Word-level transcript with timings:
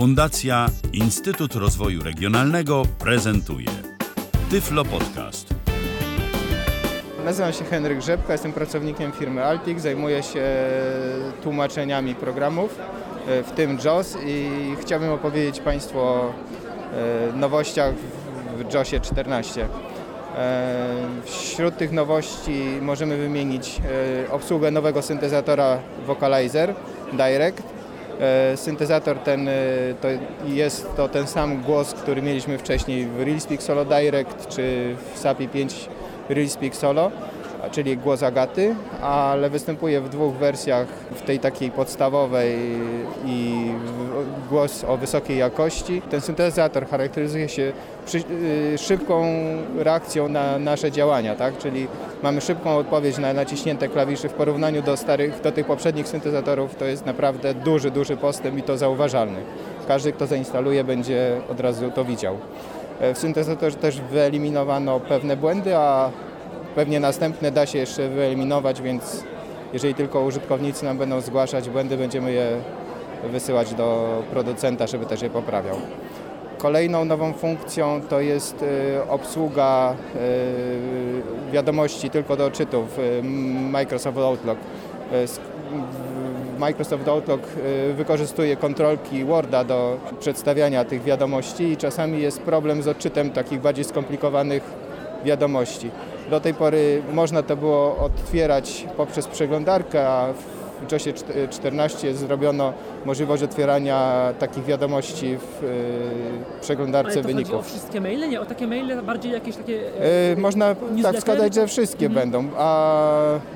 Fundacja 0.00 0.66
Instytut 0.92 1.54
Rozwoju 1.54 2.02
Regionalnego 2.02 2.82
prezentuje 2.98 3.66
Tyflo 4.50 4.84
Podcast. 4.84 5.54
Nazywam 7.24 7.52
się 7.52 7.64
Henryk 7.64 8.00
Rzepka, 8.00 8.32
jestem 8.32 8.52
pracownikiem 8.52 9.12
firmy 9.12 9.44
Altik, 9.44 9.80
zajmuję 9.80 10.22
się 10.22 10.44
tłumaczeniami 11.42 12.14
programów, 12.14 12.78
e, 13.28 13.42
w 13.42 13.50
tym 13.50 13.78
JOS 13.84 14.16
i 14.26 14.50
chciałbym 14.80 15.12
opowiedzieć 15.12 15.60
Państwu 15.60 15.98
o 15.98 16.32
e, 17.32 17.36
nowościach 17.36 17.94
w 18.56 18.74
JOSie 18.74 19.00
14. 19.00 19.68
E, 20.36 20.96
Wśród 21.24 21.76
tych 21.76 21.92
nowości 21.92 22.62
możemy 22.82 23.16
wymienić 23.16 23.80
obsługę 24.30 24.70
nowego 24.70 25.02
syntezatora 25.02 25.78
Vocalizer 26.06 26.74
Direct. 27.12 27.79
E, 28.20 28.56
Syntezator 28.56 29.18
ten 29.18 29.48
e, 29.48 29.52
to 30.00 30.08
jest 30.46 30.96
to 30.96 31.08
ten 31.08 31.26
sam 31.26 31.62
głos, 31.62 31.94
który 31.94 32.22
mieliśmy 32.22 32.58
wcześniej 32.58 33.06
w 33.06 33.20
RealSpeak 33.20 33.62
Solo 33.62 33.84
Direct 33.84 34.48
czy 34.48 34.96
w 35.14 35.18
SAPI 35.18 35.48
5 35.48 35.88
RealSpeak 36.28 36.76
Solo, 36.76 37.10
a 37.39 37.39
czyli 37.70 37.96
głos 37.96 38.22
Agaty, 38.22 38.74
ale 39.02 39.50
występuje 39.50 40.00
w 40.00 40.08
dwóch 40.08 40.34
wersjach, 40.34 40.86
w 41.10 41.22
tej 41.22 41.38
takiej 41.38 41.70
podstawowej 41.70 42.58
i 43.26 43.70
głos 44.50 44.84
o 44.84 44.96
wysokiej 44.96 45.38
jakości. 45.38 46.02
Ten 46.10 46.20
syntezator 46.20 46.86
charakteryzuje 46.88 47.48
się 47.48 47.72
y, 48.14 48.78
szybką 48.78 49.24
reakcją 49.78 50.28
na 50.28 50.58
nasze 50.58 50.92
działania, 50.92 51.34
tak? 51.34 51.58
czyli 51.58 51.86
mamy 52.22 52.40
szybką 52.40 52.76
odpowiedź 52.76 53.18
na 53.18 53.32
naciśnięte 53.32 53.88
klawisze 53.88 54.28
w 54.28 54.32
porównaniu 54.32 54.82
do 54.82 54.96
starych, 54.96 55.40
do 55.40 55.52
tych 55.52 55.66
poprzednich 55.66 56.08
syntezatorów, 56.08 56.74
to 56.74 56.84
jest 56.84 57.06
naprawdę 57.06 57.54
duży, 57.54 57.90
duży 57.90 58.16
postęp 58.16 58.58
i 58.58 58.62
to 58.62 58.78
zauważalny. 58.78 59.38
Każdy, 59.88 60.12
kto 60.12 60.26
zainstaluje, 60.26 60.84
będzie 60.84 61.40
od 61.50 61.60
razu 61.60 61.90
to 61.90 62.04
widział. 62.04 62.36
E, 63.00 63.14
W 63.14 63.18
syntezatorze 63.18 63.76
też 63.76 64.00
wyeliminowano 64.00 65.00
pewne 65.00 65.36
błędy, 65.36 65.76
a 65.76 66.10
pewnie 66.80 67.00
następne 67.00 67.50
da 67.50 67.66
się 67.66 67.78
jeszcze 67.78 68.08
wyeliminować, 68.08 68.82
więc 68.82 69.24
jeżeli 69.72 69.94
tylko 69.94 70.20
użytkownicy 70.20 70.84
nam 70.84 70.98
będą 70.98 71.20
zgłaszać 71.20 71.70
błędy, 71.70 71.96
będziemy 71.96 72.32
je 72.32 72.46
wysyłać 73.32 73.74
do 73.74 74.08
producenta, 74.30 74.86
żeby 74.86 75.06
też 75.06 75.22
je 75.22 75.30
poprawiał. 75.30 75.76
Kolejną 76.58 77.04
nową 77.04 77.32
funkcją 77.32 78.00
to 78.08 78.20
jest 78.20 78.64
e, 78.96 79.08
obsługa 79.10 79.94
e, 81.48 81.52
wiadomości 81.52 82.10
tylko 82.10 82.36
do 82.36 82.46
odczytów 82.46 82.84
w 82.96 83.20
Microsoft 83.70 84.18
Outlook. 84.18 84.58
Microsoft 86.58 87.08
Outlook 87.08 87.42
wykorzystuje 87.94 88.56
kontrolki 88.56 89.24
Worda 89.24 89.64
do 89.64 89.96
przedstawiania 90.20 90.84
tych 90.84 91.02
wiadomości 91.02 91.64
i 91.64 91.76
czasami 91.76 92.22
jest 92.22 92.40
problem 92.40 92.82
z 92.82 92.88
odczytem 92.88 93.30
takich 93.30 93.60
bardziej 93.60 93.84
skomplikowanych 93.84 94.62
wiadomości. 95.24 95.90
Do 96.30 96.40
tej 96.40 96.54
pory 96.54 97.02
można 97.12 97.42
to 97.42 97.56
było 97.56 97.96
otwierać 97.96 98.86
poprzez 98.96 99.26
przeglądarkę, 99.26 100.08
a 100.08 100.32
w 100.32 100.86
czt- 100.86 101.48
14 101.50 102.14
zrobiono 102.14 102.72
możliwość 103.04 103.42
otwierania 103.42 104.28
takich 104.38 104.64
wiadomości 104.64 105.36
w 105.38 105.64
e, 105.64 106.60
przeglądarce 106.60 107.12
Ale 107.12 107.22
to 107.22 107.28
wyników. 107.28 107.54
o 107.54 107.62
wszystkie 107.62 108.00
maile? 108.00 108.28
Nie, 108.30 108.40
o 108.40 108.46
takie 108.46 108.66
maile, 108.66 109.02
bardziej 109.02 109.32
jakieś 109.32 109.56
takie... 109.56 109.80
E, 110.32 110.36
Można 110.40 110.74
tak 111.02 111.16
wskazać, 111.16 111.54
że 111.54 111.66
wszystkie 111.66 112.06
Mhm. 112.06 112.30
będą, 112.30 112.48
a 112.58 112.98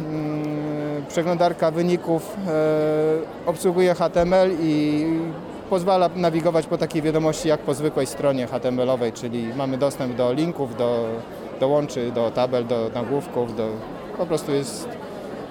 mm, 0.00 1.04
przeglądarka 1.08 1.70
wyników 1.70 2.36
e, 2.48 2.50
obsługuje 3.46 3.94
HTML 3.94 4.50
i 4.62 5.04
pozwala 5.70 6.10
nawigować 6.16 6.66
po 6.66 6.78
takiej 6.78 7.02
wiadomości 7.02 7.48
jak 7.48 7.60
po 7.60 7.74
zwykłej 7.74 8.06
stronie 8.06 8.46
HTML-owej, 8.46 9.12
czyli 9.12 9.48
mamy 9.56 9.78
dostęp 9.78 10.16
do 10.16 10.32
linków, 10.32 10.76
do, 10.76 11.04
do 11.60 11.68
łączy, 11.68 12.12
do 12.12 12.30
tabel, 12.30 12.66
do 12.66 12.90
nagłówków, 12.94 13.56
do, 13.56 13.68
po 14.18 14.26
prostu 14.26 14.52
jest 14.52 14.88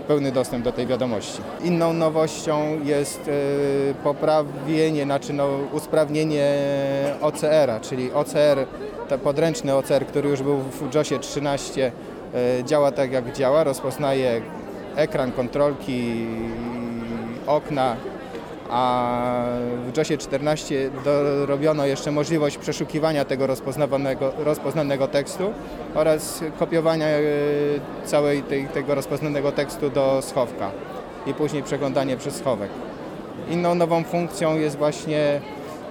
pełny 0.08 0.32
dostęp 0.32 0.64
do 0.64 0.72
tej 0.72 0.88
wiadomości. 0.88 1.42
Inną 1.64 1.94
nowością 1.94 2.80
jest 2.84 3.28
e, 3.28 3.94
poprawienie, 4.04 5.04
znaczy 5.04 5.34
no, 5.34 5.48
usprawnienie 5.72 6.56
OCR-a, 7.22 7.80
czyli 7.80 8.12
OCR, 8.14 8.66
podręczny 9.24 9.76
OCR, 9.76 10.06
który 10.06 10.30
już 10.30 10.42
był 10.42 10.58
w 10.58 10.96
JOSie 10.96 11.20
13, 11.20 11.92
e, 12.34 12.64
działa 12.64 12.92
tak 12.92 13.12
jak 13.12 13.34
działa, 13.34 13.64
rozpoznaje 13.64 14.42
ekran, 14.96 15.32
kontrolki, 15.32 16.26
okna, 17.48 17.96
a 18.70 19.46
w 19.88 19.98
JOSie 19.98 20.18
14 20.18 20.92
dorobiono 21.06 21.86
jeszcze 21.86 22.12
możliwość 22.12 22.58
przeszukiwania 22.58 23.26
tego 23.26 23.48
rozpoznawanego, 23.48 24.32
rozpoznanego 24.38 25.08
tekstu 25.08 25.54
oraz 25.96 26.44
kopiowania 26.60 27.08
e, 27.08 27.22
całej 28.06 28.44
tej, 28.44 28.68
tego 28.68 28.96
rozpoznanego 28.96 29.52
tekstu 29.52 29.90
do 29.90 30.22
schowka 30.22 30.72
i 31.26 31.34
później 31.34 31.64
przeglądanie 31.64 32.18
przez 32.18 32.36
schowek. 32.36 32.70
Inną 33.50 33.76
nową 33.76 34.04
funkcją 34.04 34.56
jest 34.56 34.78
właśnie 34.78 35.42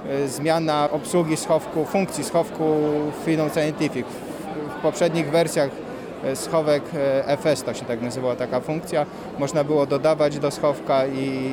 e, 0.09 0.28
zmiana 0.28 0.88
obsługi 0.93 1.37
schowku, 1.37 1.84
funkcji 1.84 2.25
schowku 2.25 2.65
w 3.21 3.25
Freedom 3.25 3.50
Scientific. 3.50 4.06
W, 4.78 4.82
poprzednich 4.82 5.31
wersjach 5.31 5.71
e, 6.25 6.37
schowek 6.37 6.82
FS, 7.27 7.62
to 7.62 7.75
się 7.75 7.84
tak 7.84 8.03
nazywała 8.03 8.37
taka 8.37 8.61
funkcja, 8.61 9.06
można 9.38 9.65
było 9.65 9.87
dodawać 9.87 10.38
do 10.38 10.50
schowka 10.50 11.06
i 11.06 11.50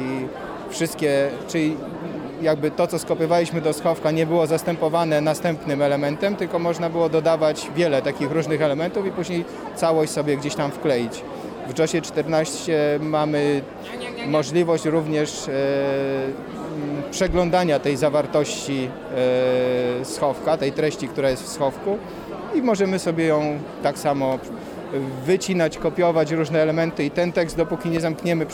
wszystkie, 0.70 1.30
czyli 1.48 1.78
jakby 2.42 2.72
to, 2.72 2.88
co 2.88 3.00
skopiowaliśmy 3.00 3.62
do 3.62 3.74
schowka 3.74 4.12
nie 4.12 4.26
było 4.26 4.48
zastępowane 4.48 5.22
następnym 5.22 5.82
elementem, 5.82 6.36
tylko 6.36 6.60
można 6.60 6.90
było 6.90 7.10
dodawać 7.10 7.68
wiele 7.76 8.02
takich 8.02 8.32
różnych 8.32 8.62
elementów 8.62 9.06
i 9.06 9.12
później 9.12 9.46
całość 9.76 10.12
sobie 10.12 10.38
gdzieś 10.38 10.56
tam 10.56 10.72
wkleić. 10.72 11.22
W 11.68 11.80
JOSie 11.80 12.02
14 12.02 13.00
mamy 13.02 13.62
możliwość 14.28 14.86
również 14.86 15.48
e, 15.48 15.52
m, 15.52 17.02
przeglądania 17.12 17.80
tej 17.80 17.98
zawartości 17.98 18.90
e, 20.02 20.06
schowka, 20.06 20.58
tej 20.58 20.72
treści, 20.72 21.08
która 21.08 21.30
jest 21.30 21.44
w 21.44 21.48
schowku 21.48 21.98
i 22.56 22.62
możemy 22.62 23.00
sobie 23.00 23.26
ją 23.26 23.60
tak 23.84 23.98
samo 23.98 24.40
wycinać, 25.26 25.78
kopiować 25.78 26.32
różne 26.32 26.62
elementy 26.62 27.04
i 27.04 27.12
ten 27.12 27.32
tekst, 27.32 27.58
dopóki 27.58 27.90
nie 27.90 28.00
zamkniemy 28.00 28.46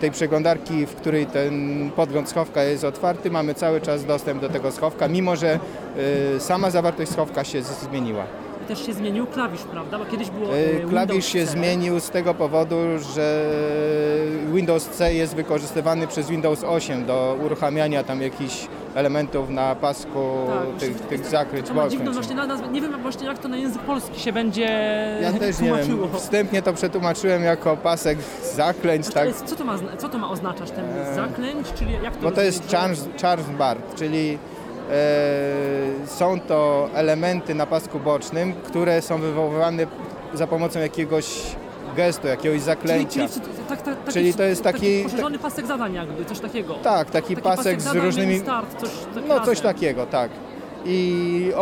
tej 0.00 0.10
przeglądarki, 0.10 0.86
w 0.86 0.94
której 0.94 1.26
ten 1.26 1.90
podgląd 1.96 2.28
schowka 2.28 2.62
jest 2.62 2.84
otwarty, 2.84 3.30
mamy 3.30 3.54
cały 3.54 3.80
czas 3.80 4.04
dostęp 4.04 4.40
do 4.40 4.48
tego 4.48 4.72
schowka, 4.72 5.08
mimo 5.08 5.36
że 5.36 5.58
e, 6.36 6.40
sama 6.40 6.70
zawartość 6.70 7.10
schowka 7.10 7.44
się 7.44 7.62
zmieniła. 7.62 8.26
Też 8.68 8.86
się 8.86 8.92
zmienił 8.92 9.26
klawisz, 9.26 9.60
prawda? 9.62 9.98
Bo 9.98 10.04
kiedyś 10.04 10.30
było... 10.30 10.50
E, 10.54 10.58
e, 10.58 10.72
Windows 10.72 10.90
Klawisz 10.90 11.26
się 11.26 11.46
C. 11.46 11.52
zmienił 11.52 12.00
z 12.00 12.10
tego 12.10 12.34
powodu, 12.34 12.76
że 13.14 13.44
Windows 14.52 14.86
C 14.88 15.14
jest 15.14 15.34
wykorzystywany 15.36 16.06
przez 16.06 16.28
Windows 16.30 16.64
8 16.64 17.04
do 17.06 17.36
uruchamiania 17.44 18.02
tam 18.04 18.22
jakichś 18.22 18.68
elementów 18.94 19.50
na 19.50 19.74
pasku 19.74 20.46
Tak, 20.48 20.80
tych, 20.80 21.00
to- 21.00 21.08
tych 21.08 21.26
zakryć 21.26 21.60
bocznych. 21.70 21.74
właśnie. 22.12 22.34
Nie 22.72 22.80
wiem 22.80 23.02
właśnie 23.02 23.26
jak 23.26 23.38
to 23.38 23.48
na 23.48 23.56
język 23.56 23.82
polski 23.82 24.20
się 24.20 24.32
będzie 24.32 24.68
Ja 25.22 25.32
też 25.32 25.58
nie 25.60 25.68
tłumaczyło. 25.68 26.08
wiem, 26.08 26.18
wstępnie 26.20 26.62
to 26.62 26.72
przetłumaczyłem 26.72 27.42
jako 27.44 27.76
pasek 27.76 28.18
zaklęć, 28.54 29.08
tak? 29.08 29.28
Co 29.46 29.56
to, 29.56 29.64
ma, 29.64 29.76
zna- 29.78 29.96
co 29.96 30.08
to 30.08 30.18
ma 30.18 30.30
oznaczać? 30.30 30.70
Ten 30.70 30.84
zaklęć? 31.14 31.72
Czyli 31.78 31.92
jak 32.02 32.16
to 32.16 32.22
Bo 32.22 32.30
to 32.30 32.42
jest 32.42 32.58
rozumieć? 32.72 32.72
charms, 32.80 33.08
charms 33.22 33.46
bar, 33.58 33.76
czyli 33.96 34.30
e, 34.30 34.38
są 36.06 36.40
to 36.40 36.88
elementy 36.94 37.54
na 37.54 37.66
pasku 37.66 38.00
bocznym, 38.00 38.52
które 38.52 39.02
są 39.02 39.18
wywoływane 39.20 39.86
za 40.34 40.46
pomocą 40.46 40.80
jakiegoś 40.80 41.42
gestu, 41.96 42.26
jakiegoś 42.26 42.50
Czyli, 42.56 42.60
zaklęcia. 42.64 43.28
czyli, 43.28 43.40
tak, 43.68 43.82
tak, 43.82 43.96
taki, 43.98 44.12
Czyli 44.12 44.34
to 44.34 44.42
jest 44.42 44.62
taki- 44.62 45.02
poszerzony 45.02 45.38
pasek 45.38 45.66
zadań 45.66 45.94
jakby, 45.94 46.24
coś 46.24 46.40
takiego. 46.40 46.74
Tak, 46.74 47.10
taki, 47.10 47.36
pasek 47.36 47.80
z 47.80 47.84
zadań, 47.84 48.02
różnymi... 48.02 48.38
Start, 48.38 48.80
coś, 48.80 48.90
tak 49.14 49.24
No 49.28 49.34
coś 49.40 49.46
razem. 49.58 49.62
takiego, 49.74 50.06
tak. 50.06 50.30
I 50.86 51.52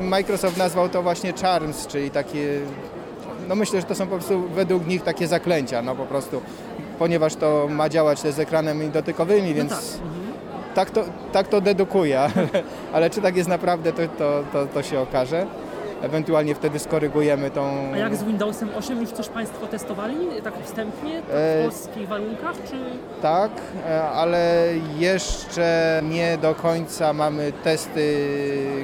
Microsoft 0.00 0.56
nazwał 0.56 0.88
to 0.88 1.02
właśnie 1.02 1.32
Charms, 1.32 1.86
czyli 1.86 2.10
takie, 2.10 2.60
no 3.48 3.54
myślę, 3.54 3.80
że 3.80 3.86
to 3.86 3.94
są 3.94 4.06
po 4.06 4.14
prostu 4.16 4.42
według 4.48 4.86
nich 4.86 5.02
takie 5.02 5.26
zaklęcia, 5.26 5.82
no 5.82 5.94
po 5.94 6.06
prostu, 6.06 6.40
ponieważ 6.98 7.34
to 7.36 7.66
ma 7.70 7.88
działać 7.88 8.22
też 8.22 8.34
z 8.34 8.38
ekranami 8.40 8.88
dotykowymi, 8.88 9.54
więc 9.54 9.70
No 9.70 9.76
tak. 9.76 9.84
Mhm. 9.84 10.27
Tak, 10.74 10.90
to, 10.90 11.04
tak 11.32 11.48
to 11.48 11.60
dedukuje, 11.60 12.20
ale, 12.20 12.32
ale 12.92 13.10
czy 13.10 13.20
tak 13.22 13.36
jest 13.36 13.48
naprawdę, 13.48 13.92
to, 13.92 14.02
to, 14.18 14.44
to, 14.52 14.66
to 14.66 14.82
się 14.82 15.00
okaże. 15.00 15.46
Ewentualnie 16.02 16.54
wtedy 16.54 16.78
skorygujemy 16.78 17.50
tą... 17.50 17.92
A 17.94 17.96
jak 17.96 18.16
z 18.16 18.24
Windowsem 18.24 18.68
8 18.78 19.00
już 19.00 19.10
coś 19.10 19.28
Państwo 19.28 19.66
testowali, 19.66 20.16
tak 20.44 20.54
wstępnie, 20.64 21.22
tak 21.22 21.30
E, 21.36 21.60
w 21.60 21.64
polskich 21.64 22.08
warunkach, 22.08 22.54
czy... 22.70 22.76
Tak, 23.22 23.50
e, 23.88 24.02
ale 24.02 24.64
jeszcze 24.98 26.00
nie 26.04 26.38
do 26.38 26.54
końca 26.54 27.12
mamy 27.12 27.52
testy, 27.64 28.26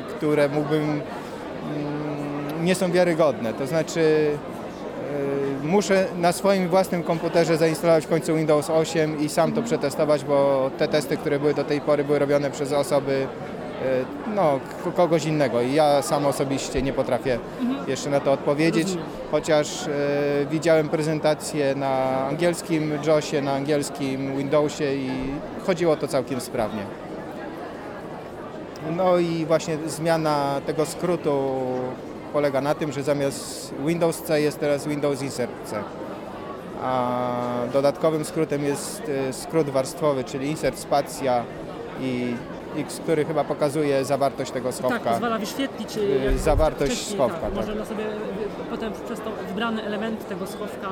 które 0.09 0.49
mógłbym. 0.49 0.83
mm, 0.83 2.65
nie 2.65 2.75
są 2.75 2.93
wiarygodne. 2.93 3.55
To 3.55 3.67
znaczy, 3.67 4.31
muszę 5.63 6.07
na 6.19 6.33
swoim 6.33 6.69
własnym 6.69 7.03
komputerze 7.03 7.57
zainstalować 7.57 8.07
w 8.07 8.09
końcu 8.09 8.37
Windows 8.37 8.71
8 8.71 9.21
i 9.21 9.29
sam 9.29 9.53
to 9.53 9.63
przetestować, 9.63 10.25
bo 10.25 10.71
te 10.79 10.89
testy, 10.89 11.17
które 11.17 11.39
były 11.39 11.55
do 11.55 11.65
tej 11.65 11.81
pory, 11.81 12.05
były 12.05 12.19
robione 12.19 12.51
przez 12.51 12.73
osoby 12.73 13.27
e, 13.83 14.35
no, 14.35 14.61
kogoś 14.97 15.25
innego 15.25 15.63
i 15.63 15.75
ja 15.75 16.03
sam 16.03 16.27
osobiście 16.27 16.83
nie 16.83 16.93
potrafię 16.93 17.39
jeszcze 17.89 18.11
na 18.11 18.21
to 18.21 18.33
odpowiedzieć, 18.33 18.89
chociaż 19.31 19.87
e, 19.87 19.91
widziałem 20.51 20.89
prezentację 20.89 21.75
na 21.75 22.27
angielskim 22.27 22.93
JOSie, 23.07 23.43
na 23.43 23.53
angielskim 23.53 24.37
Windowsie 24.37 24.95
i 24.95 25.11
chodziło 25.67 25.97
to 25.97 26.09
całkiem 26.09 26.41
sprawnie. 26.41 26.83
No 28.97 29.19
i 29.19 29.47
właśnie 29.47 29.79
zmiana 29.87 30.61
tego 30.67 30.87
skrótu 30.87 31.51
polega 32.35 32.61
na 32.61 32.75
tym, 32.75 32.93
że 32.93 33.03
zamiast 33.03 33.75
Windows 33.87 34.23
C 34.23 34.41
jest 34.41 34.61
teraz 34.61 34.89
Windows 34.89 35.23
Insert 35.23 35.53
C. 35.65 35.83
A 36.83 37.43
dodatkowym 37.73 38.25
skrótem 38.25 38.65
jest 38.65 39.03
e, 39.29 39.33
skrót 39.33 39.71
warstwowy, 39.71 40.25
czyli 40.25 40.51
Insert 40.51 40.79
Spacja 40.79 41.45
i 42.01 42.35
X, 42.77 42.99
który 42.99 43.25
chyba 43.25 43.45
pokazuje 43.45 44.05
zawartość 44.05 44.51
tego 44.51 44.69
Tak, 44.69 44.79
schowka. 44.79 45.11
pozwala 45.11 45.39
wyświetlić 45.39 45.99
zawartość 46.37 47.07
schowka, 47.15 47.39
Tak, 47.39 47.55
tak. 47.55 47.55
Można 47.67 47.85
sobie 47.85 48.05
y, 48.05 48.71
potem 48.71 48.93
przez 49.07 49.21
to 49.21 49.31
wybrane 49.49 49.83
elementy 49.85 50.25
tego 50.25 50.47
schowka 50.47 50.89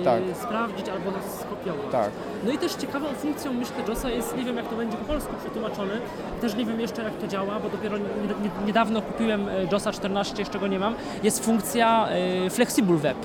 y, 0.00 0.04
Tak. 0.04 0.22
sprawdzić 0.42 0.88
albo 0.88 1.10
nas 1.10 1.40
skopiować. 1.40 1.92
Tak. 1.92 2.10
No 2.44 2.52
i 2.52 2.58
też 2.58 2.74
ciekawą 2.74 3.06
funkcją 3.08 3.52
myślę 3.52 3.74
JOSa 3.88 4.10
jest, 4.10 4.36
nie 4.36 4.44
wiem 4.44 4.56
jak 4.56 4.68
to 4.68 4.76
będzie 4.76 4.96
po 4.96 5.04
polsku 5.04 5.32
przetłumaczone, 5.40 5.92
też 6.40 6.54
nie 6.54 6.64
wiem 6.64 6.80
jeszcze 6.80 7.02
jak 7.02 7.12
to 7.14 7.26
działa, 7.26 7.60
bo 7.60 7.68
dopiero 7.68 7.98
nie, 7.98 8.04
nie, 8.04 8.66
niedawno 8.66 9.02
kupiłem 9.02 9.48
y, 9.48 9.68
JOSa 9.72 9.92
14, 9.92 10.34
jeszcze 10.38 10.58
go 10.58 10.66
nie 10.66 10.78
mam, 10.78 10.94
jest 11.22 11.44
funkcja 11.44 12.08
y, 12.46 12.50
Flexible 12.50 12.96
Web. 12.96 13.16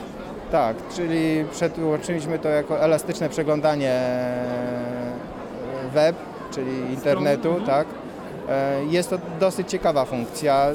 Tak, 0.51 0.75
czyli 0.95 1.45
przetłumaczyliśmy 1.51 2.39
to 2.39 2.49
jako 2.49 2.79
elastyczne 2.79 3.29
przeglądanie 3.29 3.99
web, 5.93 6.15
czyli 6.51 6.93
internetu, 6.93 7.49
mhm. 7.49 7.65
tak. 7.65 7.87
E, 8.49 8.85
Jest 8.85 9.09
to 9.09 9.17
dosyć 9.39 9.69
ciekawa 9.69 10.05
funkcja. 10.05 10.67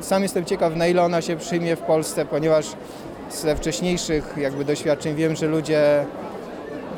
Sam 0.00 0.22
jestem 0.22 0.44
ciekaw, 0.44 0.76
na 0.76 0.86
ile 0.86 1.02
ona 1.02 1.22
się 1.22 1.36
przyjmie 1.36 1.76
w 1.76 1.80
Polsce, 1.80 2.26
ponieważ 2.26 2.66
ze 3.30 3.56
wcześniejszych 3.56 4.34
jakby 4.36 4.64
doświadczeń 4.64 5.14
wiem, 5.14 5.36
że 5.36 5.46
ludzie 5.46 6.04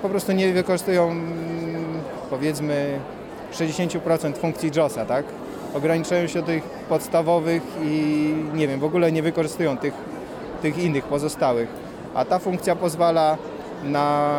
po 0.03 0.09
prostu 0.09 0.33
nie 0.33 0.53
wykorzystują 0.53 1.11
mm, 1.11 2.01
powiedzmy 2.31 2.99
60% 3.53 4.37
funkcji 4.37 4.71
JOSa, 4.77 5.07
tak? 5.07 5.25
Ograniczają 5.75 6.27
się 6.27 6.41
do 6.41 6.47
tych 6.47 6.63
podstawowych 6.63 7.63
i 7.83 8.35
nie 8.55 8.69
wiem, 8.69 8.81
w 8.81 8.85
ogóle 8.85 9.13
nie 9.13 9.23
wykorzystują 9.23 9.77
tych, 9.77 9.95
tych 10.63 10.79
innych 10.79 11.05
pozostałych. 11.05 11.69
A 12.15 12.25
ta 12.25 12.39
funkcja 12.39 12.77
pozwala 12.77 13.37
na 13.85 14.31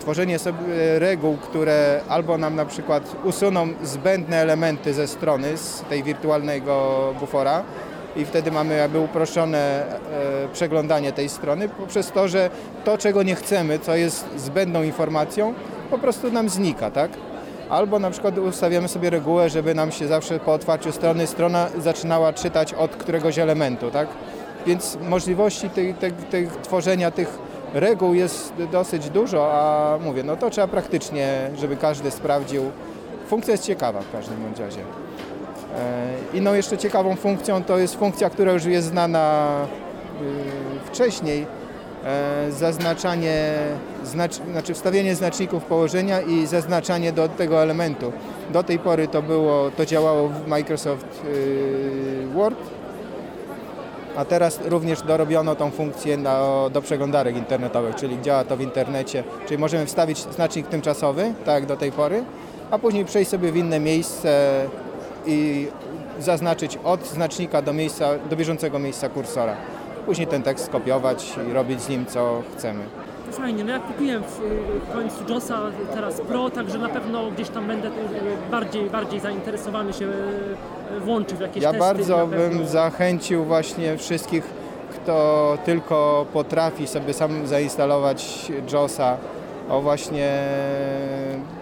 tworzenie 0.00 0.38
sobie 0.38 0.98
reguł, 0.98 1.36
które 1.36 2.00
albo 2.08 2.38
nam 2.38 2.56
na 2.56 2.64
przykład 2.64 3.16
usuną 3.24 3.68
zbędne 3.82 4.36
elementy 4.36 4.94
ze 4.94 5.06
strony, 5.06 5.56
z 5.56 5.80
tej 5.80 6.02
wirtualnego 6.02 7.14
bufora 7.20 7.62
i 8.16 8.24
wtedy 8.24 8.50
mamy 8.50 8.76
jakby 8.76 8.98
uproszczone 8.98 9.58
e, 9.58 10.48
przeglądanie 10.52 11.12
tej 11.12 11.28
strony 11.28 11.68
poprzez 11.68 12.12
to, 12.12 12.28
że 12.28 12.50
to 12.84 12.98
czego 12.98 13.22
nie 13.22 13.34
chcemy, 13.34 13.78
co 13.78 13.96
jest 13.96 14.26
zbędną 14.36 14.82
informacją, 14.82 15.54
po 15.90 15.98
prostu 15.98 16.32
nam 16.32 16.48
znika, 16.48 16.90
tak? 16.90 17.10
Albo 17.68 17.98
na 17.98 18.10
przykład 18.10 18.38
ustawiamy 18.38 18.88
sobie 18.88 19.10
regułę, 19.10 19.48
żeby 19.50 19.74
nam 19.74 19.92
się 19.92 20.06
zawsze 20.06 20.38
po 20.38 20.52
otwarciu 20.52 20.92
strony 20.92 21.26
strona 21.26 21.68
zaczynała 21.78 22.32
czytać 22.32 22.74
od 22.74 22.96
któregoś 22.96 23.38
elementu, 23.38 23.90
tak? 23.90 24.08
Więc 24.66 24.98
możliwości 25.08 25.70
tej, 25.70 25.94
tworzenia 26.62 27.10
tych 27.10 27.49
reguł 27.74 28.14
jest 28.14 28.52
dosyć 28.72 29.10
dużo, 29.10 29.52
a 29.52 29.98
mówię, 30.04 30.22
no 30.22 30.36
to 30.36 30.50
trzeba 30.50 30.68
praktycznie, 30.68 31.50
żeby 31.58 31.76
każdy 31.76 32.10
sprawdził. 32.10 32.70
Funkcja 33.28 33.52
jest 33.52 33.64
ciekawa 33.64 34.00
w 34.00 34.12
każdym 34.12 34.36
razie. 34.58 34.80
E, 34.80 36.36
Inną 36.36 36.54
jeszcze 36.54 36.78
ciekawą 36.78 37.16
funkcją 37.16 37.64
to 37.64 37.78
jest 37.78 37.94
funkcja, 37.94 38.30
która 38.30 38.52
już 38.52 38.64
jest 38.64 38.88
znana 38.88 39.46
y, 40.22 40.90
wcześniej, 40.92 41.46
e, 42.04 42.52
zaznaczanie, 42.52 43.54
znacz, 44.04 44.34
znaczy 44.34 44.74
wstawienie 44.74 45.14
znaczników 45.14 45.64
położenia 45.64 46.20
i 46.20 46.46
zaznaczanie 46.46 47.12
do 47.12 47.28
tego 47.28 47.62
elementu. 47.62 48.12
Do 48.52 48.62
tej 48.62 48.78
pory 48.78 49.08
to 49.08 49.22
było, 49.22 49.70
to 49.70 49.86
działało 49.86 50.28
w 50.28 50.48
Microsoft 50.48 51.22
y, 51.24 52.26
Word, 52.34 52.58
a 54.16 54.24
teraz 54.24 54.60
również 54.64 55.02
dorobiono 55.02 55.54
tą 55.54 55.70
funkcję 55.70 56.16
na, 56.16 56.40
do 56.72 56.82
przeglądarek 56.82 57.36
internetowych, 57.36 57.94
czyli 57.94 58.22
działa 58.22 58.44
to 58.44 58.56
w 58.56 58.60
internecie, 58.60 59.24
czyli 59.46 59.58
możemy 59.58 59.86
wstawić 59.86 60.18
znacznik 60.18 60.66
tymczasowy, 60.66 61.34
tak 61.44 61.54
jak 61.54 61.66
do 61.66 61.76
tej 61.76 61.92
pory, 61.92 62.24
a 62.70 62.78
później 62.78 63.04
przejść 63.04 63.30
sobie 63.30 63.52
w 63.52 63.56
inne 63.56 63.80
miejsce 63.80 64.60
i 65.26 65.68
zaznaczyć 66.18 66.78
od 66.84 67.06
znacznika 67.06 67.62
do, 67.62 67.72
miejsca, 67.72 68.08
do 68.30 68.36
bieżącego 68.36 68.78
miejsca 68.78 69.08
kursora. 69.08 69.56
Później 70.06 70.26
ten 70.26 70.42
tekst 70.42 70.64
skopiować 70.66 71.32
i 71.50 71.52
robić 71.52 71.80
z 71.80 71.88
nim 71.88 72.06
co 72.06 72.42
chcemy. 72.56 72.99
To 73.30 73.36
fajnie, 73.36 73.64
no 73.64 73.70
ja 73.72 73.78
kupiłem 73.78 74.22
w, 74.22 74.40
w 74.90 74.92
końcu 74.92 75.32
JOSa 75.34 75.60
teraz 75.94 76.20
Pro, 76.20 76.50
także 76.50 76.78
na 76.78 76.88
pewno 76.88 77.30
gdzieś 77.30 77.48
tam 77.48 77.66
będę 77.66 77.90
bardziej, 78.50 78.90
bardziej 78.90 79.20
zainteresowany 79.20 79.92
się 79.92 80.04
y, 80.96 81.00
włączy 81.00 81.36
w 81.36 81.40
jakieś 81.40 81.62
Ja 81.62 81.70
testy. 81.72 81.86
bardzo 81.86 82.16
na 82.16 82.26
pewno. 82.26 82.58
bym 82.58 82.66
zachęcił 82.66 83.44
właśnie 83.44 83.96
wszystkich, 83.96 84.44
kto 84.94 85.58
tylko 85.64 86.26
potrafi 86.32 86.86
sobie 86.86 87.14
sam 87.14 87.46
zainstalować 87.46 88.52
JOSa, 88.72 89.16
o 89.70 89.80
właśnie 89.80 90.32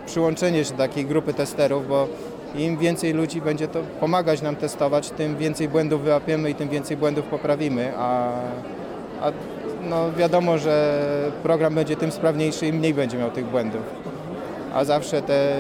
przyłączenie 0.07 0.65
się 0.65 0.71
do 0.73 0.79
takiej 0.79 1.05
grupy 1.07 1.35
testerów, 1.35 1.89
bo 1.89 2.09
im 2.57 2.77
więcej 2.77 3.13
ludzi 3.13 3.41
będzie 3.41 3.69
to 3.69 3.81
pomagać 4.01 4.43
nam 4.43 4.57
testować, 4.57 5.11
tym 5.11 5.37
więcej 5.37 5.69
błędów 5.69 6.03
wyłapiemy 6.03 6.51
i 6.51 6.55
tym 6.55 6.69
więcej 6.69 6.97
błędów 6.97 7.25
poprawimy, 7.25 7.93
a, 7.99 8.29
a 9.21 9.33
no 9.89 10.13
wiadomo, 10.13 10.59
że 10.59 11.01
program 11.43 11.75
będzie 11.75 11.97
tym 11.97 12.13
sprawniejszy 12.13 12.67
i 12.67 12.73
mniej 12.73 12.95
będzie 12.95 13.19
miał 13.19 13.31
tych 13.31 13.47
błędów. 13.47 13.83
A 14.75 14.85
zawsze 14.85 15.23
te, 15.23 15.57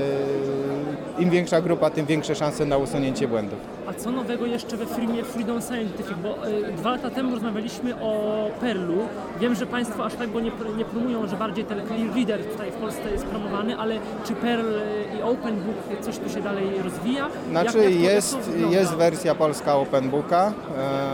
im 1.19 1.31
większa 1.31 1.61
grupa, 1.61 1.91
tym 1.91 2.07
większe 2.07 2.35
szanse 2.35 2.65
na 2.67 2.77
usunięcie 2.77 3.29
błędów. 3.29 3.59
A 3.87 3.93
co 3.95 4.11
nowego 4.11 4.47
jeszcze 4.47 4.77
we 4.77 4.87
firmie 4.87 5.25
Freedom 5.25 5.63
Scientific? 5.63 6.17
Bo 6.23 6.49
y, 6.49 6.73
dwa 6.73 6.91
lata 6.91 7.11
temu 7.11 7.31
rozmawialiśmy 7.35 7.95
o 8.01 8.35
Perlu. 8.61 8.95
Wiem, 9.41 9.55
że 9.55 9.67
Państwo 9.67 10.05
aż 10.05 10.15
tak 10.15 10.33
go 10.33 10.41
nie, 10.41 10.51
nie 10.77 10.85
promują, 10.85 11.27
że 11.27 11.37
bardziej 11.37 11.65
ten 11.65 11.87
Clear 11.87 12.15
Reader 12.17 12.45
tutaj 12.45 12.71
w 12.71 12.75
Polsce 12.75 13.11
jest 13.13 13.25
promowany, 13.27 13.77
ale 13.79 13.99
czy 14.27 14.35
Perl 14.35 14.75
y, 14.75 15.19
i 15.19 15.23
OpenBook 15.23 15.77
coś 16.01 16.19
tu 16.19 16.29
się 16.31 16.43
dalej 16.43 16.65
rozwija? 16.85 17.29
Znaczy 17.51 17.79
Jak- 17.79 17.85
jak 17.85 17.95
jak 17.95 18.03
jest, 18.15 18.39
jest 18.71 18.95
wersja 18.95 19.35
polska 19.35 19.77
OpenBooka, 19.77 20.53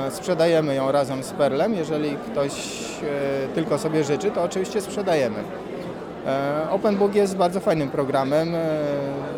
e, 0.07 0.11
sprzedajemy 0.11 0.75
ją 0.75 0.93
razem 0.93 1.23
z 1.25 1.31
Perlem, 1.31 1.75
jeżeli 1.75 2.17
ktoś 2.17 2.53
e, 3.03 3.49
tylko 3.55 3.79
sobie 3.79 4.05
życzy, 4.05 4.31
to 4.31 4.43
oczywiście 4.43 4.81
sprzedajemy. 4.81 5.37
E, 6.27 6.71
OpenBook 6.71 7.15
jest 7.15 7.37
bardzo 7.37 7.61
fajnym 7.61 7.91
programem, 7.91 8.55
e, 8.55 8.59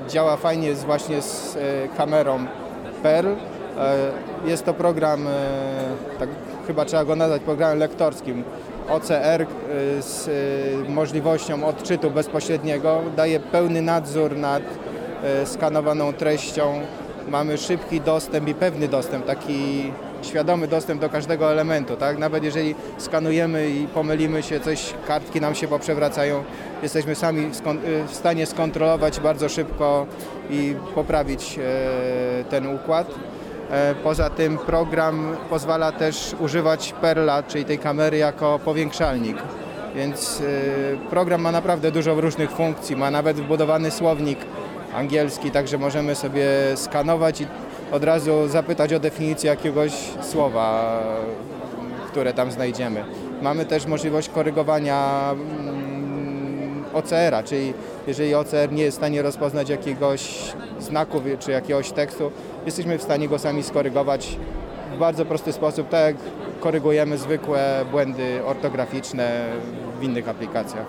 działa 0.08 0.36
fajnie 0.36 0.74
właśnie 0.74 1.22
z 1.22 1.56
e, 1.56 1.88
kamerą 1.96 2.46
Perl. 3.02 3.28
Jest 4.44 4.64
to 4.64 4.74
program, 4.74 5.26
tak 6.18 6.28
chyba 6.66 6.84
trzeba 6.84 7.04
go 7.04 7.16
nazwać 7.16 7.42
programem 7.42 7.78
lektorskim, 7.78 8.44
OCR 8.88 9.46
z 10.00 10.28
możliwością 10.88 11.66
odczytu 11.66 12.10
bezpośredniego, 12.10 13.00
daje 13.16 13.40
pełny 13.40 13.82
nadzór 13.82 14.36
nad 14.36 14.62
skanowaną 15.44 16.12
treścią. 16.12 16.80
Mamy 17.28 17.58
szybki 17.58 18.00
dostęp 18.00 18.48
i 18.48 18.54
pewny 18.54 18.88
dostęp, 18.88 19.26
taki 19.26 19.92
świadomy 20.22 20.68
dostęp 20.68 21.00
do 21.00 21.08
każdego 21.08 21.52
elementu, 21.52 21.96
tak? 21.96 22.18
Nawet 22.18 22.44
jeżeli 22.44 22.74
skanujemy 22.98 23.70
i 23.70 23.86
pomylimy 23.86 24.42
się, 24.42 24.60
coś, 24.60 24.94
kartki 25.06 25.40
nam 25.40 25.54
się 25.54 25.68
poprzewracają, 25.68 26.44
jesteśmy 26.82 27.14
sami 27.14 27.40
y, 27.44 27.50
w 28.08 28.14
stanie 28.14 28.46
skontrolować 28.46 29.20
bardzo 29.20 29.48
szybko 29.48 30.06
i 30.50 30.74
poprawić 30.94 31.58
e, 31.58 32.44
ten 32.44 32.74
układ. 32.74 33.10
E, 33.70 33.94
Poza 33.94 34.30
tym 34.30 34.58
program 34.58 35.36
pozwala 35.50 35.92
też 35.92 36.36
używać 36.40 36.94
Perla, 37.00 37.42
czyli 37.42 37.64
tej 37.64 37.78
kamery 37.78 38.16
jako 38.16 38.60
powiększalnik. 38.64 39.36
Więc 39.96 40.42
e, 41.04 41.10
program 41.10 41.40
ma 41.40 41.52
naprawdę 41.52 41.90
dużo 41.90 42.20
różnych 42.20 42.50
funkcji, 42.50 42.96
ma 42.96 43.10
nawet 43.10 43.36
wbudowany 43.36 43.90
słownik 43.90 44.38
angielski, 44.94 45.50
także 45.50 45.78
możemy 45.78 46.14
sobie 46.14 46.46
skanować 46.74 47.40
i 47.40 47.46
od 47.92 48.04
razu 48.04 48.48
zapytać 48.48 48.92
o 48.92 48.98
definicję 49.00 49.50
jakiegoś 49.50 49.92
słowa, 50.22 50.98
które 52.10 52.32
tam 52.32 52.52
znajdziemy. 52.52 53.04
Mamy 53.42 53.64
też 53.64 53.86
możliwość 53.86 54.28
korygowania 54.28 55.30
mm, 55.32 56.84
OCR-a, 56.94 57.42
czyli 57.42 57.74
jeżeli 58.06 58.34
OCR 58.34 58.72
nie 58.72 58.82
jest 58.82 58.96
w 58.96 59.00
stanie 59.00 59.22
rozpoznać 59.22 59.68
jakiegoś 59.68 60.52
znaku 60.80 61.20
czy 61.38 61.50
jakiegoś 61.50 61.92
tekstu, 61.92 62.30
jesteśmy 62.66 62.98
w 62.98 63.02
stanie 63.02 63.28
go 63.28 63.38
sami 63.38 63.62
skorygować 63.62 64.38
w 64.94 64.98
bardzo 64.98 65.24
prosty 65.24 65.52
sposób, 65.52 65.88
tak 65.88 66.06
jak 66.06 66.16
korygujemy 66.60 67.18
zwykłe 67.18 67.84
błędy 67.90 68.40
ortograficzne 68.46 69.44
w 70.00 70.02
innych 70.02 70.28
aplikacjach. 70.28 70.86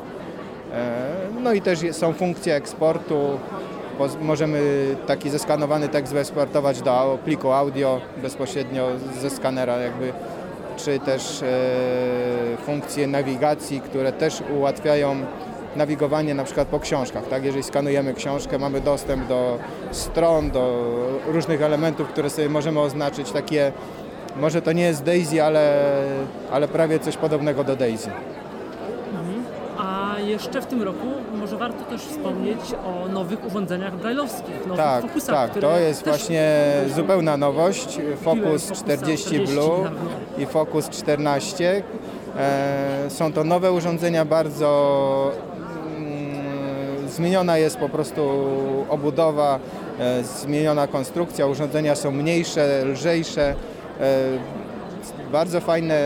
E, 0.74 1.18
No 1.42 1.54
i 1.54 1.62
też 1.62 1.80
są 1.92 2.14
funkcje 2.14 2.56
eksportu. 2.56 3.40
Możemy 4.22 4.62
taki 5.08 5.30
zeskanowany 5.30 5.88
tekst 5.88 6.14
wyeksportować 6.14 6.82
do 6.82 7.18
pliku 7.26 7.52
audio 7.52 8.02
bezpośrednio 8.22 8.88
ze 9.22 9.30
skanera 9.30 9.78
jakby, 9.78 10.14
czy 10.78 11.00
też 11.00 11.44
e, 11.44 12.58
funkcje 12.66 13.08
nawigacji, 13.08 13.82
które 13.82 14.12
też 14.12 14.44
ułatwiają 14.58 15.16
nawigowanie 15.76 16.34
na 16.34 16.44
przykład 16.44 16.68
po 16.68 16.80
książkach. 16.80 17.28
Tak? 17.28 17.44
Jeżeli 17.44 17.64
skanujemy 17.64 18.14
książkę, 18.14 18.60
mamy 18.60 18.82
dostęp 18.82 19.28
do 19.28 19.58
stron, 19.92 20.52
do 20.52 20.94
różnych 21.28 21.62
elementów, 21.62 22.08
które 22.08 22.30
sobie 22.30 22.50
możemy 22.50 22.80
oznaczyć. 22.80 23.32
Takie, 23.32 23.72
może 24.40 24.62
to 24.62 24.72
nie 24.72 24.84
jest 24.84 25.04
Daisy, 25.04 25.44
ale, 25.44 25.92
ale 26.52 26.68
prawie 26.68 27.00
coś 27.00 27.18
podobnego 27.18 27.64
do 27.64 27.76
Daisy. 27.76 28.10
A 29.78 30.16
jeszcze 30.20 30.62
w 30.62 30.66
tym 30.66 30.84
roku 30.84 31.08
warto 31.58 31.84
też 31.84 32.02
wspomnieć 32.02 32.60
o 32.86 33.08
nowych 33.08 33.46
urządzeniach 33.46 33.96
brajlowskich, 33.96 34.62
nowych 34.68 34.78
Tak, 34.86 35.02
fokusach, 35.02 35.52
tak, 35.52 35.62
to 35.62 35.78
jest 35.78 36.04
właśnie 36.04 36.52
zupełna 36.96 37.38
nowość. 37.38 38.00
Focus 38.22 38.64
Focusa 38.64 38.76
40 38.76 39.26
40 39.26 39.54
Blue 39.54 39.90
i 40.38 40.46
Focus 40.46 40.90
14. 40.90 41.84
E, 42.38 43.10
Są 43.10 43.34
to 43.34 43.44
nowe 43.44 43.72
urządzenia, 43.72 44.26
bardzo 44.26 45.32
mm, 45.98 47.10
zmieniona 47.10 47.58
jest 47.58 47.78
po 47.78 47.90
prostu 47.90 48.22
obudowa, 48.90 49.60
e, 50.00 50.24
zmieniona 50.24 50.88
konstrukcja, 50.88 51.48
urządzenia 51.48 51.96
są 51.96 52.12
mniejsze, 52.12 52.86
lżejsze, 52.86 53.56
e, 54.00 54.28
bardzo 55.32 55.62
fajne 55.62 56.00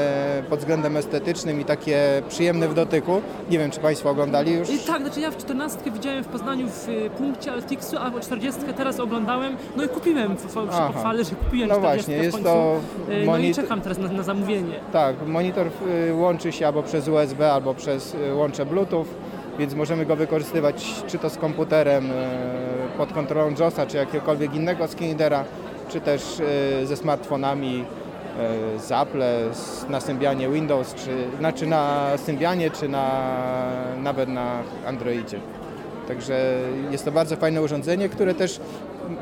pod 0.49 0.59
względem 0.59 0.97
estetycznym 0.97 1.61
i 1.61 1.65
takie 1.65 2.21
przyjemne 2.29 2.67
w 2.67 2.73
dotyku. 2.73 3.21
Nie 3.49 3.59
wiem, 3.59 3.71
czy 3.71 3.79
Państwo 3.79 4.09
oglądali 4.09 4.53
już? 4.53 4.69
I 4.69 4.79
tak, 4.79 5.01
znaczy 5.01 5.19
ja 5.19 5.31
w 5.31 5.37
14 5.37 5.91
widziałem 5.91 6.23
w 6.23 6.27
Poznaniu 6.27 6.67
w 6.69 6.89
y, 6.89 7.09
punkcie 7.09 7.51
Altixu, 7.51 7.97
a 7.97 8.19
40 8.21 8.61
teraz 8.77 8.99
oglądałem, 8.99 9.57
no 9.77 9.83
i 9.83 9.89
kupiłem, 9.89 10.35
Aha. 10.69 10.89
pochwalę, 10.93 11.23
że 11.23 11.35
kupiłem 11.35 11.69
No 11.69 11.75
40 11.75 12.05
właśnie, 12.05 12.19
w 12.19 12.23
jest 12.23 12.43
to 12.43 12.79
Y, 13.09 13.25
No 13.25 13.37
i 13.37 13.53
czekam 13.53 13.81
teraz 13.81 13.97
na, 13.97 14.07
na 14.07 14.23
zamówienie. 14.23 14.79
Tak, 14.93 15.15
monitor 15.27 15.67
y, 16.09 16.13
łączy 16.13 16.51
się 16.51 16.67
albo 16.67 16.83
przez 16.83 17.07
USB, 17.07 17.51
albo 17.53 17.73
przez 17.73 18.15
łącze 18.33 18.65
Bluetooth, 18.65 19.05
więc 19.59 19.73
możemy 19.73 20.05
go 20.05 20.15
wykorzystywać 20.15 21.03
czy 21.07 21.17
to 21.17 21.29
z 21.29 21.37
komputerem 21.37 22.09
pod 22.97 23.13
kontrolą 23.13 23.55
JOSa, 23.59 23.85
czy 23.85 23.97
jakiegokolwiek 23.97 24.55
innego 24.55 24.87
skinidera, 24.87 25.43
czy 25.89 26.01
też 26.01 26.21
ze 26.83 26.97
smartfonami 26.97 27.85
z 28.77 28.91
Apple, 28.91 29.23
na 29.89 29.99
Symbianie 29.99 30.49
Windows, 30.49 30.93
czy 30.93 31.37
znaczy 31.39 31.67
na 31.67 32.11
Symbianie, 32.17 32.71
czy 32.71 32.89
na, 32.89 33.11
nawet 33.97 34.29
na 34.29 34.59
Androidzie. 34.85 35.39
Także 36.07 36.55
jest 36.91 37.05
to 37.05 37.11
bardzo 37.11 37.35
fajne 37.35 37.61
urządzenie, 37.61 38.09
które 38.09 38.33
też 38.33 38.59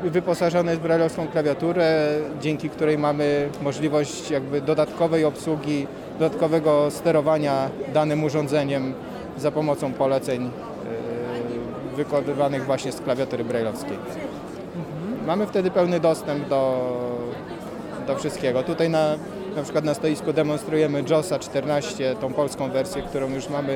wyposażone 0.02 0.70
jest 0.70 0.80
w 0.82 0.84
brailleowską 0.84 1.28
klawiaturę, 1.28 2.08
dzięki 2.40 2.70
której 2.70 2.98
mamy 2.98 3.48
możliwość 3.62 4.30
jakby 4.30 4.60
dodatkowej 4.60 5.24
obsługi, 5.24 5.86
dodatkowego 6.18 6.90
sterowania 6.90 7.70
danym 7.94 8.24
urządzeniem 8.24 8.94
za 9.38 9.50
pomocą 9.50 9.92
poleceń 9.92 10.44
yy, 10.44 11.96
wykonywanych 11.96 12.64
właśnie 12.64 12.92
z 12.92 13.00
klawiatury 13.00 13.44
brailleowskiej. 13.44 13.98
Mamy 15.26 15.46
wtedy 15.46 15.70
pełny 15.70 16.00
dostęp 16.00 16.48
do, 16.48 16.90
do 18.06 18.16
wszystkiego. 18.16 18.62
Tutaj 18.62 18.90
na, 18.90 19.16
na 19.56 19.62
przykład 19.62 19.84
na 19.84 19.94
stoisku 19.94 20.32
demonstrujemy 20.32 21.04
JOSa 21.10 21.38
14, 21.38 22.14
tą 22.14 22.32
polską 22.32 22.70
wersję, 22.70 23.02
którą 23.02 23.30
już 23.30 23.48
mamy 23.48 23.72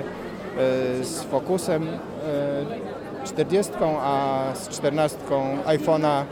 e, 1.00 1.04
z 1.04 1.22
Focusem 1.22 1.88
e, 3.22 3.26
40, 3.26 3.72
a 4.00 4.42
z 4.54 4.68
14 4.68 5.18
iPhone'a 5.66 6.22
e, 6.22 6.24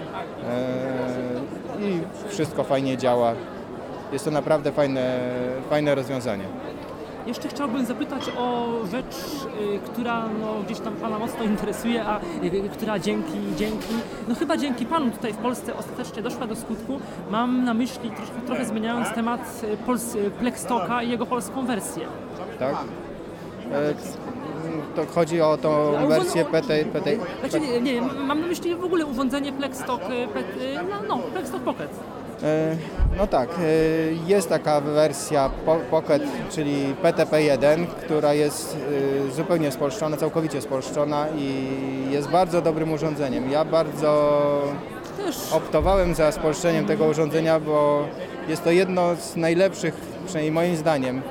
i 1.81 2.01
wszystko 2.29 2.65
fajnie 2.65 2.97
działa. 2.97 3.35
Jest 4.13 4.25
to 4.25 4.31
naprawdę 4.31 4.73
fajne, 4.73 5.21
fajne 5.71 5.95
rozwiązanie. 5.95 6.45
Jeszcze 7.27 7.49
chciałbym 7.49 7.87
zapytać 7.87 8.23
o 8.39 8.69
rzecz, 8.91 9.17
y, 9.61 9.79
która 9.79 10.29
no, 10.41 10.55
gdzieś 10.67 10.81
tam 10.81 10.95
Pana 10.95 11.19
mocno 11.19 11.45
interesuje, 11.45 12.05
a 12.05 12.21
y, 12.21 12.69
która 12.73 12.99
dzięki, 12.99 13.39
dzięki, 13.57 13.95
no 14.29 14.35
chyba 14.35 14.57
dzięki 14.57 14.87
Panu 14.87 15.11
tutaj 15.11 15.33
w 15.33 15.37
Polsce 15.37 15.77
ostatecznie 15.77 16.23
doszła 16.23 16.47
do 16.47 16.57
skutku. 16.57 17.01
Mam 17.31 17.65
na 17.65 17.75
myśli, 17.75 18.11
troszkę, 18.11 18.41
trochę 18.47 18.65
zmieniając 18.65 19.15
temat, 19.15 19.63
y, 19.65 19.77
Pols, 19.77 20.15
y, 20.15 20.31
Plextoka 20.31 21.03
i 21.03 21.11
jego 21.11 21.27
polską 21.27 21.67
wersję. 21.67 22.07
Tak? 22.59 22.77
E, 23.73 23.95
to 24.97 25.07
chodzi 25.07 25.41
o 25.41 25.57
tą 25.57 25.93
wersję 26.09 26.45
PT, 26.45 26.85
PT, 26.85 27.17
Znaczy, 27.41 27.61
nie, 27.61 27.81
nie, 27.81 28.03
mam 28.03 28.41
na 28.41 28.47
myśli 28.47 28.75
w 28.75 28.85
ogóle 28.85 29.07
urządzenie 29.07 29.53
Plexstock, 29.53 30.03
y, 30.05 30.13
y, 30.13 30.27
no, 30.91 30.97
no, 31.09 31.19
Plexstock 31.19 31.65
Pocket. 31.65 31.91
E, 32.43 32.77
No 33.19 33.27
tak, 33.27 33.49
e, 33.51 33.63
jest 34.27 34.49
taka 34.49 34.81
wersja 34.81 35.51
Po- 35.67 35.77
Pocket, 35.91 36.23
czyli 36.51 36.95
PTP-1, 37.03 37.87
która 37.87 38.35
jest 38.35 38.77
e, 39.29 39.31
zupełnie 39.33 39.73
spolszczona, 39.73 40.17
całkowicie 40.17 40.61
spolszczona 40.63 41.27
i 41.37 41.67
jest 42.11 42.29
bardzo 42.29 42.63
dobrym 42.63 42.93
urządzeniem. 42.93 43.51
Ja 43.51 43.65
bardzo 43.65 44.41
optowałem 45.53 46.15
za 46.15 46.33
spolszczeniem 46.33 46.87
tego 46.87 47.05
urządzenia, 47.05 47.61
bo 47.61 48.05
jest 48.49 48.65
to 48.65 48.71
jedno 48.71 49.17
z 49.17 49.37
najlepszych, 49.37 49.95
przynajmniej 50.27 50.53
moim 50.53 50.77
zdaniem, 50.77 51.23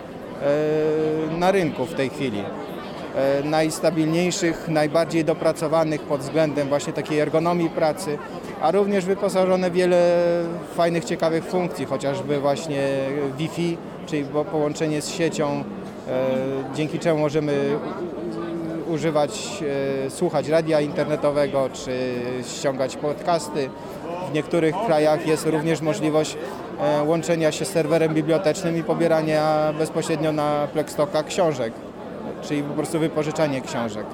na 1.38 1.52
rynku 1.52 1.86
w 1.86 1.94
tej 1.94 2.10
chwili. 2.10 2.44
Najstabilniejszych, 3.44 4.68
najbardziej 4.68 5.26
dopracowanych 5.26 6.02
pod 6.02 6.22
względem 6.22 6.68
właśnie 6.68 6.94
takiej 6.94 7.20
ergonomii 7.20 7.70
pracy, 7.70 8.18
a 8.62 8.72
również 8.72 9.06
wyposażone 9.06 9.70
w 9.70 9.74
wiele 9.74 10.18
fajnych, 10.76 11.06
ciekawych 11.06 11.46
funkcji, 11.46 11.86
chociażby 11.86 12.40
właśnie 12.40 12.88
Wi-Fi, 13.38 13.78
czyli 14.06 14.24
po- 14.26 14.46
połączenie 14.46 15.02
z 15.02 15.10
siecią, 15.10 15.50
e, 15.50 15.64
dzięki 16.76 17.00
czemu 17.00 17.20
możemy 17.20 17.78
używać, 18.88 19.64
e, 20.06 20.10
słuchać 20.10 20.48
radia 20.48 20.82
internetowego 20.82 21.70
czy 21.74 21.92
ściągać 22.58 22.96
podcasty. 22.98 23.70
W 24.32 24.34
niektórych 24.34 24.76
krajach 24.86 25.28
jest 25.28 25.46
również 25.46 25.82
możliwość 25.82 26.38
e, 26.80 27.04
łączenia 27.04 27.52
się 27.52 27.66
z 27.66 27.70
serwerem 27.70 28.14
bibliotecznym 28.14 28.78
i 28.78 28.84
pobierania 28.84 29.74
bezpośrednio 29.78 30.32
na 30.32 30.68
Plextoka 30.74 31.24
książek, 31.24 31.74
czyli 32.42 32.64
po 32.64 32.74
prostu 32.74 33.00
wypożyczanie 33.00 33.62
książek. 33.62 34.06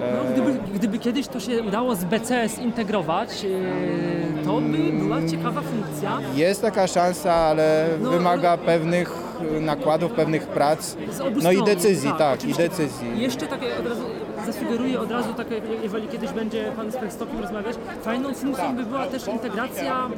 No, 0.00 0.32
gdyby, 0.32 0.58
gdyby 0.74 0.98
kiedyś 0.98 1.28
to 1.28 1.40
się 1.40 1.62
udało 1.62 1.94
z 1.94 2.04
BCS 2.04 2.58
integrować, 2.58 3.44
y, 3.44 4.44
to 4.44 4.60
by 4.60 4.78
była 5.04 5.22
ciekawa 5.28 5.60
funkcja. 5.60 6.18
Jest 6.34 6.62
taka 6.62 6.86
szansa, 6.86 7.34
ale 7.34 7.86
No, 8.02 8.10
wymaga 8.10 8.56
pewnych 8.56 9.12
e, 9.56 9.60
nakładów, 9.60 10.12
pewnych 10.12 10.46
prac, 10.46 10.96
no 11.42 11.52
i 11.52 11.54
stron, 11.56 11.66
decyzji, 11.66 12.10
tak, 12.18 12.34
i 12.34 12.38
oczywiście. 12.38 12.62
decyzji. 12.68 13.08
I 13.16 13.20
Jeszcze 13.20 13.46
takie 13.46 13.76
od 13.76 13.86
razu 13.86 14.02
zasugeruję 14.46 15.00
od 15.00 15.10
razu, 15.10 15.34
tak, 15.34 15.46
jeżeli 15.82 16.08
kiedyś 16.08 16.30
będzie 16.30 16.72
Pan 16.76 16.90
z 16.92 16.96
Plextokiem 16.96 17.40
rozmawiać, 17.40 17.76
fajną 18.02 18.34
funkcją 18.34 18.76
by 18.76 18.84
była 18.84 19.06
też 19.06 19.28
integracja 19.28 20.08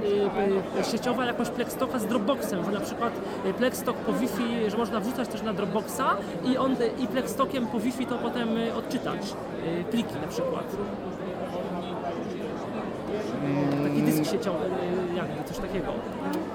y, 0.77 0.81
y, 0.81 0.85
sieciowa 0.85 1.25
jakoś 1.25 1.49
Plextoka 1.49 1.99
z 1.99 2.07
Dropboxem, 2.07 2.65
że 2.65 2.71
na 2.71 2.81
przykład 2.81 3.13
y, 3.47 3.55
Plextok 3.55 3.97
po 3.97 4.13
Wi-Fi, 4.13 4.71
że 4.71 4.77
można 4.77 5.01
wrzucać 5.01 5.29
też 5.29 5.43
na 5.43 5.53
Dropboxa 5.53 6.17
i 6.45 6.57
on 6.57 6.77
i 6.99 7.07
Plextokiem 7.07 7.67
po 7.67 7.81
Wi-Fi 7.81 8.07
to 8.07 8.19
potem 8.19 8.49
odczytać 8.79 9.35
pliki 9.91 10.15
na 10.23 10.29
przykład. 10.29 10.77
Taki 13.85 14.03
dysk 14.03 14.31
sieciowy, 14.33 14.65
jakby 15.17 15.45
coś 15.45 15.57
takiego. 15.59 15.93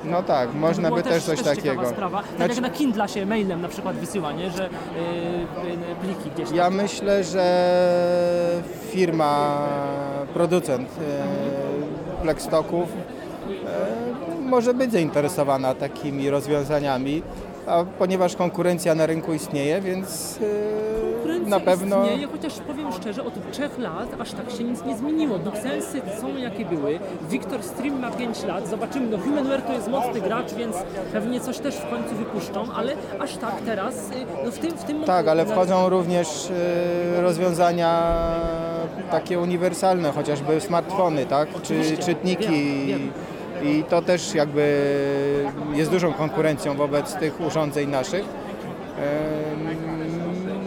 No 0.04 0.24
tak, 0.24 0.54
można 0.54 0.92
by 0.92 1.04
też 1.04 1.24
coś 1.24 1.40
ciekawa 1.40 1.56
takiego. 1.56 1.86
Sprawa. 1.90 2.22
Tak 2.22 2.36
Znaczy- 2.36 2.54
jak 2.54 2.62
na 2.62 2.70
Kindle 2.70 3.08
się 3.08 3.26
mailem 3.26 3.62
na 3.62 3.68
przykład 3.68 3.96
wysyła, 3.96 4.32
nie? 4.32 4.50
że 4.52 4.66
y, 4.66 4.70
y, 4.70 5.96
pliki 6.02 6.32
gdzieś 6.36 6.48
tam. 6.48 6.58
Ja 6.58 6.70
myślę, 6.70 7.24
że 7.24 7.44
firma, 8.92 9.58
producent 10.34 10.90
Plextoków 12.22 12.90
e, 12.90 14.42
może 14.42 14.74
być 14.74 14.92
zainteresowana 14.92 15.74
takimi 15.74 16.30
rozwiązaniami, 16.30 17.24
a 17.68 17.84
ponieważ 18.00 18.36
konkurencja 18.36 18.96
na 18.96 19.06
rynku 19.06 19.34
istnieje, 19.34 19.82
więc 19.82 20.40
e, 20.42 21.12
Konkurencja 21.14 21.50
na 21.50 21.60
pewno 21.60 22.04
Istnieje, 22.04 22.28
chociaż 22.28 22.54
powiem 22.68 22.94
szczerze, 22.94 23.24
od 23.24 23.52
trzech 23.52 23.80
lat 23.80 24.10
aż 24.20 24.32
tak 24.32 24.52
się 24.52 24.64
nic 24.64 24.86
nie 24.86 24.98
zmieniło. 24.98 25.40
Duxensy 25.40 26.02
są 26.22 26.38
jakie 26.38 26.66
były. 26.66 27.00
Victor 27.30 27.64
Stream 27.64 28.00
ma 28.00 28.12
5 28.12 28.44
lat. 28.44 28.68
Zobaczymy, 28.68 29.08
no 29.08 29.18
Humanware 29.18 29.62
to 29.62 29.74
jest 29.74 29.88
mocny 29.88 30.22
gracz, 30.22 30.54
więc 30.54 30.76
pewnie 31.14 31.40
coś 31.40 31.60
też 31.60 31.76
w 31.76 31.90
końcu 31.90 32.16
wypuszczą, 32.16 32.66
ale 32.76 32.94
aż 33.20 33.38
tak 33.38 33.56
teraz, 33.66 33.96
y, 33.96 34.26
no 34.46 34.52
w 34.52 34.60
tym... 34.60 34.72
W 34.72 34.84
tym 34.84 35.04
tak, 35.04 35.28
ale 35.28 35.46
wchodzą 35.46 35.90
również 35.90 36.28
e, 37.18 37.22
rozwiązania 37.22 38.16
takie 39.12 39.40
uniwersalne, 39.40 40.12
chociażby 40.12 40.62
smartfony, 40.62 41.26
tak? 41.26 41.50
czy 41.50 41.58
Oczywiście, 41.58 41.98
czytniki 41.98 42.86
wiem, 42.88 42.88
wiem. 42.88 43.12
I 43.64 43.84
to 43.84 44.02
też 44.02 44.36
jakby 44.36 44.86
jest 45.74 45.92
dużą 45.92 46.14
konkurencją 46.14 46.76
wobec 46.76 47.16
tych 47.16 47.42
urządzeń 47.42 47.90
naszych. 47.90 48.26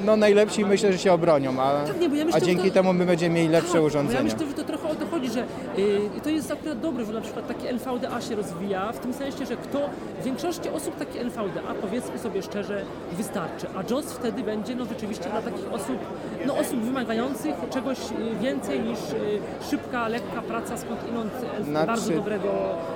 No 0.08 0.16
najlepsi 0.16 0.64
myślę, 0.64 0.92
że 0.92 0.98
się 0.98 1.12
obronią, 1.12 1.60
a, 1.62 1.84
Tak, 1.86 2.00
nie, 2.00 2.08
bo 2.08 2.14
ja 2.16 2.24
myślę, 2.24 2.40
a 2.42 2.44
dzięki 2.44 2.68
to- 2.68 2.74
temu 2.74 2.92
my 2.92 3.06
będziemy 3.06 3.34
mieli 3.34 3.48
lepsze 3.48 3.66
Tak, 3.72 3.72
bo 3.72 3.78
Ja 3.82 3.86
urządzenia. 3.86 4.22
myślę, 4.22 4.46
że 4.46 4.52
to 4.54 4.64
trochę 4.64 4.88
o 4.88 4.94
to 4.94 5.06
chodzi, 5.06 5.30
że 5.30 5.40
y, 5.78 6.20
to 6.24 6.30
jest 6.30 6.50
akurat 6.50 6.80
dobre, 6.80 7.04
że 7.04 7.12
na 7.12 7.20
przykład 7.20 7.48
taki 7.48 7.66
NVDA 7.66 8.20
się 8.20 8.34
rozwija, 8.36 8.92
w 8.92 8.98
tym 8.98 9.12
sensie, 9.12 9.46
że 9.46 9.56
kto, 9.56 9.78
w 10.20 10.24
większości 10.24 10.68
osób 10.68 10.96
taki 10.96 11.18
NVDA, 11.18 11.74
powiedzmy 11.80 12.18
sobie 12.18 12.42
szczerze, 12.42 12.82
wystarczy, 13.12 13.66
a 13.76 13.92
JOS 13.94 14.04
wtedy 14.12 14.42
będzie 14.42 14.74
no 14.74 14.84
rzeczywiście 14.84 15.24
dla 15.30 15.42
takich 15.42 15.72
osób, 15.72 15.98
no 16.46 16.56
osób 16.56 16.80
wymagających 16.80 17.54
czegoś 17.70 17.98
y, 17.98 18.04
więcej 18.42 18.80
niż 18.80 18.98
y, 18.98 19.38
szybka, 19.70 20.08
lekka 20.08 20.42
praca 20.42 20.76
skądinąd 20.76 21.32
L- 21.58 21.64
Znaczy- 21.64 21.86
bardzo 21.86 22.12
dobrego 22.12 22.48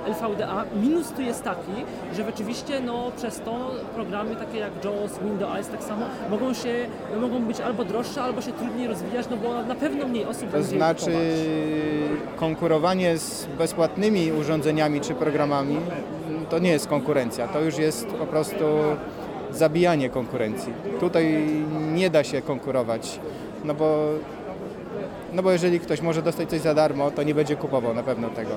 LVDA. 0.07 0.63
Minus 0.81 1.07
tu 1.11 1.21
jest 1.21 1.43
taki, 1.43 1.71
że 2.15 2.25
rzeczywiście 2.25 2.79
no 2.79 3.11
przez 3.17 3.39
to 3.39 3.71
programy 3.95 4.35
takie 4.35 4.57
jak 4.57 4.71
JOS, 4.85 5.11
Windows 5.23 5.67
tak 5.71 5.83
samo 5.83 6.05
mogą 6.29 6.53
się, 6.53 6.73
mogą 7.21 7.39
być 7.45 7.59
albo 7.61 7.85
droższe, 7.85 8.21
albo 8.23 8.41
się 8.41 8.51
trudniej 8.51 8.87
rozwijać, 8.87 9.25
no 9.31 9.37
bo 9.37 9.63
na 9.63 9.75
pewno 9.75 10.07
mniej 10.07 10.25
osób 10.25 10.45
To 10.45 10.57
będzie 10.57 10.71
je 10.71 10.77
znaczy 10.77 11.05
kupować. 11.05 12.35
konkurowanie 12.39 13.17
z 13.17 13.45
bezpłatnymi 13.57 14.31
urządzeniami 14.31 15.01
czy 15.01 15.13
programami 15.13 15.77
to 16.49 16.59
nie 16.59 16.69
jest 16.71 16.87
konkurencja, 16.87 17.47
to 17.47 17.61
już 17.61 17.77
jest 17.77 18.05
po 18.07 18.25
prostu 18.25 18.63
zabijanie 19.51 20.09
konkurencji. 20.09 20.73
Tutaj 20.99 21.47
nie 21.93 22.09
da 22.09 22.23
się 22.23 22.41
konkurować, 22.41 23.19
no 23.63 23.73
bo, 23.73 24.07
no 25.33 25.43
bo 25.43 25.51
jeżeli 25.51 25.79
ktoś 25.79 26.01
może 26.01 26.21
dostać 26.21 26.49
coś 26.49 26.61
za 26.61 26.73
darmo, 26.73 27.11
to 27.11 27.23
nie 27.23 27.35
będzie 27.35 27.55
kupował 27.55 27.93
na 27.93 28.03
pewno 28.03 28.29
tego. 28.29 28.51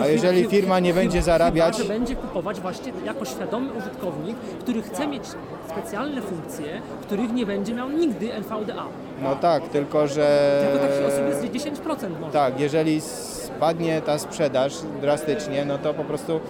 A 0.00 0.06
jeżeli 0.06 0.44
firma 0.44 0.78
nie 0.80 0.94
będzie 0.94 1.22
zarabiać, 1.22 1.76
Chyba, 1.76 1.88
będzie 1.88 2.16
kupować 2.16 2.60
właśnie 2.60 2.92
jako 3.04 3.24
świadomy 3.24 3.72
użytkownik, 3.72 4.36
który 4.60 4.82
chce 4.82 5.06
mieć 5.06 5.22
specjalne 5.68 6.22
funkcje, 6.22 6.80
których 7.02 7.32
nie 7.32 7.46
będzie 7.46 7.74
miał 7.74 7.90
nigdy 7.90 8.32
NVDA. 8.34 8.84
no 9.22 9.36
tak, 9.36 9.68
tylko 9.68 10.06
że... 10.08 10.60
Tylko 10.64 10.86
takich 10.86 11.06
osób 11.06 11.52
jest 11.54 11.82
10% 11.82 12.20
może. 12.20 12.32
Tak, 12.32 12.60
jeżeli 12.60 13.00
spadnie 13.00 14.02
ta 14.02 14.18
sprzedaż 14.18 14.72
drastycznie, 15.00 15.64
no 15.64 15.78
to 15.78 15.94
po 15.94 16.04
prostu 16.04 16.40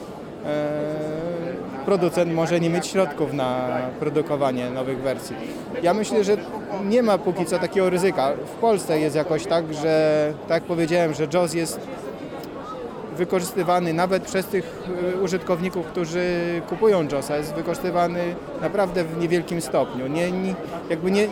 e, 0.46 1.25
producent 1.86 2.34
może 2.34 2.60
nie 2.60 2.70
mieć 2.70 2.86
środków 2.86 3.32
na 3.32 3.78
produkowanie 4.00 4.70
nowych 4.70 4.98
wersji. 4.98 5.36
Ja 5.82 5.94
myślę, 5.94 6.24
że 6.24 6.36
nie 6.84 7.02
ma 7.02 7.18
póki 7.18 7.46
co 7.46 7.58
takiego 7.58 7.90
ryzyka. 7.90 8.32
W 8.32 8.60
Polsce 8.60 9.00
jest 9.00 9.16
jakoś 9.16 9.46
tak, 9.46 9.74
że 9.74 10.32
tak 10.48 10.62
jak 10.62 10.64
powiedziałem, 10.64 11.14
że 11.14 11.26
JAWS 11.32 11.54
jest 11.54 11.80
wykorzystywany 13.16 13.92
nawet 13.92 14.22
przez 14.22 14.46
tych 14.46 14.82
e, 15.14 15.20
użytkowników, 15.20 15.86
którzy 15.86 16.24
kupują 16.68 17.08
JOSa, 17.12 17.36
jest 17.36 17.54
wykorzystywany 17.54 18.34
naprawdę 18.60 19.04
w 19.04 19.18
niewielkim 19.18 19.60
stopniu. 19.60 20.06
Nie, 20.06 20.30
nie, 20.30 20.54
jakby 20.90 21.10
nie, 21.10 21.28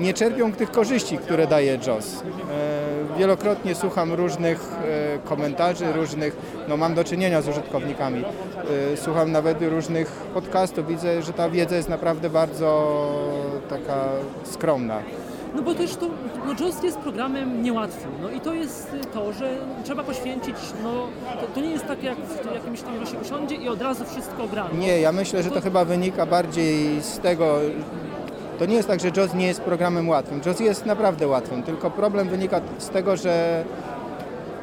nie 0.00 0.14
czerpią 0.14 0.52
tych 0.52 0.70
korzyści, 0.70 1.18
które 1.18 1.46
daje 1.46 1.78
JOS. 1.86 2.22
Wielokrotnie 3.18 3.74
słucham 3.74 4.12
różnych 4.12 4.60
e, 5.14 5.18
komentarzy, 5.28 5.92
różnych, 5.92 6.36
no 6.68 6.76
mam 6.76 6.94
do 6.94 7.04
czynienia 7.04 7.42
z 7.42 7.48
użytkownikami. 7.48 8.24
E, 8.92 8.96
Słucham 8.96 9.32
nawet 9.32 9.62
różnych 9.62 10.08
podcastów, 10.34 10.86
widzę, 10.86 11.22
że 11.22 11.32
ta 11.32 11.50
wiedza 11.50 11.76
jest 11.76 11.88
naprawdę 11.88 12.30
bardzo 12.30 13.08
taka 13.70 14.04
skromna. 14.44 14.98
No 15.54 15.62
bo 15.62 15.74
też 15.74 15.96
to, 15.96 16.06
no 16.46 16.52
JOS 16.66 16.82
jest 16.82 16.98
programem 16.98 17.62
niełatwym, 17.62 18.10
no 18.22 18.30
i 18.30 18.40
to 18.40 18.54
jest 18.54 18.92
to, 19.14 19.32
że 19.32 19.50
trzeba 19.84 20.02
poświęcić, 20.04 20.56
no 20.82 20.90
to, 21.40 21.46
to 21.54 21.60
nie 21.60 21.70
jest 21.70 21.86
tak 21.86 22.02
jak 22.02 22.16
w 22.18 22.54
jakimś 22.54 22.82
tam, 22.82 23.06
się 23.06 23.18
usiądzie 23.18 23.54
i 23.54 23.68
od 23.68 23.82
razu 23.82 24.04
wszystko 24.04 24.48
gra. 24.48 24.68
Nie, 24.78 25.00
ja 25.00 25.12
myślę, 25.12 25.42
że 25.42 25.50
to 25.50 25.60
chyba 25.60 25.84
wynika 25.84 26.26
bardziej 26.26 27.00
z 27.02 27.18
tego, 27.18 27.58
to 28.58 28.66
nie 28.66 28.74
jest 28.74 28.88
tak, 28.88 29.00
że 29.00 29.08
JOS 29.16 29.34
nie 29.34 29.46
jest 29.46 29.60
programem 29.60 30.08
łatwym. 30.08 30.40
JOS 30.46 30.60
jest 30.60 30.86
naprawdę 30.86 31.28
łatwym, 31.28 31.62
tylko 31.62 31.90
problem 31.90 32.28
wynika 32.28 32.60
z 32.78 32.88
tego, 32.88 33.16
że 33.16 33.64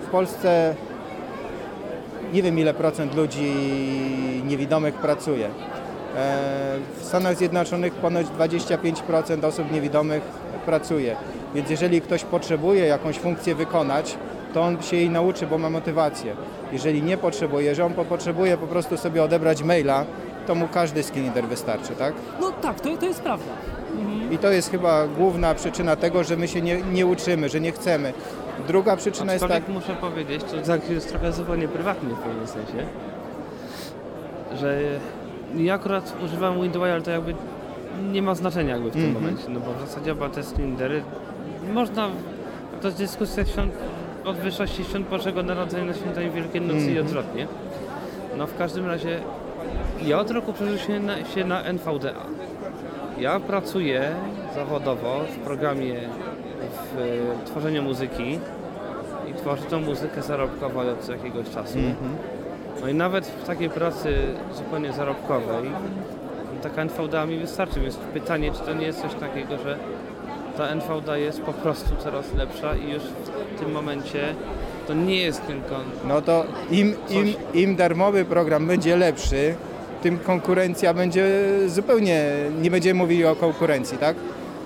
w 0.07 0.09
Polsce 0.11 0.75
nie 2.33 2.43
wiem 2.43 2.59
ile 2.59 2.73
procent 2.73 3.15
ludzi 3.15 3.53
niewidomych 4.45 4.93
pracuje. 4.95 5.45
E, 5.45 5.49
W 6.99 7.05
Stanach 7.05 7.35
Zjednoczonych 7.35 7.93
ponoć 7.93 8.27
25% 8.27 9.45
osób 9.45 9.71
niewidomych 9.71 10.21
pracuje. 10.65 11.15
Więc 11.55 11.69
jeżeli 11.69 12.01
ktoś 12.01 12.23
potrzebuje 12.23 12.85
jakąś 12.85 13.19
funkcję 13.19 13.55
wykonać, 13.55 14.17
to 14.53 14.61
on 14.61 14.81
się 14.81 14.97
jej 14.97 15.09
nauczy, 15.09 15.47
bo 15.47 15.57
ma 15.57 15.69
motywację. 15.69 16.35
Jeżeli 16.71 17.03
nie 17.03 17.17
potrzebuje, 17.17 17.75
że 17.75 17.85
on 17.85 17.93
po- 17.93 18.05
potrzebuje 18.05 18.57
po 18.57 18.67
prostu 18.67 18.97
sobie 18.97 19.23
odebrać 19.23 19.63
maila, 19.63 20.05
to 20.47 20.55
mu 20.55 20.67
każdy 20.67 21.03
skinner 21.03 21.45
wystarczy, 21.47 21.89
tak? 21.99 22.13
No 22.41 22.51
tak, 22.51 22.79
to, 22.81 22.97
to 22.97 23.05
jest 23.05 23.21
prawda. 23.21 23.51
I 24.31 24.37
to 24.37 24.51
jest 24.51 24.71
chyba 24.71 25.07
główna 25.07 25.55
przyczyna 25.55 25.95
tego, 25.95 26.23
że 26.23 26.37
my 26.37 26.47
się 26.47 26.61
nie, 26.61 26.81
nie 26.81 27.05
uczymy, 27.05 27.49
że 27.49 27.59
nie 27.59 27.71
chcemy. 27.71 28.13
Druga 28.67 28.95
przyczyna 28.97 29.33
jest 29.33 29.47
tak, 29.47 29.67
muszę 29.67 29.95
powiedzieć, 29.95 30.43
to 30.43 30.57
tak 30.67 30.89
jest 30.89 31.09
trochę 31.09 31.31
zupełnie 31.31 31.67
prywatnie 31.67 32.09
w 32.09 32.19
pewnym 32.19 32.47
sensie, 32.47 32.85
że 34.59 34.79
ja 35.57 35.73
akurat 35.73 36.13
używam 36.25 36.61
Windowsa, 36.61 36.93
ale 36.93 37.01
to 37.01 37.11
jakby 37.11 37.35
nie 38.11 38.21
ma 38.21 38.35
znaczenia 38.35 38.73
jakby 38.73 38.89
w 38.89 38.93
tym 38.93 39.05
Mhm. 39.05 39.23
momencie, 39.23 39.49
no 39.49 39.59
bo 39.59 39.73
w 39.85 39.89
zasadzie 39.89 40.11
oba 40.11 40.29
te 40.29 40.43
cylindery 40.43 41.03
można, 41.73 42.09
to 42.81 42.87
jest 42.87 42.99
dyskusja 42.99 43.45
świąt, 43.45 43.73
od 44.25 44.37
wyższości 44.37 44.83
świąt 44.83 45.07
Bożego 45.09 45.43
Narodzenia 45.43 45.85
na 45.85 45.93
świętej 45.93 46.31
Wielkiej-Nocy 46.31 46.79
i 46.85 46.87
Mhm. 46.87 47.05
odwrotnie. 47.05 47.47
No 48.37 48.47
w 48.47 48.57
każdym 48.57 48.85
razie 48.85 49.19
ja 50.01 50.19
od 50.19 50.31
roku 50.31 50.53
przerzuciłem 50.53 51.05
na, 51.05 51.25
się 51.25 51.45
na 51.45 51.63
NVDA. 51.63 52.13
Ja 53.19 53.39
pracuję 53.39 54.15
zawodowo 54.55 55.19
w 55.35 55.37
programie 55.37 55.95
w 56.93 56.97
e, 56.97 57.45
tworzeniu 57.45 57.83
muzyki 57.83 58.39
i 59.31 59.33
tworzę 59.33 59.63
tą 59.63 59.79
muzykę 59.79 60.21
zarobkowo 60.21 60.79
od 60.79 61.09
jakiegoś 61.09 61.49
czasu. 61.49 61.77
No 62.81 62.87
i 62.87 62.93
nawet 62.93 63.27
w 63.27 63.47
takiej 63.47 63.69
pracy 63.69 64.15
zupełnie 64.55 64.93
zarobkowej 64.93 65.71
taka 66.61 66.81
NVDA 66.81 67.25
mi 67.25 67.37
wystarczy, 67.37 67.79
więc 67.79 67.95
pytanie, 67.95 68.51
czy 68.51 68.59
to 68.59 68.73
nie 68.73 68.85
jest 68.85 69.01
coś 69.01 69.13
takiego, 69.13 69.57
że 69.57 69.77
ta 70.57 70.67
NVDA 70.67 71.17
jest 71.17 71.41
po 71.41 71.53
prostu 71.53 71.89
coraz 72.03 72.33
lepsza 72.33 72.75
i 72.75 72.91
już 72.91 73.03
w 73.55 73.59
tym 73.59 73.71
momencie 73.71 74.35
to 74.87 74.93
nie 74.93 75.21
jest 75.21 75.47
tylko 75.47 75.75
no 76.07 76.21
to 76.21 76.45
im, 76.71 76.95
im, 77.09 77.33
im 77.53 77.75
darmowy 77.75 78.25
program 78.25 78.67
będzie 78.67 78.97
lepszy, 78.97 79.55
tym 80.01 80.19
konkurencja 80.19 80.93
będzie 80.93 81.25
zupełnie, 81.67 82.23
nie 82.61 82.71
będziemy 82.71 82.97
mówili 82.97 83.25
o 83.25 83.35
konkurencji, 83.35 83.97
tak? 83.97 84.15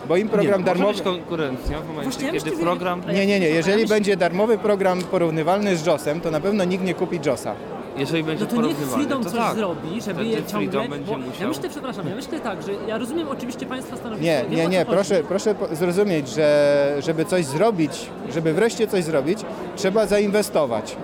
Bo 0.07 0.17
im 0.17 0.29
program 0.29 0.59
nie, 0.59 0.65
darmowy... 0.65 0.91
może 0.91 1.03
być 1.03 1.13
konkurencją 1.13 1.81
w 1.81 1.87
momencie, 1.87 2.19
Właśnie 2.19 2.39
kiedy 2.39 2.51
program, 2.63 3.01
Nie, 3.13 3.25
nie, 3.25 3.39
nie. 3.39 3.49
Jeżeli 3.49 3.87
będzie 3.87 4.17
darmowy 4.17 4.57
program 4.57 5.01
porównywalny 5.01 5.77
z 5.77 5.85
JOSem, 5.85 6.21
to 6.21 6.31
na 6.31 6.39
pewno 6.39 6.63
nikt 6.63 6.83
nie 6.83 6.93
kupi 6.93 7.19
JOSa. 7.25 7.55
jeżeli 7.97 8.23
będzie 8.23 8.45
No 8.45 8.51
to 8.51 8.61
niech 8.67 8.77
Freedom 8.77 9.23
to 9.23 9.29
coś 9.29 9.39
tak. 9.39 9.55
zrobi, 9.55 9.89
żeby 10.01 10.13
Wtedy 10.13 10.25
je 10.25 10.43
ciągle... 10.43 10.89
Będzie 10.89 11.11
bo 11.11 11.17
musiał- 11.17 11.41
Ja 11.41 11.47
myślę, 11.47 11.69
przepraszam, 11.69 12.07
ja 12.07 12.15
myślę 12.15 12.39
tak, 12.39 12.61
że 12.61 12.71
ja 12.87 12.97
rozumiem 12.97 13.27
oczywiście 13.29 13.65
Państwa 13.65 13.97
stanowisko. 13.97 14.25
Nie, 14.25 14.43
nie, 14.57 14.67
nie. 14.67 14.79
chodzi. 14.79 14.91
Proszę, 14.91 15.23
proszę 15.27 15.55
zrozumieć, 15.71 16.29
że 16.29 16.95
żeby 16.99 17.25
coś 17.25 17.45
zrobić, 17.45 18.09
żeby 18.33 18.53
wreszcie 18.53 18.87
coś 18.87 19.03
zrobić, 19.03 19.39
trzeba 19.75 20.05
zainwestować. 20.05 20.95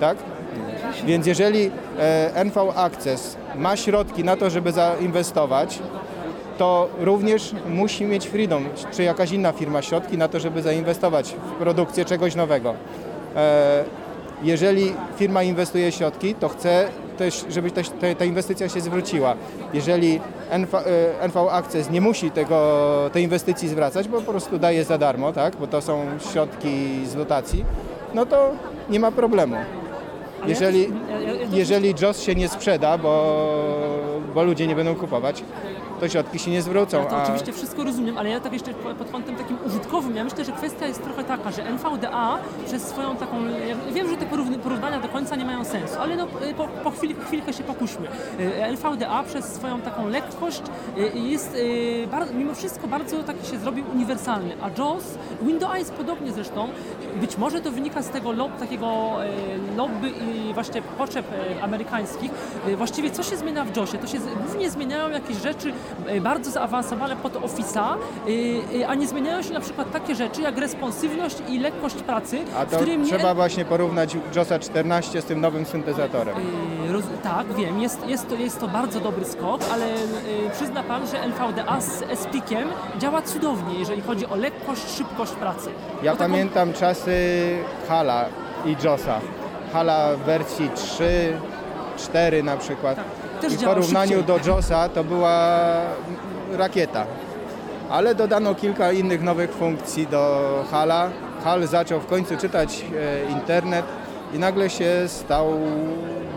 Tak? 0.00 0.16
Więc 1.06 1.26
jeżeli 1.26 1.70
e, 1.98 2.44
NV 2.44 2.72
Access 2.76 3.36
ma 3.56 3.76
środki 3.76 4.24
na 4.24 4.36
to, 4.36 4.50
żeby 4.50 4.72
zainwestować, 4.72 5.78
to 6.58 6.88
również 6.98 7.54
musi 7.68 8.04
mieć 8.04 8.26
Freedom, 8.26 8.64
czy 8.92 9.02
jakaś 9.02 9.32
inna 9.32 9.52
firma 9.52 9.82
środki 9.82 10.18
na 10.18 10.28
to, 10.28 10.40
żeby 10.40 10.62
zainwestować 10.62 11.34
w 11.34 11.52
produkcję 11.52 12.04
czegoś 12.04 12.34
nowego. 12.34 12.74
E, 13.36 13.84
jeżeli 14.42 14.92
firma 15.16 15.42
inwestuje 15.42 15.92
środki, 15.92 16.34
to 16.34 16.48
chce 16.48 16.88
też, 17.18 17.44
żeby 17.50 17.70
te, 17.70 18.14
ta 18.14 18.24
inwestycja 18.24 18.68
się 18.68 18.80
zwróciła. 18.80 19.34
Jeżeli 19.74 20.20
NV, 20.50 20.78
e, 20.78 21.28
NV 21.28 21.50
Access 21.50 21.90
nie 21.90 22.00
musi 22.00 22.30
tego, 22.30 23.10
tej 23.12 23.24
inwestycji 23.24 23.68
zwracać, 23.68 24.08
bo 24.08 24.20
po 24.20 24.30
prostu 24.30 24.58
daje 24.58 24.84
za 24.84 24.98
darmo, 24.98 25.32
tak? 25.32 25.56
bo 25.56 25.66
to 25.66 25.82
są 25.82 26.04
środki 26.32 27.06
z 27.06 27.14
dotacji, 27.14 27.64
no 28.14 28.26
to 28.26 28.50
nie 28.90 29.00
ma 29.00 29.12
problemu. 29.12 29.56
Jeżeli, 30.46 30.88
jeżeli 31.52 31.94
JOS 32.02 32.22
się 32.22 32.34
nie 32.34 32.48
sprzeda, 32.48 32.98
bo, 32.98 33.73
bo 34.34 34.42
ludzie 34.44 34.66
nie 34.66 34.74
będą 34.76 34.94
kupować, 34.94 35.44
to 36.00 36.08
środki 36.08 36.38
się 36.38 36.50
nie 36.50 36.62
zwrócą. 36.62 36.98
Ja 36.98 37.04
to 37.06 37.16
a- 37.16 37.22
oczywiście 37.22 37.52
wszystko 37.52 37.84
rozumiem, 37.84 38.18
ale 38.18 38.30
ja 38.30 38.40
tak 38.40 38.52
jeszcze 38.52 38.74
po- 38.74 38.94
pod 38.94 39.10
kątem 39.10 39.36
takim 39.36 39.56
użytkowym, 39.66 40.16
ja 40.16 40.24
myślę, 40.24 40.44
że 40.44 40.52
kwestia 40.52 40.86
jest 40.86 41.02
trochę 41.04 41.24
taka, 41.24 41.50
że 41.50 41.66
NVDA 41.66 42.38
przez 42.66 42.82
swoją 42.82 43.16
taką, 43.16 43.36
ja 43.68 43.92
wiem, 43.94 44.08
że 44.10 44.16
te 44.16 44.26
porównania 44.62 45.00
do 45.00 45.08
końca 45.08 45.36
nie 45.36 45.44
mają 45.44 45.64
sensu, 45.64 45.94
ale 46.00 46.16
no, 46.16 46.24
y, 46.50 46.54
po, 46.54 46.68
po 46.84 46.90
chwili, 46.90 47.14
chwilkę 47.26 47.52
się 47.52 47.64
pokuśmy. 47.64 48.08
Y, 48.40 48.64
NVDA 48.64 49.22
przez 49.22 49.44
swoją 49.44 49.80
taką 49.80 50.08
lekkość 50.08 50.62
y, 50.98 51.18
jest 51.18 51.56
mimo 52.34 52.54
wszystko 52.54 52.88
bardzo 52.88 53.22
taki 53.22 53.46
się 53.50 53.58
zrobił 53.58 53.84
uniwersalny, 53.94 54.56
a 54.62 54.68
JAWS, 54.82 55.18
Windows 55.42 55.78
jest 55.78 55.92
podobnie 55.92 56.32
zresztą, 56.32 56.68
być 57.20 57.38
może 57.38 57.60
to 57.60 57.70
wynika 57.70 58.02
z 58.02 58.08
tego 58.10 58.32
lob, 58.32 58.58
takiego 58.58 59.12
lobby 59.76 60.08
i 60.10 60.54
właśnie 60.54 60.82
potrzeb 60.82 61.26
amerykańskich. 61.62 62.30
Właściwie 62.76 63.10
co 63.10 63.22
się 63.22 63.36
zmienia 63.36 63.64
w 63.64 63.76
JAWSie? 63.76 63.98
To 63.98 64.06
się 64.18 64.36
głównie 64.46 64.70
zmieniają 64.70 65.10
jakieś 65.10 65.36
rzeczy 65.36 65.72
y, 66.10 66.20
bardzo 66.20 66.50
zaawansowane 66.50 67.16
pod 67.16 67.34
Office'a, 67.34 67.94
y, 68.28 68.30
y, 68.76 68.86
a 68.88 68.94
nie 68.94 69.06
zmieniają 69.06 69.42
się 69.42 69.52
na 69.52 69.60
przykład 69.60 69.92
takie 69.92 70.14
rzeczy 70.14 70.42
jak 70.42 70.58
responsywność 70.58 71.36
i 71.48 71.58
lekkość 71.58 71.94
pracy, 71.94 72.38
A 72.58 72.66
to 72.66 72.76
którym 72.76 73.02
nie... 73.02 73.08
trzeba 73.08 73.34
właśnie 73.34 73.64
porównać 73.64 74.16
JOSa 74.36 74.58
14 74.58 75.22
z 75.22 75.24
tym 75.24 75.40
nowym 75.40 75.66
syntezatorem. 75.66 76.34
Roz, 76.90 77.04
tak, 77.22 77.46
wiem, 77.56 77.80
jest, 77.80 78.06
jest, 78.06 78.28
to, 78.28 78.34
jest 78.34 78.60
to 78.60 78.68
bardzo 78.68 79.00
dobry 79.00 79.24
skok, 79.24 79.60
ale 79.72 79.86
przyzna 80.52 80.82
Pan, 80.82 81.06
że 81.06 81.18
NVDA 81.22 81.80
z 81.80 82.18
SPIC-iem 82.18 82.68
działa 82.98 83.22
cudownie, 83.22 83.78
jeżeli 83.78 84.02
chodzi 84.02 84.26
o 84.26 84.36
lekkość, 84.36 84.82
szybkość 84.96 85.32
pracy. 85.32 85.70
Ja 86.02 86.12
taką- 86.12 86.18
pamiętam 86.18 86.72
czasy 86.72 87.12
Hala 87.88 88.24
i 88.66 88.76
JOSa. 88.84 89.20
Hala 89.72 90.16
w 90.16 90.18
wersji 90.18 90.70
3, 90.74 91.32
4 91.96 92.42
na 92.42 92.56
przykład. 92.56 92.96
Tak, 92.96 93.04
też 93.44 93.52
I 93.52 93.56
w 93.56 93.60
działał 93.60 93.74
porównaniu 93.76 94.16
szybciej. 94.18 94.24
do 94.24 94.50
JOSa 94.50 94.88
to 94.88 95.04
była 95.04 95.56
rakieta. 96.52 97.06
Ale 97.90 98.14
dodano 98.14 98.54
kilka 98.54 98.92
innych 98.92 99.22
nowych 99.22 99.52
funkcji 99.52 100.06
do 100.06 100.40
Hala. 100.70 101.10
Hal 101.44 101.66
zaczął 101.66 102.00
w 102.00 102.06
końcu 102.06 102.36
czytać 102.36 102.84
e, 103.28 103.30
internet 103.32 103.84
i 104.34 104.38
nagle 104.38 104.70
się 104.70 104.90
stał 105.06 105.46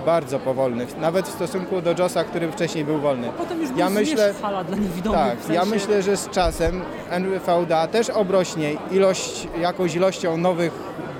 bardzo 0.05 0.39
powolny. 0.39 0.87
Nawet 1.01 1.27
w 1.27 1.31
stosunku 1.31 1.81
do 1.81 1.93
JOSa, 1.99 2.23
który 2.23 2.51
wcześniej 2.51 2.85
był 2.85 2.99
wolny. 2.99 3.29
Potem 3.37 3.61
już 3.61 3.69
Ja 3.77 3.89
myślę, 3.89 4.33
hala 4.41 4.63
dla 4.63 4.77
niewidomych. 4.77 5.19
tak, 5.19 5.37
w 5.37 5.41
sensie, 5.41 5.53
ja 5.53 5.65
myślę, 5.65 6.01
że 6.01 6.17
z 6.17 6.29
czasem 6.29 6.81
NVDA 7.09 7.87
też 7.87 8.09
obrośnie 8.09 8.73
ilość, 8.91 9.47
jakąś 9.61 9.95
ilością 9.95 10.37
nowych, 10.37 10.71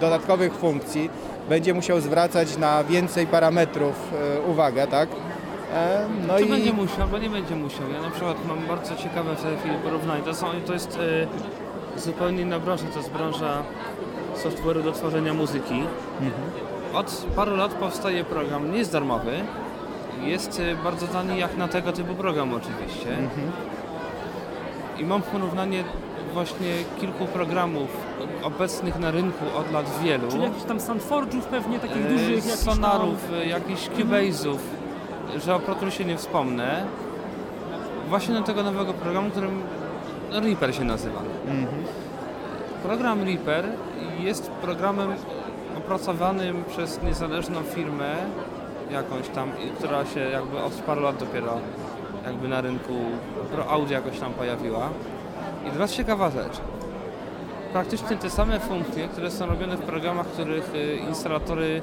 dodatkowych 0.01 0.53
funkcji. 0.53 1.09
Będzie 1.49 1.73
musiał 1.73 2.01
zwracać 2.01 2.57
na 2.57 2.83
więcej 2.83 3.27
parametrów 3.27 3.93
e, 4.37 4.41
uwagę, 4.51 4.87
tak? 4.87 5.09
E, 5.73 6.07
no 6.27 6.37
Czy 6.37 6.45
i 6.45 6.49
będzie 6.49 6.73
musiał, 6.73 7.01
albo 7.01 7.17
nie 7.17 7.29
będzie 7.29 7.55
musiał. 7.55 7.91
Ja 7.93 8.01
na 8.01 8.09
przykład 8.09 8.37
mam 8.47 8.67
bardzo 8.67 8.95
ciekawe 8.95 9.35
w 9.35 9.43
tej 9.43 9.57
chwili 9.57 9.75
porównanie. 9.83 10.23
To, 10.23 10.33
są, 10.33 10.47
to 10.67 10.73
jest 10.73 10.99
e, 11.95 11.99
zupełnie 11.99 12.41
inna 12.41 12.59
branża, 12.59 12.85
to 12.93 12.97
jest 12.99 13.11
branża 13.11 13.63
software'u 14.35 14.83
do 14.83 14.91
tworzenia 14.91 15.33
muzyki. 15.33 15.83
Od 16.93 17.25
paru 17.35 17.55
lat 17.55 17.73
powstaje 17.73 18.23
program, 18.23 18.71
nie 18.71 18.77
jest 18.77 18.91
darmowy, 18.91 19.31
jest 20.23 20.59
e, 20.59 20.75
bardzo 20.83 21.07
tani 21.07 21.39
jak 21.39 21.57
na 21.57 21.67
tego 21.67 21.91
typu 21.91 22.15
program 22.15 22.53
oczywiście. 22.53 23.17
I 24.99 25.03
mam 25.05 25.21
porównanie 25.21 25.83
właśnie 26.33 26.73
kilku 26.99 27.25
programów 27.25 27.89
obecnych 28.43 28.99
na 28.99 29.11
rynku 29.11 29.45
od 29.57 29.71
lat 29.71 29.85
wielu. 30.03 30.27
Czyli 30.31 30.43
jakichś 30.43 30.63
tam 30.63 30.77
Sandforge'ów 30.77 31.41
pewnie, 31.41 31.79
takich 31.79 32.05
E, 32.05 32.09
dużych, 32.09 32.43
sonarów, 32.43 33.29
jakichś 33.47 33.89
Cubase'ów, 33.89 34.57
że 35.45 35.55
o 35.55 35.59
Pro 35.59 35.91
się 35.91 36.05
nie 36.05 36.17
wspomnę. 36.17 36.85
Właśnie 38.09 38.35
do 38.35 38.41
tego 38.41 38.63
nowego 38.63 38.93
programu, 38.93 39.29
którym 39.29 39.61
Reaper 40.31 40.75
się 40.75 40.83
nazywa. 40.83 41.21
Program 42.83 43.23
Reaper 43.23 43.65
jest 44.19 44.51
programem 44.51 45.09
opracowanym 45.77 46.63
przez 46.67 47.03
niezależną 47.03 47.63
firmę 47.63 48.15
jakąś 48.91 49.27
tam, 49.27 49.51
która 49.77 50.05
się 50.05 50.19
jakby 50.19 50.63
od 50.63 50.73
paru 50.73 51.01
lat 51.01 51.17
dopiero 51.17 51.59
jakby 52.25 52.47
na 52.47 52.61
rynku 52.61 52.93
Pro 53.51 53.69
Audio 53.69 53.93
jakoś 53.93 54.19
tam 54.19 54.33
pojawiła. 54.33 54.89
I 55.67 55.71
teraz 55.71 55.93
ciekawa 55.93 56.29
rzecz. 56.29 56.57
Praktycznie 57.73 58.17
te 58.17 58.29
same 58.29 58.59
funkcje, 58.59 59.07
które 59.07 59.31
są 59.31 59.45
robione 59.45 59.77
w 59.77 59.81
programach, 59.81 60.27
których 60.27 60.75
y, 60.75 60.95
instalatory 61.09 61.81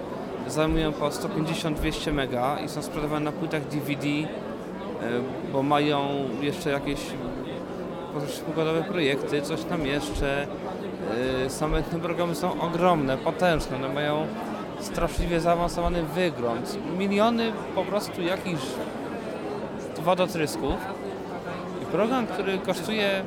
zajmują 0.49 0.93
po 0.93 1.09
150-200 1.09 2.13
mega 2.13 2.59
i 2.65 2.69
są 2.69 2.83
sprzedawane 2.83 3.25
na 3.25 3.33
płytach 3.33 3.69
DVD, 3.69 4.07
y, 4.07 4.25
bo 5.53 5.63
mają 5.63 6.09
jeszcze 6.41 6.71
jakieś 6.71 7.01
przykładowe 8.29 8.83
projekty, 8.83 9.43
coś 9.43 9.65
tam 9.65 9.87
jeszcze. 9.87 10.47
Y, 11.47 11.51
Same 11.51 11.83
te 11.83 11.99
programy 11.99 12.35
są 12.35 12.61
ogromne, 12.61 13.19
potężne, 13.19 13.77
one 13.77 13.89
mają 13.89 14.27
straszliwie 14.81 15.41
zaawansowany 15.41 16.03
wygląd. 16.03 16.79
Miliony 16.99 17.53
po 17.75 17.85
prostu 17.85 18.23
jakichś 18.23 18.63
wodotrysków. 20.05 20.75
I 21.83 21.87
program, 21.87 22.27
który 22.27 22.59
kosztuje 22.59 23.25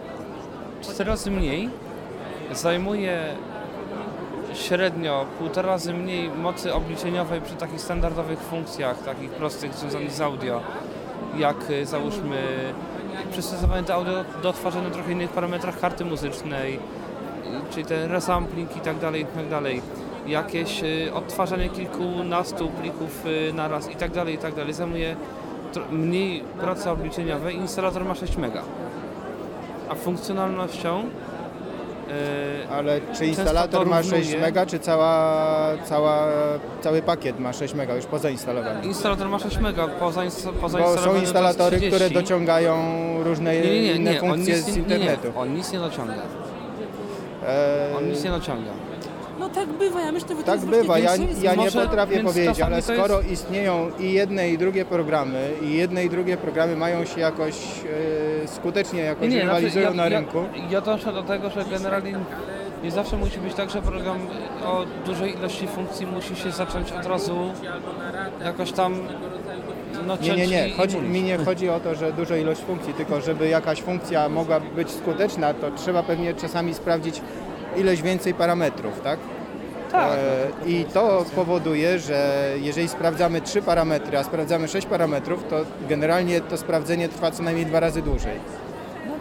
4 0.82 1.10
razy 1.10 1.32
mniej, 1.32 1.70
zajmuje 2.52 3.36
średnio 4.58 5.26
półtora 5.40 5.68
razy 5.68 5.94
mniej 5.94 6.30
mocy 6.30 6.74
obliczeniowej 6.74 7.42
przy 7.42 7.56
takich 7.56 7.82
standardowych 7.82 8.40
funkcjach, 8.40 9.04
takich 9.04 9.32
prostych 9.32 9.74
związanych 9.74 10.12
z 10.12 10.22
audio, 10.22 10.62
jak 11.38 11.70
y, 11.70 11.86
załóżmy 11.86 12.74
przystosowanie 13.32 13.84
do 13.84 13.94
audio 13.94 14.24
do 14.44 14.50
odtwarzania 14.50 14.90
trochę 14.90 15.12
innych 15.12 15.30
parametrach 15.30 15.80
karty 15.80 16.06
muzycznej, 16.06 16.76
y, 16.76 16.80
czyli 17.74 17.86
ten 17.86 18.12
resampling 18.12 18.78
i 18.78 18.80
tak 18.80 19.00
dalej, 19.00 19.22
i 19.22 19.26
tak 19.26 19.50
dalej. 19.50 19.82
Jakieś 20.28 20.84
y, 20.84 21.14
odtwarzanie 21.14 21.70
kilkunastu 21.70 22.70
plików 22.70 23.26
y, 23.26 23.54
naraz 23.54 23.92
i 23.92 23.96
tak 23.96 24.12
dalej, 24.12 24.36
i 24.36 24.38
tak 24.38 24.56
dalej. 24.56 24.74
Zajmuje 24.74 25.16
mniej 25.92 26.44
pracy 26.62 26.90
obliczeniowej. 26.90 27.56
Instalator 27.56 28.06
ma 28.06 28.16
6 28.16 28.38
mega. 28.38 28.62
A 29.90 29.96
funkcjonalnością 29.96 31.04
ale 32.72 33.02
czy 33.18 33.26
instalator 33.26 33.88
ma 33.88 33.98
6 34.04 34.12
porównuję. 34.12 34.42
mega, 34.42 34.66
czy 34.66 34.80
cała, 34.80 35.48
cała, 35.86 36.28
cały 36.82 37.02
pakiet 37.02 37.40
ma 37.40 37.54
6 37.54 37.74
mega 37.74 37.96
już 37.96 38.06
pozainstalowane? 38.06 38.86
Instalator 38.86 39.30
ma 39.30 39.40
6 39.40 39.58
mega, 39.58 39.88
poza, 39.88 40.22
poza 40.62 40.78
Bo 40.80 40.98
są 40.98 41.16
instalatory, 41.16 41.78
30. 41.78 41.96
które 42.06 42.22
dociągają 42.22 42.76
różne 43.24 43.56
nie, 43.56 43.62
nie, 43.62 43.82
nie, 43.82 43.94
inne 43.94 44.12
nie, 44.12 44.20
funkcje 44.20 44.56
nic, 44.56 44.66
z 44.66 44.68
nie, 44.76 44.82
internetu. 44.82 45.28
nie, 45.28 45.36
on 45.36 45.54
nic 45.54 45.72
nie 45.72 45.80
dociąga. 45.80 46.14
E, 47.48 47.90
On 47.98 48.10
nic 48.10 48.24
nie 48.24 48.30
dociąga. 48.30 48.72
Tak 49.60 49.70
bywa, 49.70 50.02
ja 50.02 50.12
myślę, 50.12 50.30
że 50.30 50.36
to 50.36 50.44
Tak 50.44 50.56
jest 50.56 50.66
właśnie 50.68 50.82
bywa, 50.82 51.00
ja, 51.00 51.18
większe- 51.18 51.44
ja 51.46 51.52
nie 51.56 51.58
może- 51.64 51.82
potrafię 51.82 52.16
więc 52.16 52.26
powiedzieć, 52.30 52.50
czasami 52.58 52.74
ale 52.74 52.82
to 52.84 52.94
skoro 52.94 53.18
jest- 53.22 53.32
istnieją 53.32 53.92
i 54.00 54.12
jedne 54.14 54.50
i 54.50 54.58
drugie 54.58 54.86
programy 54.86 55.50
i 55.62 55.74
jedne 55.74 56.06
i 56.06 56.10
drugie 56.10 56.38
programy 56.38 56.76
mają 56.76 57.06
się 57.06 57.22
jakoś 57.22 57.56
e, 58.44 58.48
skutecznie 58.48 59.00
jakoś 59.02 59.28
znaczy, 59.30 59.42
rywalizują 59.46 59.94
na 59.94 60.04
ja, 60.04 60.10
rynku, 60.10 60.38
Ja 60.70 60.82
dążę 60.82 61.14
do 61.14 61.24
tego, 61.24 61.50
że 61.50 61.66
generalnie 61.72 62.14
nie 62.84 62.92
zawsze 62.92 63.18
musi 63.18 63.40
być 63.40 63.54
tak, 63.54 63.70
że 63.70 63.82
program 63.82 64.18
o 64.66 64.86
dużej 65.06 65.36
ilości 65.38 65.68
funkcji 65.68 66.06
musi 66.08 66.36
się 66.36 66.52
zacząć 66.52 66.92
od 66.92 67.06
razu 67.06 67.38
jakoś 68.46 68.72
tam 68.72 68.96
no, 70.08 70.16
nie, 70.22 70.30
nie, 70.30 70.38
ciąć 70.38 70.52
nie, 70.52 70.68
i 70.68 70.72
chodzi, 70.74 70.96
mulić. 70.98 71.12
mi 71.14 71.22
nie 71.24 71.38
chodzi 71.38 71.70
o 71.70 71.80
to, 71.80 71.96
że 71.96 72.14
duża 72.14 72.38
ilość 72.38 72.62
funkcji, 72.62 72.94
tylko 72.94 73.22
żeby 73.22 73.48
jakaś 73.48 73.82
funkcja 73.82 74.30
mogła 74.30 74.60
być 74.60 74.92
skuteczna, 74.92 75.54
to 75.54 75.72
trzeba 75.72 76.04
pewnie 76.04 76.34
czasami 76.34 76.74
sprawdzić 76.74 77.22
ileś 77.78 78.02
więcej 78.02 78.34
parametrów, 78.34 79.02
tak? 79.04 79.20
Tak. 79.92 80.12
E, 80.12 80.70
I 80.70 80.86
to 80.86 81.26
powoduje, 81.36 82.00
że 82.00 82.50
jeżeli 82.62 82.88
sprawdzamy 82.88 83.42
trzy 83.42 83.62
parametry, 83.62 84.18
a 84.18 84.24
sprawdzamy 84.24 84.68
sześć 84.68 84.88
parametrów, 84.88 85.44
to 85.50 85.56
generalnie 85.90 86.42
to 86.42 86.58
sprawdzenie 86.58 87.10
trwa 87.10 87.32
co 87.32 87.44
najmniej 87.44 87.66
dwa 87.66 87.80
razy 87.80 88.02
dłużej. 88.02 88.40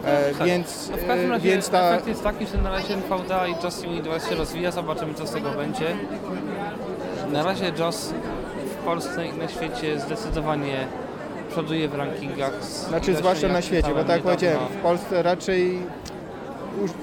E, 0.05 0.33
Tak. 0.33 0.47
Więc, 0.47 0.89
No 0.91 0.97
w 0.97 1.07
każdym 1.07 1.25
e, 1.27 1.29
razie 1.29 1.49
więc 1.49 1.69
ta, 1.69 1.89
efekt 1.89 2.07
jest 2.07 2.23
taki, 2.23 2.47
że 2.47 2.57
na 2.57 2.69
razie 2.71 2.93
NVDA 2.93 3.47
i 3.47 3.51
JOS 3.63 3.83
Unit 3.83 4.05
się 4.29 4.35
rozwija, 4.35 4.71
zobaczymy 4.71 5.13
co 5.13 5.27
z 5.27 5.31
tego 5.31 5.51
będzie. 5.51 5.85
Na 7.31 7.43
razie 7.43 7.71
JOS 7.79 8.13
w 8.81 8.85
Polsce 8.85 9.27
i 9.27 9.37
na 9.37 9.47
świecie 9.47 9.99
zdecydowanie 9.99 10.87
przoduje 11.51 11.89
w 11.89 11.95
rankingach. 11.95 12.63
z 12.63 12.87
znaczy 12.87 13.15
zwłaszcza 13.15 13.47
jak 13.47 13.55
na 13.55 13.61
świecie, 13.61 13.81
bo 13.81 13.99
czytałem 13.99 14.07
tak 14.07 14.15
jak 14.15 14.23
powiedziałem, 14.23 14.59
w 14.79 14.81
Polsce 14.81 15.23
raczej 15.23 15.79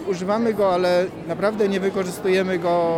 używamy 0.06 0.54
go, 0.54 0.74
ale 0.74 1.06
naprawdę 1.28 1.68
nie 1.68 1.80
wykorzystujemy 1.80 2.58
go 2.58 2.96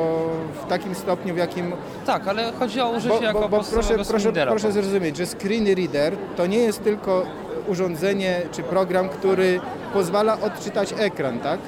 w 0.65 0.69
takim 0.69 0.95
stopniu, 0.95 1.35
w 1.35 1.37
jakim 1.37 1.73
Tak, 2.07 2.29
ale 2.29 2.53
chodzi 2.53 2.81
o 2.81 2.91
użycie 2.91 3.19
Bo, 3.19 3.23
jako 3.23 3.41
bo, 3.41 3.49
bo 3.49 3.65
proszę, 3.73 3.95
proszę, 4.09 4.33
proszę 4.47 4.73
zrozumieć, 4.73 5.17
że 5.17 5.27
screen 5.27 5.67
reader 5.75 6.17
to 6.37 6.47
nie 6.47 6.59
jest 6.59 6.85
tylko 6.85 7.27
urządzenie 7.69 8.43
czy 8.53 8.62
program, 8.62 9.09
który 9.09 9.61
pozwala 9.93 10.41
odczytać 10.41 10.95
ekran, 10.99 11.39
tak? 11.41 11.61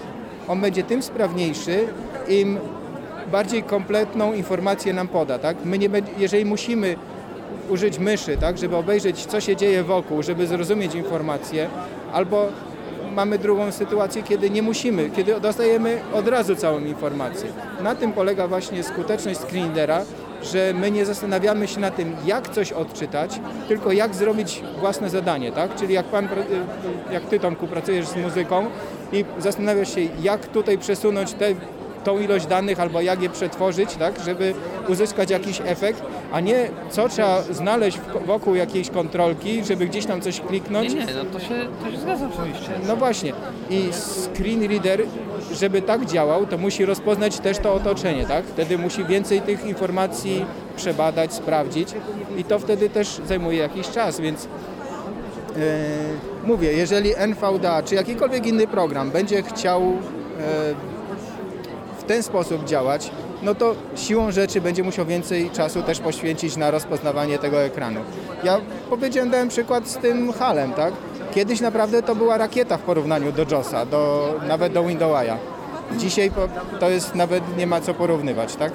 On 0.49 0.61
będzie 0.61 0.83
tym 0.83 1.03
sprawniejszy, 1.03 1.87
im 2.29 2.59
bardziej 3.33 3.63
kompletną 3.63 4.33
informację 4.33 4.93
nam 4.93 5.09
poda, 5.09 5.39
tak? 5.39 5.57
My 5.65 5.79
nie, 5.79 5.89
jeżeli 6.19 6.45
musimy 6.45 6.97
użyć 7.69 7.99
myszy, 7.99 8.37
tak, 8.37 8.59
żeby 8.59 8.77
obejrzeć, 8.77 9.27
co 9.27 9.41
się 9.41 9.57
dzieje 9.57 9.85
wokół, 9.85 10.23
żeby 10.23 10.47
zrozumieć 10.47 10.95
informacje, 10.95 11.69
albo 12.13 12.47
mamy 13.15 13.39
drugą 13.39 13.73
sytuację, 13.73 14.23
kiedy 14.23 14.51
nie 14.51 14.63
musimy, 14.63 15.11
kiedy 15.11 15.41
dostajemy 15.41 16.01
od 16.15 16.29
razu 16.29 16.57
całą 16.57 16.81
informację. 16.81 17.53
Na 17.83 17.95
tym 17.95 18.13
polega 18.13 18.49
właśnie 18.49 18.83
skuteczność 18.83 19.41
screenreadera, 19.41 20.05
że 20.43 20.73
my 20.75 20.91
nie 20.91 21.07
zastanawiamy 21.07 21.69
się 21.69 21.81
na 21.81 21.91
tym, 21.91 22.17
jak 22.27 22.49
coś 22.49 22.73
odczytać, 22.73 23.41
tylko 23.69 23.93
jak 23.93 24.15
zrobić 24.15 24.63
własne 24.81 25.11
zadanie, 25.11 25.53
tak? 25.53 25.75
Czyli 25.75 25.95
jak 25.95 26.07
pan, 26.07 26.29
jak 27.13 27.25
ty 27.25 27.41
Tomku 27.41 27.67
pracujesz 27.67 28.07
z 28.07 28.17
muzyką 28.17 28.67
i 29.13 29.25
zastanawiasz 29.39 29.95
się, 29.95 30.01
jak 30.23 30.47
tutaj 30.47 30.79
przesunąć 30.79 31.33
te, 31.33 31.55
tą 32.09 32.19
ilość 32.19 32.47
danych 32.47 32.81
albo 32.81 33.01
jak 33.01 33.23
je 33.23 33.31
przetworzyć, 33.31 33.95
tak? 33.95 34.15
Żeby 34.25 34.55
uzyskać 34.89 35.31
jakiś 35.31 35.61
efekt, 35.65 36.03
a 36.33 36.41
nie 36.41 36.69
co 36.91 37.09
trzeba 37.09 37.43
znaleźć 37.43 37.99
wokół 38.27 38.55
jakiejś 38.55 38.91
kontrolki, 38.91 39.65
żeby 39.65 39.87
gdzieś 39.87 40.07
tam 40.07 40.21
coś 40.21 40.41
kliknąć. 40.41 40.95
Nie, 40.95 41.05
nie, 41.05 41.15
no 41.15 41.25
to 41.25 41.41
się, 41.41 41.55
to 41.85 41.91
się 41.91 41.99
zgadza 41.99 42.29
oczywiście. 42.35 42.71
No 42.87 42.97
właśnie. 42.97 43.33
I 43.71 43.89
screen 43.93 44.69
reader, 44.69 45.03
żeby 45.53 45.83
tak 45.83 46.07
działał, 46.07 46.47
to 46.47 46.59
musi 46.59 46.85
rozpoznać 46.85 47.39
też 47.39 47.59
to 47.59 47.75
otoczenie, 47.75 48.27
tak? 48.27 48.45
Wtedy 48.45 48.79
musi 48.79 49.05
więcej 49.05 49.41
tych 49.41 49.67
informacji 49.67 50.45
przebadać, 50.77 51.35
sprawdzić 51.35 51.89
i 52.37 52.45
to 52.45 52.59
wtedy 52.59 52.91
też 52.91 53.21
zajmuje 53.27 53.59
jakiś 53.59 53.89
czas, 53.89 54.21
więc 54.21 54.45
e, 54.45 54.49
mówię, 56.45 56.73
jeżeli 56.73 57.15
NVDA 57.17 57.83
czy 57.83 57.95
jakikolwiek 57.95 58.47
inny 58.47 58.67
program 58.67 59.11
będzie 59.11 59.43
chciał 59.43 59.83
e, 59.83 60.98
ten 62.09 62.23
sposób 62.23 62.65
działać, 62.65 63.11
no 63.43 63.55
to 63.55 63.75
siłą 63.97 64.31
rzeczy 64.31 64.61
będzie 64.61 64.83
musiał 64.83 65.07
więcej 65.07 65.51
czasu 65.51 65.83
też 65.83 66.01
poświęcić 66.01 66.57
na 66.57 66.71
rozpoznawanie 66.71 67.39
tego 67.39 67.63
ekranu. 67.63 68.01
Ja 68.45 68.61
powiedziałem, 68.91 69.31
dałem 69.31 69.49
przykład 69.49 69.89
z 69.89 69.97
tym 69.97 70.33
halem, 70.33 70.73
tak? 70.73 70.95
Kiedyś 71.35 71.61
naprawdę 71.61 72.03
to 72.03 72.15
była 72.15 72.39
rakieta 72.39 72.77
w 72.77 72.83
porównaniu 72.83 73.33
do 73.33 73.47
JOSa, 73.51 73.87
do, 73.87 74.35
nawet 74.49 74.73
do 74.73 74.85
Windowsa. 74.85 75.37
Dzisiaj 75.97 76.31
to 76.81 76.91
jest 76.91 77.15
nawet 77.15 77.57
nie 77.57 77.67
ma 77.67 77.81
co 77.81 77.95
porównywać, 77.95 78.57
tak? 78.57 78.73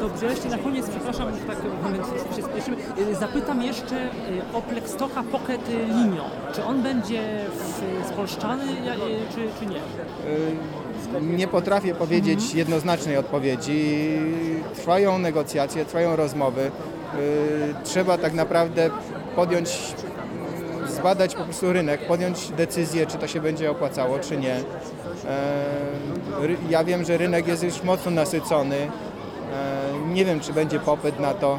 Dobrze, 0.00 0.26
jeszcze 0.26 0.48
na 0.48 0.58
koniec, 0.58 0.86
przepraszam, 0.90 1.28
że 1.34 1.40
tak 1.40 1.56
się 2.36 2.42
spieszymy. 2.42 2.76
Y, 3.10 3.14
Zapytam 3.14 3.62
jeszcze 3.62 3.96
y, 3.96 4.08
o 4.54 4.62
Plextoka 4.62 5.22
Pocket 5.22 5.68
Linio. 5.68 6.24
Czy 6.54 6.64
on 6.64 6.82
będzie 6.82 7.22
spolszczany 8.08 8.64
y, 8.64 9.34
czy, 9.34 9.48
czy 9.60 9.66
nie? 9.66 9.80
Nie 11.22 11.48
potrafię 11.48 11.94
powiedzieć 11.94 12.54
jednoznacznej 12.54 13.16
odpowiedzi. 13.16 14.08
Trwają 14.76 15.18
negocjacje, 15.18 15.84
trwają 15.84 16.16
rozmowy. 16.16 16.62
Yy, 17.14 17.74
Trzeba 17.84 18.18
tak 18.18 18.32
naprawdę 18.34 18.90
podjąć, 19.36 19.94
zbadać 20.88 21.34
po 21.34 21.44
prostu 21.44 21.72
rynek, 21.72 22.06
podjąć 22.06 22.48
decyzję, 22.48 23.06
czy 23.06 23.18
to 23.18 23.26
się 23.28 23.40
będzie 23.40 23.70
opłacało, 23.70 24.18
czy 24.18 24.36
nie. 24.36 24.56
Ry- 26.40 26.56
Ja 26.70 26.84
wiem, 26.84 27.04
że 27.04 27.16
rynek 27.16 27.48
jest 27.48 27.62
już 27.62 27.82
mocno 27.82 28.10
nasycony. 28.10 28.76
Eee, 28.76 28.88
Nie 30.14 30.24
wiem, 30.24 30.40
czy 30.40 30.52
będzie 30.52 30.78
popyt 30.80 31.20
na 31.20 31.34
to. 31.34 31.58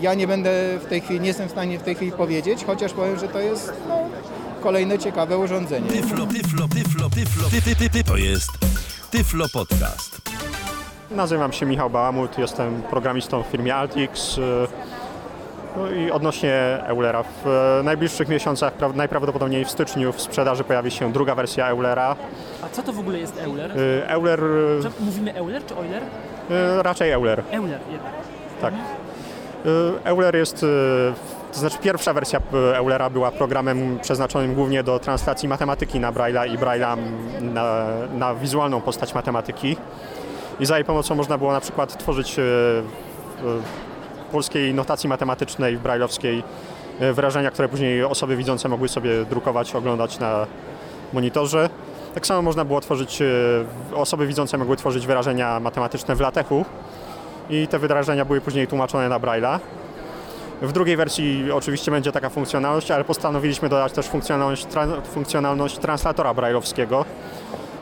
Ja 0.00 0.14
nie 0.14 0.26
będę 0.26 0.50
w 0.80 0.86
tej 0.86 1.00
chwili, 1.00 1.20
nie 1.20 1.26
jestem 1.28 1.48
w 1.48 1.50
stanie 1.50 1.78
w 1.78 1.82
tej 1.82 1.94
chwili 1.94 2.12
powiedzieć, 2.12 2.64
chociaż 2.64 2.92
powiem, 2.92 3.18
że 3.18 3.28
to 3.28 3.40
jest 3.40 3.72
no, 3.88 3.98
kolejne 4.64 4.98
ciekawe 4.98 5.38
urządzenie. 5.38 5.88
Tyflo, 5.90 6.26
tyflo, 6.26 6.68
tyflo, 6.68 7.10
tyflo, 7.10 7.48
ty, 7.50 7.62
ty, 7.62 7.76
ty, 7.76 7.90
ty. 7.90 8.04
To 8.04 8.16
jest 8.16 8.50
Tyflo 9.10 9.46
Podcast. 9.52 10.20
Nazywam 11.10 11.52
się 11.52 11.66
Michał 11.66 11.90
Bałamut, 11.90 12.38
jestem 12.38 12.82
programistą 12.82 13.42
w 13.42 13.46
firmie 13.46 13.74
Altix. 13.76 14.38
y, 14.38 14.42
No 15.76 15.90
i 15.90 16.10
odnośnie 16.10 16.54
Eulera, 16.86 17.22
w 17.22 17.46
e, 17.48 17.82
najbliższych 17.82 18.28
miesiącach, 18.28 18.78
pra- 18.78 18.94
najprawdopodobniej 18.94 19.64
w 19.64 19.70
styczniu 19.70 20.12
w 20.12 20.20
sprzedaży 20.20 20.64
pojawi 20.64 20.90
się 20.90 21.12
druga 21.12 21.34
wersja 21.34 21.66
Eulera. 21.68 22.16
A 22.62 22.68
co 22.68 22.82
to 22.82 22.92
w 22.92 22.98
ogóle 22.98 23.18
jest 23.18 23.38
Euler? 23.38 23.78
Y, 23.78 24.02
Euler, 24.08 24.44
y, 24.44 24.82
Że 24.82 24.90
Mówimy 25.00 25.34
Euler 25.34 25.66
czy 25.66 25.74
Euler? 25.74 26.02
raczej 26.82 27.10
Euler, 27.10 27.42
Euler 27.52 27.80
jednak. 27.92 28.12
tak. 28.60 28.74
Euler 30.04 30.36
jest, 30.36 30.66
to 31.54 31.60
znaczy 31.60 31.78
pierwsza 31.78 32.12
wersja 32.12 32.38
y, 32.38 32.76
Eulera 32.76 33.10
była 33.10 33.30
programem 33.30 33.98
przeznaczonym 34.02 34.54
głównie 34.54 34.82
do 34.82 34.98
translacji 34.98 35.48
matematyki 35.48 36.00
na 36.00 36.12
Braille'a 36.12 36.54
i 36.54 36.58
Braille'a 36.58 36.96
na, 37.40 37.86
na 38.14 38.34
wizualną 38.34 38.80
postać 38.80 39.14
matematyki. 39.14 39.76
I 40.60 40.66
za 40.66 40.76
jej 40.76 40.84
pomocą 40.84 41.14
można 41.14 41.38
było 41.38 41.52
na 41.52 41.60
przykład 41.60 41.98
tworzyć 41.98 42.38
y, 42.38 42.42
w 43.42 43.62
polskiej 44.32 44.74
notacji 44.74 45.08
matematycznej, 45.08 45.78
brailleowskiej 45.78 46.42
y, 47.02 47.12
wyrażenia, 47.12 47.50
które 47.50 47.68
później 47.68 48.04
osoby 48.04 48.36
widzące 48.36 48.68
mogły 48.68 48.88
sobie 48.88 49.24
drukować, 49.24 49.74
oglądać 49.74 50.18
na 50.18 50.46
monitorze. 51.12 51.70
Tak 52.14 52.26
samo 52.26 52.42
można 52.42 52.64
było 52.64 52.80
tworzyć, 52.80 53.22
osoby 53.94 54.26
widzące 54.26 54.58
mogły 54.58 54.76
tworzyć 54.76 55.06
wyrażenia 55.06 55.60
matematyczne 55.60 56.16
w 56.16 56.20
latechu 56.20 56.64
i 57.50 57.68
te 57.68 57.78
wyrażenia 57.78 58.24
były 58.24 58.40
później 58.40 58.66
tłumaczone 58.66 59.08
na 59.08 59.20
Braille'a. 59.20 59.58
W 60.62 60.72
drugiej 60.72 60.96
wersji 60.96 61.52
oczywiście 61.52 61.90
będzie 61.90 62.12
taka 62.12 62.30
funkcjonalność, 62.30 62.90
ale 62.90 63.04
postanowiliśmy 63.04 63.68
dodać 63.68 63.92
też 63.92 64.06
funkcjonalność, 64.06 64.66
tra- 64.66 65.02
funkcjonalność 65.06 65.78
translatora 65.78 66.34
brailleowskiego, 66.34 67.04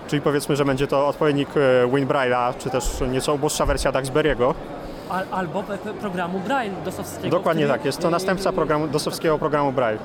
czyli 0.09 0.23
powiedzmy, 0.23 0.57
że 0.57 0.65
będzie 0.65 0.87
to 0.87 1.09
odpowiednik 1.09 1.49
e, 1.57 1.87
WinBraille'a, 1.87 2.55
czy 2.59 2.71
też 2.71 2.85
nieco 3.11 3.35
uboższa 3.35 3.67
wersja 3.67 3.93
Duxbury'ego. 3.93 4.55
Al, 5.11 5.25
albo 5.31 5.65
programu 6.01 6.41
Braille 6.41 6.75
dosowskiego. 6.85 7.29
Dokładnie 7.29 7.65
który, 7.65 7.79
tak, 7.79 7.85
jest 7.85 7.99
to 7.99 8.09
y, 8.09 8.11
następca 8.11 8.53
programu, 8.53 8.89
dosowskiego 8.89 9.39
programu 9.39 9.73
Braille. 9.73 9.99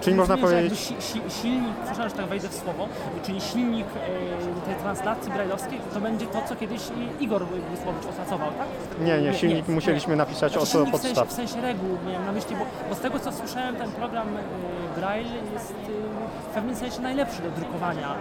Czyli 0.00 0.16
można 0.16 0.36
powiedzieć, 0.36 0.78
si, 0.80 0.94
si, 1.02 1.20
silnik, 1.42 1.74
przepraszam, 1.84 2.08
że 2.10 2.16
tak 2.16 2.26
wejdę 2.26 2.48
w 2.48 2.54
słowo, 2.54 2.88
czyli 3.26 3.40
silnik 3.40 3.86
e, 3.86 4.66
tej 4.66 4.74
translacji 4.74 5.32
brajlowskiej 5.32 5.78
to 5.94 6.00
będzie 6.00 6.26
to, 6.26 6.42
co 6.48 6.56
kiedyś 6.56 6.82
Igor 7.20 7.46
Wysłowicz 7.70 8.06
opracował, 8.06 8.48
tak? 8.58 8.66
nie, 9.06 9.22
nie, 9.22 9.34
silnik 9.34 9.68
musieliśmy 9.68 10.16
napisać 10.16 10.52
Znaczy 10.52 10.62
od 10.62 10.68
silnik 10.68 10.88
w 10.88 10.92
sensie, 11.00 11.08
podstaw. 11.08 11.28
w 11.28 11.32
sensie 11.32 11.60
reguł 11.60 11.88
miałem 12.06 12.26
na 12.26 12.32
myśli, 12.32 12.56
bo, 12.56 12.64
bo 12.88 12.94
z 12.94 13.00
tego 13.00 13.18
co 13.18 13.32
słyszałem, 13.32 13.76
ten 13.76 13.90
program 13.92 14.28
e, 14.28 15.00
Braille 15.00 15.34
jest 15.54 15.70
e, 15.70 16.50
w 16.50 16.54
pewnym 16.54 16.76
sensie 16.76 17.00
najlepszy 17.02 17.42
do 17.42 17.50
drukowania 17.50 18.14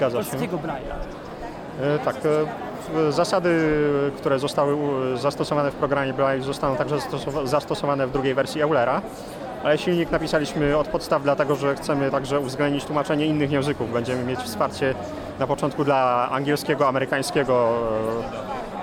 e, 0.00 0.10
polskiego 0.10 0.56
Braille'a. 0.58 0.94
E, 1.82 1.98
Tak, 1.98 2.16
zasady, 3.10 3.72
które 4.16 4.38
zostały 4.38 4.76
zastosowane 5.18 5.70
w 5.70 5.74
programie 5.74 6.12
Braille 6.12 6.42
zostaną 6.44 6.76
także 6.76 6.96
zastosowa- 6.96 7.46
zastosowane 7.46 8.06
w 8.06 8.10
drugiej 8.12 8.34
wersji 8.34 8.62
Eulera, 8.62 9.02
ale 9.64 9.78
silnik 9.78 10.10
napisaliśmy 10.10 10.76
od 10.76 10.88
podstaw, 10.88 11.22
dlatego 11.22 11.56
że 11.56 11.74
chcemy 11.74 12.10
także 12.10 12.40
uwzględnić 12.40 12.84
tłumaczenie 12.84 13.26
innych 13.26 13.50
języków. 13.50 13.92
Będziemy 13.92 14.24
mieć 14.24 14.40
wsparcie 14.40 14.94
na 15.38 15.46
początku 15.46 15.84
dla 15.84 16.28
angielskiego, 16.30 16.88
amerykańskiego, 16.88 17.68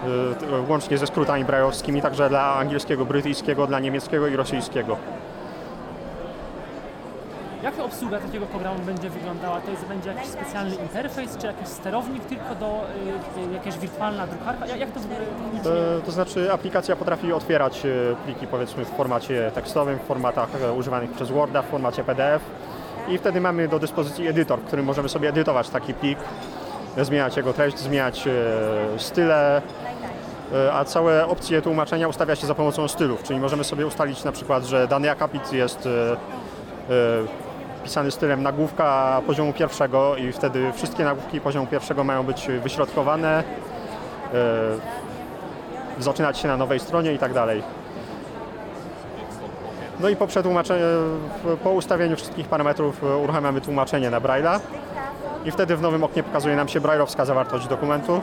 e, 0.03 0.57
e, 0.57 0.61
łącznie 0.69 0.97
ze 0.97 1.07
skrótami 1.07 1.45
brajowskimi, 1.45 2.01
także 2.01 2.29
dla 2.29 2.55
angielskiego, 2.55 3.05
brytyjskiego, 3.05 3.67
dla 3.67 3.79
niemieckiego 3.79 4.27
i 4.27 4.35
rosyjskiego. 4.35 4.97
Jak 7.63 7.79
obsługa 7.79 8.19
takiego 8.19 8.45
programu 8.45 8.79
będzie 8.79 9.09
wyglądała? 9.09 9.61
To 9.61 9.71
jest, 9.71 9.85
będzie 9.85 10.09
jakiś 10.09 10.27
specjalny 10.27 10.75
interfejs, 10.75 11.37
czy 11.37 11.47
jakiś 11.47 11.67
sterownik 11.67 12.25
tylko 12.25 12.55
do 12.55 12.65
y, 12.65 13.49
y, 13.49 13.53
jakaś 13.53 13.77
wirtualna 13.77 14.27
drukarka? 14.27 14.65
Jak, 14.67 14.79
jak 14.79 14.91
to 14.91 14.99
w 14.99 15.05
ogóle 15.05 15.19
technicznie? 15.19 15.71
E, 15.71 16.01
To 16.05 16.11
znaczy 16.11 16.53
aplikacja 16.53 16.95
potrafi 16.95 17.33
otwierać 17.33 17.85
e, 17.85 18.15
pliki 18.25 18.47
powiedzmy 18.47 18.85
w 18.85 18.89
formacie 18.89 19.51
tekstowym, 19.55 19.99
w 19.99 20.01
formatach 20.01 20.49
e, 20.63 20.73
używanych 20.73 21.11
przez 21.11 21.29
Worda, 21.29 21.61
w 21.61 21.65
formacie 21.65 22.03
PDF 22.03 22.41
i 23.07 23.17
wtedy 23.17 23.41
mamy 23.41 23.67
do 23.67 23.79
dyspozycji 23.79 24.27
edytor, 24.27 24.59
w 24.59 24.63
którym 24.65 24.85
możemy 24.85 25.09
sobie 25.09 25.29
edytować 25.29 25.69
taki 25.69 25.93
plik, 25.93 26.19
zmieniać 27.01 27.37
jego 27.37 27.53
treść, 27.53 27.79
zmieniać 27.79 28.23
style, 28.97 29.61
a 30.73 30.85
całe 30.85 31.27
opcje 31.27 31.61
tłumaczenia 31.61 32.07
ustawia 32.07 32.35
się 32.35 32.47
za 32.47 32.55
pomocą 32.55 32.87
stylów, 32.87 33.23
czyli 33.23 33.39
możemy 33.39 33.63
sobie 33.63 33.87
ustalić 33.87 34.23
na 34.23 34.31
przykład, 34.31 34.63
że 34.63 34.87
dany 34.87 35.11
akapit 35.11 35.53
jest 35.53 35.89
e, 37.87 37.89
e, 37.89 37.89
pisany 37.89 38.11
stylem 38.11 38.43
nagłówka 38.43 39.21
poziomu 39.27 39.53
pierwszego 39.53 40.15
i 40.15 40.31
wtedy 40.31 40.71
wszystkie 40.73 41.03
nagłówki 41.03 41.41
poziomu 41.41 41.67
pierwszego 41.67 42.03
mają 42.03 42.23
być 42.23 42.47
wyśrodkowane, 42.63 43.43
e, 44.33 44.43
zaczynać 45.99 46.37
się 46.37 46.47
na 46.47 46.57
nowej 46.57 46.79
stronie 46.79 47.13
i 47.13 47.17
tak 47.17 47.33
dalej. 47.33 47.63
No 49.99 50.09
i 50.09 50.15
po 50.15 50.27
po 51.63 51.71
ustawieniu 51.71 52.15
wszystkich 52.15 52.47
parametrów 52.47 53.03
e, 53.03 53.17
uruchamiamy 53.17 53.61
tłumaczenie 53.61 54.09
na 54.09 54.21
Braille'a 54.21 54.59
i 55.45 55.51
wtedy 55.51 55.75
w 55.75 55.81
nowym 55.81 56.03
oknie 56.03 56.23
pokazuje 56.23 56.55
nam 56.55 56.67
się 56.67 56.81
brailleowska 56.81 57.25
zawartość 57.25 57.67
dokumentu, 57.67 58.21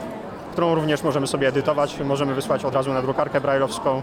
którą 0.51 0.75
również 0.75 1.03
możemy 1.03 1.27
sobie 1.27 1.47
edytować, 1.47 1.99
możemy 1.99 2.33
wysłać 2.33 2.65
od 2.65 2.75
razu 2.75 2.93
na 2.93 3.01
drukarkę 3.01 3.41
brailleowską. 3.41 4.01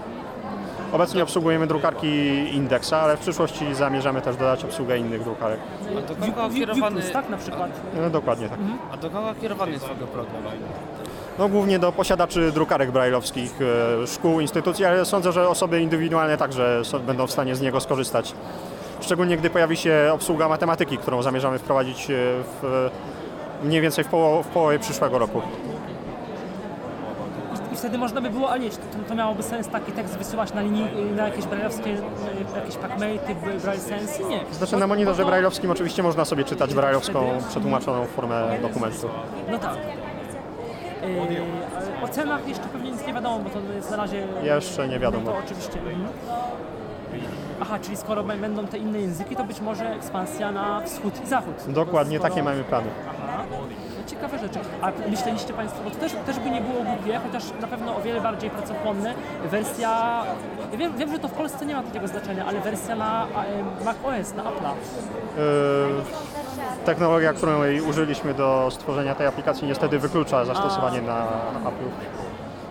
Obecnie 0.93 1.23
obsługujemy 1.23 1.67
drukarki 1.67 2.09
Indexa, 2.57 2.93
ale 2.93 3.17
w 3.17 3.21
przyszłości 3.21 3.75
zamierzamy 3.75 4.23
też 4.23 4.37
dodać 4.37 4.65
obsługę 4.65 4.99
innych 4.99 5.25
drukarek. 5.25 5.61
A 5.99 6.01
do 6.01 6.33
kogo 6.33 6.55
kierowany, 6.55 7.03
tak 7.03 7.29
na 7.29 7.37
przykład. 7.37 7.71
No, 8.03 8.11
dokładnie 8.11 8.49
tak. 8.49 8.59
a 8.93 8.97
do 8.97 9.11
kogo 9.11 9.35
kierowany 9.41 9.73
jest 9.73 9.85
ogóle 9.85 10.07
program? 10.07 10.43
No, 11.39 11.49
głównie 11.49 11.79
do 11.79 11.93
posiadaczy 11.93 12.53
drukarek 12.53 12.91
brajlowskich, 12.91 13.55
e, 14.03 14.07
szkół, 14.07 14.41
instytucji, 14.41 14.85
ale 14.85 15.05
sądzę, 15.05 15.33
że 15.33 15.49
osoby 15.49 15.81
indywidualne 15.81 16.37
także 16.37 16.83
będą 17.07 17.27
w 17.27 17.31
stanie 17.33 17.57
z 17.57 17.61
niego 17.61 17.81
skorzystać. 17.81 18.35
Szczególnie 19.01 19.37
gdy 19.37 19.51
pojawi 19.51 19.77
się 19.77 20.11
obsługa 20.13 20.49
matematyki, 20.49 20.99
którą 20.99 21.23
zamierzamy 21.23 21.59
wprowadzić 21.59 22.11
e, 22.11 22.15
w, 22.63 22.91
mniej 23.65 23.81
więcej 23.81 24.05
w, 24.05 24.09
poło- 24.09 24.43
w 24.43 24.47
połowie 24.47 24.79
przyszłego 24.79 25.19
roku. 25.19 25.43
Wtedy 27.83 27.99
można 27.99 28.21
by 28.21 28.31
było, 28.31 28.51
ale 28.51 28.61
nie, 28.61 28.71
to, 28.71 28.77
to 29.09 29.15
miałoby 29.15 29.43
sens 29.43 29.69
taki 29.69 29.93
tekst 29.93 30.19
wysyłać 30.19 30.55
na 30.55 30.61
linii, 30.61 30.87
na 31.17 31.25
jakieś 31.29 31.47
brajlowskie, 31.47 31.91
e, 31.91 32.59
jakieś 32.59 32.75
packmate'y, 32.75 33.35
braille 33.63 33.81
sense? 33.81 34.23
Nie. 34.25 34.41
Znaczy 34.53 34.77
na 34.77 34.87
monitorze 34.87 35.25
brajlowskim 35.25 35.71
oczywiście 35.71 36.03
można 36.03 36.25
sobie 36.25 36.45
czytać 36.45 36.75
brajlowską 36.75 37.27
przetłumaczoną 37.49 38.07
formę 38.07 38.59
dokumentu. 38.63 39.09
No 39.51 39.59
tak. 39.59 39.77
Yy, 41.03 42.05
o 42.05 42.09
cenach 42.09 42.49
jeszcze 42.49 42.65
pewnie 42.65 42.91
nic 42.91 43.07
nie 43.07 43.13
wiadomo, 43.15 43.39
bo 43.39 43.51
to 43.51 43.73
jest 43.75 43.91
na 43.91 43.97
razie... 43.97 44.27
Jeszcze 44.43 44.89
nie 44.89 44.99
wiadomo. 44.99 45.31
To 45.31 45.39
oczywiście. 45.39 45.79
Mhm. 45.79 46.09
Aha, 47.61 47.79
czyli 47.83 47.97
skoro 47.97 48.25
będą 48.25 48.67
te 48.67 48.79
inne 48.79 49.01
języki, 49.01 49.37
to 49.37 49.45
być 49.45 49.61
może 49.61 49.95
ekspansja 49.95 50.53
na 50.53 50.81
wschód 50.81 51.25
i 51.25 51.27
zachód. 51.27 51.55
Dokładnie 51.69 52.19
Skoro- 52.19 52.31
takie 52.31 52.43
mamy 52.43 52.65
plany. 52.65 52.89
Aha. 53.29 53.45
Ciekawe 54.07 54.39
rzeczy. 54.39 54.59
A 54.83 54.93
myśleliście 55.11 55.53
Państwo, 55.53 55.85
bo 55.85 55.91
to 55.91 55.97
też, 55.97 56.13
też 56.27 56.39
by 56.39 56.51
nie 56.51 56.61
było 56.61 56.83
głupie, 56.85 57.21
chociaż 57.27 57.45
na 57.61 57.67
pewno 57.67 57.97
o 57.97 58.01
wiele 58.01 58.21
bardziej 58.21 58.51
pracochłonne, 58.51 59.15
wersja... 59.51 59.89
ja 60.73 60.77
Wiem, 60.79 60.97
wiem, 60.97 61.13
że 61.13 61.19
to 61.19 61.29
w 61.29 61.33
Polsce 61.33 61.67
nie 61.67 61.75
ma 61.75 61.83
takiego 61.83 62.09
znaczenia, 62.09 62.47
ale 62.47 62.61
wersja 62.61 62.97
na 62.97 63.27
e, 63.81 63.85
Mac 63.85 63.97
OS, 64.05 64.35
na 64.35 64.43
Apple'a. 64.43 64.73
Yy, 65.37 66.85
Technologia, 66.85 67.33
której 67.33 67.81
użyliśmy 67.81 68.35
do 68.35 68.69
stworzenia 68.71 69.15
tej 69.15 69.27
aplikacji 69.27 69.69
niestety 69.69 69.99
wyklucza 69.99 70.45
zastosowanie 70.45 71.03
na 71.03 71.27
Apple. 71.61 71.91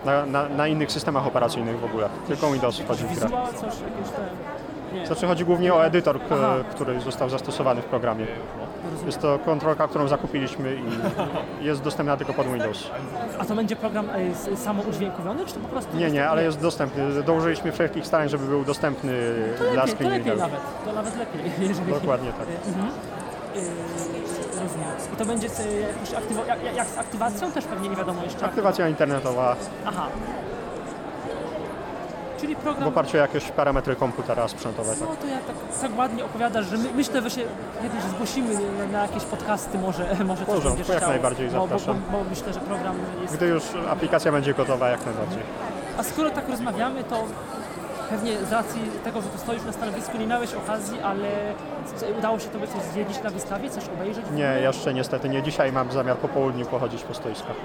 Na, 0.06 0.26
na, 0.26 0.50
na 0.50 0.68
innych 0.68 0.92
systemach 0.92 1.28
operacyjnych 1.28 1.80
w 1.80 1.86
ogóle. 1.86 2.10
Tylko 2.28 2.52
Windows 2.52 2.80
wchodzi 2.80 3.04
w 3.04 3.20
grę. 3.20 3.30
Coś 3.30 3.64
jakieś 3.64 4.12
te... 4.16 4.61
Znaczy 5.06 5.28
chodzi 5.28 5.46
głównie 5.46 5.74
o 5.74 5.86
edytor, 5.86 6.20
Aha. 6.32 6.54
który 6.72 7.00
został 7.02 7.30
zastosowany 7.30 7.82
w 7.82 7.86
programie. 7.86 8.26
Jest 9.06 9.20
to 9.22 9.40
kontrolka, 9.46 9.88
którą 9.88 10.08
zakupiliśmy 10.08 10.76
i 10.76 11.66
jest 11.66 11.82
dostępna 11.82 12.18
tylko 12.18 12.34
pod 12.34 12.48
Windows. 12.48 12.90
A 13.40 13.46
to 13.46 13.56
będzie 13.56 13.76
program 13.76 14.10
e, 14.10 14.14
s- 14.16 14.50
samoudźwiękowiony, 14.64 15.46
czy 15.46 15.54
to 15.54 15.60
po 15.60 15.68
prostu... 15.68 15.98
Nie, 15.98 16.12
nie, 16.12 16.30
ale 16.30 16.44
jest 16.44 16.60
dostępny. 16.62 17.24
Dołożyliśmy 17.24 17.72
wszelkich 17.72 18.08
starań, 18.08 18.30
żeby 18.30 18.46
był 18.46 18.64
dostępny 18.66 19.14
To 19.58 19.64
dla 19.74 19.84
lepiej, 19.86 19.96
to 19.98 20.04
lepiej 20.04 20.22
screen 20.22 20.38
nawet. 20.38 20.60
To 20.86 20.94
nawet 20.94 21.18
lepiej, 21.18 21.42
jeżeli... 21.70 21.92
Dokładnie 21.94 22.30
tak. 22.34 22.48
Yy, 23.56 23.62
rozumiem. 24.50 24.90
I 25.14 25.18
to 25.18 25.26
będzie 25.26 25.48
e, 25.48 25.80
jakoś 25.80 26.10
aktywo- 26.10 26.48
jak- 26.48 26.76
jak 26.76 26.88
z 26.88 26.98
aktywacją 26.98 27.52
też 27.52 27.66
pewnie 27.66 27.90
nie 27.90 27.96
wiadomo 27.96 28.24
jeszcze. 28.24 28.46
Aktywacja 28.46 28.88
internetowa 28.88 29.56
Aha. 29.86 30.08
Czyli 32.42 32.56
w 32.56 32.58
program... 32.58 32.88
oparciu 32.88 33.18
o 33.18 33.20
jakieś 33.20 33.52
parametry 33.52 33.96
komputera 33.96 34.48
sprzętowe. 34.48 34.90
Tak. 34.90 35.00
No 35.00 35.16
to 35.22 35.28
ja 35.28 35.38
tak, 35.38 35.56
tak 35.82 35.98
ładnie 35.98 36.26
opowiadasz, 36.26 36.66
że 36.66 36.78
my, 36.78 36.90
myślę, 36.96 37.22
że 37.22 37.30
się 37.30 37.42
kiedyś 37.82 38.04
zgłosimy 38.04 38.54
na, 38.54 38.86
na 38.86 39.02
jakieś 39.02 39.24
podcasty 39.24 39.78
może, 39.78 40.16
może 40.26 40.46
coś 40.46 40.64
będziesz 40.64 40.88
jak 40.88 41.08
najbardziej 41.08 41.48
bo, 41.50 41.54
bo, 41.54 41.60
bo, 41.60 41.68
zapraszam. 41.68 42.02
bo 42.12 42.24
myślę, 42.30 42.54
że 42.54 42.60
program 42.60 42.96
jest... 43.22 43.36
Gdy 43.36 43.48
już 43.48 43.64
aplikacja 43.90 44.32
będzie 44.32 44.54
gotowa, 44.54 44.90
jak 44.90 45.06
najbardziej. 45.06 45.44
A 45.98 46.04
skoro 46.04 46.30
tak 46.30 46.50
rozmawiamy, 46.50 47.04
to 47.04 47.24
pewnie 48.10 48.38
z 48.38 48.52
racji 48.52 48.82
tego, 49.04 49.22
że 49.22 49.28
tu 49.28 49.38
stoisz 49.38 49.64
na 49.64 49.72
stanowisku, 49.72 50.18
nie 50.18 50.28
miałeś 50.28 50.54
okazji, 50.54 51.00
ale 51.00 51.28
udało 52.20 52.40
się 52.40 52.50
Tobie 52.50 52.68
coś 52.68 52.82
zwiedzić 52.82 53.24
na 53.24 53.30
wystawie, 53.30 53.70
coś 53.70 53.84
obejrzeć? 53.90 54.26
w 54.26 54.36
Nie, 54.36 54.60
jeszcze 54.62 54.94
niestety 54.94 55.30
nie. 55.30 55.44
Dzisiaj 55.44 55.72
mam 55.72 55.92
zamiar 55.92 56.18
po 56.18 56.28
południu 56.28 56.66
pochodzić 56.66 57.04
po 57.04 57.14
stoiskach. 57.14 57.56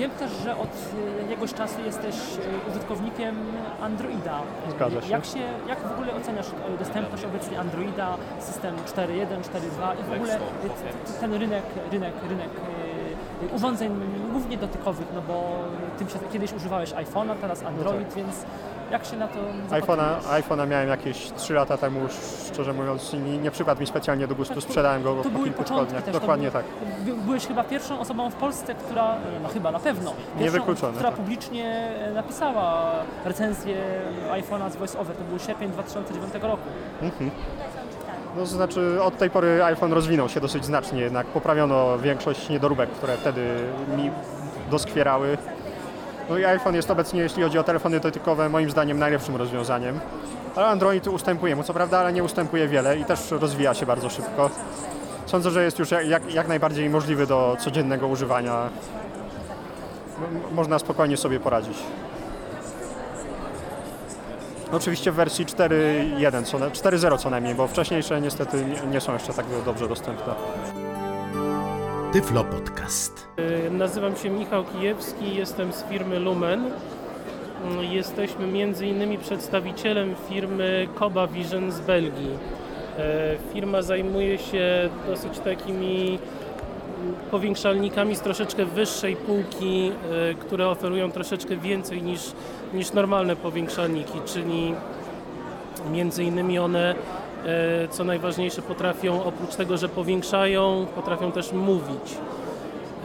Wiem 0.00 0.10
też, 0.10 0.30
że 0.44 0.56
od 0.56 0.68
y, 0.68 1.19
jakiegoś 1.40 1.58
czasu 1.58 1.80
jesteś 1.84 2.14
y, 2.14 2.70
użytkownikiem 2.70 3.36
Androida. 3.82 4.40
Zgadza 4.70 5.00
się. 5.02 5.08
Jak, 5.10 5.24
się, 5.24 5.38
jak 5.68 5.78
w 5.88 5.92
ogóle 5.92 6.14
oceniasz 6.14 6.46
y, 6.74 6.78
dostępność 6.78 7.24
obecnie 7.24 7.60
Androida, 7.60 8.16
system 8.40 8.74
4.1, 8.76 9.26
4.2 9.26 10.00
i 10.00 10.02
w 10.02 10.12
ogóle 10.16 10.38
t- 10.38 11.12
ten 11.20 11.34
rynek, 11.34 11.62
rynek, 11.92 12.14
rynek 12.28 12.50
urządzeń 13.56 14.00
głównie 14.30 14.56
dotykowych, 14.56 15.06
no 15.14 15.22
bo 15.22 15.50
tym 15.98 16.08
się 16.08 16.18
kiedyś 16.32 16.52
używałeś 16.52 16.90
iPhone'a, 16.92 17.34
teraz 17.40 17.62
Android, 17.62 18.14
więc 18.14 18.44
jak 18.90 19.04
się 19.04 19.16
na 19.16 19.28
to 19.28 19.38
iPhone'a, 19.70 20.14
iPhone'a 20.30 20.68
miałem 20.68 20.88
jakieś 20.88 21.32
3 21.32 21.54
lata 21.54 21.76
temu, 21.76 22.00
szczerze 22.52 22.72
mówiąc, 22.72 23.12
nie, 23.12 23.38
nie 23.38 23.50
przypadł 23.50 23.80
mi 23.80 23.86
specjalnie 23.86 24.26
do 24.26 24.34
gustu, 24.34 24.60
sprzedałem 24.60 25.02
go 25.02 25.14
po 25.14 25.44
kilku 25.44 25.64
tygodniach. 25.64 26.10
Dokładnie 26.10 26.50
były- 26.50 26.62
tak. 26.64 26.72
By, 27.04 27.12
byłeś 27.12 27.46
chyba 27.46 27.64
pierwszą 27.64 28.00
osobą 28.00 28.30
w 28.30 28.34
Polsce, 28.34 28.74
która, 28.74 29.16
no 29.42 29.48
chyba 29.48 29.70
na 29.70 29.78
pewno, 29.78 30.12
pierwszą, 30.38 30.62
która 30.64 31.10
tak. 31.10 31.14
publicznie 31.14 31.88
napisała 32.14 32.92
recenzję 33.24 33.76
iPhone'a 34.32 34.70
z 34.70 34.76
VoiceOver. 34.76 35.16
To 35.16 35.24
był 35.24 35.38
sierpień 35.38 35.70
2009 35.70 36.34
roku. 36.42 36.62
No, 38.36 38.40
to 38.40 38.46
znaczy 38.46 39.02
od 39.02 39.18
tej 39.18 39.30
pory 39.30 39.64
iPhone 39.64 39.92
rozwinął 39.92 40.28
się 40.28 40.40
dosyć 40.40 40.64
znacznie, 40.64 41.00
jednak 41.00 41.26
poprawiono 41.26 41.98
większość 41.98 42.48
niedoróbek, 42.48 42.90
które 42.90 43.16
wtedy 43.16 43.54
mi 43.96 44.10
doskwierały. 44.70 45.38
No 46.30 46.36
iPhone 46.48 46.74
jest 46.74 46.90
obecnie, 46.90 47.20
jeśli 47.20 47.42
chodzi 47.42 47.58
o 47.58 47.62
telefony 47.64 48.00
dotykowe, 48.00 48.48
moim 48.48 48.70
zdaniem 48.70 48.98
najlepszym 48.98 49.36
rozwiązaniem. 49.36 50.00
Ale 50.56 50.66
Android 50.66 51.06
ustępuje 51.06 51.56
mu, 51.56 51.62
co 51.62 51.74
prawda, 51.74 51.98
ale 51.98 52.12
nie 52.12 52.24
ustępuje 52.24 52.68
wiele 52.68 52.98
i 52.98 53.04
też 53.04 53.30
rozwija 53.30 53.74
się 53.74 53.86
bardzo 53.86 54.10
szybko. 54.10 54.50
Sądzę, 55.26 55.50
że 55.50 55.64
jest 55.64 55.78
już 55.78 55.90
jak, 55.90 56.34
jak, 56.34 56.48
najbardziej 56.48 56.90
możliwy 56.90 57.26
do 57.26 57.56
codziennego 57.60 58.06
używania. 58.08 58.68
M- 60.18 60.40
można 60.54 60.78
spokojnie 60.78 61.16
sobie 61.16 61.40
poradzić. 61.40 61.78
Oczywiście 64.72 65.12
w 65.12 65.14
wersji 65.14 65.46
4.1, 65.46 66.44
co 66.44 66.58
na- 66.58 66.70
4.0 66.70 67.18
co 67.18 67.30
najmniej, 67.30 67.54
bo 67.54 67.66
wcześniejsze 67.66 68.20
niestety 68.20 68.64
nie- 68.64 68.90
nie 68.90 69.00
są 69.00 69.12
jeszcze 69.12 69.32
tak 69.32 69.46
dobrze 69.64 69.88
dostępne. 69.88 70.34
Tyflo 72.12 72.44
Podcast. 72.44 73.28
Y, 73.66 73.70
Nazywam 73.70 74.16
się 74.16 74.30
Michał 74.30 74.64
Kijewski, 74.64 75.34
jestem 75.34 75.72
z 75.72 75.84
firmy 75.84 76.18
Lumen. 76.18 76.66
Y, 76.66 77.84
Jesteśmy 77.90 78.46
między 78.46 78.86
innymi 78.86 79.18
przedstawicielem 79.18 80.14
firmy 80.28 80.88
Koba 80.94 81.26
Vision 81.26 81.72
z 81.72 81.80
Belgii. 81.80 82.30
Y, 82.30 83.52
Firma 83.52 83.82
zajmuje 83.82 84.38
się 84.38 84.88
dosyć 85.06 85.38
takimi 85.38 86.18
mm, 87.02 87.14
powiększalnikami 87.30 88.16
z 88.16 88.20
troszeczkę 88.20 88.64
wyższej 88.66 89.16
półki, 89.16 89.92
y, 90.30 90.34
które 90.34 90.68
oferują 90.68 91.10
troszeczkę 91.10 91.56
więcej 91.56 92.02
niż, 92.02 92.20
niż 92.74 92.92
normalne 92.92 93.36
powiększalniki, 93.36 94.18
czyli 94.26 94.74
Między 95.92 96.24
innymi 96.24 96.58
one, 96.58 96.90
e, 96.90 96.94
co 97.90 98.04
najważniejsze, 98.04 98.62
potrafią 98.62 99.24
oprócz 99.24 99.54
tego, 99.54 99.76
że 99.76 99.88
powiększają, 99.88 100.86
potrafią 100.94 101.32
też 101.32 101.52
mówić. 101.52 102.16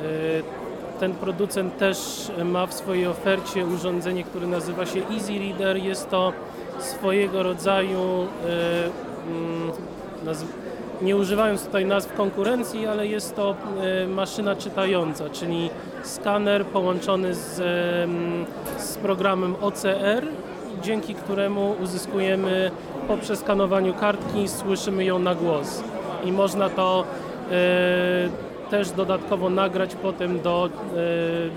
E, 0.02 0.66
Ten 1.00 1.14
producent 1.14 1.78
też 1.78 1.98
ma 2.46 2.66
w 2.68 2.74
swojej 2.74 3.08
ofercie 3.08 3.66
urządzenie, 3.66 4.24
które 4.24 4.48
nazywa 4.48 4.86
się 4.86 5.00
Easy 5.14 5.34
Reader. 5.40 5.78
Jest 5.78 6.10
to 6.10 6.34
swojego 6.80 7.44
rodzaju, 7.44 8.00
e, 8.00 8.84
mm, 9.28 9.72
nie 11.02 11.16
używając 11.18 11.66
tutaj 11.66 11.86
nazw 11.86 12.14
konkurencji, 12.14 12.88
ale 12.88 13.08
jest 13.08 13.36
to 13.36 13.56
e, 13.82 14.08
maszyna 14.08 14.56
czytająca, 14.56 15.30
czyli 15.30 15.70
skaner 16.04 16.66
połączony 16.66 17.34
z, 17.36 17.60
em, 17.60 18.46
z 18.78 18.96
programem 18.98 19.56
OCR, 19.62 20.28
dzięki 20.86 21.16
któremu 21.16 21.76
uzyskujemy 21.84 22.72
po 23.08 23.18
przeskanowaniu 23.18 23.94
kartki, 23.94 24.48
słyszymy 24.48 25.06
ją 25.06 25.20
na 25.20 25.36
głos. 25.36 25.84
I 26.26 26.32
można 26.32 26.70
to 26.70 27.04
e, 27.52 28.70
też 28.70 28.92
dodatkowo 28.92 29.50
nagrać 29.50 29.96
potem 29.96 30.42
do, 30.42 30.70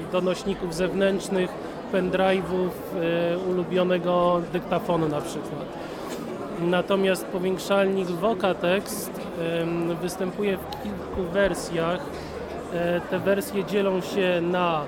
e, 0.09 0.13
do 0.13 0.21
nośników 0.21 0.75
zewnętrznych, 0.75 1.51
pendrive'ów, 1.93 2.71
e, 3.03 3.39
ulubionego 3.39 4.41
dyktafonu 4.53 5.09
na 5.09 5.21
przykład. 5.21 5.65
Natomiast 6.61 7.27
powiększalnik 7.27 8.09
Vocatext 8.09 9.21
występuje 10.03 10.57
w 10.57 10.83
kilku 10.83 11.33
wersjach. 11.33 12.01
E, 12.75 13.01
Te 13.01 13.19
wersje 13.19 13.65
dzielą 13.65 14.01
się 14.01 14.41
na 14.41 14.83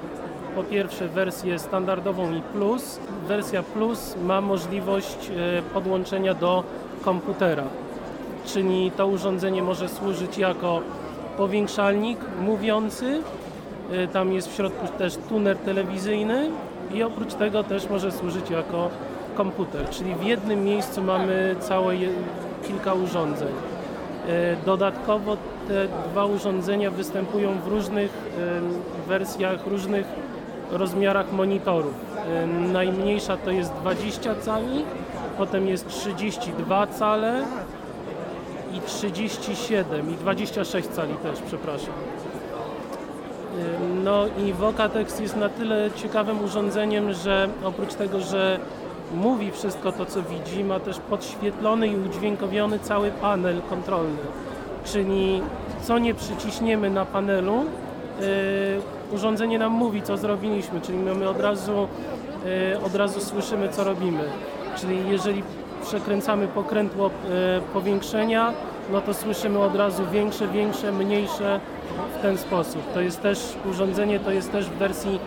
po 0.55 0.63
pierwsze 0.63 1.09
wersję 1.09 1.59
standardową 1.59 2.33
i 2.33 2.41
plus. 2.41 3.01
Wersja 3.29 3.63
plus 3.63 4.17
ma 4.25 4.41
możliwość 4.41 5.31
e, 5.31 5.63
podłączenia 5.63 6.35
do 6.35 6.65
komputera, 7.03 7.65
czyli 8.47 8.91
to 8.91 9.07
urządzenie 9.07 9.63
może 9.63 9.89
służyć 9.89 10.39
jako 10.39 10.81
powiększalnik 11.37 12.19
mówiący. 12.41 13.23
E, 13.93 14.09
Tam 14.09 14.33
jest 14.33 14.49
w 14.49 14.55
środku 14.55 14.87
też 14.99 15.17
tuner 15.29 15.57
telewizyjny 15.57 16.51
i 16.95 17.03
oprócz 17.03 17.35
tego 17.35 17.65
też 17.65 17.91
może 17.91 18.13
służyć 18.13 18.51
jako 18.51 18.91
komputer, 19.35 19.89
czyli 19.91 20.15
w 20.15 20.23
jednym 20.23 20.65
miejscu 20.65 21.03
mamy 21.03 21.57
całe 21.61 21.95
kilka 22.67 22.95
urządzeń. 22.95 23.49
Dodatkowo 24.67 25.37
te 25.69 25.89
dwa 26.11 26.25
urządzenia 26.25 26.91
występują 26.91 27.61
w 27.61 27.69
różnych 27.69 28.11
e, 29.05 29.09
wersjach, 29.09 29.67
różnych 29.67 30.07
rozmiarach 30.73 31.33
monitorów. 31.33 31.95
Najmniejsza 32.73 33.37
to 33.37 33.51
jest 33.51 33.73
20 33.73 34.35
cali, 34.35 34.85
potem 35.39 35.69
jest 35.69 35.89
32 35.89 36.87
cale 36.87 37.45
i 38.75 38.81
37 38.81 40.11
i 40.11 40.15
26 40.15 40.89
cali 40.89 41.15
też, 41.15 41.41
przepraszam. 41.47 41.95
No 44.05 44.25
i 44.47 44.53
Vocatex 44.53 45.21
jest 45.21 45.37
na 45.37 45.49
tyle 45.49 45.91
ciekawym 45.97 46.45
urządzeniem, 46.45 47.13
że 47.13 47.49
oprócz 47.65 47.95
tego, 47.95 48.21
że 48.21 48.61
mówi 49.15 49.51
wszystko 49.51 49.93
to, 49.93 50.07
co 50.07 50.23
widzi, 50.23 50.65
ma 50.65 50.81
też 50.81 50.99
podświetlony 50.99 51.89
i 51.89 51.97
udźwiękowiony 51.97 52.79
cały 52.79 53.11
panel 53.11 53.61
kontrolny. 53.71 54.19
Czyli 54.85 55.43
co 55.83 55.99
nie 55.99 56.15
przyciśniemy 56.15 56.91
na 56.91 57.05
panelu, 57.05 57.65
yy, 58.21 58.27
urządzenie 59.13 59.59
nam 59.59 59.73
mówi, 59.73 60.03
co 60.03 60.17
zrobiliśmy, 60.17 60.81
czyli 60.81 60.99
my 60.99 61.29
od 61.29 61.41
razu, 61.41 61.89
yy, 62.45 62.81
od 62.85 62.95
razu 62.95 63.21
słyszymy, 63.21 63.69
co 63.69 63.85
robimy. 63.85 64.25
Czyli 64.77 65.11
jeżeli 65.11 65.43
przekręcamy 65.83 66.49
pokrętło 66.49 67.07
yy, 67.07 67.13
powiększenia, 67.73 68.53
no 68.93 69.01
to 69.01 69.15
słyszymy 69.15 69.59
od 69.59 69.77
razu 69.77 70.03
większe, 70.13 70.49
większe, 70.49 70.93
mniejsze 70.93 71.61
w 72.19 72.23
ten 72.23 72.39
sposób. 72.39 72.93
To 72.95 73.01
jest 73.01 73.23
też 73.23 73.39
urządzenie, 73.71 74.21
to 74.21 74.31
jest 74.31 74.53
też 74.53 74.67
w 74.67 74.73
wersji 74.73 75.19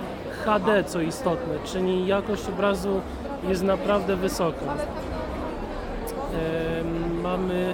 HD, 0.46 0.84
co 0.84 1.02
istotne, 1.02 1.54
czyli 1.66 2.08
jakość 2.08 2.50
obrazu 2.50 3.02
jest 3.48 3.64
naprawdę 3.64 4.16
wysoka. 4.16 4.66
Em, 4.66 4.78
Mamy, 7.24 7.74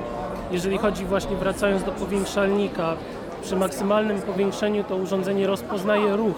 jeżeli 0.52 0.78
chodzi 0.78 1.06
właśnie 1.06 1.36
wracając 1.36 1.84
do 1.84 1.92
powiększalnika, 1.92 2.96
przy 3.42 3.56
maksymalnym 3.56 4.22
powiększeniu 4.22 4.84
to 4.84 4.96
urządzenie 4.96 5.48
rozpoznaje 5.48 6.16
ruch, 6.16 6.36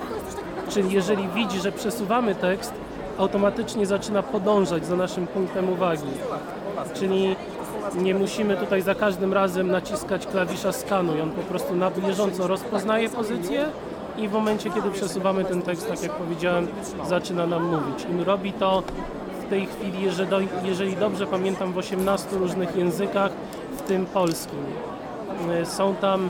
czyli 0.69 0.91
jeżeli 0.91 1.27
widzi, 1.27 1.59
że 1.59 1.71
przesuwamy 1.71 2.35
tekst, 2.35 2.73
automatycznie 3.17 3.85
zaczyna 3.85 4.23
podążać 4.23 4.85
za 4.85 4.95
naszym 4.95 5.27
punktem 5.27 5.69
uwagi. 5.69 6.07
Czyli 6.93 7.35
nie 7.95 8.15
musimy 8.15 8.57
tutaj 8.57 8.81
za 8.81 8.95
każdym 8.95 9.33
razem 9.33 9.71
naciskać 9.71 10.27
klawisza 10.27 10.71
skanuj, 10.71 11.21
on 11.21 11.31
po 11.31 11.41
prostu 11.41 11.75
na 11.75 11.91
bieżąco 11.91 12.47
rozpoznaje 12.47 13.09
pozycję 13.09 13.65
i 14.17 14.27
w 14.27 14.31
momencie, 14.31 14.69
kiedy 14.69 14.91
przesuwamy 14.91 15.45
ten 15.45 15.61
tekst, 15.61 15.87
tak 15.89 16.03
jak 16.03 16.11
powiedziałem, 16.11 16.67
zaczyna 17.07 17.47
nam 17.47 17.63
mówić. 17.63 18.05
I 18.21 18.23
robi 18.23 18.53
to 18.53 18.83
w 19.45 19.49
tej 19.49 19.65
chwili, 19.65 19.97
jeżeli, 20.63 20.95
dobrze 20.95 21.27
pamiętam, 21.27 21.73
w 21.73 21.77
18 21.77 22.27
różnych 22.31 22.75
językach, 22.75 23.31
w 23.77 23.81
tym 23.81 24.05
polskim. 24.05 24.59
Y, 25.61 25.65
Są 25.65 25.95
tam 25.95 26.29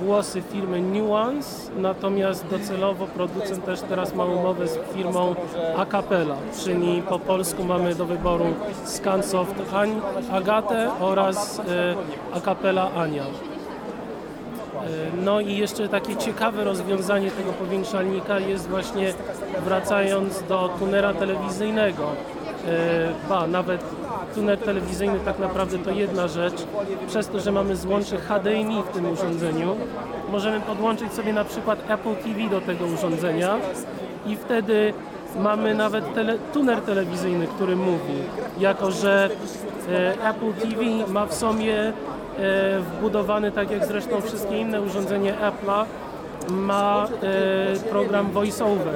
głosy 0.00 0.42
firmy 0.42 0.80
Nuance, 0.80 1.72
natomiast 1.76 2.46
docelowo 2.46 3.06
producent 3.06 3.64
też 3.64 3.80
teraz 3.80 4.14
ma 4.14 4.24
umowę 4.24 4.68
z 4.68 4.78
firmą 4.94 5.34
Acapella, 5.76 6.36
czyli 6.64 7.02
po 7.02 7.18
polsku 7.18 7.64
mamy 7.64 7.94
do 7.94 8.06
wyboru 8.06 8.46
Scansoft 8.84 9.54
Agatę 10.32 10.90
oraz 11.00 11.58
y, 11.58 11.62
Acapella 12.32 12.90
Ania. 12.92 13.24
No 15.24 15.40
i 15.40 15.56
jeszcze 15.56 15.88
takie 15.88 16.16
ciekawe 16.16 16.64
rozwiązanie 16.64 17.30
tego 17.30 17.52
powiększalnika 17.52 18.38
jest 18.38 18.68
właśnie 18.68 19.12
wracając 19.64 20.42
do 20.42 20.70
tunera 20.78 21.14
telewizyjnego. 21.14 22.02
Ba, 23.28 23.46
nawet 23.46 23.80
tuner 24.34 24.58
telewizyjny 24.58 25.20
tak 25.20 25.38
naprawdę 25.38 25.78
to 25.78 25.90
jedna 25.90 26.28
rzecz. 26.28 26.66
Przez 27.08 27.28
to, 27.28 27.40
że 27.40 27.52
mamy 27.52 27.76
złącze 27.76 28.18
HDMI 28.18 28.82
w 28.82 28.94
tym 28.94 29.10
urządzeniu, 29.12 29.76
możemy 30.30 30.60
podłączyć 30.60 31.12
sobie 31.12 31.32
na 31.32 31.44
przykład 31.44 31.78
Apple 31.90 32.14
TV 32.14 32.50
do 32.50 32.60
tego 32.60 32.84
urządzenia 32.84 33.56
i 34.26 34.36
wtedy 34.36 34.92
mamy 35.38 35.74
nawet 35.74 36.14
tele, 36.14 36.38
tuner 36.38 36.80
telewizyjny, 36.80 37.46
który 37.46 37.76
mówi, 37.76 38.14
jako 38.58 38.90
że 38.90 39.30
e, 39.90 40.28
Apple 40.28 40.52
TV 40.52 40.82
ma 41.08 41.26
w 41.26 41.34
sobie 41.34 41.88
e, 41.88 41.92
wbudowany, 42.80 43.52
tak 43.52 43.70
jak 43.70 43.86
zresztą 43.86 44.20
wszystkie 44.20 44.58
inne 44.58 44.82
urządzenia 44.82 45.32
Apple'a, 45.32 45.84
ma 46.50 47.08
e, 47.22 47.78
program 47.90 48.30
VoiceOver, 48.30 48.94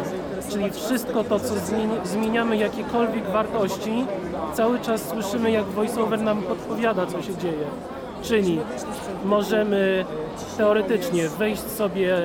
czyli 0.51 0.70
wszystko 0.70 1.24
to, 1.24 1.40
co 1.40 1.55
zmieni- 1.55 2.05
zmieniamy, 2.07 2.57
jakiekolwiek 2.57 3.24
wartości, 3.30 4.05
cały 4.55 4.78
czas 4.80 5.09
słyszymy, 5.09 5.51
jak 5.51 5.64
VoiceOver 5.64 6.20
nam 6.20 6.42
podpowiada, 6.42 7.07
co 7.07 7.22
się 7.22 7.36
dzieje. 7.36 7.64
Czyli 8.22 8.61
możemy 9.24 10.05
teoretycznie 10.57 11.28
wejść 11.28 11.62
sobie, 11.62 12.16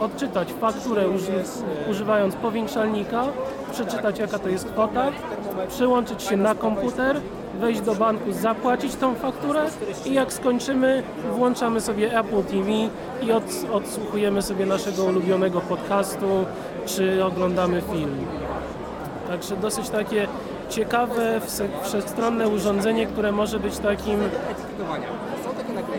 odczytać 0.00 0.48
fakturę 0.60 1.08
uży- 1.08 1.44
używając 1.90 2.34
powiększalnika, 2.36 3.24
przeczytać 3.72 4.18
jaka 4.18 4.38
to 4.38 4.48
jest 4.48 4.64
kwota, 4.68 5.06
przyłączyć 5.68 6.22
się 6.22 6.36
na 6.36 6.54
komputer, 6.54 7.20
wejść 7.60 7.80
do 7.80 7.94
banku, 7.94 8.32
zapłacić 8.32 8.94
tą 8.94 9.14
fakturę 9.14 9.66
i 10.06 10.14
jak 10.14 10.32
skończymy, 10.32 11.02
włączamy 11.32 11.80
sobie 11.80 12.18
Apple 12.18 12.42
TV 12.42 12.70
i 13.22 13.32
od, 13.32 13.44
odsłuchujemy 13.72 14.42
sobie 14.42 14.66
naszego 14.66 15.04
ulubionego 15.04 15.60
podcastu, 15.60 16.44
czy 16.86 17.24
oglądamy 17.24 17.82
film. 17.92 18.16
Także 19.28 19.56
dosyć 19.56 19.90
takie 19.90 20.26
ciekawe, 20.68 21.40
wszechstronne 21.82 22.48
urządzenie, 22.48 23.06
które 23.06 23.32
może 23.32 23.60
być 23.60 23.78
takim 23.78 24.20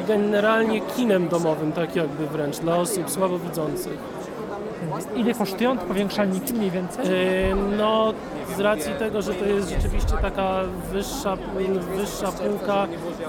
generalnie 0.08 0.82
kinem 0.82 1.28
domowym, 1.28 1.72
tak 1.72 1.96
jakby 1.96 2.28
wręcz, 2.28 2.58
dla 2.58 2.76
osób 2.76 3.10
słabowidzących. 3.10 3.98
Ile 5.16 5.34
kosztują 5.34 5.78
te 5.78 5.86
powiększalniki 5.86 6.54
mniej 6.54 6.72
więcej? 6.72 7.06
Yy, 7.06 7.56
No, 7.78 8.14
z 8.58 8.60
racji 8.60 8.94
tego, 9.00 9.22
że 9.22 9.34
to 9.34 9.46
jest 9.46 9.70
rzeczywiście 9.70 10.18
taka 10.22 10.62
wyższa, 10.92 11.38
wyższa 11.96 12.32
półka, 12.32 12.88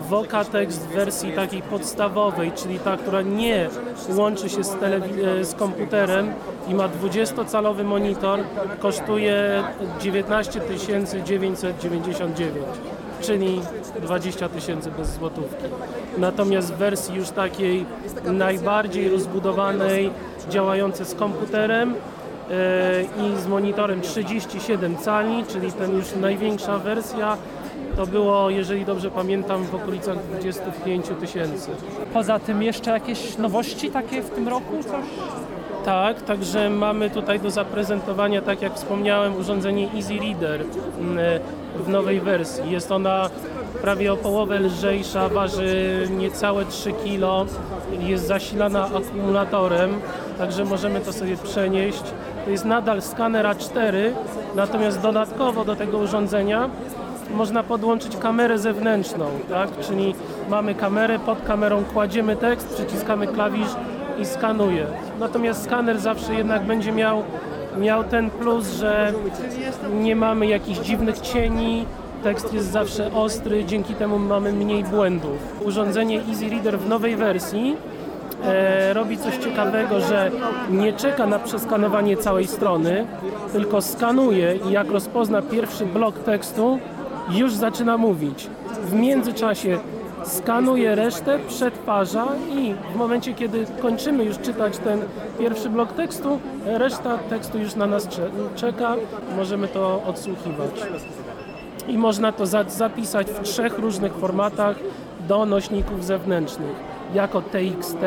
Vocatex 0.09 0.77
w 0.77 0.89
wersji 0.89 1.33
takiej 1.33 1.63
podstawowej, 1.63 2.53
czyli 2.53 2.79
ta, 2.79 2.97
która 2.97 3.23
nie 3.23 3.69
łączy 4.17 4.49
się 4.49 4.65
z, 4.65 4.77
e, 4.83 5.45
z 5.45 5.55
komputerem 5.55 6.33
i 6.69 6.75
ma 6.75 6.89
20-calowy 6.89 7.85
monitor, 7.85 8.41
kosztuje 8.81 9.65
19 10.01 10.61
999 11.25 12.07
czyli 13.21 13.61
20 14.03 14.49
tysięcy 14.49 14.91
bez 14.91 15.15
złotówki. 15.15 15.65
Natomiast 16.19 16.75
w 16.75 16.77
wersji 16.77 17.15
już 17.15 17.31
takiej 17.31 17.87
najbardziej 18.25 19.09
rozbudowanej, 19.09 20.11
działającej 20.51 21.07
z 21.07 21.15
komputerem 21.15 21.95
e, 22.51 23.03
i 23.03 23.41
z 23.43 23.47
monitorem 23.47 24.01
37 24.01 24.97
cali, 24.97 25.45
czyli 25.49 25.73
ten 25.73 25.97
już 25.97 26.07
największa 26.21 26.79
wersja, 26.79 27.37
to 27.97 28.07
było, 28.07 28.51
jeżeli 28.51 28.85
dobrze 28.85 29.11
pamiętam, 29.11 29.65
w 29.65 29.75
okolicach 29.75 30.17
25 30.31 31.07
tysięcy. 31.21 31.71
Poza 32.13 32.39
tym 32.39 32.63
jeszcze 32.63 32.91
jakieś 32.91 33.39
nowości 33.39 33.91
takie 33.91 34.23
w 34.23 34.31
tym 34.31 34.49
roku? 34.49 34.83
Coś? 34.83 35.56
Tak, 35.87 36.23
także 36.23 36.71
mamy 36.71 37.11
tutaj 37.11 37.41
do 37.41 37.51
zaprezentowania, 37.51 38.43
tak 38.43 38.63
jak 38.63 38.75
wspomniałem, 38.75 39.37
urządzenie 39.37 39.89
Easy 39.95 40.15
Reader 40.19 40.61
mm, 41.01 41.19
w 41.85 41.89
nowej 41.89 42.21
wersji. 42.21 42.71
Jest 42.71 42.93
ona 42.93 43.31
prawie 43.83 44.13
o 44.13 44.17
połowę 44.17 44.61
lżejsza, 44.61 45.29
waży 45.29 46.09
niecałe 46.11 46.65
3 46.65 46.93
kg, 46.93 47.53
jest 48.01 48.27
zasilana 48.27 48.89
akumulatorem, 48.97 49.91
także 50.39 50.65
możemy 50.65 51.01
to 51.01 51.13
sobie 51.13 51.37
przenieść. 51.37 52.03
To 52.45 52.51
jest 52.51 52.65
nadal 52.65 53.03
skaner 53.03 53.47
A4, 53.47 53.95
natomiast 54.55 55.01
dodatkowo 55.01 55.65
do 55.65 55.77
tego 55.77 55.99
urządzenia 55.99 56.71
można 57.35 57.63
podłączyć 57.63 58.17
kamerę 58.17 58.59
zewnętrzną, 58.59 59.27
tak? 59.49 59.69
czyli 59.81 60.15
mamy 60.49 60.75
kamerę, 60.75 61.19
pod 61.19 61.43
kamerą 61.43 61.85
kładziemy 61.85 62.37
tekst, 62.37 62.75
przyciskamy 62.75 63.27
klawisz 63.27 63.71
i 64.19 64.27
skanuje. 64.27 64.87
Natomiast 65.21 65.65
skaner 65.65 66.01
zawsze 66.01 66.35
jednak 66.35 66.63
będzie 66.63 66.93
miał, 66.93 67.23
miał 67.79 68.05
ten 68.05 68.31
plus, 68.31 68.73
że 68.73 69.13
nie 70.01 70.17
mamy 70.17 70.47
jakichś 70.47 70.79
dziwnych 70.79 71.21
cieni, 71.21 71.85
tekst 72.23 72.55
jest 72.55 72.71
zawsze 72.71 73.13
ostry, 73.13 73.65
dzięki 73.65 73.95
temu 73.95 74.19
mamy 74.19 74.53
mniej 74.53 74.85
błędów. 74.85 75.39
Urządzenie 75.65 76.21
Easy 76.29 76.49
Reader 76.49 76.79
w 76.79 76.89
nowej 76.89 77.17
wersji 77.17 77.77
e, 78.45 78.93
robi 78.93 79.19
coś 79.19 79.37
ciekawego, 79.37 80.01
że 80.01 80.31
nie 80.71 80.93
czeka 80.93 81.27
na 81.27 81.39
przeskanowanie 81.39 82.17
całej 82.17 82.47
strony, 82.47 83.07
tylko 83.53 83.83
skanuje 83.83 84.59
i 84.69 84.73
jak 84.73 84.91
rozpozna 84.91 85.43
pierwszy 85.43 85.87
blok 85.87 86.19
tekstu, 86.19 86.79
już 87.31 87.55
zaczyna 87.55 87.97
mówić. 87.97 88.47
W 88.83 88.93
międzyczasie 88.93 89.79
skanuje 90.27 90.95
resztę, 90.95 91.39
przetwarza 91.49 92.27
i 92.51 92.75
w 92.93 92.97
momencie, 92.97 93.35
kiedy 93.35 93.67
kończymy 93.83 94.25
już 94.25 94.39
czytać 94.39 94.79
ten 94.79 95.01
pierwszy 95.39 95.69
blok 95.71 95.93
tekstu, 95.93 96.41
reszta 96.67 97.19
tekstu 97.19 97.59
już 97.59 97.75
na 97.75 97.87
nas 97.87 98.09
cze- 98.09 98.31
czeka, 98.57 98.95
możemy 99.37 99.69
to 99.69 100.03
odsłuchiwać. 100.07 100.71
I 101.89 101.99
można 101.99 102.33
to 102.33 102.47
za- 102.47 102.65
zapisać 102.65 103.27
w 103.27 103.41
trzech 103.43 103.79
różnych 103.79 104.13
formatach 104.15 104.77
do 105.29 105.47
nośników 105.47 106.05
zewnętrznych 106.05 106.77
jako 107.15 107.43
TXT, 107.43 108.01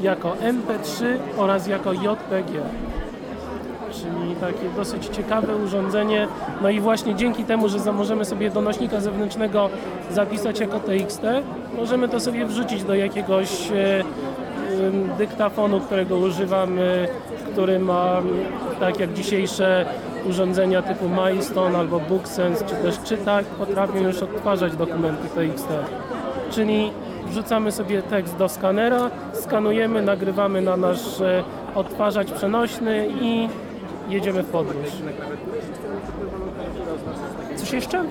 jako 0.00 0.32
MP3 0.32 1.04
oraz 1.36 1.66
jako 1.66 1.92
JPG. 1.92 2.52
Czyli 4.02 4.36
takie 4.36 4.70
dosyć 4.76 5.06
ciekawe 5.06 5.56
urządzenie. 5.56 6.28
No 6.62 6.70
i 6.70 6.80
właśnie 6.80 7.14
dzięki 7.14 7.44
temu, 7.44 7.68
że 7.68 7.92
możemy 7.92 8.24
sobie 8.24 8.50
do 8.50 8.60
nośnika 8.60 9.00
zewnętrznego 9.00 9.70
zapisać 10.10 10.60
jako 10.60 10.80
TXT, 10.80 11.22
możemy 11.76 12.08
to 12.08 12.20
sobie 12.20 12.46
wrzucić 12.46 12.84
do 12.84 12.94
jakiegoś 12.94 13.70
e, 13.70 14.04
dyktafonu, 15.18 15.80
którego 15.80 16.16
używamy, 16.16 17.08
który 17.52 17.78
ma, 17.78 18.22
tak 18.80 19.00
jak 19.00 19.12
dzisiejsze 19.12 19.86
urządzenia 20.28 20.82
typu 20.82 21.08
Milestone 21.08 21.78
albo 21.78 22.00
BookSense, 22.00 22.64
czy 22.64 22.74
też 22.74 22.98
czytak, 23.04 23.44
potrafią 23.44 23.98
już 23.98 24.22
odtwarzać 24.22 24.76
dokumenty 24.76 25.28
TXT. 25.28 25.68
Czyli 26.50 26.90
wrzucamy 27.26 27.72
sobie 27.72 28.02
tekst 28.02 28.36
do 28.36 28.48
skanera, 28.48 29.10
skanujemy, 29.32 30.02
nagrywamy 30.02 30.62
na 30.62 30.76
nasz 30.76 31.20
e, 31.20 31.44
odtwarzacz 31.74 32.32
przenośny 32.32 33.08
i 33.20 33.48
jedziemy 34.08 34.42
w 34.42 34.46
podróż. 34.46 34.86
Coś 37.56 37.72
jeszcze? 37.72 38.04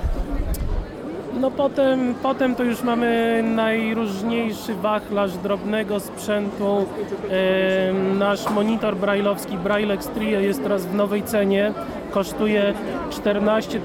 No 1.41 1.51
potem, 1.51 2.15
potem 2.23 2.55
to 2.55 2.63
już 2.63 2.83
mamy 2.83 3.41
najróżniejszy 3.55 4.73
wachlarz 4.75 5.38
drobnego 5.38 5.99
sprzętu. 5.99 6.86
Nasz 8.17 8.49
monitor 8.49 8.95
brailleowski 8.95 9.57
Braillex 9.57 10.07
Trio 10.07 10.39
jest 10.39 10.63
teraz 10.63 10.86
w 10.86 10.95
nowej 10.95 11.23
cenie. 11.23 11.71
Kosztuje 12.11 12.73
14 13.09 13.79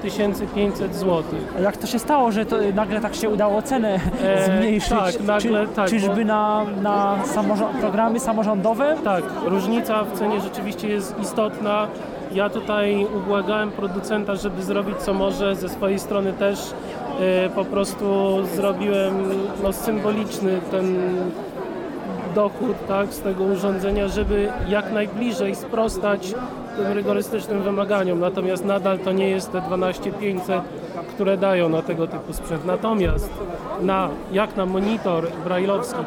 500 0.55 0.95
zł. 0.95 1.23
Jak 1.61 1.77
to 1.77 1.87
się 1.87 1.99
stało, 1.99 2.31
że 2.31 2.45
to 2.45 2.55
nagle 2.75 3.01
tak 3.01 3.15
się 3.15 3.29
udało 3.29 3.61
cenę 3.61 3.99
E, 4.23 4.45
zmniejszyć? 4.45 4.89
tak, 4.89 5.21
nagle 5.21 5.67
Czy, 5.67 5.73
tak, 5.73 5.89
Czyżby 5.89 6.25
na, 6.25 6.65
na 6.81 7.15
samorząd, 7.25 7.77
programy 7.77 8.19
samorządowe? 8.19 8.95
Tak, 9.03 9.23
różnica 9.45 10.03
w 10.03 10.11
cenie 10.19 10.41
rzeczywiście 10.41 10.87
jest 10.87 11.15
istotna. 11.21 11.87
Ja 12.33 12.49
tutaj 12.49 13.07
ubłagałem 13.17 13.71
producenta, 13.71 14.35
żeby 14.35 14.63
zrobić 14.63 14.97
co 14.97 15.13
może. 15.13 15.55
Ze 15.55 15.69
swojej 15.69 15.99
strony 15.99 16.33
też 16.33 16.59
e, 17.19 17.49
po 17.49 17.65
prostu 17.65 18.37
zrobiłem 18.55 19.13
no, 19.63 19.73
symboliczny 19.73 20.61
ten 20.71 20.97
dochód 22.35 22.87
tak, 22.87 23.13
z 23.13 23.19
tego 23.19 23.43
urządzenia, 23.43 24.07
żeby 24.07 24.49
jak 24.67 24.91
najbliżej 24.91 25.55
sprostać 25.55 26.33
tym 26.77 26.91
rygorystycznym 26.91 27.63
wymaganiom. 27.63 28.19
Natomiast 28.19 28.65
nadal 28.65 28.99
to 28.99 29.11
nie 29.11 29.29
jest 29.29 29.51
te 29.51 29.61
12500, 29.61 30.61
które 31.09 31.37
dają 31.37 31.69
na 31.69 31.81
tego 31.81 32.07
typu 32.07 32.33
sprzęt. 32.33 32.65
Natomiast 32.65 33.29
na, 33.81 34.09
jak 34.31 34.55
na 34.55 34.65
monitor 34.65 35.27
brailleowski 35.43 35.99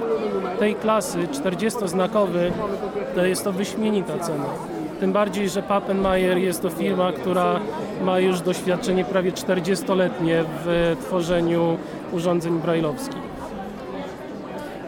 tej 0.59 0.75
klasy 0.75 1.19
40-znakowy, 1.19 2.51
to 3.15 3.25
jest 3.25 3.45
to 3.45 3.53
wyśmienita 3.53 4.19
cena. 4.19 4.74
Tym 5.01 5.13
bardziej, 5.13 5.49
że 5.49 5.63
Pappenmeier 5.63 6.39
jest 6.39 6.63
to 6.63 6.71
firma, 6.71 7.13
która 7.13 7.61
ma 8.03 8.19
już 8.19 8.41
doświadczenie 8.41 9.05
prawie 9.05 9.33
40-letnie 9.33 10.45
w 10.65 10.97
tworzeniu 11.01 11.77
urządzeń 12.13 12.59
brailleowskich. 12.59 13.35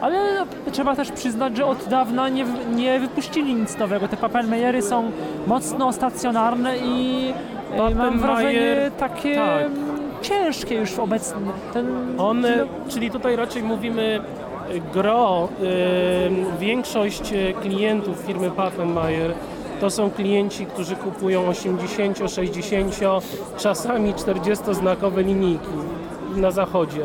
Ale 0.00 0.44
trzeba 0.72 0.96
też 0.96 1.12
przyznać, 1.12 1.56
że 1.56 1.66
od 1.66 1.88
dawna 1.88 2.28
nie, 2.28 2.44
nie 2.74 3.00
wypuścili 3.00 3.54
nic 3.54 3.78
nowego. 3.78 4.08
Te 4.08 4.16
Pappenmeyery 4.16 4.82
są 4.82 5.10
mocno 5.46 5.92
stacjonarne 5.92 6.78
i 6.78 7.32
mam 7.96 8.18
wrażenie 8.18 8.90
takie 8.98 9.34
tak. 9.34 9.66
ciężkie 10.22 10.74
już 10.74 10.98
obecnie. 10.98 11.40
Ten, 11.72 11.86
One, 12.20 12.66
czyli 12.88 13.10
tutaj 13.10 13.36
raczej 13.36 13.62
mówimy 13.62 14.20
y, 14.74 14.80
gro, 14.92 15.48
y, 15.62 16.58
większość 16.60 17.32
y, 17.32 17.54
klientów 17.62 18.18
firmy 18.18 18.50
Pappenmeier 18.50 19.34
to 19.80 19.90
są 19.90 20.10
klienci, 20.10 20.66
którzy 20.66 20.96
kupują 20.96 21.48
80, 21.48 22.18
60, 22.30 23.00
czasami 23.58 24.14
40-znakowe 24.14 25.24
linijki 25.24 25.68
na 26.36 26.50
zachodzie. 26.50 27.00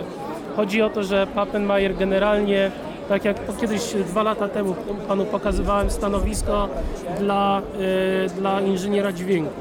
Chodzi 0.55 0.81
o 0.81 0.89
to, 0.89 1.03
że 1.03 1.27
Pappenmeier 1.27 1.95
generalnie, 1.95 2.71
tak 3.09 3.25
jak 3.25 3.37
kiedyś 3.57 3.93
dwa 3.93 4.23
lata 4.23 4.47
temu 4.47 4.75
panu 5.07 5.25
pokazywałem 5.25 5.91
stanowisko 5.91 6.69
dla, 7.19 7.61
y, 7.61 8.29
dla 8.29 8.61
inżyniera 8.61 9.11
dźwięku. 9.13 9.53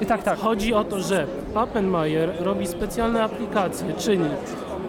I 0.00 0.06
tak, 0.06 0.22
tak. 0.22 0.38
Chodzi 0.38 0.74
o 0.74 0.84
to, 0.84 1.00
że 1.00 1.26
Pappenmeier 1.54 2.32
robi 2.40 2.66
specjalne 2.66 3.22
aplikacje, 3.22 3.92
czyli 3.98 4.24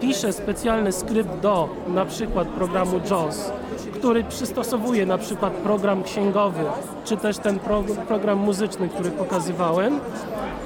pisze 0.00 0.32
specjalny 0.32 0.92
skrypt 0.92 1.40
do 1.42 1.68
na 1.88 2.06
przykład 2.06 2.48
programu 2.48 3.00
JAWS, 3.10 3.52
który 4.00 4.24
przystosowuje 4.24 5.06
na 5.06 5.18
przykład 5.18 5.52
program 5.52 6.02
księgowy, 6.02 6.64
czy 7.04 7.16
też 7.16 7.38
ten 7.38 7.58
pro, 7.58 7.82
program 8.08 8.38
muzyczny, 8.38 8.88
który 8.88 9.10
pokazywałem 9.10 10.00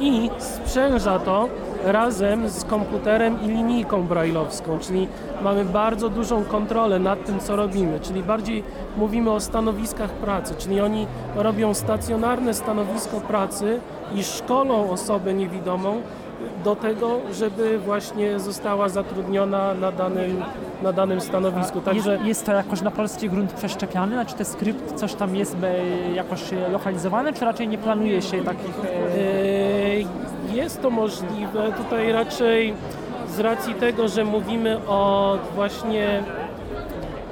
i 0.00 0.30
sprzęża 0.38 1.18
to 1.18 1.48
razem 1.84 2.48
z 2.48 2.64
komputerem 2.64 3.42
i 3.42 3.46
linijką 3.48 4.02
brailleowską, 4.02 4.78
czyli 4.78 5.08
mamy 5.42 5.64
bardzo 5.64 6.08
dużą 6.08 6.44
kontrolę 6.44 6.98
nad 6.98 7.24
tym, 7.24 7.40
co 7.40 7.56
robimy, 7.56 8.00
czyli 8.00 8.22
bardziej 8.22 8.64
mówimy 8.96 9.30
o 9.30 9.40
stanowiskach 9.40 10.10
pracy, 10.10 10.54
czyli 10.58 10.80
oni 10.80 11.06
robią 11.36 11.74
stacjonarne 11.74 12.54
stanowisko 12.54 13.20
pracy 13.20 13.80
i 14.14 14.24
szkolą 14.24 14.90
osobę 14.90 15.34
niewidomą 15.34 16.02
do 16.64 16.76
tego, 16.76 17.20
żeby 17.32 17.78
właśnie 17.78 18.40
została 18.40 18.88
zatrudniona 18.88 19.74
na 19.74 19.92
danym, 19.92 20.42
na 20.84 20.92
danym 20.92 21.20
stanowisku. 21.20 21.74
Jest, 21.78 21.84
Także 21.84 22.18
jest 22.24 22.46
to 22.46 22.52
jakoś 22.52 22.80
na 22.80 22.90
polski 22.90 23.30
grunt 23.30 23.52
przeszczepiane? 23.52 24.12
Znaczy 24.12 24.34
ten 24.34 24.46
skrypt, 24.46 24.94
coś 24.94 25.14
tam 25.14 25.36
jest 25.36 25.56
jakoś 26.14 26.40
lokalizowane, 26.72 27.32
czy 27.32 27.44
raczej 27.44 27.68
nie 27.68 27.78
planuje 27.78 28.22
się 28.22 28.44
takich... 28.44 28.78
E, 28.84 30.50
e, 30.50 30.56
jest 30.56 30.82
to 30.82 30.90
możliwe. 30.90 31.72
Tutaj 31.76 32.12
raczej 32.12 32.74
z 33.28 33.40
racji 33.40 33.74
tego, 33.74 34.08
że 34.08 34.24
mówimy 34.24 34.78
o 34.86 35.38
właśnie 35.54 36.22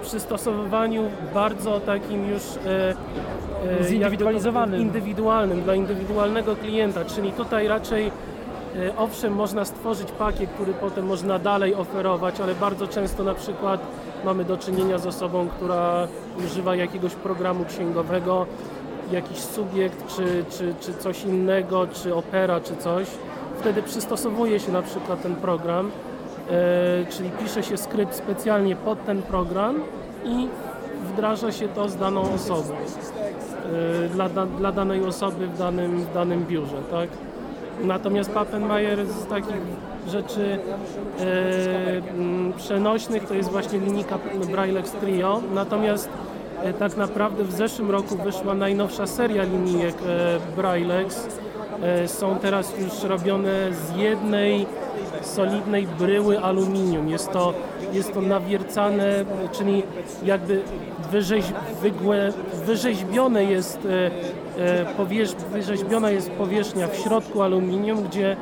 przystosowywaniu 0.03 1.03
bardzo 1.35 1.81
takim 1.81 2.31
już 2.31 2.43
e, 2.43 3.85
Zindywidualizowanym. 3.85 4.81
indywidualnym 4.81 5.63
dla 5.63 5.75
indywidualnego 5.75 6.57
klienta, 6.57 7.05
czyli 7.05 7.33
tutaj 7.33 7.69
raczej 7.69 8.11
owszem 8.97 9.33
można 9.33 9.65
stworzyć 9.65 10.13
pakiet, 10.13 10.51
który 10.51 10.75
potem 10.75 11.07
można 11.07 11.39
dalej 11.39 11.75
oferować, 11.75 12.41
ale 12.41 12.55
bardzo 12.55 12.89
często 12.89 13.25
na 13.25 13.35
przykład 13.35 13.81
mamy 14.25 14.45
do 14.45 14.57
czynienia 14.57 14.99
z 14.99 15.07
osobą, 15.07 15.49
która 15.49 16.09
używa 16.39 16.77
jakiegoś 16.77 17.15
programu 17.15 17.65
księgowego, 17.65 18.47
jakiś 19.13 19.39
subiekt, 19.39 20.17
czy, 20.17 20.45
czy, 20.51 20.75
czy 20.81 20.95
coś 20.95 21.25
innego, 21.25 21.87
czy 21.87 22.15
opera, 22.15 22.61
czy 22.61 22.77
coś. 22.77 23.07
Wtedy 23.61 23.83
przystosowuje 23.83 24.61
się 24.61 24.73
na 24.73 24.83
przykład 24.83 25.23
ten 25.23 25.37
program, 25.37 25.91
e, 26.51 27.07
czyli 27.11 27.31
pisze 27.31 27.63
się 27.63 27.77
skrypt 27.77 28.15
specjalnie 28.15 28.77
pod 28.77 29.07
ten 29.07 29.23
program 29.23 29.81
i 30.25 30.49
wdraża 31.13 31.53
się 31.53 31.69
to 31.69 31.89
z 31.89 31.97
daną 31.97 32.35
osobą, 32.35 32.75
e, 34.05 34.09
dla, 34.09 34.29
dla 34.29 34.73
danej 34.73 35.05
osoby 35.05 35.47
w 35.47 35.59
danym, 35.59 35.97
w 35.97 36.15
danym 36.15 36.47
biurze, 36.47 36.83
tak? 36.91 37.09
Natomiast 37.81 38.31
Pappenmeier 38.31 39.07
z 39.07 39.27
takich 39.27 39.57
rzeczy 40.09 40.59
e, 41.21 42.57
przenośnych 42.57 43.25
to 43.27 43.35
jest 43.35 43.51
właśnie 43.51 43.79
linijka 43.79 44.19
Braillex 44.51 44.91
Trio, 44.91 45.43
natomiast 45.55 46.09
e, 46.63 46.73
tak 46.73 46.97
naprawdę 46.97 47.45
w 47.45 47.53
zeszłym 47.53 47.91
roku 47.91 48.17
wyszła 48.17 48.55
najnowsza 48.55 49.07
seria 49.07 49.43
linijek 49.43 49.95
e, 50.07 50.57
Braillex. 50.57 51.29
E, 51.83 52.09
są 52.09 52.39
teraz 52.39 52.73
już 52.79 53.03
robione 53.03 53.51
z 53.73 53.97
jednej 53.97 54.67
solidnej 55.23 55.87
bryły 55.87 56.41
aluminium. 56.41 57.09
Jest 57.09 57.33
to, 57.33 57.55
jest 57.93 58.15
to 58.15 58.21
nawiercane, 58.21 59.25
czyli 59.53 59.83
jakby 60.25 60.63
wyrzeź, 61.11 61.45
wygłę, 61.83 62.33
wyrzeźbione 62.67 63.45
jest 63.45 63.79
e, 63.87 64.11
wyrzeźbiona 65.53 66.11
jest 66.11 66.31
powierzchnia 66.31 66.89
w 66.89 66.97
środku 66.97 67.43
aluminium, 67.43 68.03
gdzie, 68.03 68.37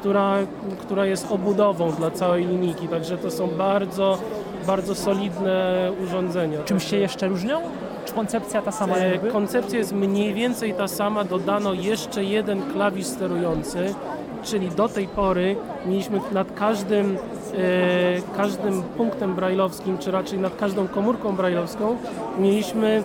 która, 0.00 0.36
która 0.80 1.06
jest 1.06 1.32
obudową 1.32 1.92
dla 1.92 2.10
całej 2.10 2.46
linijki. 2.46 2.88
Także 2.88 3.18
to 3.18 3.30
są 3.30 3.48
bardzo, 3.48 4.18
bardzo 4.66 4.94
solidne 4.94 5.92
urządzenia. 6.04 6.62
czym 6.62 6.80
się 6.80 6.96
jeszcze 6.96 7.28
różnią? 7.28 7.60
Czy 8.04 8.12
koncepcja 8.12 8.62
ta 8.62 8.72
sama 8.72 8.96
E, 8.96 9.08
jakby? 9.12 9.30
Koncepcja 9.30 9.78
jest 9.78 9.92
mniej 9.92 10.34
więcej 10.34 10.74
ta 10.74 10.88
sama, 10.88 11.24
dodano 11.24 11.72
jeszcze 11.72 12.24
jeden 12.24 12.62
klawisz 12.72 13.06
sterujący, 13.06 13.94
czyli 14.46 14.68
do 14.68 14.88
tej 14.88 15.08
pory 15.08 15.56
mieliśmy 15.86 16.20
nad 16.32 16.52
każdym, 16.52 17.16
e, 17.16 18.36
każdym 18.36 18.82
punktem 18.82 19.34
brailleowskim, 19.34 19.98
czy 19.98 20.10
raczej 20.10 20.38
nad 20.38 20.56
każdą 20.56 20.88
komórką 20.88 21.36
brailleowską 21.36 21.96
mieliśmy 22.38 23.02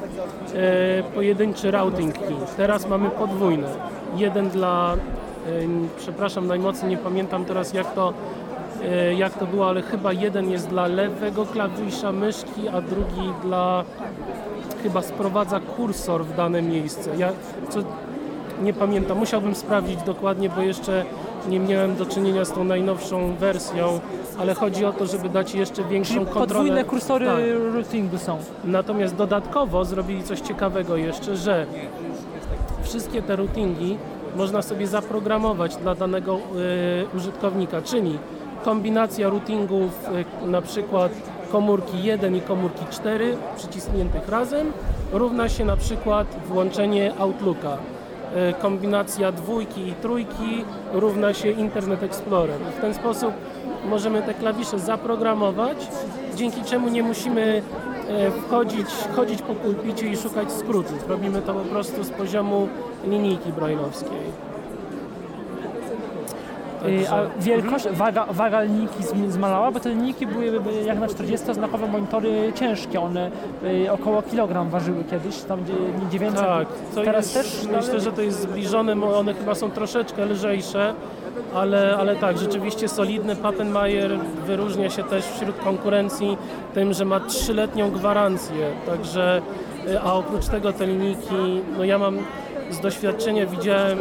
e, 0.54 1.04
pojedynczy 1.04 1.72
routing 1.72 2.14
key. 2.14 2.36
Teraz 2.58 2.88
mamy 2.88 3.10
podwójne. 3.10 3.68
Jeden 4.16 4.50
dla, 4.50 4.94
e, 4.94 4.98
przepraszam 5.98 6.48
najmocniej, 6.48 6.92
nie 6.92 6.98
pamiętam 6.98 7.46
teraz 7.46 7.74
jak 7.74 7.94
to 7.94 8.14
jak 9.18 9.34
to 9.34 9.46
było, 9.46 9.70
ale 9.70 9.82
chyba 9.82 10.14
jeden 10.14 10.52
jest 10.52 10.70
dla 10.70 10.88
lewego 10.88 11.46
klawisza 11.46 12.12
myszki, 12.12 12.68
a 12.74 12.82
drugi 12.82 13.34
dla 13.44 13.84
chyba 14.84 15.02
sprowadza 15.02 15.60
kursor 15.60 16.26
w 16.26 16.36
dane 16.36 16.62
miejsce. 16.62 17.10
Ja 17.18 17.30
co, 17.70 17.80
nie 18.62 18.74
pamiętam, 18.74 19.18
musiałbym 19.18 19.56
sprawdzić 19.56 20.04
dokładnie, 20.04 20.50
bo 20.50 20.62
jeszcze 20.62 21.06
nie 21.50 21.60
miałem 21.60 21.96
do 21.96 22.06
czynienia 22.06 22.46
z 22.46 22.52
tą 22.52 22.64
najnowszą 22.64 23.36
wersją, 23.36 24.00
ale 24.39 24.54
chodzi 24.54 24.86
o 24.86 24.94
to, 24.94 25.06
żeby 25.06 25.30
dać 25.30 25.56
jeszcze 25.56 25.84
większą 25.84 26.14
Czyli 26.14 26.26
kontrolę. 26.26 26.48
podwójne 26.48 26.84
kursory 26.84 27.26
Tak. 27.26 27.36
routingu 27.74 28.18
są. 28.18 28.38
Natomiast 28.64 29.16
dodatkowo 29.16 29.86
zrobili 29.86 30.24
coś 30.24 30.39
ciekawego 30.39 30.98
jeszcze, 30.98 31.36
że 31.38 31.66
wszystkie 32.84 33.22
te 33.22 33.36
routingi 33.36 33.98
można 34.36 34.62
sobie 34.62 34.88
zaprogramować 34.88 35.76
dla 35.76 35.96
danego 35.96 36.36
y, 36.36 37.18
użytkownika, 37.18 37.82
czyli 37.82 38.18
kombinacja 38.64 39.30
routingów 39.30 40.10
y, 40.44 40.48
na 40.48 40.62
przykład 40.62 41.12
komórki 41.52 42.04
1 42.04 42.36
i 42.36 42.42
komórki 42.42 42.86
4 42.92 43.38
przycisniętych 43.58 44.30
razem 44.30 44.72
równa 45.14 45.50
się 45.50 45.66
na 45.66 45.78
przykład 45.78 46.28
włączenie 46.48 47.14
Outlooka. 47.20 47.78
Y, 48.36 48.53
Kombinacja 48.61 49.32
dwójki 49.32 49.88
i 49.88 49.93
trójki 49.93 50.65
równa 50.93 51.34
się 51.34 51.51
Internet 51.51 52.03
Explorer. 52.03 52.59
W 52.77 52.82
ten 52.82 52.93
sposób 52.93 53.32
możemy 53.89 54.21
te 54.21 54.34
klawisze 54.34 54.79
zaprogramować, 54.79 55.77
dzięki 56.36 56.63
czemu 56.63 56.89
nie 56.89 57.03
musimy 57.03 57.61
e, 58.07 58.32
wchodzić, 58.32 58.88
chodzić 59.15 59.41
po 59.41 59.53
pulpicie 59.53 60.07
i 60.07 60.17
szukać 60.17 60.51
skrótów. 60.51 61.09
Robimy 61.09 61.41
to 61.41 61.53
po 61.53 61.59
prostu 61.59 62.03
z 62.03 62.09
poziomu 62.09 62.67
linijki 63.07 63.53
brajlowskiej. 63.53 64.51
Y, 66.88 67.09
A 67.09 67.39
wielkość, 67.39 67.88
waga, 67.91 68.25
waga 68.29 68.61
linijki 68.61 69.03
zm- 69.03 69.29
zmalała, 69.32 69.71
bo 69.71 69.79
te 69.79 69.89
linijki 69.89 70.27
były 70.27 70.51
jak 70.86 70.99
na 70.99 71.07
40-znakowe 71.07 71.89
monitory 71.91 72.53
ciężkie, 72.55 73.01
one 73.01 73.32
y, 73.86 73.91
około 73.91 74.21
kilogram 74.21 74.69
ważyły 74.69 75.03
kiedyś, 75.03 75.41
tam 75.41 75.63
gdzie 75.63 75.73
900. 76.11 76.39
Tak, 76.45 76.67
to 76.95 77.01
Teraz 77.03 77.36
jest, 77.36 77.61
też 77.61 77.71
myślę, 77.77 77.99
że 77.99 78.11
to 78.11 78.21
jest 78.21 78.41
zbliżone, 78.41 78.95
bo 78.95 79.19
one 79.19 79.34
chyba 79.34 79.55
są 79.55 79.71
troszeczkę 79.71 80.25
lżejsze, 80.25 80.93
ale, 81.55 81.97
ale 81.99 82.15
tak, 82.15 82.38
rzeczywiście 82.38 82.88
solidny. 82.88 83.36
Pappenmeier 83.36 84.11
wyróżnia 84.45 84.89
się 84.89 85.03
też 85.03 85.25
wśród 85.25 85.57
konkurencji 85.57 86.38
tym, 86.73 86.93
że 86.93 87.05
ma 87.05 87.19
trzyletnią 87.19 87.91
gwarancję, 87.91 88.67
także, 88.86 89.41
y, 89.88 89.99
a 90.01 90.13
oprócz 90.13 90.45
tego 90.47 90.73
te 90.73 90.88
linijki, 90.88 91.61
no 91.77 91.84
ja 91.84 91.97
mam 91.97 92.17
z 92.71 92.79
doświadczenia 92.79 93.45
widziałem 93.45 93.99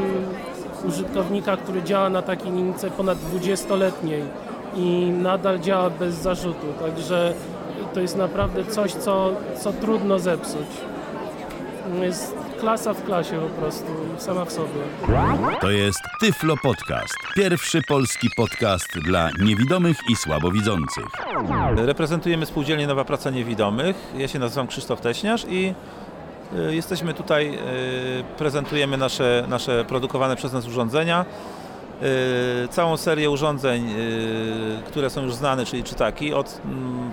użytkownika, 0.85 1.57
który 1.57 1.83
działa 1.83 2.09
na 2.09 2.23
takiej 2.23 2.53
linijce 2.53 2.91
ponad 2.91 3.19
20-letniej 3.19 4.23
i 4.75 5.11
nadal 5.11 5.59
działa 5.61 5.91
bez 5.91 6.15
zarzutu, 6.15 6.67
także 6.81 7.35
to 7.95 8.01
jest 8.01 8.17
naprawdę 8.17 8.65
coś, 8.65 8.93
co, 8.93 9.33
co 9.61 9.73
trudno 9.73 10.19
zepsuć. 10.19 10.67
Jest 12.03 12.35
klasa 12.61 12.95
w 12.95 13.05
klasie 13.05 13.41
po 13.41 13.61
prostu, 13.61 13.87
sama 14.19 14.45
w 14.45 14.53
sobie. 14.53 14.81
To 15.61 15.71
jest 15.71 16.01
Tyflo 16.21 16.55
Podcast. 16.63 17.15
Pierwszy 17.35 17.83
polski 17.83 18.29
podcast 18.37 18.99
dla 18.99 19.31
niewidomych 19.41 19.97
i 20.09 20.17
słabowidzących. 20.17 21.05
Reprezentujemy 21.77 22.47
spółdzielnię 22.47 22.87
Nowa 22.87 23.05
Praca 23.05 23.31
Niewidomych. 23.31 23.97
Ja 24.17 24.29
się 24.29 24.39
nazywam 24.39 24.67
Krzysztof 24.67 25.01
Teśniarz 25.01 25.47
i 25.49 25.75
jesteśmy 26.71 27.15
tutaj, 27.15 27.55
y, 27.55 28.25
prezentujemy 28.39 28.97
nasze, 28.97 29.45
nasze 29.49 29.85
produkowane 29.85 30.37
przez 30.37 30.53
nas 30.53 30.67
urządzenia. 30.67 31.25
Y, 32.65 32.69
Całą 32.69 32.97
serię 32.97 33.31
urządzeń, 33.31 33.91
y, 33.91 34.83
które 34.87 35.11
są 35.11 35.23
już 35.23 35.35
znane, 35.35 35.67
czyli 35.67 35.85
czytaki, 35.85 36.35
od 36.35 36.61
mm, 36.65 37.13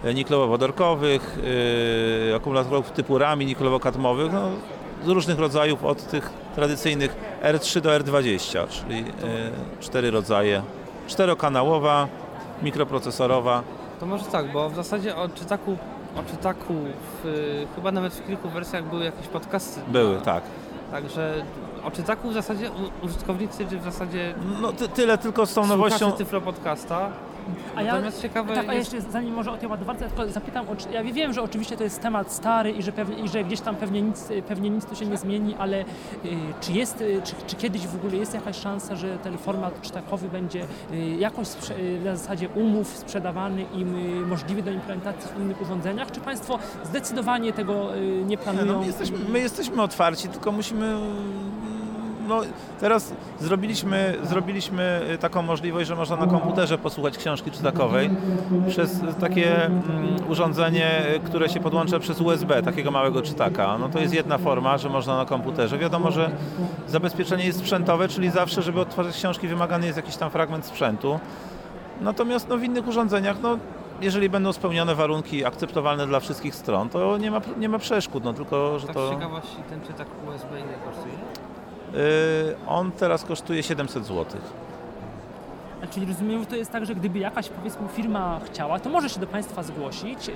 y, 0.05 0.15
niklowo-wodorkowych, 0.15 1.39
y, 2.31 2.35
akumulatorów 2.37 2.91
typu 2.91 3.19
rami 3.19 3.47
niklowo-kadmowych, 3.47 4.33
no, 4.33 4.49
z 5.05 5.09
różnych 5.09 5.39
rodzajów, 5.39 5.85
od 5.85 6.07
tych 6.07 6.31
tradycyjnych 6.55 7.17
R3 7.43 7.81
do 7.81 7.91
R20, 7.91 8.69
czyli 8.69 9.05
cztery 9.81 10.11
rodzaje. 10.11 10.63
Czterokanałowa, 11.07 12.09
mikroprocesorowa. 12.63 13.63
To 14.01 14.07
może 14.07 14.25
tak, 14.25 14.53
bo 14.53 14.71
w 14.71 14.75
zasadzie 14.75 15.17
o 15.17 15.29
czytaku, 15.29 15.77
o 16.17 16.31
czytaku 16.31 16.75
w, 17.23 17.65
chyba 17.75 17.93
nawet 17.93 18.15
w 18.15 18.27
kilku 18.27 18.49
wersjach 18.49 18.85
były 18.85 19.05
jakieś 19.05 19.27
podcasty. 19.27 19.81
Były, 19.89 20.21
tak. 20.21 20.43
Także 20.91 21.45
czytaku 21.91 22.31
w 22.31 22.33
zasadzie 22.33 22.71
użytkownicy, 23.03 23.67
czy 23.71 23.79
w 23.79 23.85
zasadzie 23.85 24.35
No 24.61 24.73
ty, 24.73 24.89
tyle 24.89 25.19
tylko 25.19 25.47
z 25.47 25.55
tą 25.55 25.67
nowością. 25.67 26.13
Tyflo 26.13 26.41
Podcasta. 26.41 27.11
A 27.77 27.83
ja, 27.83 27.93
Natomiast 27.93 28.23
ciekawe 28.23 28.55
tak, 28.55 28.69
a 28.69 28.75
jest... 28.75 28.93
jeszcze 28.93 29.11
zanim 29.11 29.35
może 29.35 29.53
o 29.53 29.57
tej 29.57 29.69
ładowarce, 29.69 30.09
ja 30.19 30.27
zapytam, 30.27 30.67
o, 30.69 30.93
ja 30.93 31.05
wiem, 31.05 31.33
że 31.33 31.43
oczywiście 31.43 31.77
to 31.77 31.85
jest 31.85 32.01
temat 32.03 32.33
stary 32.33 32.71
i 32.71 32.83
że, 32.83 32.93
pewnie, 32.93 33.17
i 33.25 33.29
że 33.29 33.45
gdzieś 33.45 33.61
tam 33.61 33.77
pewnie 33.77 34.03
nic, 34.03 34.29
pewnie 34.49 34.71
nic 34.71 34.85
tu 34.87 34.97
się 34.97 35.07
nie 35.07 35.17
zmieni, 35.17 35.55
ale 35.59 35.81
y, 35.81 35.85
czy 36.61 36.73
jest, 36.73 37.01
y, 37.01 37.21
czy, 37.25 37.35
czy 37.47 37.57
kiedyś 37.57 37.87
w 37.87 37.95
ogóle 37.95 38.17
jest 38.17 38.35
jakaś 38.35 38.57
szansa, 38.61 38.97
że 38.97 39.19
ten 39.19 39.39
format 39.39 39.81
czytakowy 39.81 40.29
będzie 40.29 40.67
y, 40.93 40.97
jakoś 41.19 41.47
sprze- 41.49 41.79
y, 41.79 42.01
na 42.05 42.17
zasadzie 42.17 42.49
umów 42.49 42.89
sprzedawany 42.97 43.65
i 43.75 43.83
y, 43.83 44.27
możliwy 44.27 44.63
do 44.63 44.71
implementacji 44.71 45.31
w 45.37 45.41
innych 45.41 45.63
urządzeniach, 45.63 46.11
czy 46.11 46.21
Państwo 46.21 46.59
zdecydowanie 46.85 47.53
tego 47.53 47.97
y, 47.97 48.01
nie 48.01 48.25
Nie, 48.25 48.39
planują? 48.39 48.67
no, 48.67 48.81
my, 48.81 48.87
jesteśmy, 48.87 49.19
my 49.29 49.39
jesteśmy 49.39 49.83
otwarci, 49.83 50.29
tylko 50.29 50.53
musimy. 50.53 50.97
No, 52.29 52.41
teraz 52.81 53.13
zrobiliśmy, 53.41 54.15
zrobiliśmy 54.23 55.01
taką 55.21 55.43
możliwość, 55.43 55.89
że 55.89 55.97
można 55.97 56.17
na 56.17 56.27
komputerze 56.27 56.79
posłuchać 56.79 57.19
książki 57.19 57.51
czytakowej 57.51 58.11
przez 58.69 59.01
takie 59.21 59.67
mm, 59.67 59.83
urządzenie, 60.29 61.03
które 61.25 61.49
się 61.49 61.61
podłącza 61.61 61.99
przez 61.99 62.21
USB, 62.21 62.63
takiego 62.63 62.91
małego 62.91 63.23
czytaka. 63.23 63.79
No 63.79 63.89
to 63.89 63.99
jest 63.99 64.15
jedna 64.15 64.39
forma, 64.39 64.79
że 64.79 64.89
można 64.89 65.17
na 65.17 65.25
komputerze. 65.25 65.79
Wiadomo, 65.79 66.11
że 66.11 66.31
zabezpieczenie 66.89 67.45
jest 67.45 67.59
sprzętowe, 67.59 68.09
czyli 68.09 68.31
zawsze, 68.31 68.63
żeby 68.63 68.81
odtwarzać 68.81 69.17
książki, 69.17 69.49
wymagany 69.49 69.87
jest 69.87 69.97
jakiś 69.97 70.17
tam 70.17 70.31
fragment 70.31 70.67
sprzętu. 70.67 71.21
Natomiast 72.01 72.49
no, 72.49 72.57
w 72.59 72.65
innych 72.65 72.89
urządzeniach, 72.89 73.37
no, 73.43 73.59
jeżeli 74.01 74.29
będą 74.29 74.53
spełnione 74.53 74.95
warunki 74.95 75.45
akceptowalne 75.45 76.07
dla 76.07 76.21
wszystkich 76.21 76.55
stron, 76.55 76.89
to 76.89 77.19
nie 77.19 77.31
ma, 77.31 77.41
nie 77.59 77.69
ma 77.69 77.79
przeszkód, 77.79 78.25
no 78.25 78.33
tylko, 78.33 78.79
że 78.79 78.87
Tak 78.87 78.97
to... 78.97 79.09
z 79.09 79.11
ciekawości 79.11 79.57
ten 79.71 79.81
czytak 79.81 80.07
USB 80.29 80.49
ile 80.61 80.75
kosztuje? 80.85 81.15
Y, 81.95 82.57
on 82.67 82.93
teraz 82.93 83.25
kosztuje 83.25 83.63
700 83.63 84.07
zł. 84.07 84.41
Czyli 85.91 86.07
rozumiem, 86.07 86.41
że 86.41 86.47
to 86.47 86.57
jest 86.57 86.71
tak, 86.73 86.87
że 86.87 86.95
gdyby 86.95 87.19
jakaś 87.19 87.49
powiedzmy 87.49 87.89
firma 87.89 88.41
chciała, 88.45 88.79
to 88.81 88.91
może 88.91 89.09
się 89.09 89.21
do 89.21 89.27
Państwa 89.27 89.63
zgłosić 89.63 90.29
yy, 90.29 90.35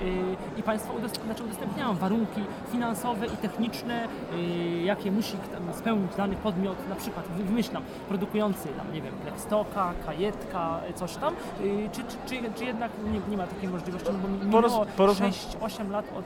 i 0.57 0.63
Państwo 0.63 0.93
udostęp, 0.93 1.25
znaczy 1.25 1.43
udostępniają 1.43 1.93
warunki 1.95 2.41
finansowe 2.71 3.25
i 3.27 3.29
techniczne, 3.37 4.07
yy, 4.31 4.81
jakie 4.83 5.11
musi 5.11 5.37
tam 5.37 5.73
spełnić 5.73 6.15
dany 6.15 6.35
podmiot, 6.35 6.89
na 6.89 6.95
przykład 6.95 7.27
wy- 7.27 7.43
wymyślam, 7.43 7.83
produkujący 8.07 8.67
tam, 8.69 8.93
nie 8.93 9.01
wiem, 9.01 9.13
Blackstocka, 9.23 9.93
Kajetka, 10.05 10.79
coś 10.95 11.15
tam, 11.15 11.33
yy, 11.63 11.89
czy, 11.91 12.01
czy, 12.03 12.17
czy, 12.43 12.51
czy 12.59 12.65
jednak 12.65 12.91
nie, 13.11 13.19
nie 13.31 13.37
ma 13.37 13.47
takiej 13.47 13.69
możliwości, 13.69 14.09
no 14.13 14.19
bo 14.19 14.27
minęło 14.45 14.61
Poroz- 14.61 14.85
porozma- 14.97 15.29
6-8 15.61 15.89
lat 15.91 16.05
od, 16.17 16.25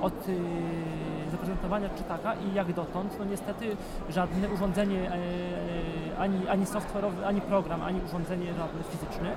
od 0.00 0.14
zaprezentowania 1.30 1.88
czytaka 1.88 2.34
i 2.34 2.54
jak 2.54 2.72
dotąd, 2.72 3.16
no 3.18 3.24
niestety 3.24 3.76
żadne 4.10 4.48
urządzenie 4.48 4.94
yy, 4.96 5.10
ani, 6.18 6.48
ani 6.48 6.64
software'owy, 6.64 7.24
ani 7.26 7.40
program, 7.40 7.82
ani 7.82 8.00
urządzenie 8.06 8.46
żadne 8.46 8.82
fizyczne 8.90 9.32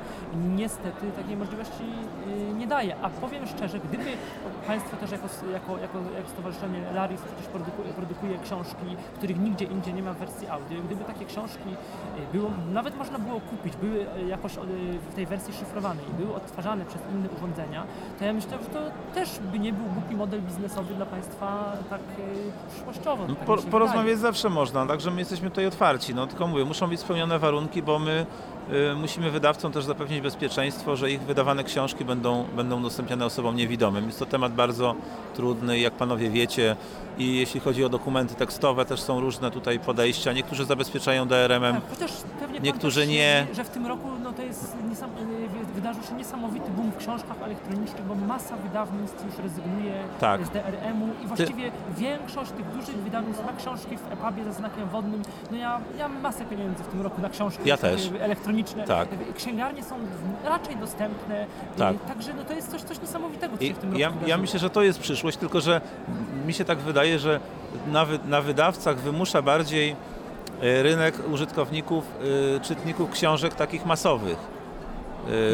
niestety 0.55 1.11
takiej 1.11 1.37
możliwości 1.37 1.83
y, 2.27 2.53
nie 2.53 2.67
daje. 2.67 2.95
A 3.01 3.09
powiem 3.09 3.47
szczerze, 3.47 3.79
gdyby 3.79 4.03
Państwo 4.67 4.97
też 4.97 5.11
jako, 5.11 5.27
jako, 5.53 5.77
jako, 5.77 5.97
jako 6.17 6.29
Stowarzyszenie 6.29 6.79
Laris 6.93 7.21
przecież 7.21 7.47
produkuje, 7.47 7.93
produkuje 7.93 8.39
książki, 8.39 8.87
których 9.15 9.39
nigdzie 9.39 9.65
indziej 9.65 9.93
nie 9.93 10.03
ma 10.03 10.13
w 10.13 10.17
wersji 10.17 10.47
audio, 10.47 10.81
gdyby 10.81 11.03
takie 11.03 11.25
książki 11.25 11.69
y, 11.69 12.37
było, 12.37 12.51
nawet 12.73 12.97
można 12.97 13.19
było 13.19 13.39
kupić, 13.39 13.75
były 13.75 13.95
y, 14.17 14.27
jakoś 14.27 14.53
w 15.11 15.15
tej 15.15 15.25
wersji 15.25 15.53
szyfrowanej, 15.53 16.05
były 16.19 16.35
odtwarzane 16.35 16.85
przez 16.85 17.01
inne 17.13 17.29
urządzenia, 17.37 17.83
to 18.19 18.25
ja 18.25 18.33
myślę, 18.33 18.51
że 18.51 18.69
to 18.69 18.79
też 19.13 19.39
by 19.51 19.59
nie 19.59 19.73
był 19.73 19.85
głupi 19.85 20.15
model 20.15 20.41
biznesowy 20.41 20.93
dla 20.93 21.05
Państwa 21.05 21.73
tak 21.89 22.01
przyszłościowo. 22.71 23.25
No, 23.27 23.35
tak 23.35 23.45
po, 23.45 23.57
porozmawiać 23.57 24.19
zawsze 24.19 24.49
można, 24.49 24.85
także 24.85 25.11
my 25.11 25.19
jesteśmy 25.19 25.49
tutaj 25.49 25.65
otwarci. 25.65 26.15
No 26.15 26.27
tylko 26.27 26.47
mówię, 26.47 26.64
muszą 26.65 26.87
być 26.87 26.99
spełnione 26.99 27.39
warunki, 27.39 27.81
bo 27.83 27.99
my 27.99 28.25
y, 28.91 28.95
musimy 28.95 29.31
wydawcom 29.31 29.71
też 29.71 29.85
zapewnić 29.85 30.21
bezpieczeństwo, 30.21 30.95
że 30.95 31.11
ich 31.11 31.21
wydawane 31.21 31.63
książki 31.63 32.05
będą, 32.05 32.45
będą 32.55 32.79
udostępniane 32.79 33.25
osobom 33.25 33.55
niewidomym. 33.55 34.05
Jest 34.05 34.19
to 34.19 34.25
temat 34.25 34.53
bardzo 34.53 34.95
trudny, 35.35 35.79
jak 35.79 35.93
panowie 35.93 36.29
wiecie. 36.29 36.75
I 37.17 37.35
jeśli 37.35 37.59
chodzi 37.59 37.85
o 37.85 37.89
dokumenty 37.89 38.35
tekstowe, 38.35 38.85
też 38.85 39.01
są 39.01 39.19
różne 39.21 39.51
tutaj 39.51 39.79
podejścia. 39.79 40.33
Niektórzy 40.33 40.65
zabezpieczają 40.65 41.27
DRM-em, 41.27 41.81
Tak, 41.99 42.63
niektórzy 42.63 43.07
nie. 43.07 43.47
Że 43.53 43.63
w 43.63 43.69
tym 43.69 43.87
roku 43.87 44.07
no, 44.23 44.33
to 44.33 44.41
jest 44.41 44.75
niesam, 44.89 45.09
y, 45.09 45.34
wydarzył 45.85 46.03
się 46.03 46.15
niesamowity 46.15 46.71
boom 46.71 46.91
w 46.91 46.97
książkach 46.97 47.41
elektronicznych, 47.43 48.05
bo 48.05 48.15
masa 48.15 48.55
wydawnictw 48.57 49.25
już 49.25 49.37
rezygnuje 49.37 49.93
Tak. 50.19 50.45
z 50.45 50.49
DRM-u 50.49 51.23
i 51.23 51.27
właściwie 51.27 51.71
większość 51.97 52.51
tych 52.51 52.71
dużych 52.71 52.95
wydawnictw 52.95 53.45
ma 53.45 53.53
książki 53.57 53.97
w 53.97 54.11
EPUBie 54.11 54.43
ze 54.43 54.53
znakiem 54.53 54.89
wodnym. 54.89 55.21
No 55.51 55.57
ja, 55.57 55.79
ja 55.97 56.07
mam 56.07 56.21
masę 56.21 56.45
pieniędzy 56.45 56.83
w 56.83 56.87
tym 56.87 57.01
roku 57.01 57.21
na 57.21 57.29
książki 57.29 57.69
Ja 57.69 57.77
elektroniczne. 58.19 58.83
Tak. 58.83 59.07
Księgarnie 59.35 59.83
są 59.83 59.95
raczej 60.45 60.75
dostępne, 60.75 61.43
y, 61.43 61.77
Tak. 61.77 61.95
także 62.07 62.33
no, 62.33 62.43
to 62.43 62.53
jest 62.53 62.71
coś, 62.71 62.81
coś 62.81 63.01
niesamowitego, 63.01 63.57
co 63.57 63.63
się 63.63 63.73
w 63.73 63.77
tym 63.77 63.89
roku 63.89 63.99
ja, 64.01 64.09
wydarzyło. 64.09 64.29
ja 64.29 64.37
myślę, 64.37 64.59
że 64.59 64.69
to 64.69 64.83
jest 64.83 64.99
przyszłość, 64.99 65.37
tylko 65.37 65.61
że 65.61 65.81
mi 66.45 66.53
się 66.53 66.65
tak 66.65 66.77
wydaje, 66.77 67.19
że 67.19 67.39
na, 67.87 68.05
wy, 68.05 68.19
na 68.25 68.41
wydawcach 68.41 68.97
wymusza 68.97 69.41
bardziej 69.41 69.95
e, 70.61 70.83
rynek 70.83 71.15
użytkowników, 71.31 72.03
e, 72.55 72.59
czytników 72.59 73.11
książek 73.11 73.55
takich 73.55 73.85
masowych. 73.85 74.54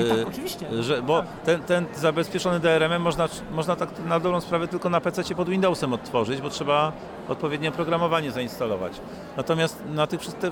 No 0.10 0.16
tak, 0.16 0.28
oczywiście. 0.28 0.84
Że, 0.84 1.02
bo 1.02 1.20
Tak. 1.20 1.30
ten, 1.46 1.62
ten 1.62 1.86
zabezpieczony 1.96 2.60
DRM 2.60 3.02
można, 3.02 3.28
można 3.52 3.76
tak 3.76 3.90
na 4.06 4.20
dobrą 4.20 4.42
sprawę 4.42 4.68
tylko 4.68 4.90
na 4.90 5.02
PC 5.02 5.36
pod 5.36 5.50
Windowsem 5.50 5.94
odtworzyć, 5.94 6.42
bo 6.42 6.50
trzeba 6.50 6.92
odpowiednie 7.30 7.70
oprogramowanie 7.70 8.32
zainstalować. 8.32 8.94
Natomiast 9.38 9.84
na 9.94 10.08
tych, 10.08 10.20
ty, 10.22 10.52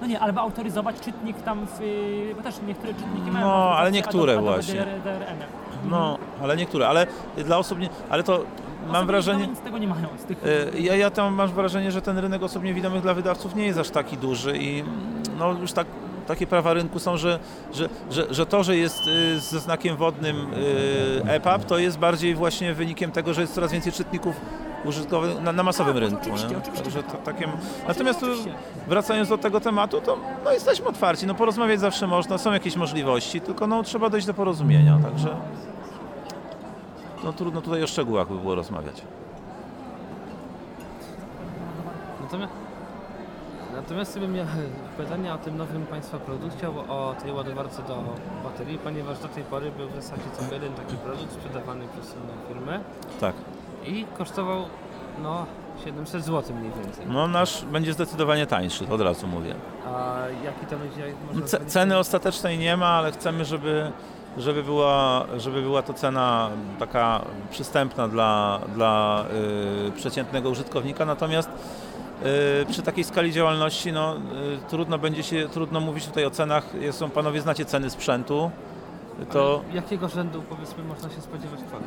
No 0.00 0.06
nie, 0.06 0.20
albo 0.20 0.40
autoryzować 0.40 1.00
czytnik 1.00 1.42
tam, 1.42 1.66
w, 1.66 1.80
y, 1.80 2.34
bo 2.36 2.42
też 2.42 2.54
niektóre 2.66 2.94
czytniki 2.94 3.30
mają 3.30 3.46
No, 3.46 3.54
ale 3.76 3.92
niektóre 3.92 4.32
Adobe 4.32 4.52
właśnie. 4.52 4.74
DR- 4.80 5.00
DRM. 5.02 5.38
no, 5.90 6.18
ale 6.42 6.56
niektóre, 6.56 6.88
ale 6.88 7.06
dla 7.36 7.58
osób 7.58 7.78
nie, 7.78 7.88
ale 8.10 8.22
to 8.22 8.44
mam 8.92 9.06
wrażenie... 9.06 9.46
Nic 9.46 9.60
tego 9.60 9.78
nie 9.78 9.88
mają. 9.88 10.08
Z 10.18 10.24
tych, 10.24 10.38
E, 10.74 10.78
Ja, 10.80 10.96
ja 10.96 11.10
tam 11.10 11.34
mam 11.34 11.48
wrażenie, 11.48 11.92
że 11.92 12.02
ten 12.02 12.18
rynek 12.18 12.42
osób 12.42 12.62
niewidomych 12.64 13.02
dla 13.02 13.14
wydawców 13.14 13.54
nie 13.54 13.66
jest 13.66 13.78
aż 13.78 13.90
taki 13.90 14.16
duży 14.16 14.58
i 14.58 14.84
no 15.38 15.52
już 15.52 15.72
tak, 15.72 15.86
takie 16.28 16.46
prawa 16.46 16.72
rynku 16.74 16.98
są, 16.98 17.16
że, 17.16 17.38
że, 17.72 17.88
że, 18.10 18.34
że 18.34 18.46
to, 18.46 18.62
że 18.64 18.76
jest 18.76 19.06
y, 19.06 19.40
ze 19.40 19.60
znakiem 19.60 19.96
wodnym 19.96 20.36
y, 20.54 21.22
EPUB, 21.26 21.64
to 21.64 21.78
jest 21.78 21.98
bardziej 21.98 22.34
właśnie 22.34 22.74
wynikiem 22.74 23.12
tego, 23.12 23.34
że 23.34 23.40
jest 23.40 23.54
coraz 23.54 23.72
więcej 23.72 23.92
czytników 23.92 24.36
użytkowych 24.84 25.40
na, 25.40 25.52
na 25.52 25.62
masowym 25.62 25.94
Tak, 25.94 26.02
rynku. 26.02 26.18
oczywiście, 26.22 26.48
nie? 26.48 26.56
oczywiście, 26.58 26.84
Także 26.84 26.98
że 26.98 27.02
to, 27.02 27.12
tak. 27.12 27.22
takie, 27.22 27.48
natomiast 27.88 28.22
oczywiście. 28.22 28.54
wracając 28.86 29.28
do 29.28 29.38
tego 29.38 29.60
tematu, 29.60 30.00
to 30.00 30.18
no, 30.44 30.52
jesteśmy 30.52 30.86
otwarci, 30.86 31.26
no, 31.26 31.34
porozmawiać 31.34 31.80
zawsze 31.80 32.06
można, 32.06 32.38
są 32.38 32.52
jakieś 32.52 32.76
możliwości, 32.76 33.40
tylko 33.40 33.66
no, 33.66 33.82
trzeba 33.82 34.10
dojść 34.10 34.26
do 34.26 34.34
porozumienia, 34.34 34.98
także 35.02 35.36
no, 37.24 37.32
trudno 37.32 37.62
tutaj 37.62 37.82
o 37.82 37.86
szczegółach 37.86 38.28
by 38.28 38.38
było 38.38 38.54
rozmawiać. 38.54 39.02
Natomiast, 42.22 42.52
natomiast 43.82 44.14
sobie 44.14 44.28
miałem 44.28 44.70
pytanie 44.96 45.34
o 45.34 45.38
tym 45.38 45.56
nowym 45.56 45.86
Państwa 45.86 46.18
produkcie, 46.18 46.68
o, 46.68 47.14
tej 47.22 47.32
ładowarce 47.32 47.82
do 47.82 48.02
baterii, 48.44 48.78
ponieważ 48.78 49.18
do 49.18 49.28
tej 49.28 49.44
pory 49.44 49.70
był 49.70 49.88
w 49.88 49.94
zasadzie 49.94 50.22
tylko 50.38 50.54
jeden 50.54 50.72
taki 50.74 50.96
produkt 50.96 51.32
sprzedawany 51.32 51.84
przez 51.92 52.14
inną 52.14 52.32
firmę 52.48 52.80
Tak. 53.20 53.34
i 53.86 54.04
kosztował 54.18 54.64
no 55.22 55.46
700 55.84 56.24
zł 56.24 56.56
mniej 56.56 56.72
więcej. 56.84 57.06
No 57.08 57.28
nasz 57.28 57.64
będzie 57.64 57.92
zdecydowanie 57.92 58.46
tańszy, 58.46 58.88
od 58.90 59.00
razu 59.00 59.26
mówię. 59.26 59.54
A 59.86 60.18
jaki 60.44 60.66
to 60.66 60.76
będzie? 60.76 61.14
powiedzieć? 61.28 61.72
ceny 61.72 61.98
ostatecznej 61.98 62.58
nie 62.58 62.76
ma, 62.76 62.86
ale 62.86 63.12
chcemy, 63.12 63.44
żeby, 63.44 63.92
żeby, 64.36 64.62
była, 64.62 65.24
żeby 65.36 65.62
była 65.62 65.82
to 65.82 65.94
cena 65.94 66.50
taka 66.78 67.20
przystępna 67.50 68.08
dla, 68.08 68.60
dla 68.74 69.24
y, 69.88 69.92
przeciętnego 69.92 70.50
użytkownika. 70.50 71.04
Natomiast 71.04 71.50
przy 72.70 72.82
takiej 72.82 73.04
skali 73.04 73.32
działalności 73.32 73.92
no, 73.92 74.16
y, 74.16 74.18
trudno 74.70 74.98
będzie 74.98 75.22
się, 75.22 75.48
trudno 75.52 75.80
mówić 75.80 76.06
tutaj 76.06 76.24
o 76.26 76.30
cenach. 76.30 76.64
Są 76.90 77.10
panowie, 77.10 77.40
znacie 77.40 77.64
ceny 77.64 77.90
sprzętu. 77.90 78.50
To, 79.32 79.60
Ale 79.64 79.74
jakiego 79.74 80.08
rzędu 80.08 80.42
powiedzmy 80.48 80.84
można 80.84 81.10
się 81.10 81.20
spodziewać 81.20 81.60
kwoty? 81.68 81.84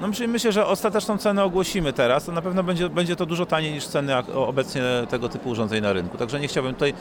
no 0.00 0.08
myślę- 0.08 0.26
myślę, 0.28 0.52
że 0.52 0.66
ostateczną 0.66 1.18
cenę 1.18 1.44
ogłosimy 1.44 1.92
teraz. 1.92 2.24
To 2.24 2.32
na 2.32 2.42
pewno 2.42 2.62
będzie, 2.62 2.88
będzie 2.88 3.16
to 3.16 3.26
dużo 3.26 3.46
taniej 3.46 3.72
niż 3.72 3.86
ceny 3.86 4.16
obecnie 4.34 4.82
tego 5.10 5.28
typu 5.28 5.50
urządzeń 5.50 5.82
na 5.82 5.92
rynku. 5.92 6.18
Także 6.18 6.40
nie 6.40 6.48
chciałbym 6.48 6.74
tutaj 6.74 6.94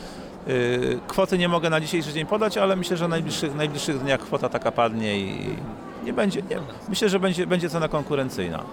yy, 0.48 1.00
kwoty 1.08 1.38
nie 1.38 1.48
mogę 1.50 1.70
na 1.70 1.82
dzisiejszy 1.82 2.14
dzień 2.14 2.26
podać, 2.26 2.58
ale 2.58 2.76
myślę, 2.76 2.98
że 2.98 3.06
w 3.06 3.10
najbliższych, 3.10 3.56
najbliższych 3.56 4.00
dniach 4.00 4.20
kwota 4.20 4.50
taka 4.50 4.72
padnie 4.72 5.20
i 5.20 5.56
nie 6.10 6.14
będzie. 6.14 6.42
Nie, 6.42 6.58
myślę, 6.90 7.10
że 7.10 7.20
będzie, 7.20 7.48
będzie 7.48 7.70
cena 7.70 7.88
konkurencyjna. 7.88 8.64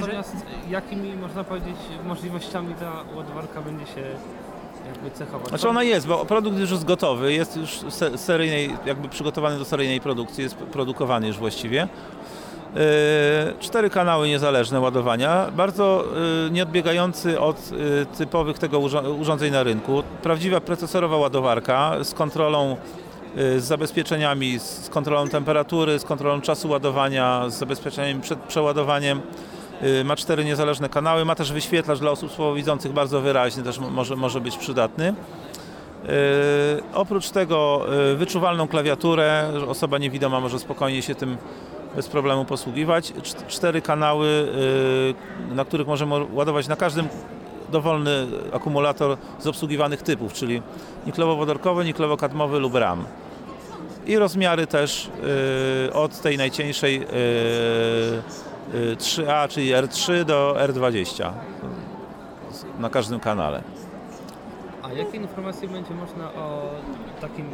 Natomiast 0.00 0.36
jakimi 0.70 1.14
można 1.16 1.44
powiedzieć 1.44 1.76
możliwościami 2.06 2.74
ta 2.74 2.92
ładowarka 3.16 3.60
będzie 3.62 3.86
się 3.86 4.00
jakby 4.92 5.10
cechować? 5.10 5.48
Znaczy 5.48 5.68
ona 5.68 5.82
jest, 5.82 6.06
bo 6.06 6.24
produkt 6.26 6.58
już 6.58 6.70
jest 6.70 6.84
gotowy, 6.84 7.32
jest 7.32 7.56
już 7.56 7.70
se- 7.94 8.18
seryjnej, 8.18 8.70
jakby 8.86 9.08
przygotowany 9.08 9.58
do 9.58 9.64
seryjnej 9.64 10.00
produkcji, 10.00 10.42
jest 10.44 10.54
produkowany 10.56 11.26
już 11.26 11.36
właściwie. 11.38 11.88
Yy, 12.74 12.80
Cztery 13.60 13.90
kanały 13.90 14.28
niezależne 14.28 14.80
ładowania, 14.80 15.46
bardzo 15.56 16.04
yy, 16.44 16.50
nieodbiegający 16.50 17.40
od 17.40 17.70
yy, 17.70 18.06
typowych 18.18 18.58
tego 18.58 18.78
urządzeń 19.20 19.52
na 19.52 19.62
rynku. 19.62 20.02
Prawdziwa 20.22 20.60
procesorowa 20.60 21.16
ładowarka 21.16 22.04
z 22.04 22.14
kontrolą, 22.14 22.76
z 23.36 23.62
zabezpieczeniami, 23.64 24.58
z 24.58 24.88
kontrolą 24.90 25.28
temperatury, 25.28 25.98
z 25.98 26.04
kontrolą 26.04 26.40
czasu 26.40 26.68
ładowania, 26.68 27.50
z 27.50 27.58
zabezpieczeniami 27.58 28.20
przed 28.20 28.38
przeładowaniem. 28.38 29.20
Yy, 29.82 30.04
Ma 30.04 30.16
cztery 30.16 30.44
niezależne 30.44 30.88
kanały, 30.88 31.24
ma 31.24 31.34
też 31.34 31.52
wyświetlacz 31.52 31.98
dla 31.98 32.10
osób 32.10 32.32
słabowidzących 32.32 32.92
bardzo 32.92 33.20
wyraźny, 33.20 33.62
też 33.62 33.78
mo- 33.78 33.90
może, 33.90 34.16
może 34.16 34.40
być 34.40 34.56
przydatny. 34.56 35.14
Yy, 36.04 36.10
oprócz 36.94 37.30
tego 37.30 37.86
wyczuwalną 38.16 38.68
klawiaturę, 38.68 39.50
osoba 39.68 39.98
niewidoma 39.98 40.40
może 40.40 40.58
spokojnie 40.58 41.02
się 41.02 41.14
tym 41.14 41.36
bez 41.96 42.08
problemu 42.08 42.44
posługiwać. 42.44 43.12
Czt- 43.12 43.46
Cztery 43.46 43.82
kanały, 43.82 44.48
na 45.50 45.64
których 45.64 45.86
możemy 45.86 46.14
ładować 46.32 46.68
na 46.68 46.76
każdym 46.76 47.08
dowolny 47.72 48.26
akumulator 48.52 49.16
z 49.38 49.46
obsługiwanych 49.46 50.02
typów, 50.02 50.32
czyli 50.32 50.62
niklowo-wodorkowy, 51.06 51.84
niklowo-kadmowy 51.84 52.60
lub 52.60 52.74
RAM. 52.74 53.04
I 54.06 54.16
rozmiary 54.18 54.66
też 54.66 55.10
yy, 55.86 55.92
od 55.92 56.20
tej 56.20 56.38
najcieńszej 56.38 57.00
yy, 57.00 57.06
yy, 58.80 58.96
3A, 58.96 59.48
czyli 59.48 59.70
R3 59.72 60.24
do 60.24 60.56
R20 60.58 61.32
na 62.78 62.90
każdym 62.90 63.20
kanale. 63.20 63.62
A 64.82 64.92
jakie 64.92 65.16
informacje 65.16 65.68
będzie 65.68 65.94
można 65.94 66.24
o 66.32 66.62
takim, 67.20 67.50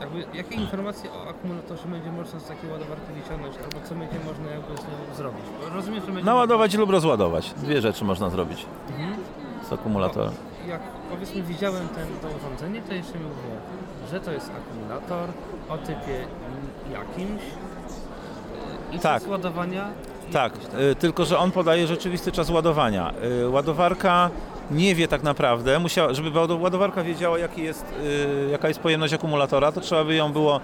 jakby, 0.00 0.24
jakie 0.36 0.54
informacje 0.54 1.10
o 1.12 1.28
akumulatorze 1.28 1.88
będzie 1.88 2.12
można 2.12 2.40
z 2.40 2.44
takiej 2.48 2.70
ładowarki 2.70 3.12
wyciągnąć, 3.22 3.54
albo 3.56 3.88
co 3.88 3.94
będzie 3.94 4.16
można 4.26 4.50
jakby 4.50 4.76
z 4.76 4.80
nią 4.80 5.14
zrobić? 5.16 5.44
Bo 5.60 5.74
rozumiem, 5.74 6.00
że 6.00 6.06
będzie 6.06 6.24
Naładować 6.24 6.74
lub 6.74 6.90
rozładować. 6.90 7.54
Dwie 7.56 7.80
rzeczy 7.80 8.04
można 8.04 8.30
zrobić 8.30 8.66
Mhm. 8.90 9.14
z 9.68 9.72
akumulatora. 9.72 10.30
Jak 10.68 10.80
powiedzmy 11.10 11.42
widziałem 11.42 11.88
ten, 11.88 12.06
to 12.22 12.36
urządzenie, 12.38 12.82
to 12.82 12.94
jeszcze 12.94 13.18
mi 13.18 13.24
mówię, 13.24 13.56
że 14.10 14.20
to 14.20 14.32
jest 14.32 14.50
akumulator 14.50 15.28
o 15.68 15.78
typie 15.78 16.24
jakimś 16.92 17.42
i 18.92 18.98
Tak. 18.98 19.22
czas 19.22 19.30
ładowania 19.30 19.88
Tak, 20.32 20.52
y, 20.92 20.94
tylko 20.94 21.24
że 21.24 21.38
on 21.38 21.50
podaje 21.50 21.86
rzeczywisty 21.86 22.32
czas 22.32 22.50
ładowania. 22.50 23.12
Y, 23.42 23.48
Ładowarka 23.48 24.30
nie 24.70 24.94
wie 24.94 25.08
tak 25.08 25.22
naprawdę, 25.22 25.78
musiała, 25.78 26.14
żeby 26.14 26.30
ład- 26.38 26.60
ładowarka 26.60 27.02
wiedziała 27.02 27.38
jaki 27.38 27.62
jest, 27.62 27.84
y, 28.46 28.48
jaka 28.50 28.68
jest 28.68 28.80
pojemność 28.80 29.12
akumulatora, 29.14 29.72
to 29.72 29.80
trzeba 29.80 30.04
by 30.04 30.14
ją 30.14 30.32
było 30.32 30.60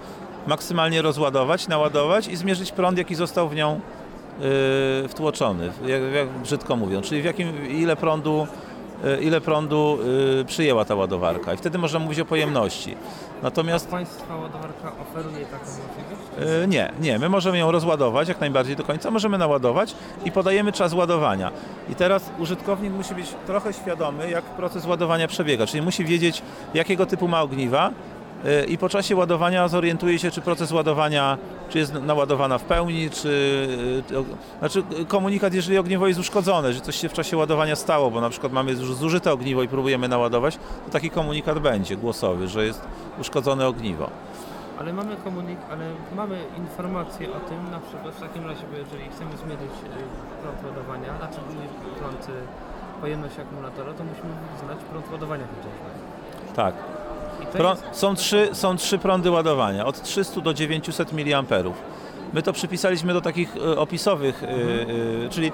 maksymalnie 0.47 1.01
rozładować, 1.01 1.67
naładować 1.67 2.27
i 2.27 2.35
zmierzyć 2.35 2.71
prąd, 2.71 2.97
jaki 2.97 3.15
został 3.15 3.49
w 3.49 3.55
nią 3.55 3.79
wtłoczony, 5.07 5.71
jak, 5.85 6.01
jak 6.15 6.29
brzydko 6.29 6.75
mówiąc, 6.75 7.05
czyli 7.05 7.21
w 7.21 7.25
jakim, 7.25 7.67
ile 7.67 7.95
prądu 7.95 8.47
ile 9.21 9.41
prądu 9.41 9.97
y, 10.41 10.45
przyjęła 10.45 10.85
ta 10.85 10.95
ładowarka 10.95 11.53
i 11.53 11.57
wtedy 11.57 11.77
można 11.77 11.99
mówić 11.99 12.19
o 12.19 12.25
pojemności. 12.25 12.95
Natomiast 13.43 13.89
Państwa 13.89 14.35
ładowarka 14.35 14.91
oferuje 15.01 15.45
taką 15.45 15.65
możliwość? 15.65 16.63
y, 16.63 16.67
nie, 16.67 16.91
nie, 17.01 17.19
my 17.19 17.29
możemy 17.29 17.57
ją 17.57 17.71
rozładować 17.71 18.27
jak 18.27 18.39
najbardziej 18.39 18.75
do 18.75 18.83
końca, 18.83 19.11
możemy 19.11 19.37
naładować 19.37 19.95
i 20.25 20.31
podajemy 20.31 20.71
czas 20.71 20.93
ładowania. 20.93 21.51
I 21.89 21.95
teraz 21.95 22.31
użytkownik 22.39 22.93
musi 22.93 23.15
być 23.15 23.27
trochę 23.47 23.73
świadomy, 23.73 24.29
jak 24.29 24.43
proces 24.43 24.85
ładowania 24.85 25.27
przebiega, 25.27 25.67
czyli 25.67 25.83
musi 25.83 26.05
wiedzieć, 26.05 26.41
jakiego 26.73 27.05
typu 27.05 27.27
ma 27.27 27.41
ogniwa, 27.41 27.89
y, 27.89 28.20
i 28.67 28.77
po 28.77 28.89
czasie 28.89 29.15
ładowania 29.15 29.67
zorientuje 29.67 30.19
się, 30.19 30.31
czy 30.31 30.41
proces 30.41 30.71
ładowania, 30.71 31.37
czy 31.69 31.77
jest 31.79 31.93
naładowana 31.93 32.57
w 32.57 32.63
pełni, 32.63 33.09
czy... 33.09 33.29
y, 34.11 34.59
Znaczy 34.59 34.83
komunikat, 35.07 35.53
jeżeli 35.53 35.77
ogniwo 35.77 36.07
jest 36.07 36.19
uszkodzone, 36.19 36.73
że 36.73 36.81
coś 36.81 36.95
się 36.95 37.09
w 37.09 37.13
czasie 37.13 37.37
ładowania 37.37 37.75
stało, 37.75 38.11
bo 38.11 38.21
na 38.21 38.29
przykład 38.29 38.53
mamy 38.53 38.71
już 38.71 38.95
zużyte 38.95 39.31
ogniwo 39.33 39.63
i 39.63 39.67
próbujemy 39.67 40.07
naładować, 40.07 40.57
to 40.85 40.91
taki 40.91 41.09
komunikat 41.09 41.59
będzie 41.59 41.97
głosowy, 41.97 42.47
że 42.47 42.65
jest 42.65 42.81
uszkodzone 43.19 43.67
ogniwo. 43.67 44.09
Ale 44.79 44.93
mamy 44.93 45.15
komunik, 45.23 45.59
ale 45.71 45.85
mamy 46.15 46.37
informacje 46.57 47.27
o 47.33 47.39
tym, 47.39 47.71
na 47.71 47.79
przykład 47.79 48.15
w 48.15 48.19
takim 48.19 48.47
razie, 48.47 48.63
bo 48.71 48.77
jeżeli 48.77 49.03
chcemy 49.09 49.31
zmierzyć 49.37 49.71
y, 49.83 50.41
prąd 50.43 50.57
ładowania, 50.67 51.17
znaczy 51.17 51.37
y, 51.95 51.99
prąd, 51.99 52.29
y, 52.29 53.01
pojemność 53.01 53.39
akumulatora, 53.39 53.93
to 53.93 54.03
musimy 54.03 54.33
znać 54.65 54.77
prąd 54.91 55.11
ładowania 55.11 55.43
chociażby. 55.47 55.89
Tak. 56.55 57.00
Prą- 57.53 57.75
są, 57.91 58.15
trzy, 58.15 58.49
są 58.53 58.77
trzy 58.77 58.97
prądy 58.97 59.31
ładowania, 59.31 59.85
od 59.85 60.01
300 60.01 60.41
do 60.41 60.53
900 60.53 61.13
mA. 61.13 61.43
My 62.33 62.41
to 62.41 62.53
przypisaliśmy 62.53 63.13
do 63.13 63.21
takich 63.21 63.57
e, 63.57 63.79
opisowych, 63.79 64.43
e, 64.43 65.29
czyli 65.29 65.51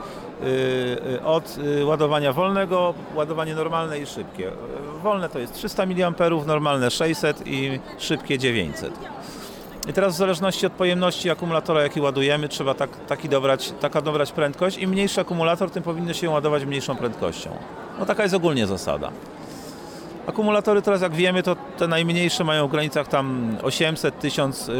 od 1.25 1.57
ładowania 1.83 2.33
wolnego, 2.33 2.93
ładowanie 3.15 3.55
normalne 3.55 3.99
i 3.99 4.05
szybkie. 4.05 4.51
Wolne 5.03 5.29
to 5.29 5.39
jest 5.39 5.53
300 5.53 5.85
mA, 5.85 6.11
normalne 6.45 6.91
600 6.91 7.47
i 7.47 7.79
szybkie 7.97 8.37
900. 8.37 8.93
I 9.89 9.93
teraz 9.93 10.13
w 10.15 10.17
zależności 10.17 10.65
od 10.65 10.73
pojemności 10.73 11.29
akumulatora, 11.29 11.81
jaki 11.81 12.01
ładujemy, 12.01 12.49
trzeba 12.49 12.73
tak, 12.73 12.89
taki 13.07 13.29
dobrać, 13.29 13.73
taka 13.79 14.01
dobrać 14.01 14.31
prędkość. 14.31 14.77
Im 14.77 14.89
mniejszy 14.89 15.21
akumulator, 15.21 15.71
tym 15.71 15.83
powinno 15.83 16.13
się 16.13 16.29
ładować 16.29 16.65
mniejszą 16.65 16.95
prędkością. 16.95 17.49
No 17.99 18.05
taka 18.05 18.23
jest 18.23 18.35
ogólnie 18.35 18.67
zasada. 18.67 19.11
Akumulatory 20.27 20.81
teraz 20.81 21.01
jak 21.01 21.15
wiemy 21.15 21.43
to 21.43 21.55
te 21.55 21.87
najmniejsze 21.87 22.43
mają 22.43 22.67
w 22.67 22.71
granicach 22.71 23.07
tam 23.07 23.57
800-1000 23.61 24.71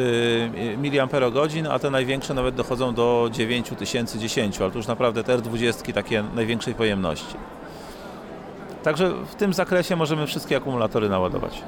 mAh, 0.77 1.71
a 1.71 1.79
te 1.79 1.89
największe 1.89 2.33
nawet 2.33 2.55
dochodzą 2.55 2.93
do 2.93 3.29
9000, 3.31 4.19
10, 4.19 4.61
ale 4.61 4.71
to 4.71 4.77
już 4.77 4.87
naprawdę 4.87 5.23
te 5.23 5.37
R20 5.37 5.93
takie 5.93 6.23
największej 6.35 6.73
pojemności. 6.73 7.35
Także 8.83 9.09
w 9.09 9.35
tym 9.35 9.53
zakresie 9.53 9.95
możemy 9.95 10.27
wszystkie 10.27 10.57
akumulatory 10.57 11.09
naładować. 11.09 11.63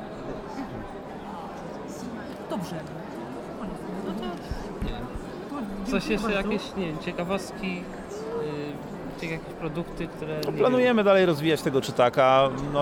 Dobrze. 2.49 2.75
coś 5.91 6.07
jeszcze 6.07 6.31
jakieś, 6.31 6.61
nie 6.77 6.87
wiem, 6.87 6.97
ciekawostki, 7.05 7.83
y, 9.23 9.25
jakieś 9.25 9.39
produkty, 9.59 10.07
które... 10.07 10.41
wiem, 10.41 10.53
Planujemy 10.53 11.03
dalej 11.03 11.25
rozwijać 11.25 11.61
tego 11.61 11.81
czytaka. 11.81 12.49
No, 12.73 12.81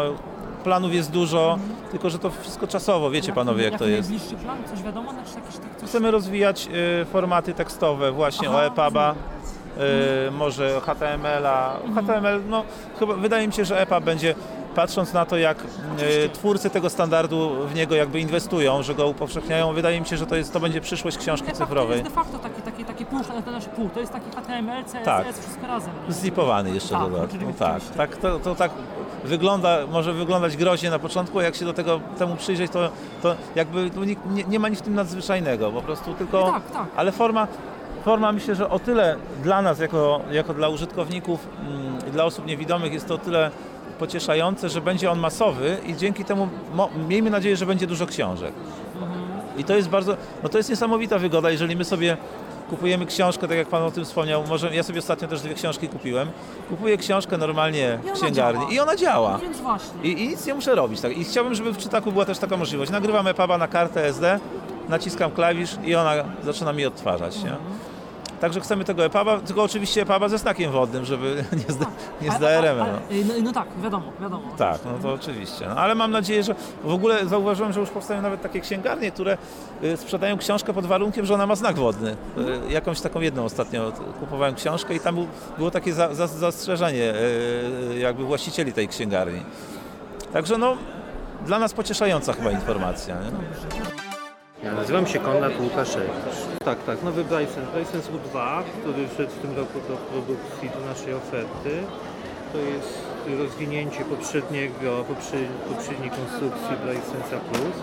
planów 0.68 0.94
jest 0.94 1.12
dużo, 1.12 1.58
tylko 1.92 2.10
że 2.10 2.20
to 2.20 2.30
wszystko 2.32 2.68
czasowo, 2.68 3.10
wiecie 3.10 3.34
panowie 3.34 3.64
jak 3.64 3.78
to 3.80 3.84
jaki 3.84 3.96
jest. 3.96 4.10
najbliższy 4.10 4.36
plan? 4.36 4.58
Coś 4.70 4.84
wiadomo? 4.84 5.12
Znaczy 5.12 5.30
jakieś 5.36 5.56
tak 5.56 5.78
coś... 5.80 5.90
Chcemy 5.90 6.12
rozwijać 6.12 6.68
y, 7.02 7.06
formaty 7.06 7.54
tekstowe 7.54 8.12
właśnie 8.12 8.50
Aha, 8.50 8.58
o 8.58 8.68
EPUB'a, 8.68 9.14
y, 10.28 10.32
może 10.32 10.82
HTML-a. 10.82 11.74
HTML, 11.96 12.42
no 12.50 12.64
chyba 13.00 13.14
wydaje 13.14 13.48
mi 13.48 13.54
się, 13.54 13.66
że 13.66 13.82
EPUB 13.82 14.04
będzie 14.04 14.36
patrząc 14.78 15.14
na 15.14 15.26
to, 15.26 15.38
jak 15.38 15.58
y, 16.26 16.30
twórcy 16.34 16.70
tego 16.70 16.90
standardu 16.90 17.68
w 17.68 17.76
niego 17.76 17.96
jakby 17.96 18.20
inwestują, 18.20 18.84
że 18.84 18.96
go 18.96 19.08
upowszechniają, 19.08 19.74
wydaje 19.74 20.00
mi 20.02 20.06
się, 20.08 20.18
że 20.18 20.26
to, 20.26 20.36
jest, 20.36 20.54
to 20.54 20.60
będzie 20.60 20.82
przyszłość 20.82 21.18
książki 21.18 21.48
EPUB 21.48 21.60
To 21.60 21.66
cyfrowej. 21.66 21.98
jest 21.98 22.10
de 22.10 22.16
facto 22.16 22.40
taki, 22.40 22.62
taki, 22.62 22.86
taki 22.86 23.06
pół, 23.06 23.20
to 23.20 23.52
znaczy 23.52 23.70
pół, 23.76 23.90
to 23.90 24.00
jest 24.00 24.12
taki 24.14 24.32
HTML, 24.36 24.84
CSS, 24.84 25.06
Tak. 25.06 25.34
wszystko 25.34 25.68
razem. 25.68 25.94
Zlipowany 26.10 26.72
jeszcze 26.72 26.90
Tak, 26.90 27.00
dodatkowo. 27.00 27.26
oczywiście, 27.36 27.60
tak, 27.60 27.82
tak 27.98 28.18
to, 28.18 28.40
to 28.40 28.56
tak 28.56 28.72
wygląda, 29.24 29.78
może 29.92 30.14
wyglądać 30.14 30.58
groźnie 30.58 30.90
na 30.90 31.00
początku, 31.00 31.40
a 31.40 31.44
jak 31.44 31.56
się 31.56 31.66
do 31.66 31.74
tego 31.74 32.00
temu 32.18 32.36
przyjrzeć, 32.36 32.72
to, 32.72 32.90
to 33.22 33.36
jakby 33.56 33.92
nie, 34.34 34.44
nie 34.44 34.60
ma 34.60 34.70
nic 34.70 34.80
w 34.80 34.82
tym 34.84 34.96
nadzwyczajnego, 34.96 35.72
po 35.72 35.82
prostu 35.82 36.14
tylko... 36.14 36.52
Tak, 36.52 36.72
tak. 36.72 36.86
Ale 36.96 37.12
forma, 37.12 37.48
forma 38.06 38.32
myślę, 38.32 38.56
że 38.56 38.70
o 38.70 38.80
tyle 38.80 39.16
dla 39.44 39.62
nas, 39.62 39.80
jako, 39.80 40.22
jako 40.32 40.54
dla 40.54 40.70
użytkowników 40.70 41.48
mm, 41.62 41.98
i 42.10 42.12
dla 42.12 42.24
osób 42.26 42.46
niewidomych 42.46 42.94
jest 42.94 43.08
to 43.08 43.14
o 43.16 43.18
tyle 43.18 43.52
pocieszające, 43.98 44.70
że 44.70 44.82
będzie 44.82 45.12
on 45.12 45.20
masowy 45.20 45.78
i 45.86 45.96
dzięki 45.96 46.26
temu 46.26 46.48
miejmy 47.08 47.30
nadzieję, 47.30 47.58
że 47.58 47.66
będzie 47.66 47.88
dużo 47.88 48.06
książek. 48.06 48.54
I 49.58 49.64
to 49.64 49.76
jest 49.76 49.90
bardzo, 49.90 50.18
no 50.44 50.50
to 50.50 50.58
jest 50.58 50.70
niesamowita 50.70 51.20
wygoda, 51.20 51.50
jeżeli 51.50 51.76
my 51.76 51.86
sobie 51.86 52.18
kupujemy 52.70 53.06
książkę, 53.06 53.48
tak 53.48 53.58
jak 53.58 53.68
Pan 53.68 53.84
o 53.84 53.92
tym 53.92 54.06
wspomniał, 54.06 54.44
może 54.48 54.76
ja 54.76 54.84
sobie 54.84 55.00
ostatnio 55.00 55.28
też 55.28 55.42
dwie 55.42 55.54
książki 55.54 55.88
kupiłem. 55.90 56.28
Kupuję 56.70 56.98
książkę 56.98 57.38
normalnie 57.38 58.00
w 58.04 58.12
księgarni 58.12 58.60
działa. 58.60 58.72
i 58.72 58.80
ona 58.80 58.96
działa. 58.96 59.32
No 59.32 59.40
Więc 59.40 59.58
właśnie. 59.58 60.02
I, 60.04 60.24
I 60.24 60.28
nic 60.28 60.46
nie 60.46 60.54
muszę 60.54 60.76
robić. 60.76 61.02
Tak. 61.02 61.18
I 61.18 61.24
chciałbym, 61.24 61.56
żeby 61.56 61.72
w 61.74 61.78
czytaku 61.78 62.12
była 62.12 62.26
też 62.26 62.38
taka 62.40 62.58
możliwość. 62.58 62.92
Nagrywam 62.92 63.26
EPUB'a 63.26 63.60
na 63.60 63.68
kartę 63.68 64.06
SD, 64.06 64.40
naciskam 64.90 65.32
klawisz 65.32 65.72
i 65.86 65.96
ona 65.96 66.14
zaczyna 66.44 66.74
mi 66.74 66.86
odtwarzać. 66.86 67.44
Nie? 67.44 67.56
Także 68.42 68.60
chcemy 68.62 68.84
tego 68.84 69.04
EPUB'a, 69.04 69.42
tylko 69.42 69.64
oczywiście 69.64 70.06
EPUB'a 70.06 70.30
ze 70.30 70.38
znakiem 70.38 70.72
wodnym, 70.72 71.06
żeby 71.06 71.44
nie 71.68 71.74
z, 71.74 71.78
nie 72.22 72.32
z 72.32 72.36
Ale- 72.36 72.40
DRM-em. 72.62 72.82
ale- 72.82 72.92
No. 72.94 73.00
No, 73.28 73.34
no 73.44 73.54
tak, 73.54 73.68
wiadomo, 73.84 74.12
wiadomo. 74.22 74.44
Tak, 74.58 74.80
no 74.86 74.92
to 75.02 75.14
oczywiście. 75.14 75.66
No, 75.68 75.76
ale 75.76 75.96
mam 75.96 76.12
nadzieję, 76.12 76.44
że 76.44 76.56
w 76.84 76.94
ogóle 76.94 77.26
zauważyłem, 77.28 77.74
że 77.74 77.80
już 77.80 77.90
powstają 77.90 78.22
nawet 78.22 78.42
takie 78.42 78.60
księgarnie, 78.62 79.12
które 79.12 79.38
y, 79.84 79.98
sprzedają 79.98 80.38
książkę 80.38 80.74
pod 80.74 80.86
warunkiem, 80.86 81.26
że 81.26 81.34
ona 81.34 81.46
ma 81.48 81.56
znak 81.56 81.76
wodny. 81.76 82.12
Y, 82.68 82.72
Jakąś 82.74 83.02
taką 83.02 83.22
jedną 83.22 83.46
ostatnio 83.46 83.92
kupowałem 84.20 84.56
książkę 84.56 84.96
i 84.96 85.00
tam 85.00 85.16
był, 85.16 85.28
było 85.58 85.72
takie 85.72 85.94
za, 85.94 86.14
za, 86.14 86.28
zastrzeżenie 86.28 87.14
y, 87.94 88.00
jakby 88.00 88.24
właścicieli 88.24 88.74
tej 88.74 88.88
księgarni. 88.88 89.42
Także 90.34 90.58
no, 90.58 90.78
dla 91.46 91.60
nas 91.60 91.74
pocieszająca 91.74 92.34
chyba 92.34 92.52
informacja. 92.52 93.16
Nie? 93.16 93.97
Ja 94.64 94.74
nazywam 94.74 95.08
się 95.08 95.20
Konrad 95.20 95.54
Łukaszewicz. 95.62 96.38
Tak, 96.66 96.84
tak, 96.84 97.04
nowy 97.04 97.24
Bryson, 97.24 97.66
Bryson 97.74 98.02
U2, 98.02 98.64
który 98.82 99.08
wszedł 99.08 99.32
w 99.32 99.40
tym 99.40 99.56
roku 99.58 99.80
do 99.90 99.96
produkcji, 99.98 100.70
do 100.70 100.86
naszej 100.86 101.14
oferty. 101.14 101.72
To 102.54 102.58
jest 102.58 102.94
rozwinięcie 103.40 104.06
poprzedniego, 104.06 104.90
poprze- 105.10 105.54
poprzedniej 105.70 106.10
konstrukcji 106.10 106.76
Brysonsa 106.84 107.38
Plus. 107.50 107.76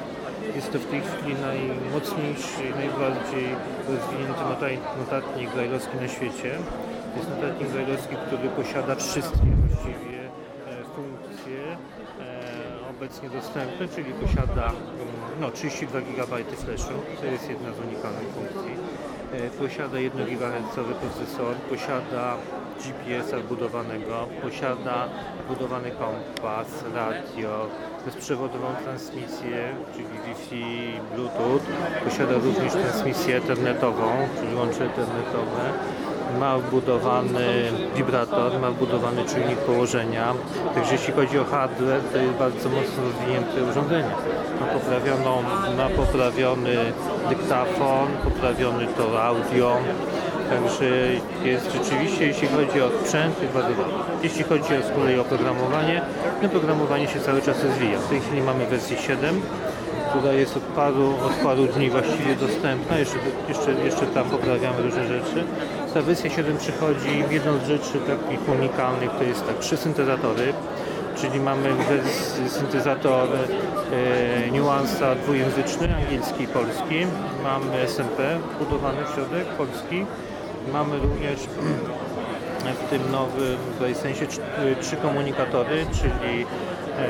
Jest 0.56 0.72
to 0.72 0.78
w 0.78 0.86
tej 0.86 1.00
chwili 1.00 1.34
najmocniejszy, 1.48 2.64
najbardziej 2.82 3.46
rozwinięty 3.88 4.44
notatnik 4.98 5.50
brajlowski 5.54 5.96
na 5.96 6.08
świecie. 6.08 6.50
Jest 7.16 7.28
notatnik 7.30 7.68
brajlowski, 7.68 8.14
który 8.26 8.48
posiada 8.48 8.94
wszystkie 8.94 9.46
właściwie 9.68 10.13
obecnie 12.96 13.30
dostępne, 13.30 13.88
czyli 13.88 14.12
posiada 14.12 14.66
mm, 14.66 15.40
no, 15.40 15.50
32 15.50 16.00
GB 16.00 16.44
flashu, 16.44 16.94
to 17.20 17.26
jest 17.26 17.50
jedna 17.50 17.72
z 17.72 17.78
unikalnych 17.78 18.28
funkcji. 18.36 18.74
E, 19.32 19.50
Posiada 19.50 19.98
1 19.98 20.26
GHz 20.26 20.74
procesor, 21.00 21.54
posiada 21.56 22.36
GPS-a 22.82 23.36
wbudowanego, 23.38 24.26
posiada 24.42 25.08
wbudowany 25.44 25.90
kompas, 25.90 26.68
radio, 26.94 27.66
bezprzewodową 28.06 28.74
transmisję, 28.84 29.58
czyli 29.92 30.06
Wi-Fi, 30.26 30.64
Bluetooth, 31.14 31.62
posiada 32.04 32.34
również 32.34 32.72
transmisję 32.72 33.38
internetową, 33.38 34.28
czyli 34.40 34.54
łącze 34.54 34.86
internetowe, 34.86 35.62
ma 36.40 36.58
wbudowany 36.58 37.72
wibrator, 37.96 38.60
ma 38.60 38.70
wbudowany 38.70 39.24
czujnik 39.24 39.58
położenia. 39.58 40.34
Także 40.74 40.92
jeśli 40.92 41.12
chodzi 41.12 41.38
o 41.38 41.44
hardware, 41.44 42.00
to 42.12 42.18
jest 42.18 42.32
bardzo 42.32 42.68
mocno 42.68 43.02
rozwinięte 43.02 43.70
urządzenie. 43.70 44.14
Ma, 44.60 44.66
poprawioną, 44.66 45.42
ma 45.76 45.88
poprawiony 45.88 46.76
dyktafon, 47.28 48.06
poprawiony 48.24 48.86
tor 48.86 49.16
audio. 49.16 49.76
Także 50.50 50.90
jest 51.44 51.72
rzeczywiście, 51.72 52.26
jeśli 52.26 52.48
chodzi 52.48 52.82
o 52.82 52.88
sprzęt, 53.00 53.42
jest 53.42 53.54
bardzo 53.54 53.70
dobry. 53.70 53.92
Jeśli 54.22 54.44
chodzi 54.44 54.76
o, 54.76 54.82
z 54.82 54.96
kolei 54.96 55.18
oprogramowanie, 55.18 56.02
no 56.42 56.48
programowanie 56.48 57.08
się 57.08 57.20
cały 57.20 57.42
czas 57.42 57.64
rozwija. 57.64 57.98
W 57.98 58.08
tej 58.08 58.20
chwili 58.20 58.42
mamy 58.42 58.66
wersję 58.66 58.96
7 58.96 59.42
która 60.18 60.32
jest 60.32 60.56
od 60.56 60.62
paru, 60.62 61.14
od 61.26 61.32
paru 61.32 61.66
dni 61.66 61.90
właściwie 61.90 62.34
dostępna, 62.36 62.98
jeszcze, 62.98 63.18
jeszcze, 63.48 63.72
jeszcze 63.72 64.06
tam 64.06 64.24
poprawiamy 64.24 64.82
różne 64.82 65.06
rzeczy. 65.06 65.44
Ta 65.94 66.02
wersja 66.02 66.30
7 66.30 66.58
przychodzi, 66.58 67.24
jedną 67.30 67.58
z 67.58 67.66
rzeczy 67.66 68.00
takich 68.06 68.48
unikalnych 68.48 69.10
to 69.18 69.24
jest 69.24 69.46
tak, 69.46 69.58
trzy 69.58 69.76
syntezatory, 69.76 70.52
czyli 71.16 71.40
mamy 71.40 71.68
syntezator 72.48 73.28
e, 73.32 74.50
niuansa 74.50 75.14
dwujęzyczny, 75.14 75.96
angielski 75.96 76.44
i 76.44 76.46
polski, 76.46 77.06
mamy 77.42 77.88
SMP 77.88 78.38
budowany 78.58 79.04
w 79.04 79.14
środek, 79.14 79.46
polski, 79.46 80.06
mamy 80.72 80.98
również 80.98 81.40
w 82.86 82.90
tym 82.90 83.12
nowym 83.12 83.56
tutaj 83.74 83.94
sensie 83.94 84.26
trz- 84.26 84.40
trzy 84.80 84.96
komunikatory, 84.96 85.86
czyli 85.92 86.42
e, 86.42 87.06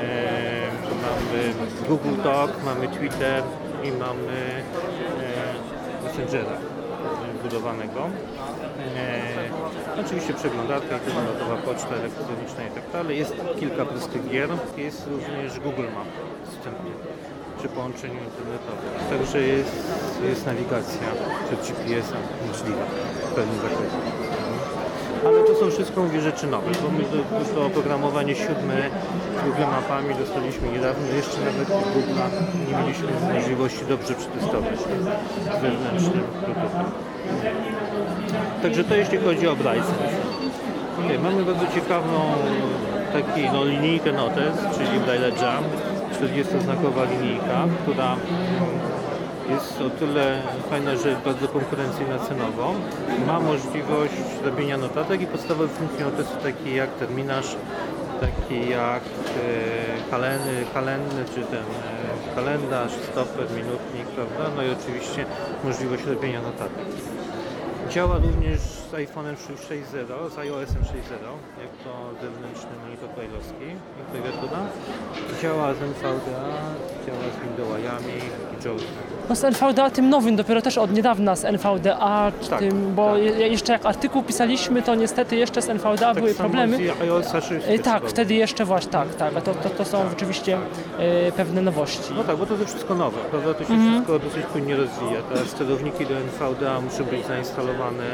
mamy 0.90 1.54
Google 1.88 2.22
Talk, 2.22 2.50
mamy 2.64 2.88
Twitter 2.88 3.42
i 3.84 3.92
mamy 3.92 4.62
e, 6.02 6.04
Messengera 6.04 6.56
budowanego. 7.42 8.00
E, 8.96 10.00
oczywiście 10.00 10.34
przeglądarka, 10.34 10.98
internetowa 10.98 11.56
poczta 11.56 11.94
elektroniczna 11.94 12.62
i 12.64 12.70
tak 12.70 12.90
dalej. 12.92 13.18
Jest 13.18 13.34
kilka 13.60 13.84
prostych 13.84 14.30
gier. 14.30 14.48
Jest 14.76 15.06
również 15.06 15.60
Google 15.60 15.88
Map 15.94 16.08
wstępnie 16.50 16.90
przy 17.58 17.68
połączeniu 17.68 18.20
internetowym. 18.30 18.90
Także 19.10 19.40
jest, 19.40 19.76
jest 20.28 20.46
nawigacja 20.46 21.08
przed 21.46 21.60
GPS-em 21.66 22.22
możliwa 22.48 22.84
w 23.30 23.34
pewnym 23.34 23.56
zakresie. 23.56 23.98
Ale 25.26 25.44
to 25.44 25.54
są 25.54 25.70
wszystko 25.70 26.02
mówię, 26.02 26.20
rzeczy 26.20 26.46
nowe, 26.46 26.70
bo 26.82 26.88
my 26.90 27.04
to, 27.04 27.54
to 27.54 27.66
oprogramowanie 27.66 28.34
siódme 28.34 28.90
z 29.40 29.44
Google 29.44 29.70
Mapami 29.70 30.14
dostaliśmy 30.14 30.68
niedawno, 30.68 31.06
jeszcze 31.06 31.38
nawet 31.40 31.68
Google'a 31.68 32.26
nie 32.68 32.76
mieliśmy 32.76 33.34
możliwości 33.34 33.84
dobrze 33.88 34.14
przetestować 34.14 34.78
wewnętrznym 35.62 36.24
produktem. 36.44 37.73
Także 38.62 38.84
to 38.84 38.94
jeśli 38.94 39.18
chodzi 39.18 39.48
o 39.48 39.56
Bryson. 39.56 39.94
Okay, 41.04 41.18
mamy 41.18 41.44
bardzo 41.44 41.66
ciekawą 41.74 42.32
taki, 43.12 43.50
no, 43.52 43.64
linijkę 43.64 44.12
Notes, 44.12 44.56
czyli 44.78 45.00
Braille 45.00 45.28
Jam, 45.28 45.64
40-znakowa 46.12 47.10
linijka, 47.10 47.66
która 47.82 48.16
jest 49.50 49.80
o 49.80 49.90
tyle 49.90 50.42
fajna, 50.70 50.96
że 50.96 51.16
bardzo 51.24 51.48
konkurencyjna 51.48 52.18
cenowo. 52.18 52.74
Ma 53.26 53.40
możliwość 53.40 54.14
robienia 54.44 54.76
notatek 54.76 55.20
i 55.20 55.26
podstawowe 55.26 55.68
funkcje 55.68 56.04
notesu 56.04 56.36
takie 56.42 56.76
jak 56.76 56.90
terminarz, 56.90 57.56
takie 58.20 58.70
jak 58.70 59.02
e, 59.02 60.10
kalendry 60.74 61.24
czy 61.34 61.40
ten 61.40 61.64
e, 61.64 62.34
kalendarz, 62.34 62.92
stoper, 62.92 63.46
minutnik, 63.50 64.06
prawda? 64.06 64.56
No 64.56 64.62
i 64.62 64.66
oczywiście 64.70 65.24
możliwość 65.64 66.04
robienia 66.04 66.42
notatek. 66.42 66.86
Działa 67.90 68.16
również 68.18 68.60
z 68.60 68.92
iPhone'em 68.92 69.34
6.0, 69.34 70.30
z 70.30 70.38
iOS-em 70.38 70.82
6.0, 70.82 70.92
jak 71.62 71.72
to 71.84 71.90
zewnętrzny 72.22 72.70
monitor 72.84 73.08
brailleowski, 73.14 73.66
klawiatura. 74.12 74.58
Działa 75.42 75.74
z 75.74 75.82
NVDA, 75.82 76.74
z 77.12 78.66
i. 78.66 78.84
No 79.28 79.36
z 79.36 79.44
NVDA 79.44 79.90
tym 79.90 80.10
nowym, 80.10 80.36
dopiero 80.36 80.62
też 80.62 80.78
od 80.78 80.92
niedawna 80.92 81.36
z 81.36 81.44
NVDA, 81.44 82.32
Tak, 82.50 82.58
tym, 82.58 82.94
bo 82.94 83.12
tak. 83.12 83.22
je- 83.22 83.48
jeszcze 83.48 83.72
jak 83.72 83.86
artykuł 83.86 84.22
pisaliśmy, 84.22 84.82
to 84.82 84.94
niestety 84.94 85.36
jeszcze 85.36 85.62
z 85.62 85.68
NVDA 85.68 86.14
były 86.14 86.28
Tak 86.28 86.36
samo 86.36 86.48
problemy. 86.48 86.76
z 87.22 87.44
6 87.44 87.66
E, 87.68 87.78
Tak, 87.78 88.02
wtedy 88.06 88.34
jeszcze 88.34 88.64
właśnie, 88.64 88.92
tak, 88.92 89.14
tak, 89.14 89.42
to, 89.42 89.54
to, 89.54 89.70
to 89.70 89.84
są 89.84 90.08
rzeczywiście 90.10 90.58
e, 90.98 91.32
pewne 91.32 91.62
nowości. 91.62 92.12
No 92.16 92.24
tak, 92.24 92.36
bo 92.36 92.46
to 92.46 92.54
jest 92.54 92.66
wszystko 92.66 92.94
nowe, 92.94 93.18
prawda? 93.30 93.54
To 93.54 93.64
się 93.64 93.72
Mhm. 93.74 93.92
wszystko 93.94 94.18
dosyć 94.18 94.46
płynnie 94.46 94.76
rozwija. 94.76 95.22
Teraz 95.32 95.48
sterowniki 95.48 96.06
do 96.06 96.14
NVDA 96.14 96.80
muszą 96.80 97.04
być 97.04 97.26
zainstalowane 97.26 98.04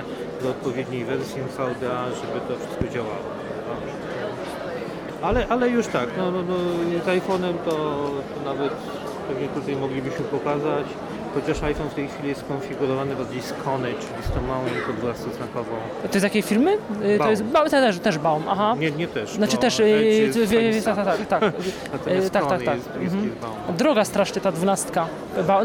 do 0.42 0.48
odpowiedniej 0.48 1.04
wersji 1.04 1.40
NVDA, 1.40 2.04
żeby 2.04 2.40
to 2.48 2.66
wszystko 2.66 2.94
działało. 2.94 3.22
Ale, 5.22 5.46
ale 5.48 5.68
już 5.68 5.86
tak, 5.86 6.08
no, 6.18 6.30
no, 6.30 6.42
no, 6.42 6.54
z 7.04 7.06
iPhone'em 7.06 7.54
to, 7.64 7.70
to 7.70 8.50
nawet 8.54 8.72
pewnie 9.28 9.48
tutaj 9.48 9.76
moglibyśmy 9.76 10.24
pokazać, 10.24 10.86
chociaż 11.34 11.62
iPhone 11.62 11.88
w 11.88 11.94
tej 11.94 12.08
chwili 12.08 12.28
jest 12.28 12.40
skonfigurowany 12.40 13.16
bardziej 13.16 13.42
z 13.42 13.52
Kony, 13.64 13.88
czyli 13.88 14.22
z 14.28 14.30
tą 14.34 14.42
małą 14.42 14.64
12-znakową. 14.64 15.74
To 16.02 16.14
jest 16.14 16.24
jakiej 16.24 16.42
firmy? 16.42 16.76
To 16.76 17.18
Baum. 17.18 17.30
jest 17.30 17.42
ba, 17.44 17.68
też, 17.68 17.98
też 17.98 18.18
Baum, 18.18 18.42
aha. 18.48 18.76
Nie, 18.78 18.90
nie 18.90 19.08
też. 19.08 19.30
Znaczy 19.32 19.56
też, 19.56 19.78
wie- 19.78 20.46
Heinza. 20.46 20.96
tak, 20.96 21.04
tak, 21.06 21.26
tak, 21.26 21.40
tak. 21.92 22.02
Tak, 22.32 22.46
tak, 22.48 22.62
tak. 22.62 22.76
Mhm. 23.00 23.30
Baum. 23.42 23.76
Droga 23.76 24.04
strasznie 24.04 24.40
ta 24.40 24.52
dwunastka. 24.52 25.06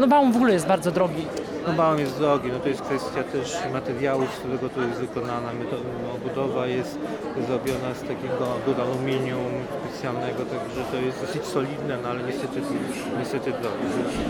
No 0.00 0.06
Baum 0.06 0.32
w 0.32 0.36
ogóle 0.36 0.52
jest 0.52 0.66
bardzo 0.66 0.90
drogi. 0.90 1.26
No 1.66 1.72
bałam 1.72 1.98
jest 1.98 2.18
drogi, 2.18 2.48
no 2.52 2.58
to 2.60 2.68
jest 2.68 2.82
kwestia 2.82 3.22
też 3.22 3.56
materiału, 3.72 4.22
z 4.26 4.38
którego 4.38 4.68
to 4.68 4.80
jest 4.80 5.00
wykonana. 5.00 5.52
Metoda, 5.52 6.56
no, 6.56 6.66
jest 6.66 6.98
zrobiona 7.48 7.94
z 7.94 8.00
takiego 8.00 8.82
aluminium 8.82 9.52
specjalnego, 9.80 10.38
także 10.44 10.80
to 10.92 10.96
jest 10.96 11.20
dosyć 11.20 11.44
solidne, 11.44 11.98
no 12.02 12.08
ale 12.08 12.22
niestety, 12.22 12.60
niestety 13.18 13.50
drogie. 13.50 13.86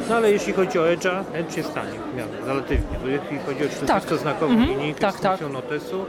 No 0.09 0.17
ale 0.17 0.33
jeśli 0.33 0.53
chodzi 0.53 0.79
o 0.79 0.83
Edge'a, 0.83 1.25
Edge 1.35 1.57
jest 1.57 1.75
tani 1.75 1.99
w 2.13 2.17
miarę, 2.17 2.31
relatywnie, 2.47 2.97
bo 3.03 3.09
jeśli 3.09 3.39
chodzi 3.47 3.65
o 3.65 3.69
40-znakową 3.87 4.51
Mhm. 4.51 4.69
linijkę 4.69 5.01
Tak, 5.01 5.15
z 5.15 5.21
tak. 5.21 5.39
funkcją 5.39 5.49
notesu, 5.63 6.05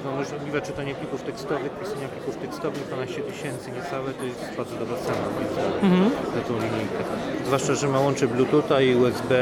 która 0.00 0.10
umożliwia 0.10 0.60
czytanie 0.60 0.94
plików 0.94 1.22
tekstowych, 1.22 1.70
pisania 1.80 2.08
plików 2.08 2.36
tekstowych, 2.36 2.86
12 2.86 3.20
tysięcy 3.20 3.70
niecałe, 3.70 4.12
to 4.12 4.24
jest 4.24 4.44
bardzo 4.56 4.76
dobra 4.76 4.96
cena 4.96 5.18
Mhm. 5.82 6.10
za 6.34 6.40
tą 6.48 6.54
linijkę. 6.54 7.00
Zwłaszcza, 7.46 7.74
że 7.74 7.88
ma 7.88 8.00
łącze 8.00 8.26
Bluetootha 8.26 8.80
i 8.80 8.94
USB 8.94 9.34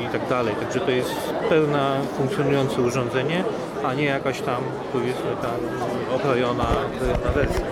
i, 0.00 0.04
i 0.04 0.08
tak 0.08 0.28
dalej, 0.28 0.54
także 0.54 0.80
to 0.80 0.90
jest 0.90 1.14
pełna 1.48 1.96
funkcjonujące 2.16 2.82
urządzenie, 2.82 3.44
a 3.84 3.94
nie 3.94 4.04
jakaś 4.04 4.40
tam 4.40 4.62
powiedzmy 4.92 5.30
tam 5.42 5.56
okrojona, 6.16 6.64
okrojona 6.96 7.30
wersja. 7.34 7.66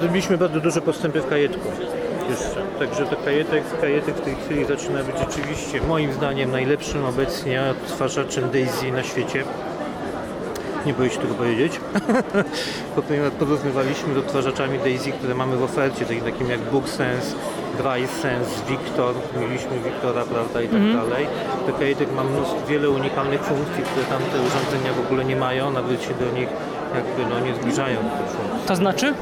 Zrobiliśmy 0.00 0.38
bardzo 0.38 0.60
duże 0.60 0.80
postępy 0.80 1.20
w 1.20 1.28
kajetku 1.28 1.68
jeszcze, 2.30 2.62
także 2.78 3.06
to 3.06 3.16
kajetek, 3.24 3.62
kajetek 3.80 4.14
w 4.14 4.20
tej 4.20 4.34
chwili 4.36 4.64
zaczyna 4.64 5.02
być 5.02 5.16
rzeczywiście 5.18 5.80
moim 5.80 6.12
zdaniem 6.12 6.50
najlepszym 6.50 7.04
obecnie 7.04 7.62
odtwarzaczem 7.70 8.50
Daisy 8.50 8.92
na 8.92 9.02
świecie. 9.02 9.44
Nie 10.86 10.94
boję 10.94 11.10
się 11.10 11.18
tego 11.18 11.34
powiedzieć. 11.34 11.80
Porównywaliśmy 13.38 14.14
z 14.14 14.16
odtwarzaczami 14.16 14.78
Daisy, 14.78 15.12
które 15.12 15.34
mamy 15.34 15.56
w 15.56 15.62
ofercie, 15.62 16.04
takimi 16.04 16.32
takim 16.32 16.50
jak 16.50 16.60
BookSense, 16.60 17.36
DrySense, 17.78 18.50
Victor, 18.68 19.14
mieliśmy 19.40 19.78
Victora, 19.84 20.24
prawda, 20.24 20.62
i 20.62 20.68
tak 20.68 20.92
dalej. 20.92 21.26
To 21.66 21.72
Kajetek 21.72 22.12
ma 22.12 22.24
mnóstwo, 22.24 22.66
wiele 22.68 22.90
unikalnych 22.90 23.42
funkcji, 23.42 23.82
które 23.82 24.06
tamte 24.06 24.36
urządzenia 24.46 24.92
w 24.92 25.06
ogóle 25.06 25.24
nie 25.24 25.36
mają, 25.36 25.70
nawet 25.70 26.02
się 26.02 26.14
do 26.14 26.38
nich 26.38 26.48
jakby 26.94 27.34
no, 27.34 27.40
nie 27.40 27.54
zbliżają. 27.54 27.98
To 28.66 28.76
znaczy? 28.76 29.14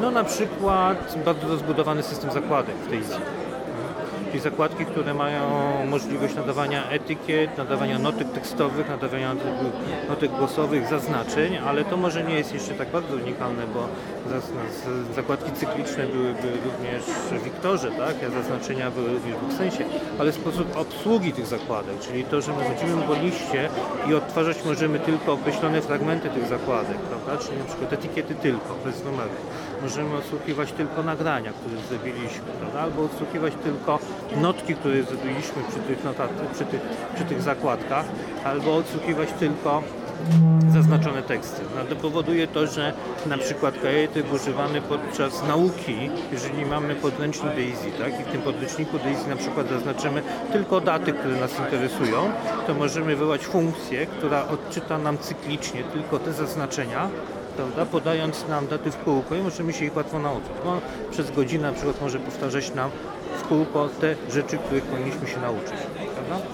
No 0.00 0.10
na 0.10 0.24
przykład 0.24 1.16
bardzo 1.24 1.48
rozbudowany 1.48 2.02
system 2.02 2.30
zakładek 2.30 2.74
w 2.76 2.90
Daisy. 2.90 3.14
Czyli 4.32 4.42
zakładki, 4.42 4.86
które 4.86 5.14
mają 5.14 5.42
możliwość 5.86 6.34
nadawania 6.34 6.90
etykiet, 6.90 7.58
nadawania 7.58 7.98
notek 7.98 8.32
tekstowych, 8.32 8.88
nadawania 8.88 9.34
notek 10.08 10.30
głosowych, 10.30 10.88
zaznaczeń, 10.88 11.56
ale 11.56 11.84
to 11.84 11.96
może 11.96 12.24
nie 12.24 12.34
jest 12.34 12.54
jeszcze 12.54 12.74
tak 12.74 12.88
bardzo 12.88 13.14
unikalne, 13.14 13.66
bo 13.66 13.88
zakładki 15.14 15.52
cykliczne 15.52 16.06
byłyby 16.06 16.48
również 16.64 17.02
w 17.04 17.44
Wiktorze, 17.44 17.90
tak? 17.90 18.16
a 18.26 18.30
zaznaczenia 18.30 18.90
były 18.90 19.08
również 19.08 19.36
w 19.48 19.56
sensie, 19.56 19.84
ale 20.18 20.32
sposób 20.32 20.76
obsługi 20.76 21.32
tych 21.32 21.46
zakładek, 21.46 22.00
czyli 22.00 22.24
to, 22.24 22.40
że 22.40 22.52
my 22.52 22.64
chodzimy 22.64 23.02
po 23.02 23.14
liście 23.14 23.68
i 24.10 24.14
odtwarzać 24.14 24.64
możemy 24.64 25.00
tylko 25.00 25.32
określone 25.32 25.82
fragmenty 25.82 26.28
tych 26.28 26.46
zakładek, 26.46 26.96
prawda? 26.96 27.44
czyli 27.44 27.58
na 27.58 27.64
przykład 27.64 27.92
etykiety 27.92 28.34
tylko, 28.34 28.74
bez 28.84 29.04
numeru. 29.04 29.30
Możemy 29.82 30.16
odsłuchiwać 30.16 30.72
tylko 30.72 31.02
nagrania, 31.02 31.52
które 31.52 31.82
zrobiliśmy, 31.88 32.44
prawda? 32.60 32.80
albo 32.80 33.02
odsłuchiwać 33.02 33.52
tylko 33.64 33.98
notki, 34.40 34.74
które 34.74 35.02
zrobiliśmy 35.02 35.62
przy 35.70 35.78
tych, 35.78 36.04
notat- 36.04 36.52
przy 36.54 36.64
tych, 36.64 36.80
przy 37.14 37.24
tych 37.24 37.42
zakładkach, 37.42 38.06
albo 38.44 38.76
odsłuchiwać 38.76 39.28
tylko 39.38 39.82
zaznaczone 40.72 41.22
teksty. 41.22 41.62
No, 41.76 41.84
to 41.84 41.96
powoduje 41.96 42.46
to, 42.46 42.66
że 42.66 42.92
na 43.26 43.38
przykład 43.38 43.74
kajetek 43.82 44.32
używany 44.32 44.80
podczas 44.80 45.42
nauki, 45.48 46.10
jeżeli 46.32 46.66
mamy 46.66 46.94
podręcznik 46.94 47.54
Daisy, 47.54 47.90
tak, 47.98 48.20
i 48.20 48.24
w 48.24 48.32
tym 48.32 48.42
podręczniku 48.42 48.98
Daisy 48.98 49.28
na 49.28 49.36
przykład 49.36 49.68
zaznaczymy 49.68 50.22
tylko 50.52 50.80
daty, 50.80 51.12
które 51.12 51.40
nas 51.40 51.58
interesują, 51.58 52.30
to 52.66 52.74
możemy 52.74 53.16
wywołać 53.16 53.46
funkcję, 53.46 54.06
która 54.06 54.48
odczyta 54.48 54.98
nam 54.98 55.18
cyklicznie 55.18 55.84
tylko 55.84 56.18
te 56.18 56.32
zaznaczenia, 56.32 57.08
prawda, 57.56 57.86
podając 57.86 58.48
nam 58.48 58.66
daty 58.66 58.90
w 58.90 59.04
kółko 59.04 59.34
i 59.34 59.42
możemy 59.42 59.72
się 59.72 59.84
ich 59.84 59.96
łatwo 59.96 60.18
nauczyć. 60.18 60.52
No, 60.64 60.80
przez 61.10 61.30
godzinę 61.30 61.66
na 61.68 61.72
przykład 61.72 62.00
może 62.00 62.18
powtarzać 62.18 62.74
nam 62.74 62.90
w 63.38 63.48
kółko 63.48 63.88
te 64.00 64.14
rzeczy, 64.30 64.58
których 64.58 64.84
powinniśmy 64.84 65.28
się 65.28 65.40
nauczyć. 65.40 65.74
Prawda? 66.14 66.46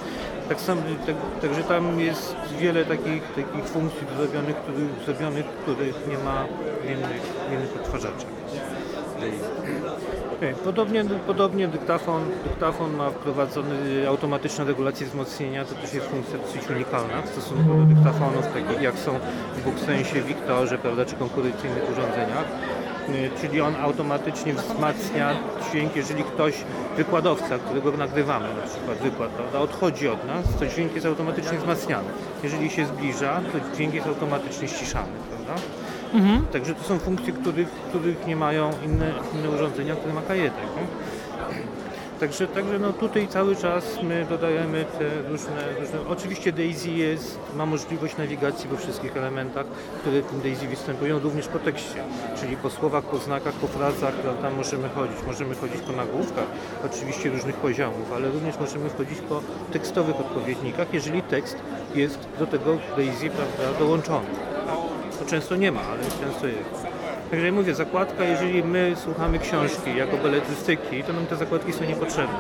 Tak 0.49 0.61
samo, 0.61 0.83
tak, 1.07 1.17
także 1.43 1.63
tam 1.63 2.01
jest 2.01 2.37
wiele 2.59 2.85
takich, 2.85 3.23
takich 3.23 3.65
funkcji 3.65 4.07
zrobionych, 4.17 4.57
których, 4.57 5.05
zrobionych, 5.05 5.47
których 5.47 6.07
nie 6.09 6.19
ma 6.19 6.45
w 6.83 6.85
innych, 6.85 7.23
innych 7.53 7.77
odtwarzaczach. 7.77 8.31
Podobnie, 10.65 11.05
podobnie 11.27 11.69
dyktafon, 11.69 12.23
dyktafon 12.45 12.97
ma 12.97 13.11
wprowadzony 13.11 14.09
automatyczną 14.09 14.65
regulację 14.65 15.07
wzmocnienia, 15.07 15.65
to 15.65 15.75
też 15.75 15.95
jest 15.95 16.07
funkcja 16.07 16.39
dosyć 16.39 16.71
unikalna 16.71 17.23
w 17.23 17.29
stosunku 17.29 17.75
do 17.75 17.95
dyktafonów 17.95 18.47
takich 18.47 18.83
jak 18.83 18.99
są 18.99 19.19
w 19.57 19.65
Booksensie, 19.65 20.23
Wiktorze, 20.23 20.79
prawda, 20.79 21.05
czy 21.05 21.15
konkurencyjnych 21.17 21.83
urządzeniach. 21.93 22.45
Y, 23.09 23.31
Czyli 23.41 23.61
on 23.61 23.77
automatycznie 23.77 24.55
wzmacnia 24.55 25.37
dźwięk, 25.71 25.97
jeżeli 25.97 26.25
ktoś, 26.25 26.55
wykładowca, 26.97 27.59
którego 27.59 27.93
nagrywamy, 27.93 28.47
na 28.63 28.71
przykład 28.71 28.99
wykład, 28.99 29.31
prawda, 29.31 29.59
odchodzi 29.59 30.09
od 30.09 30.27
nas, 30.27 30.45
to 30.59 30.67
dźwięk 30.67 30.95
jest 30.95 31.07
automatycznie 31.07 31.59
wzmacniany. 31.59 32.09
Jeżeli 32.43 32.71
się 32.71 32.87
zbliża, 32.87 33.41
to 33.53 33.77
dźwięk 33.77 33.95
jest 33.95 34.07
automatycznie 34.07 34.69
ściszany, 34.69 35.13
prawda? 35.29 35.63
Także 36.53 36.75
to 36.75 36.85
są 36.85 36.99
funkcje, 36.99 37.33
których, 37.33 37.69
których 37.69 38.27
nie 38.27 38.37
mają 38.37 38.71
inne, 38.85 39.13
inne 39.35 39.51
urządzenia, 39.51 39.95
które 39.95 40.15
ma 40.15 40.23
kajetek. 40.23 40.65
Nie? 40.77 40.87
Także, 42.21 42.47
także 42.47 42.79
no 42.79 42.93
tutaj 42.93 43.29
cały 43.29 43.57
czas 43.57 44.03
my 44.03 44.27
dodajemy 44.31 44.85
te 44.99 45.31
różne, 45.31 45.75
różne... 45.81 45.99
Oczywiście 46.09 46.53
Daisy 46.53 46.91
jest, 46.91 47.39
ma 47.57 47.67
możliwość 47.67 48.17
nawigacji 48.17 48.69
we 48.71 48.77
wszystkich 48.77 49.17
elementach, 49.17 49.67
które 50.01 50.23
w 50.23 50.27
tym 50.27 50.41
Daisy 50.41 50.69
występują, 50.69 51.19
również 51.19 51.49
po 51.49 51.59
tekście, 51.59 52.03
czyli 52.41 52.57
po 52.57 52.71
słowach, 52.71 53.05
po 53.05 53.19
znakach, 53.19 53.55
po 53.55 53.67
frazach, 53.67 54.15
tam 54.43 54.57
możemy 54.57 54.89
chodzić. 54.89 55.17
Możemy 55.27 55.55
chodzić 55.55 55.81
po 55.81 55.93
nagłówkach, 55.93 56.47
oczywiście 56.87 57.31
różnych 57.31 57.57
poziomów, 57.57 58.13
ale 58.15 58.31
również 58.31 58.59
możemy 58.61 58.91
chodzić 58.91 59.19
po 59.19 59.41
tekstowych 59.73 60.21
odpowiednikach, 60.21 60.95
jeżeli 60.95 61.23
tekst 61.23 61.57
jest 61.95 62.19
do 62.39 62.47
tego 62.47 62.79
Daisy 62.97 63.31
prawda, 63.31 63.79
dołączony. 63.79 64.48
To 65.29 65.33
często 65.33 65.57
nie 65.57 65.73
ma, 65.73 65.81
ale 65.81 66.03
często 66.03 66.47
jest. 66.47 66.87
Także 67.31 67.53
mówię, 67.53 67.75
zakładka, 67.75 68.25
jeżeli 68.25 68.65
my 68.65 68.93
słuchamy 68.97 69.39
książki 69.39 69.97
jako 69.97 70.17
beletrystyki, 70.17 71.03
to 71.05 71.13
nam 71.13 71.27
te 71.27 71.37
zakładki 71.37 71.73
są 71.73 71.85
niepotrzebne. 71.85 72.39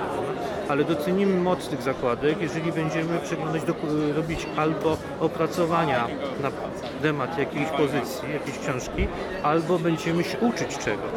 Ale 0.68 0.84
docenimy 0.84 1.40
moc 1.40 1.68
tych 1.68 1.82
zakładek, 1.82 2.40
jeżeli 2.40 2.72
będziemy 2.72 3.18
przeglądać, 3.18 3.62
doku- 3.62 3.86
robić 4.16 4.46
albo 4.56 4.96
opracowania 5.20 6.08
na 6.42 6.50
temat 7.02 7.38
jakiejś 7.38 7.68
pozycji, 7.68 8.32
jakiejś 8.32 8.58
książki, 8.58 9.08
albo 9.42 9.78
będziemy 9.78 10.24
się 10.24 10.38
uczyć 10.38 10.78
czegoś. 10.78 11.10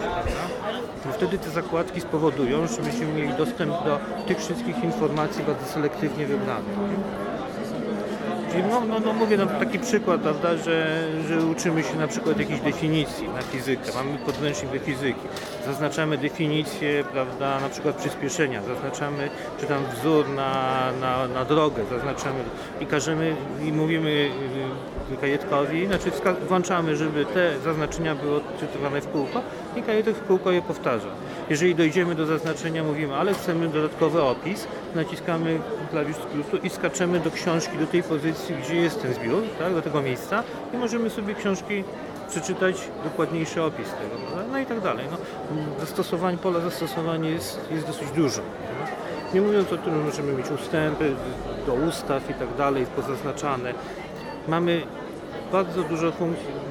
Bo 1.05 1.11
wtedy 1.13 1.38
te 1.38 1.49
zakładki 1.49 2.01
spowodują, 2.01 2.67
że 2.67 2.82
będziemy 2.82 3.13
mieli 3.13 3.34
dostęp 3.34 3.72
do 3.86 3.99
tych 4.28 4.38
wszystkich 4.39 4.84
informacji 4.84 5.43
bardzo 5.43 5.65
selektywnie 5.65 6.26
wybranych. 6.26 6.78
Czyli 8.52 8.64
no, 8.64 8.82
no, 8.86 8.99
no 8.99 9.14
mówię, 9.14 9.38
no, 9.38 9.45
taki 9.45 9.80
przykład, 9.80 10.22
prawda, 10.22 10.58
że, 10.58 11.08
że 11.28 11.45
uczymy 11.45 11.84
się 11.84 11.95
na 11.95 12.08
przykład 12.08 12.39
jakiejś 12.39 12.60
definicji 12.60 13.30
na 13.30 13.41
fizykę, 13.41 13.91
mamy 13.95 14.18
podręcznik 14.18 14.72
do 14.72 14.80
fizyki, 14.80 15.28
zaznaczamy 15.66 16.18
definicję, 16.18 17.04
prawda, 17.12 17.60
na 17.60 17.70
przykład 17.70 17.95
przyspieszenia, 17.95 18.62
zaznaczamy, 18.64 19.30
czy 19.60 19.66
tam 19.66 19.84
wzór 19.93 20.30
na, 20.30 20.91
na, 21.02 21.28
na 21.28 21.45
drogę, 21.45 21.84
zaznaczamy 21.89 22.39
i 22.80 22.86
każemy, 22.86 23.36
i 23.64 23.72
mówimy 23.72 24.30
y, 25.14 25.18
kajetkowi, 25.18 25.88
znaczy 25.88 26.12
włączamy, 26.47 26.95
żeby 26.95 27.26
te 27.26 27.60
zaznaczenia 27.60 28.16
były 28.16 28.36
odczytywane 28.36 29.02
w 29.02 29.12
kółko 29.12 29.41
i 29.76 29.84
kajetek 29.84 30.16
w 30.16 30.28
kółko 30.28 30.52
je 30.52 30.62
powtarza. 30.62 31.10
Jeżeli 31.52 31.76
dojdziemy 31.76 32.16
do 32.16 32.26
zaznaczenia, 32.26 32.84
mówimy, 32.84 33.16
ale 33.16 33.34
chcemy 33.34 33.68
dodatkowy 33.68 34.22
opis, 34.22 34.68
naciskamy 34.95 35.60
klawisz 35.89 36.18
skrótu 36.18 36.58
i 36.68 36.70
skaczemy 36.70 37.20
do 37.20 37.32
książki, 37.32 37.78
do 37.78 37.88
tej 37.88 38.04
pozycji, 38.04 38.56
gdzie 38.56 38.76
jest 38.76 39.02
ten 39.02 39.14
zbiór, 39.14 39.43
tak, 39.60 39.74
do 39.74 39.82
tego 39.82 40.02
miejsca 40.02 40.43
i 40.74 40.78
możemy 40.78 41.10
sobie 41.10 41.36
książki 41.36 41.84
przeczytać 42.30 42.76
dokładniejszy 43.04 43.64
opis 43.64 43.88
tego, 43.89 44.43
no 44.52 44.60
i 44.60 44.66
tak 44.66 44.82
dalej. 44.82 45.06
No, 45.12 45.18
zastosowań, 45.80 46.38
pola 46.38 46.60
zastosowań 46.60 47.26
jest, 47.26 47.60
jest 47.72 47.88
dosyć 47.88 48.12
dużo. 48.12 48.41
nie? 49.34 49.41
Mówiąc 49.41 49.74
o 49.74 49.78
tym, 49.78 49.93
że 49.93 50.06
możemy 50.06 50.34
mieć 50.34 50.52
ustępy 50.52 51.16
do 51.66 51.74
ustaw 51.74 52.30
i 52.30 52.34
tak 52.34 52.56
dalej, 52.58 52.86
pozaznaczane. 52.86 53.74
Mamy 54.47 54.82
bardzo 55.52 55.84
dużo 55.84 56.12
funkcji 56.12 56.70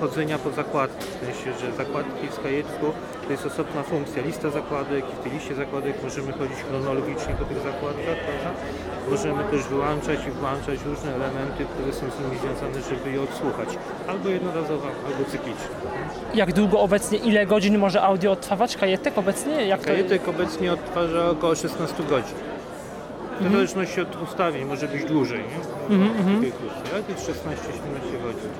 chodzenia 0.00 0.38
po 0.38 0.50
zakładki, 0.50 1.06
w 1.06 1.24
sensie, 1.24 1.60
że 1.60 1.72
zakładki 1.72 2.26
w 2.26 2.42
kajetku 2.42 2.86
to 3.26 3.32
jest 3.32 3.46
osobna 3.46 3.82
funkcja, 3.82 4.22
lista 4.22 4.50
zakładek 4.50 5.04
i 5.12 5.16
w 5.16 5.18
tej 5.22 5.32
liście 5.32 5.54
zakładek 5.54 6.02
możemy 6.02 6.32
chodzić 6.32 6.58
chronologicznie 6.68 7.34
po 7.38 7.44
tych 7.44 7.56
zakładkach, 7.56 8.18
prawda? 8.26 8.50
Możemy 9.10 9.44
też 9.44 9.62
wyłączać 9.62 10.18
i 10.28 10.30
włączać 10.30 10.78
różne 10.86 11.14
elementy, 11.14 11.64
które 11.64 11.92
są 11.92 12.10
z 12.10 12.20
nimi 12.20 12.36
związane, 12.42 12.80
żeby 12.90 13.10
je 13.10 13.22
odsłuchać. 13.22 13.68
Albo 14.08 14.28
jednorazowo, 14.28 14.88
albo 15.06 15.24
cyklicznie. 15.30 15.68
Jak 16.34 16.52
długo 16.52 16.80
obecnie, 16.80 17.18
ile 17.18 17.46
godzin 17.46 17.78
może 17.78 18.02
audio 18.02 18.32
odtwarzać 18.32 18.76
kajetek 18.76 19.18
obecnie? 19.18 19.66
Jak 19.66 19.80
to 19.80 19.86
Kajetek 19.86 20.28
obecnie 20.28 20.72
odtwarza 20.72 21.30
około 21.30 21.54
16 21.54 22.02
godzin. 22.02 22.36
W 23.40 23.52
zależności 23.52 24.00
od 24.00 24.22
ustawień 24.22 24.64
może 24.64 24.88
być 24.88 25.04
dłużej, 25.04 25.38
nie? 25.38 25.60
Takie 26.34 26.52
krótkie, 26.52 26.94
ale 26.94 27.02
to 27.02 27.10
jest 27.12 27.26
16-17 27.28 27.32
godzin 28.22 28.50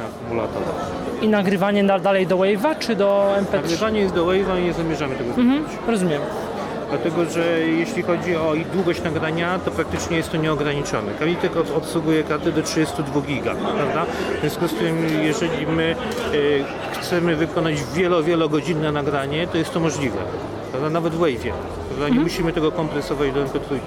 na. 0.00 0.42
I 1.22 1.28
nagrywanie 1.28 1.82
na, 1.82 1.98
dalej 1.98 2.26
do 2.26 2.36
Wave'a 2.36 2.78
czy 2.78 2.96
do 2.96 3.34
MP3? 3.40 3.52
Nagrywanie 3.62 4.00
jest 4.00 4.14
do 4.14 4.26
Wave'a 4.26 4.60
i 4.60 4.64
nie 4.64 4.72
zamierzamy 4.72 5.14
tego 5.14 5.28
Mhm, 5.30 5.48
zmienić. 5.48 5.70
rozumiem. 5.88 6.22
Dlatego, 6.88 7.24
że 7.24 7.60
jeśli 7.60 8.02
chodzi 8.02 8.36
o 8.36 8.52
długość 8.72 9.02
nagrania, 9.02 9.58
to 9.64 9.70
praktycznie 9.70 10.16
jest 10.16 10.30
to 10.30 10.36
nieograniczone. 10.36 11.12
Kawitek 11.18 11.56
od- 11.56 11.70
obsługuje 11.76 12.24
karty 12.24 12.52
do 12.52 12.62
32 12.62 13.20
giga, 13.20 13.54
prawda? 13.76 14.06
W 14.36 14.40
związku 14.40 14.68
z 14.68 14.74
tym, 14.74 14.96
jeżeli 15.22 15.66
my 15.66 15.94
y, 16.34 16.64
chcemy 17.00 17.36
wykonać 17.36 17.74
wielo, 17.94 18.22
wielogodzinne 18.22 18.92
nagranie, 18.92 19.46
to 19.46 19.58
jest 19.58 19.72
to 19.72 19.80
możliwe. 19.80 20.18
Prawda? 20.70 20.90
Nawet 20.90 21.14
w 21.14 21.20
Wave'ie. 21.20 21.52
Prawda? 21.88 22.08
Nie 22.08 22.20
musimy 22.20 22.52
tego 22.52 22.72
kompresować 22.72 23.32
do 23.32 23.44
MP3. 23.44 23.78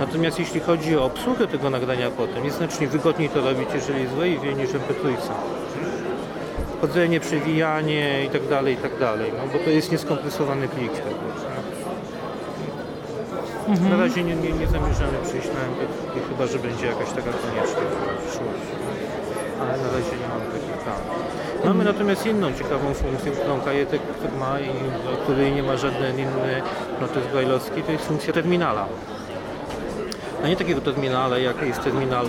Natomiast 0.00 0.38
jeśli 0.38 0.60
chodzi 0.60 0.96
o 0.96 1.04
obsługę 1.04 1.46
tego 1.46 1.70
nagrania 1.70 2.10
potem, 2.10 2.44
jest 2.44 2.56
znacznie 2.56 2.88
wygodniej 2.88 3.28
to 3.28 3.40
robić, 3.40 3.68
jeżeli 3.74 4.02
jest 4.02 4.14
w 4.14 4.18
Wave'ie 4.18 4.56
niż 4.56 4.70
w 4.70 4.74
MP3 4.74 5.14
chodzenie, 6.86 7.20
przewijanie 7.20 8.24
i 8.24 8.28
tak 8.28 8.48
dalej, 8.48 8.74
i 8.74 8.76
tak 8.76 8.98
dalej, 8.98 9.32
no 9.38 9.52
bo 9.52 9.58
to 9.64 9.70
jest 9.70 9.92
nieskompresowany 9.92 10.68
plik. 10.68 10.92
no. 13.68 13.88
Na 13.90 13.96
razie 13.96 14.24
nie, 14.24 14.36
nie, 14.36 14.52
nie 14.52 14.66
zamierzamy 14.66 15.18
przejść 15.24 15.48
na 15.48 15.60
MP, 15.70 15.80
chyba 16.28 16.46
że 16.46 16.58
będzie 16.58 16.86
jakaś 16.86 17.08
taka 17.08 17.30
konieczność 17.42 17.92
w 18.18 18.22
przyszłości. 18.22 18.74
Ale 19.60 19.72
na 19.84 19.88
razie 19.96 20.14
nie 20.20 20.28
mamy 20.32 20.44
takich 20.44 20.76
planów. 20.84 21.33
Mamy 21.64 21.84
natomiast 21.84 22.26
inną 22.26 22.52
ciekawą 22.52 22.94
funkcję, 22.94 23.32
którą 23.32 23.60
Kajetek 23.60 24.00
ma 24.38 24.60
i 24.60 24.68
o 25.14 25.16
której 25.24 25.52
nie 25.52 25.62
ma 25.62 25.76
żaden 25.76 26.18
inny 26.18 26.62
notes 27.00 27.26
brajlowski, 27.32 27.82
to 27.82 27.92
jest 27.92 28.04
funkcja 28.04 28.32
terminala. 28.32 28.86
No 30.42 30.48
nie 30.48 30.56
takiego 30.56 30.80
terminala, 30.80 31.38
jak 31.38 31.62
jest 31.62 31.82
terminal 31.82 32.26
y, 32.26 32.28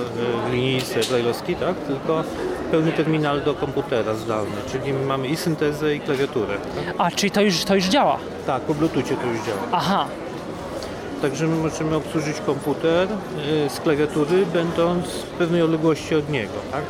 w 0.50 0.54
linijce 0.54 1.00
brajlowski, 1.10 1.56
tak? 1.56 1.76
tylko 1.76 2.24
pełny 2.72 2.92
terminal 2.92 3.42
do 3.42 3.54
komputera 3.54 4.14
zdalny, 4.14 4.56
czyli 4.72 4.94
mamy 4.94 5.28
i 5.28 5.36
syntezę 5.36 5.96
i 5.96 6.00
klawiaturę. 6.00 6.58
A, 6.98 7.12
czyli 7.12 7.32
to 7.32 7.42
już, 7.42 7.66
to 7.66 7.76
już 7.76 7.86
działa? 7.86 8.18
Tak, 8.48 8.62
po 8.62 8.74
Bluetoothie 8.74 9.16
to 9.16 9.28
już 9.28 9.38
działa. 9.46 9.62
Aha, 9.72 10.06
Także 11.22 11.48
my 11.48 11.56
możemy 11.56 11.96
obsłużyć 11.96 12.42
komputer 12.46 13.08
y, 13.66 13.70
z 13.70 13.80
klawiatury, 13.80 14.46
będąc 14.46 15.06
w 15.08 15.24
pewnej 15.30 15.62
odległości 15.62 16.16
od 16.16 16.30
niego. 16.30 16.54
Tak? 16.72 16.84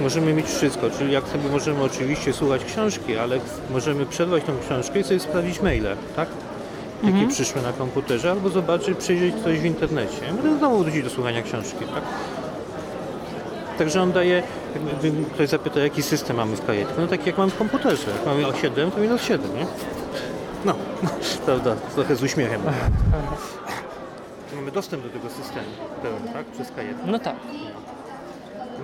Możemy 0.00 0.34
mieć 0.34 0.46
wszystko, 0.46 0.90
czyli 0.90 1.12
jak 1.12 1.28
sobie 1.28 1.48
możemy 1.48 1.82
oczywiście 1.82 2.32
słuchać 2.32 2.64
książki, 2.64 3.16
ale 3.16 3.40
możemy 3.70 4.06
przerwać 4.06 4.44
tą 4.44 4.52
książkę 4.66 5.00
i 5.00 5.04
sobie 5.04 5.20
sprawdzić 5.20 5.60
maile, 5.62 5.96
tak? 6.16 6.28
Jakie 7.02 7.28
przyszły 7.28 7.62
na 7.62 7.72
komputerze, 7.72 8.30
albo 8.30 8.48
zobaczyć, 8.48 8.98
przejrzeć 8.98 9.34
coś 9.44 9.58
w 9.58 9.64
internecie. 9.64 10.32
Możemy 10.36 10.58
znowu 10.58 10.78
wrócić 10.78 11.04
do 11.04 11.10
słuchania 11.10 11.42
książki, 11.42 11.84
tak? 11.94 12.02
Także 13.78 14.02
on 14.02 14.12
daje, 14.12 14.42
jakby 14.74 15.24
ktoś 15.34 15.48
zapyta, 15.48 15.80
jaki 15.80 16.02
system 16.02 16.36
mamy 16.36 16.56
w 16.56 16.66
kajetku. 16.66 17.00
No 17.00 17.06
tak 17.06 17.26
jak 17.26 17.38
mam 17.38 17.50
w 17.50 17.56
komputerze. 17.56 18.10
Jak 18.10 18.26
mamy 18.26 18.46
o 18.46 18.54
7, 18.54 18.90
to 18.90 18.98
minus 18.98 19.22
7, 19.22 19.56
nie? 19.56 19.66
No, 20.64 20.74
prawda, 21.46 21.76
trochę 21.94 22.16
z 22.16 22.22
uśmiechem. 22.22 22.60
Mamy 24.56 24.72
dostęp 24.72 25.02
do 25.02 25.08
tego 25.08 25.28
systemu 25.28 25.66
tak? 26.32 26.46
Przez 26.46 26.70
kajetkę. 26.70 27.06
no 27.06 27.18
tak. 27.18 27.36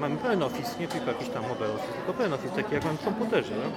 Mamy 0.01 0.17
pełen 0.17 0.43
office, 0.43 0.71
nie 0.81 0.89
tylko 0.89 1.11
jakiś 1.11 1.29
tam 1.29 1.49
mobile 1.49 1.73
office, 1.73 1.93
tylko 1.93 2.13
pełen 2.13 2.33
office, 2.33 2.57
taki 2.57 2.75
jak 2.75 2.85
mam 2.85 2.97
w 2.97 3.05
komputerze. 3.05 3.53
No? 3.65 3.71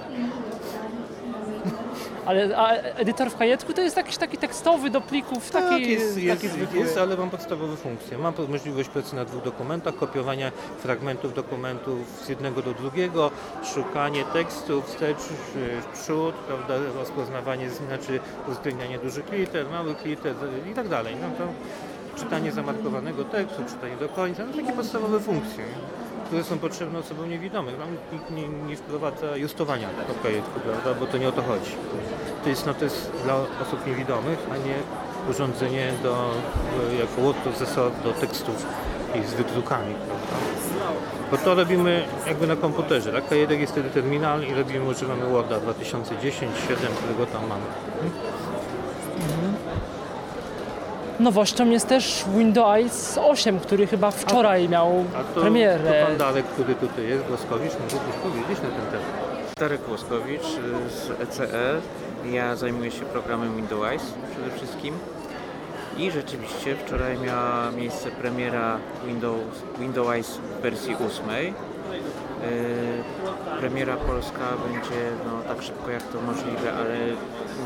Ale 2.26 2.56
a 2.56 2.72
edytor 2.76 3.30
w 3.30 3.36
kajetku 3.36 3.72
to 3.72 3.80
jest 3.82 3.96
jakiś 3.96 4.16
taki 4.16 4.38
tekstowy 4.38 4.90
do 4.90 5.00
plików, 5.00 5.50
taki, 5.50 5.68
Tak, 5.68 5.80
jest, 5.80 6.14
taki 6.14 6.26
jest, 6.26 6.42
zwykły. 6.44 6.78
jest, 6.78 6.98
ale 6.98 7.16
mam 7.16 7.30
podstawowe 7.30 7.76
funkcje. 7.76 8.18
Mam 8.18 8.34
możliwość 8.48 8.88
pracy 8.88 9.16
na 9.16 9.24
dwóch 9.24 9.42
dokumentach, 9.42 9.96
kopiowania 9.96 10.52
fragmentów 10.78 11.34
dokumentów 11.34 12.22
z 12.24 12.28
jednego 12.28 12.62
do 12.62 12.74
drugiego, 12.74 13.30
szukanie 13.74 14.24
tekstu 14.24 14.82
wstecz, 14.82 15.18
w 15.18 15.84
przód, 15.98 16.34
prawda, 16.34 16.74
rozpoznawanie, 16.94 17.70
znaczy 17.70 18.20
uwzględnianie 18.48 18.98
dużych 18.98 19.32
liter, 19.32 19.66
małych 19.70 20.04
liter 20.04 20.34
i 20.70 20.74
tak 20.74 20.88
dalej. 20.88 21.16
No 21.20 21.26
to 21.38 21.52
czytanie 22.20 22.52
zamarkowanego 22.52 23.24
tekstu, 23.24 23.62
czytanie 23.68 23.96
do 23.96 24.08
końca, 24.08 24.42
no 24.46 24.52
takie 24.62 24.72
podstawowe 24.72 25.20
funkcje. 25.20 25.64
Które 26.30 26.44
są 26.44 26.58
potrzebne 26.58 26.98
osobom 26.98 27.30
niewidomym. 27.30 27.74
Nikt 28.12 28.30
nie, 28.30 28.48
nie 28.48 28.76
wprowadza 28.76 29.36
justowania 29.36 29.88
do 30.08 30.14
projektu, 30.14 30.60
prawda? 30.60 31.00
bo 31.00 31.06
to 31.06 31.18
nie 31.18 31.28
o 31.28 31.32
to 31.32 31.42
chodzi. 31.42 31.70
To 32.42 32.48
jest 32.48 32.66
notes 32.66 33.10
dla 33.24 33.34
osób 33.34 33.86
niewidomych, 33.86 34.38
a 34.52 34.56
nie 34.56 34.74
urządzenie 35.30 35.92
do, 36.02 36.30
jako 36.98 37.34
processor 37.34 37.92
do 38.04 38.12
tekstów 38.12 38.66
i 39.14 39.26
z 39.26 39.34
wydrukami. 39.34 39.94
Prawda? 39.94 40.36
Bo 41.30 41.36
to 41.36 41.54
robimy 41.54 42.04
jakby 42.26 42.46
na 42.46 42.56
komputerze. 42.56 43.12
Tak? 43.12 43.30
K1 43.30 43.58
jest 43.58 43.72
wtedy 43.72 43.90
terminal 43.90 44.44
i 44.44 44.54
robimy, 44.54 44.84
używamy 44.84 45.26
Worda 45.26 45.60
2010, 45.60 46.52
7, 46.68 46.92
którego 46.96 47.26
tam 47.26 47.48
mamy. 47.48 47.64
Nowością 51.20 51.70
jest 51.70 51.88
też 51.88 52.24
Windows 52.36 53.18
8, 53.18 53.60
który 53.60 53.86
chyba 53.86 54.10
wczoraj 54.10 54.68
miał 54.68 55.04
A 55.16 55.34
to, 55.34 55.40
premierę. 55.40 56.00
to 56.00 56.06
pan 56.06 56.16
Darek, 56.16 56.46
który 56.46 56.74
tutaj 56.74 57.08
jest, 57.08 57.24
Głoskowicz, 57.24 57.72
mógłbyś 57.72 58.16
powiedzieć 58.22 58.62
na 58.62 58.68
ten 58.70 58.86
temat. 58.90 59.54
Darek 59.58 59.80
Głoskowicz 59.88 60.42
y, 60.42 60.90
z 60.90 61.10
ECE. 61.20 61.80
Ja 62.32 62.56
zajmuję 62.56 62.90
się 62.90 63.00
programem 63.00 63.56
Windows 63.56 64.02
przede 64.32 64.56
wszystkim. 64.56 64.94
I 65.98 66.10
rzeczywiście 66.10 66.76
wczoraj 66.76 67.18
miała 67.18 67.70
miejsce 67.70 68.10
premiera 68.10 68.78
Windows, 69.06 69.40
Windows 69.78 70.26
w 70.58 70.62
wersji 70.62 70.94
8. 70.94 71.54
Y, 72.44 73.60
Premiera 73.60 73.96
polska 73.96 74.44
będzie 74.64 75.00
no, 75.26 75.54
tak 75.54 75.62
szybko 75.62 75.90
jak 75.90 76.02
to 76.02 76.20
możliwe, 76.20 76.72
ale 76.72 76.96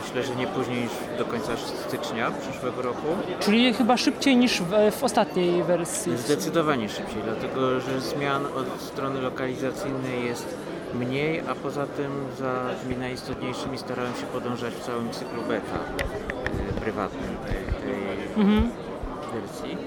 myślę, 0.03 0.23
że 0.23 0.37
nie 0.37 0.47
później 0.47 0.83
niż 0.83 0.91
do 1.19 1.25
końca 1.25 1.53
stycznia 1.57 2.31
przyszłego 2.31 2.83
roku. 2.83 3.07
Czyli 3.41 3.75
chyba 3.75 3.97
szybciej 3.97 4.37
niż 4.37 4.61
w, 4.61 4.93
w 4.99 5.05
ostatniej 5.05 5.63
wersji. 5.63 6.17
Zdecydowanie 6.17 6.89
szybciej, 6.89 7.23
dlatego 7.25 7.81
że 7.81 8.01
zmian 8.01 8.47
od 8.47 8.83
strony 8.83 9.21
lokalizacyjnej 9.21 10.25
jest 10.25 10.57
mniej, 10.95 11.41
a 11.41 11.55
poza 11.55 11.87
tym 11.87 12.13
za 12.39 12.71
tymi 12.83 12.97
najistotniejszymi 12.97 13.79
starałem 13.79 14.15
się 14.15 14.27
podążać 14.27 14.75
w 14.75 14.87
całym 14.87 15.11
cyklu 15.11 15.43
beta 15.43 15.79
y, 16.77 16.81
prywatnym 16.81 17.37
tej, 17.47 17.57
tej 17.83 17.95
wersji. 19.41 19.79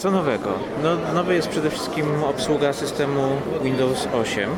Co 0.00 0.10
nowego? 0.10 0.48
No, 0.82 0.96
nowe 1.14 1.34
jest 1.34 1.48
przede 1.48 1.70
wszystkim 1.70 2.24
obsługa 2.24 2.72
systemu 2.72 3.22
Windows 3.62 4.08
8 4.12 4.50
y, 4.50 4.54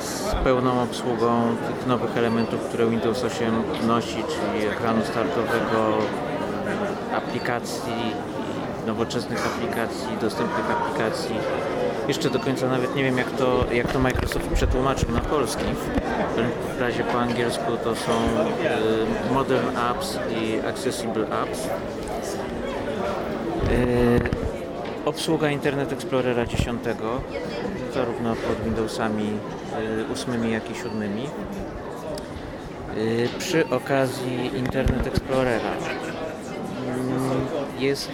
z 0.00 0.34
pełną 0.44 0.82
obsługą 0.82 1.56
tych 1.68 1.86
nowych 1.86 2.16
elementów, 2.16 2.60
które 2.60 2.90
Windows 2.90 3.24
8 3.24 3.62
nosi, 3.86 4.16
czyli 4.16 4.66
ekranu 4.66 5.04
startowego, 5.04 5.98
aplikacji, 7.16 8.14
nowoczesnych 8.86 9.46
aplikacji, 9.46 10.08
dostępnych 10.20 10.70
aplikacji. 10.70 11.36
Jeszcze 12.08 12.30
do 12.30 12.40
końca 12.40 12.68
nawet 12.68 12.96
nie 12.96 13.04
wiem 13.04 13.18
jak 13.18 13.30
to, 13.30 13.64
jak 13.72 13.92
to 13.92 13.98
Microsoft 13.98 14.48
przetłumaczył 14.48 15.10
na 15.10 15.20
polski. 15.20 15.64
W 16.76 16.80
razie 16.80 17.04
po 17.04 17.20
angielsku 17.20 17.76
to 17.84 17.94
są 17.94 18.12
y, 19.30 19.34
Modern 19.34 19.76
Apps 19.76 20.18
i 20.40 20.66
Accessible 20.66 21.26
Apps. 21.42 21.68
Y, 23.70 24.20
Obsługa 25.04 25.50
Internet 25.50 25.92
Explorera 25.92 26.46
10, 26.46 26.82
zarówno 27.94 28.34
pod 28.34 28.64
Windowsami 28.64 29.38
y, 30.10 30.12
8 30.12 30.50
jak 30.50 30.70
i 30.70 30.74
7. 30.74 31.02
Y, 32.96 33.28
Przy 33.38 33.68
okazji 33.70 34.50
Internet 34.56 35.06
Explorera 35.06 35.70
mm, 36.88 37.46
jest 37.78 38.10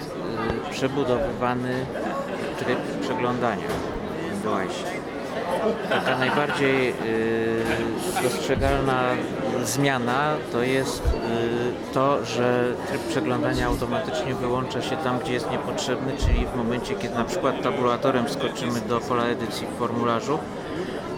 przebudowywany 0.71 1.87
tryb 2.59 2.79
przeglądania 3.01 3.69
w 3.69 4.33
Windowsie. 4.33 4.85
Taka 5.89 6.19
najbardziej 6.19 6.95
dostrzegalna 8.23 9.03
zmiana 9.67 10.37
to 10.53 10.63
jest 10.63 11.07
y, 11.07 11.95
to, 11.95 12.25
że 12.25 12.75
tryb 12.89 13.03
przeglądania 13.03 13.67
automatycznie 13.67 14.35
wyłącza 14.35 14.83
się 14.83 14.97
tam, 14.97 15.19
gdzie 15.19 15.33
jest 15.33 15.51
niepotrzebny, 15.51 16.13
czyli 16.19 16.47
w 16.47 16.57
momencie, 16.57 16.95
kiedy 16.95 17.15
na 17.15 17.25
przykład 17.25 17.63
tabulatorem 17.63 18.27
wskoczymy 18.27 18.81
do 18.81 19.01
pola 19.01 19.25
edycji 19.25 19.67
w 19.67 19.79
formularzu, 19.79 20.39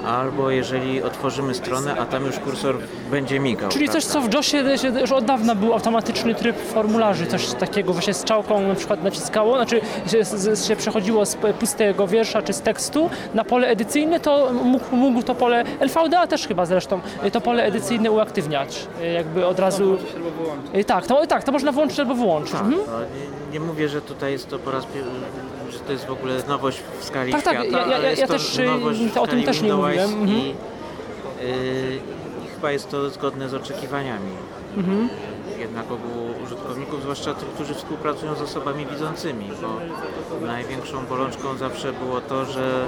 albo 0.07 0.51
jeżeli 0.51 1.03
otworzymy 1.03 1.55
stronę, 1.55 1.97
a 2.01 2.05
tam 2.07 2.27
już 2.27 2.39
kursor 2.39 2.77
będzie 3.11 3.41
migał. 3.41 3.71
Czyli 3.71 3.89
coś, 3.89 4.05
prawda? 4.07 4.23
co 4.23 4.29
w 4.29 4.35
JOSie 4.35 4.63
już 5.01 5.13
od 5.13 5.25
dawna 5.25 5.55
był 5.55 5.73
automatyczny 5.73 6.35
tryb 6.35 6.57
formularzy, 6.59 7.27
coś 7.27 7.47
takiego 7.55 7.93
właśnie 7.93 8.15
z 8.15 8.25
czałką 8.25 8.61
na 8.61 8.75
przykład 8.75 9.03
naciskało, 9.03 9.57
znaczy 9.57 9.81
się, 10.07 10.57
się 10.69 10.77
przechodziło 10.77 11.27
z 11.27 11.37
pustego 11.61 12.07
wiersza 12.07 12.43
czy 12.43 12.53
z 12.53 12.61
tekstu 12.61 13.11
na 13.35 13.45
pole 13.45 13.69
edycyjne, 13.69 14.21
to 14.21 14.51
mógł, 14.65 14.97
mógł 14.97 15.23
to 15.23 15.35
pole 15.35 15.65
LVDA 15.81 16.27
też 16.27 16.47
chyba 16.49 16.67
zresztą 16.67 17.01
to 17.33 17.41
pole 17.41 17.65
edycyjne 17.65 18.11
uaktywniać, 18.11 18.87
jakby 19.15 19.47
od 19.47 19.59
razu. 19.59 19.97
Tak, 20.87 21.07
to, 21.07 21.27
tak, 21.27 21.45
to 21.45 21.53
można 21.53 21.73
włączyć 21.73 22.01
albo 22.01 22.15
wyłączyć. 22.15 22.53
Tak, 22.53 22.61
Mhm. 22.63 22.83
nie, 23.53 23.53
nie 23.53 23.61
mówię, 23.67 23.89
że 23.89 24.01
tutaj 24.03 24.33
jest 24.33 24.49
to 24.51 24.59
po 24.59 24.71
raz 24.71 24.85
pierwszy, 24.85 25.11
to 25.85 25.93
jest 25.93 26.07
w 26.07 26.11
ogóle 26.13 26.35
nowość 26.49 26.83
w 27.01 27.05
skali 27.05 27.33
Tak, 27.33 27.43
tak, 27.43 27.53
świata, 27.55 27.79
ja- 27.79 27.87
ja- 27.87 27.97
ale 27.97 28.11
jest 28.11 28.21
ja 28.21 28.27
to 28.27 28.33
też, 28.33 28.59
y, 28.59 28.65
nowość 28.65 29.01
w 29.01 29.15
to 29.15 29.23
o 29.23 29.27
tym 29.27 29.31
skali 29.33 29.45
też 29.45 29.57
nie 29.57 29.69
Windows 29.69 29.85
mówiłem, 29.87 30.11
mhm. 30.23 30.29
I, 30.39 30.55
y, 31.43 32.01
I 32.45 32.49
chyba 32.55 32.71
jest 32.73 32.91
to 32.91 33.11
zgodne 33.11 33.49
z 33.49 33.55
oczekiwaniami 33.55 34.31
Mhm. 34.77 35.09
jednak 35.59 35.85
ogółu 35.93 36.35
użytkowników, 36.45 37.03
zwłaszcza 37.03 37.35
tych, 37.35 37.49
którzy 37.49 37.75
współpracują 37.75 38.35
z 38.35 38.41
osobami 38.43 38.87
widzącymi, 38.87 39.51
bo 39.63 40.47
największą 40.47 41.07
bolączką 41.07 41.57
zawsze 41.57 41.93
było 41.93 42.21
to, 42.21 42.45
że 42.45 42.87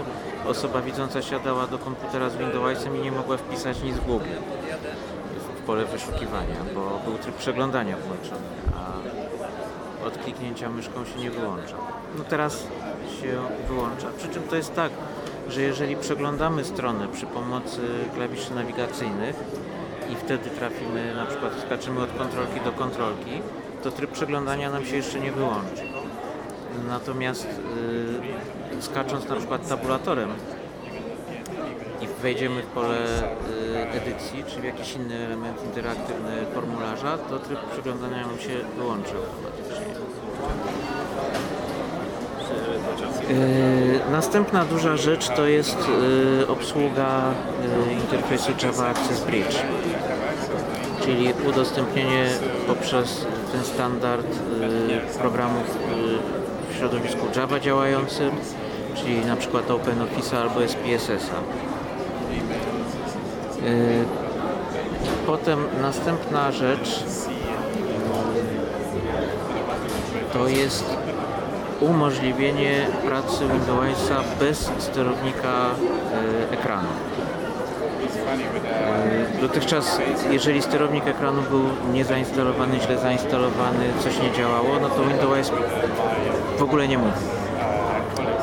osoba 0.49 0.81
widząca 0.83 1.23
siadała 1.23 1.67
do 1.67 1.79
komputera 1.79 2.31
z 2.31 2.37
Windowsem 2.37 2.97
i 2.97 3.01
nie 3.01 3.13
mogła 3.13 3.37
wpisać 3.37 3.83
nic 3.83 3.97
w 3.97 4.07
Google 4.07 4.25
w 5.59 5.67
pole 5.67 5.85
wyszukiwania, 5.85 6.57
bo 6.75 7.01
był 7.11 7.19
tryb 7.19 7.35
przeglądania 7.35 7.97
włączony, 7.97 8.49
a 8.77 10.07
od 10.07 10.19
kliknięcia 10.19 10.71
myszką 10.71 11.05
się 11.05 11.19
nie 11.21 11.31
wyłącza. 11.31 11.77
No 12.19 12.25
teraz 12.25 12.67
się 13.21 13.39
wyłącza. 13.69 14.07
Przy 14.19 14.29
czym 14.29 14.43
to 14.43 14.57
jest 14.57 14.75
tak, 14.75 14.93
że 15.49 15.63
jeżeli 15.63 15.97
przeglądamy 15.97 16.65
stronę 16.65 17.09
przy 17.09 17.27
pomocy 17.27 17.81
klawiszy 18.15 18.55
nawigacyjnych 18.55 19.37
i 20.13 20.17
wtedy 20.17 20.51
trafimy, 20.51 21.15
na 21.15 21.27
przykład 21.27 21.53
skaczymy 21.67 22.01
od 22.01 22.13
kontrolki 22.19 22.61
do 22.61 22.73
kontrolki, 22.73 23.43
to 23.83 23.91
tryb 23.91 24.11
przeglądania 24.11 24.71
nam 24.71 24.87
się 24.87 24.97
jeszcze 24.97 25.21
nie 25.21 25.33
wyłączy. 25.33 25.83
Natomiast 26.89 27.47
yy, 28.73 28.83
skacząc 28.83 29.29
na 29.29 29.37
przykład 29.37 29.69
tabulatorem 29.69 30.31
i 32.01 32.23
wejdziemy 32.23 32.63
w 32.63 32.67
pole 32.67 32.99
y, 32.99 33.91
edycji, 33.91 34.45
czy 34.49 34.61
w 34.61 34.65
jakiś 34.65 34.93
inny 34.95 35.27
element 35.27 35.65
interaktywny 35.65 36.47
formularza, 36.55 37.19
to 37.19 37.39
tryb 37.39 37.59
przeglądania 37.73 38.27
nam 38.27 38.39
się 38.39 38.55
wyłączy 38.79 39.13
automatycznie. 39.17 39.95
Y, 43.31 44.01
Następna 44.11 44.65
duża 44.65 44.97
rzecz 44.97 45.29
to 45.29 45.47
jest 45.47 45.77
y, 46.43 46.49
obsługa 46.49 47.31
y, 47.89 47.93
interfejsu 47.93 48.53
Java 48.63 48.87
Access 48.89 49.21
Bridge, 49.25 49.57
czyli 51.03 51.33
udostępnienie 51.49 52.29
poprzez 52.67 53.27
ten 53.53 53.65
standard 53.65 54.27
programów 55.19 55.79
w 56.71 56.77
środowisku 56.77 57.27
Java 57.37 57.61
działającym, 57.61 58.31
czyli 58.95 59.27
na 59.27 59.37
przykład 59.37 59.71
OpenOffice 59.71 60.39
albo 60.39 60.69
SPSS-a. 60.69 61.37
Potem 65.27 65.65
następna 65.83 66.53
rzecz 66.53 67.05
to 70.33 70.49
jest 70.49 70.97
umożliwienie 71.81 72.87
pracy 73.07 73.45
Windowsa 73.53 74.23
bez 74.41 74.71
sterownika 74.79 75.71
y, 76.51 76.55
ekranu. 76.55 76.89
Y, 79.39 79.41
Dotychczas, 79.41 80.01
jeżeli 80.31 80.63
sterownik 80.63 81.07
ekranu 81.07 81.43
był 81.43 81.63
niezainstalowany, 81.93 82.81
źle 82.81 82.99
zainstalowany, 82.99 83.85
coś 84.01 84.23
nie 84.23 84.33
działało, 84.33 84.69
no 84.83 84.89
to 84.89 85.05
Windows 85.05 85.53
w 86.59 86.63
ogóle 86.63 86.89
nie 86.89 86.99
mówi. 86.99 87.21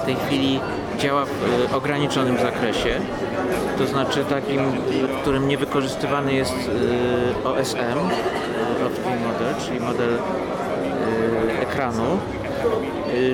W 0.02 0.06
tej 0.06 0.16
chwili 0.16 0.60
działa 1.00 1.26
w 1.26 1.30
y, 1.72 1.76
ograniczonym 1.76 2.38
zakresie, 2.38 3.00
to 3.78 3.88
znaczy 3.88 4.26
takim, 4.26 4.60
w 5.18 5.22
którym 5.22 5.48
niewykorzystywany 5.48 6.34
jest 6.34 6.70
y, 7.44 7.48
OSM, 7.48 8.00
Optic 8.86 9.06
Model, 9.06 9.56
czyli 9.66 9.80
model 9.80 10.18
ekranu, 11.62 12.20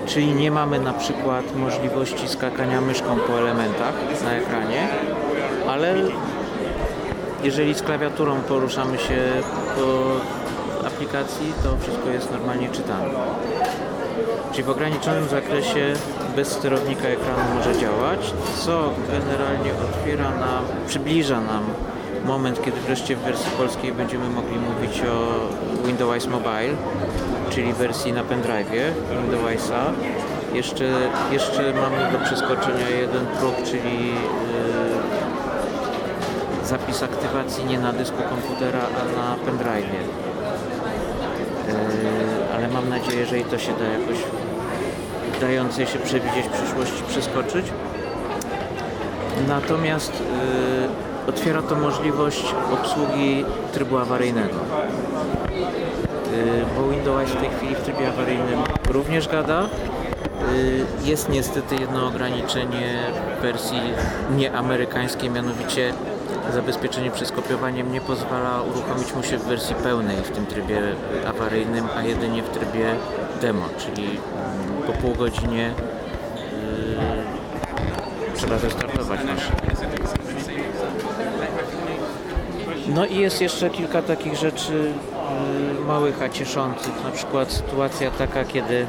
czyli 0.05 0.33
nie 0.33 0.51
mamy 0.51 0.79
na 0.79 0.93
przykład 0.93 1.55
możliwości 1.55 2.27
skakania 2.27 2.81
myszką 2.81 3.15
po 3.27 3.39
elementach 3.39 3.93
na 4.23 4.31
ekranie, 4.31 4.87
ale 5.67 5.95
jeżeli 7.43 7.73
z 7.73 7.81
klawiaturą 7.81 8.41
poruszamy 8.41 8.97
się 8.97 9.17
po 9.75 10.87
aplikacji, 10.87 11.53
to 11.63 11.77
wszystko 11.77 12.09
jest 12.09 12.31
normalnie 12.31 12.69
czytane. 12.69 13.09
Czyli 14.51 14.63
w 14.63 14.69
ograniczonym 14.69 15.27
zakresie 15.27 15.93
bez 16.35 16.47
sterownika 16.47 17.07
ekranu 17.07 17.55
może 17.55 17.79
działać, 17.79 18.33
co 18.65 18.89
generalnie 19.11 19.71
otwiera 19.89 20.29
nam, 20.29 20.63
przybliża 20.87 21.41
nam 21.41 21.63
moment, 22.25 22.61
kiedy 22.63 22.81
wreszcie 22.81 23.15
w 23.15 23.19
wersji 23.19 23.51
polskiej 23.57 23.91
będziemy 23.91 24.29
mogli 24.29 24.57
mówić 24.57 25.01
o 25.01 25.87
Windows 25.87 26.27
Mobile, 26.27 26.75
czyli 27.49 27.73
wersji 27.73 28.13
na 28.13 28.23
pendrive'ie 28.23 28.91
Windowsa. 29.11 29.93
Jeszcze, 30.53 30.85
jeszcze 31.31 31.73
mamy 31.73 32.11
do 32.11 32.19
przeskoczenia 32.25 32.89
jeden 32.89 33.25
próg, 33.25 33.55
czyli 33.65 34.07
yy, 34.07 34.15
zapis 36.63 37.03
aktywacji 37.03 37.65
nie 37.65 37.79
na 37.79 37.93
dysku 37.93 38.17
komputera, 38.29 38.79
a 38.79 39.03
na 39.17 39.35
pendrive'ie. 39.45 40.01
Yy, 41.67 41.73
ale 42.55 42.67
mam 42.67 42.89
nadzieję, 42.89 43.25
że 43.25 43.39
i 43.39 43.43
to 43.43 43.57
się 43.57 43.71
da 43.71 43.85
jakoś 43.85 44.17
dającej 45.41 45.87
się 45.87 45.99
przewidzieć 45.99 46.45
w 46.45 46.49
przyszłości 46.49 47.03
przeskoczyć. 47.09 47.65
Natomiast 49.47 50.13
yy, 50.13 51.29
otwiera 51.29 51.61
to 51.61 51.75
możliwość 51.75 52.55
obsługi 52.73 53.45
trybu 53.73 53.97
awaryjnego. 53.97 54.55
Yy, 56.31 56.65
bo 56.75 56.89
Windows 56.89 57.29
w 57.29 57.35
tej 57.39 57.49
chwili 57.49 57.75
w 57.75 57.81
trybie 57.81 58.07
awaryjnym 58.09 58.59
również 58.89 59.27
gada. 59.27 59.61
Yy, 59.61 61.09
Jest 61.09 61.29
niestety 61.29 61.75
jedno 61.75 62.07
ograniczenie 62.07 62.99
wersji 63.41 63.81
nieamerykańskiej, 64.37 65.29
mianowicie 65.29 65.93
zabezpieczenie 66.53 67.11
przez 67.11 67.31
kopiowaniem 67.31 67.91
nie 67.91 68.01
pozwala 68.01 68.61
uruchomić 68.61 69.13
mu 69.15 69.23
się 69.23 69.37
w 69.37 69.43
wersji 69.43 69.75
pełnej 69.75 70.17
w 70.17 70.29
tym 70.29 70.45
trybie 70.45 70.81
awaryjnym, 71.27 71.87
a 71.97 72.03
jedynie 72.03 72.43
w 72.43 72.49
trybie 72.49 72.95
demo, 73.41 73.65
czyli 73.77 74.03
mm, 74.03 74.19
po 74.87 74.93
pół 74.93 75.15
godzinie 75.15 75.73
yy, 78.27 78.35
trzeba 78.35 78.57
zrestartować 78.57 79.19
maszynę. 79.23 79.55
No 82.87 83.05
i 83.05 83.15
jest 83.17 83.41
jeszcze 83.41 83.69
kilka 83.69 84.01
takich 84.01 84.35
rzeczy 84.35 84.73
yy, 84.73 85.68
małych, 85.89 86.21
a 86.21 86.29
cieszących. 86.29 87.03
Na 87.03 87.11
przykład 87.11 87.51
sytuacja 87.51 88.11
taka, 88.11 88.43
kiedy 88.45 88.85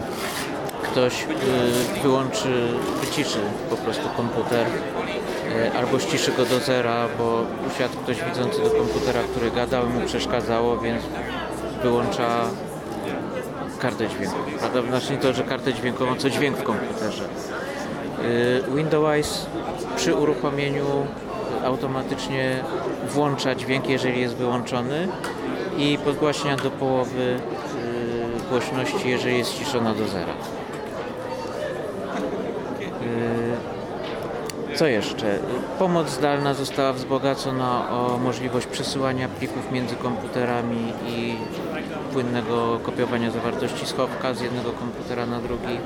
ktoś 0.82 1.22
yy, 1.22 2.02
wyłączy, 2.02 2.68
wyciszy 3.00 3.38
po 3.70 3.76
prostu 3.76 4.08
komputer 4.16 4.66
yy, 4.66 5.78
albo 5.78 5.98
ściszy 5.98 6.32
go 6.32 6.44
do 6.44 6.58
zera, 6.58 7.06
bo 7.18 7.44
usiadł 7.74 7.96
ktoś 7.96 8.16
widzący 8.24 8.62
do 8.62 8.70
komputera, 8.70 9.20
który 9.22 9.50
gadał 9.50 9.86
mu 9.86 10.00
przeszkadzało, 10.06 10.78
więc 10.78 11.02
wyłącza 11.82 12.28
kartę 13.78 14.08
dźwiękową. 14.08 14.50
Prawda? 14.58 14.82
Znaczy 14.82 15.16
to, 15.16 15.32
że 15.32 15.42
kartę 15.42 15.74
dźwiękową, 15.74 16.16
co 16.16 16.30
dźwięk 16.30 16.56
w 16.56 16.62
komputerze. 16.62 17.24
Yy, 18.68 18.76
Windows 18.76 19.46
przy 19.96 20.14
uruchomieniu 20.14 20.86
automatycznie 21.64 22.64
włącza 23.08 23.54
dźwięk, 23.54 23.88
jeżeli 23.88 24.20
jest 24.20 24.34
wyłączony 24.34 25.08
i 25.80 25.98
podgłaśnia 25.98 26.56
do 26.56 26.70
połowy 26.70 27.18
yy, 27.20 28.40
głośności, 28.50 29.08
jeżeli 29.08 29.38
jest 29.38 29.52
ściszona 29.52 29.94
do 29.94 30.08
zera. 30.08 30.32
Yy, 34.70 34.76
Co 34.76 34.86
jeszcze? 34.86 35.38
Pomoc 35.78 36.08
zdalna 36.08 36.54
została 36.54 36.92
wzbogacona 36.92 37.90
o 37.90 38.18
możliwość 38.18 38.66
przesyłania 38.66 39.28
plików 39.28 39.72
między 39.72 39.96
komputerami 39.96 40.92
i 41.08 41.34
płynnego 42.12 42.80
kopiowania 42.82 43.30
zawartości 43.30 43.86
schowka 43.86 44.34
z 44.34 44.40
jednego 44.40 44.72
komputera 44.72 45.26
na 45.26 45.38
drugi. 45.40 45.74
Yy, 45.74 45.80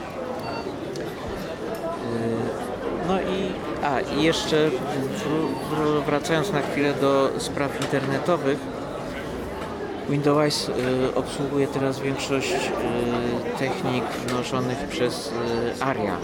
No 3.09 3.21
i, 3.21 3.53
a, 3.85 4.01
i 4.01 4.23
jeszcze 4.23 4.57
wr- 4.69 5.77
wr- 5.77 6.03
wracając 6.07 6.53
na 6.53 6.61
chwilę 6.61 6.95
do 7.01 7.31
spraw 7.39 7.81
internetowych, 7.81 8.59
Windows 10.09 10.68
y, 10.68 11.14
obsługuje 11.14 11.66
teraz 11.66 12.01
większość 12.01 12.55
y, 12.55 13.59
technik 13.59 14.05
wnoszonych 14.05 14.78
przez 14.78 15.32
y, 15.81 15.85
ARIA, 15.85 16.16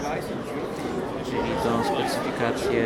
czyli 1.25 1.51
tą 1.63 1.83
specyfikację 1.83 2.85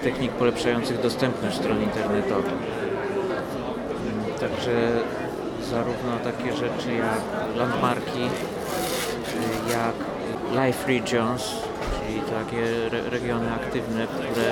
y, 0.00 0.04
technik 0.04 0.32
polepszających 0.32 1.00
dostępność 1.00 1.56
stron 1.56 1.82
internetowych. 1.82 2.52
Także 4.40 4.90
zarówno 5.70 6.18
takie 6.24 6.52
rzeczy 6.52 6.92
jak 6.94 7.56
landmarki, 7.56 8.22
y, 8.22 9.70
jak 9.70 9.94
live 10.54 10.86
regions, 10.86 11.71
czyli 12.12 12.22
takie 12.44 12.86
re- 12.86 13.10
regiony 13.10 13.52
aktywne, 13.54 14.06
które 14.06 14.42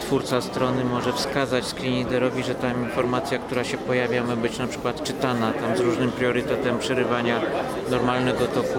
twórca 0.00 0.40
strony 0.40 0.84
może 0.84 1.12
wskazać 1.12 1.64
screenreaderowi, 1.64 2.42
że 2.42 2.54
ta 2.54 2.68
informacja, 2.72 3.38
która 3.38 3.64
się 3.64 3.78
pojawia 3.78 4.24
ma 4.24 4.36
być 4.36 4.58
na 4.58 4.66
przykład 4.66 5.02
czytana 5.02 5.52
tam 5.52 5.76
z 5.76 5.80
różnym 5.80 6.12
priorytetem 6.12 6.78
przerywania 6.78 7.40
normalnego 7.90 8.46
toku 8.46 8.78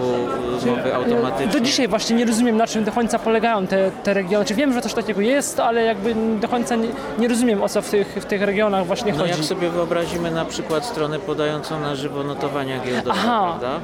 mowy 0.66 0.94
automatycznie. 0.94 1.46
Do 1.52 1.60
dzisiaj 1.60 1.88
właśnie 1.88 2.16
nie 2.16 2.24
rozumiem, 2.24 2.56
na 2.56 2.66
czym 2.66 2.84
do 2.84 2.92
końca 2.92 3.18
polegają 3.18 3.66
te, 3.66 3.90
te 3.90 4.14
regiony. 4.14 4.44
Czy 4.44 4.54
wiem, 4.54 4.72
że 4.72 4.80
coś 4.82 4.94
takiego 4.94 5.20
jest, 5.20 5.60
ale 5.60 5.82
jakby 5.84 6.14
do 6.40 6.48
końca 6.48 6.76
nie, 6.76 6.88
nie 7.18 7.28
rozumiem, 7.28 7.62
o 7.62 7.68
co 7.68 7.82
w 7.82 7.90
tych, 7.90 8.08
w 8.08 8.24
tych 8.24 8.42
regionach 8.42 8.86
właśnie 8.86 9.12
No 9.12 9.18
chodzi. 9.18 9.30
jak 9.30 9.40
sobie 9.44 9.70
wyobrazimy 9.70 10.30
na 10.30 10.44
przykład 10.44 10.86
stronę 10.86 11.18
podającą 11.18 11.80
na 11.80 11.94
żywo 11.94 12.22
notowania 12.24 12.78
giełdowe, 12.84 13.10
Aha. 13.20 13.56
prawda? 13.60 13.80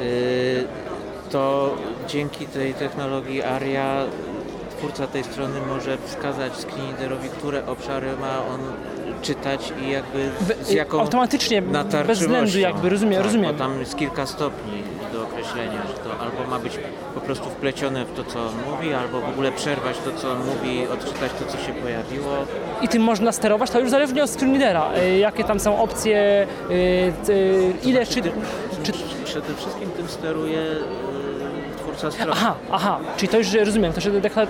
Y, 0.00 0.64
to 1.30 1.74
dzięki 2.08 2.46
tej 2.46 2.74
technologii 2.74 3.42
ARIA 3.42 4.04
twórca 4.78 5.06
tej 5.06 5.24
strony 5.24 5.60
może 5.68 5.98
wskazać 6.06 6.52
screenreaderowi, 6.56 7.28
które 7.28 7.66
obszary 7.66 8.06
ma 8.20 8.38
on 8.54 8.60
czytać 9.22 9.72
i 9.86 9.90
jakby 9.90 10.30
z 10.62 10.70
jaką 10.70 11.00
automatycznie, 11.00 11.62
bez 12.06 12.18
względu 12.18 12.58
jakby, 12.58 12.88
rozumiem, 12.88 13.14
tak, 13.16 13.24
rozumiem. 13.24 13.52
Bo 13.52 13.58
tam 13.58 13.80
jest 13.80 13.96
kilka 13.96 14.26
stopni 14.26 14.82
do 15.12 15.22
określenia, 15.22 15.82
że 15.88 15.94
to 15.94 16.20
albo 16.20 16.50
ma 16.50 16.58
być 16.58 16.78
po 17.14 17.20
prostu 17.20 17.50
wplecione 17.50 18.04
w 18.04 18.12
to, 18.12 18.24
co 18.24 18.38
on 18.40 18.52
mówi, 18.70 18.94
albo 18.94 19.20
w 19.20 19.28
ogóle 19.28 19.52
przerwać 19.52 19.96
to, 19.98 20.12
co 20.20 20.30
on 20.32 20.38
mówi, 20.38 20.88
odczytać 20.88 21.32
to, 21.38 21.44
co 21.52 21.58
się 21.66 21.72
pojawiło. 21.72 22.30
I 22.82 22.88
tym 22.88 23.02
można 23.02 23.32
sterować, 23.32 23.70
to 23.70 23.80
już 23.80 23.90
zależnie 23.90 24.24
od 24.24 24.30
screenreadera. 24.30 24.90
y, 24.98 25.18
Jakie 25.18 25.44
tam 25.44 25.60
są 25.60 25.78
opcje, 25.82 26.46
y, 26.70 26.72
y, 27.32 27.72
ile 27.84 28.06
czy... 28.06 28.22
Ty- 28.22 28.32
czy 28.82 28.92
Przede 29.24 29.54
wszystkim 29.54 29.90
tym 29.90 30.08
steruje 30.08 30.58
twórca 31.94 32.10
strony. 32.16 32.32
aha, 32.32 32.54
aha, 32.72 32.98
czyli 33.16 33.28
to 33.28 33.38
już 33.38 33.52
rozumiem, 33.54 33.92
to, 33.92 34.00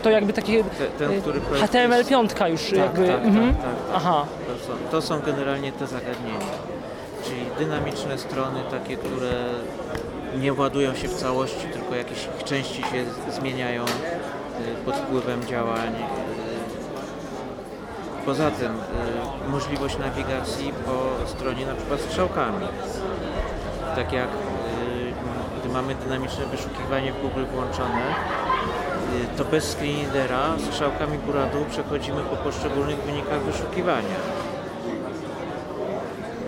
to 0.02 0.10
jakby 0.10 0.32
takie 0.32 0.64
Te- 0.64 0.86
ten, 0.86 1.10
y, 1.10 1.20
który 1.20 1.40
projekt 1.40 1.72
HTML5 1.74 2.48
już 2.50 2.62
Tak, 2.64 2.78
jakby... 2.78 3.06
tak, 3.08 3.24
mhm. 3.24 3.54
tak, 3.54 3.64
tak, 3.64 3.72
tak. 3.74 3.94
Aha, 3.94 4.24
To 4.46 4.66
są, 4.66 4.72
to 4.90 5.02
są 5.02 5.20
generalnie 5.20 5.72
te 5.72 5.86
zagadnienia. 5.86 6.38
Czyli 7.24 7.40
dynamiczne 7.58 8.18
strony, 8.18 8.60
takie, 8.70 8.96
które 8.96 9.32
nie 10.40 10.52
ładują 10.52 10.94
się 10.94 11.08
w 11.08 11.14
całości, 11.14 11.66
tylko 11.72 11.94
jakieś 11.94 12.28
ich 12.38 12.44
części 12.44 12.82
się 12.82 13.04
zmieniają 13.32 13.82
y, 13.84 13.86
pod 14.84 14.96
wpływem 14.96 15.44
działań. 15.46 15.88
y. 15.94 16.34
Poza 18.26 18.50
tym 18.50 18.72
możliwość 19.48 19.98
nawigacji 19.98 20.72
po 20.86 21.26
stronie 21.28 21.66
na 21.66 21.74
przykład 21.74 22.00
strzałkami. 22.00 22.66
Tak 23.96 24.12
jak 24.12 24.28
mamy 25.74 25.94
dynamiczne 25.94 26.46
wyszukiwanie 26.46 27.12
w 27.12 27.22
Google 27.22 27.44
włączone, 27.52 28.02
y, 29.34 29.36
to 29.38 29.44
bez 29.44 29.70
screenreadera 29.72 30.55
strzałkami 30.70 31.18
góra-dół 31.18 31.64
przechodzimy 31.70 32.20
po 32.22 32.36
poszczególnych 32.36 32.96
wynikach 32.98 33.40
wyszukiwania. 33.42 34.16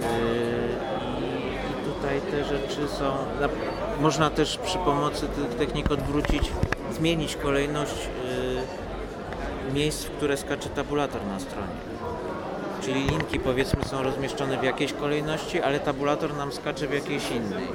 Yy, 0.01 0.09
I 1.71 1.95
tutaj 1.95 2.21
te 2.31 2.45
rzeczy 2.45 2.89
są. 2.89 3.05
na- 3.41 3.49
Można 4.01 4.31
też 4.31 4.59
przy 4.59 4.79
pomocy 4.79 5.27
tych 5.29 5.49
technik 5.59 5.91
odwrócić, 5.91 6.53
zmienić 6.93 7.37
kolejność 7.37 8.09
yy, 9.69 9.73
miejsc, 9.75 10.05
w 10.05 10.11
które 10.11 10.37
skacze 10.37 10.69
tabulator 10.69 11.21
na 11.27 11.41
stronie. 11.41 11.77
Czyli 12.83 13.05
linki 13.05 13.41
powiedzmy 13.41 13.85
są 13.85 14.03
rozmieszczone 14.03 14.59
w 14.59 14.63
jakiejś 14.65 14.93
kolejności, 14.93 15.63
ale 15.63 15.81
tabulator 15.81 16.37
nam 16.37 16.53
skacze 16.53 16.87
w 16.87 16.93
jakiejś 16.95 17.31
innej. 17.31 17.69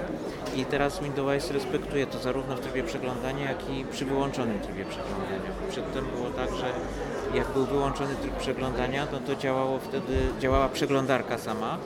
I 0.56 0.66
teraz 0.66 1.00
Windows 1.00 1.52
respektuje 1.52 2.08
to 2.08 2.20
zarówno 2.20 2.56
w 2.56 2.60
trybie 2.60 2.84
przeglądania, 2.84 3.50
jak 3.50 3.70
i 3.70 3.86
przy 3.86 4.06
wyłączonym 4.06 4.60
trybie 4.60 4.86
przeglądania. 4.86 5.52
Przedtem 5.70 6.06
było 6.06 6.30
tak, 6.30 6.56
że 6.56 6.66
jak 7.38 7.48
był 7.48 7.66
wyłączony 7.66 8.16
tryb 8.16 8.36
przeglądania, 8.36 9.08
no 9.12 9.20
to 9.20 9.36
działało 9.36 9.80
wtedy, 9.80 10.18
działała 10.40 10.70
przeglądarka 10.70 11.38
sama 11.38 11.78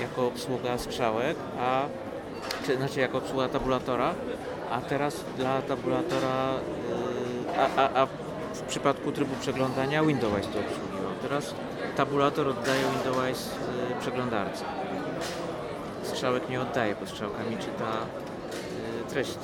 jako 0.00 0.26
obsługa 0.26 0.78
strzałek, 0.78 1.36
a 1.60 1.82
czy, 2.66 2.76
znaczy 2.76 3.00
jako 3.00 3.18
obsługa 3.18 3.48
tabulatora, 3.48 4.14
a 4.70 4.80
teraz 4.80 5.24
dla 5.36 5.62
tabulatora, 5.62 6.52
yy, 7.48 7.60
a, 7.60 7.82
a, 7.82 8.02
a 8.02 8.06
w 8.54 8.62
przypadku 8.62 9.12
trybu 9.12 9.34
przeglądania 9.40 10.04
Windows 10.04 10.32
to 10.32 10.58
obsługiwał. 10.58 11.12
Teraz 11.22 11.54
tabulator 11.96 12.48
oddaje 12.48 12.82
Windows 12.82 13.50
yy, 13.90 14.00
przeglądarce. 14.00 14.64
Strzałek 16.22 16.48
nie 16.48 16.60
oddaje, 16.60 16.94
bo 17.00 17.06
strzałkami 17.06 17.56
czyta 17.56 17.90
treść. 19.10 19.38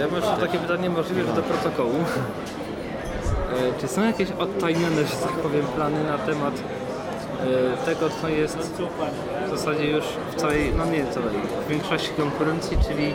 Ja 0.00 0.06
mam 0.06 0.16
jeszcze 0.16 0.36
takie 0.46 0.58
pytanie 0.58 0.90
możliwe, 0.90 1.24
że 1.24 1.32
do 1.32 1.42
protokołu. 1.42 1.94
E, 3.52 3.80
Czy 3.80 3.88
są 3.88 4.04
jakieś 4.04 4.30
odtajnione, 4.30 5.06
że 5.06 5.16
tak 5.16 5.32
powiem, 5.32 5.66
plany 5.66 6.04
na 6.04 6.18
temat 6.18 6.54
e, 6.54 7.84
tego, 7.84 8.10
co 8.22 8.28
jest 8.28 8.58
w 9.46 9.50
zasadzie 9.50 9.90
już 9.90 10.04
w 10.32 10.34
całej, 10.34 10.72
no 10.76 10.84
nie 10.84 11.06
całej, 11.06 11.36
w 11.66 11.68
większości 11.68 12.10
konkurencji, 12.10 12.78
czyli 12.88 13.14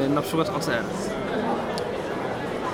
e, 0.00 0.08
na 0.08 0.22
przykład 0.22 0.48
OCR? 0.48 0.84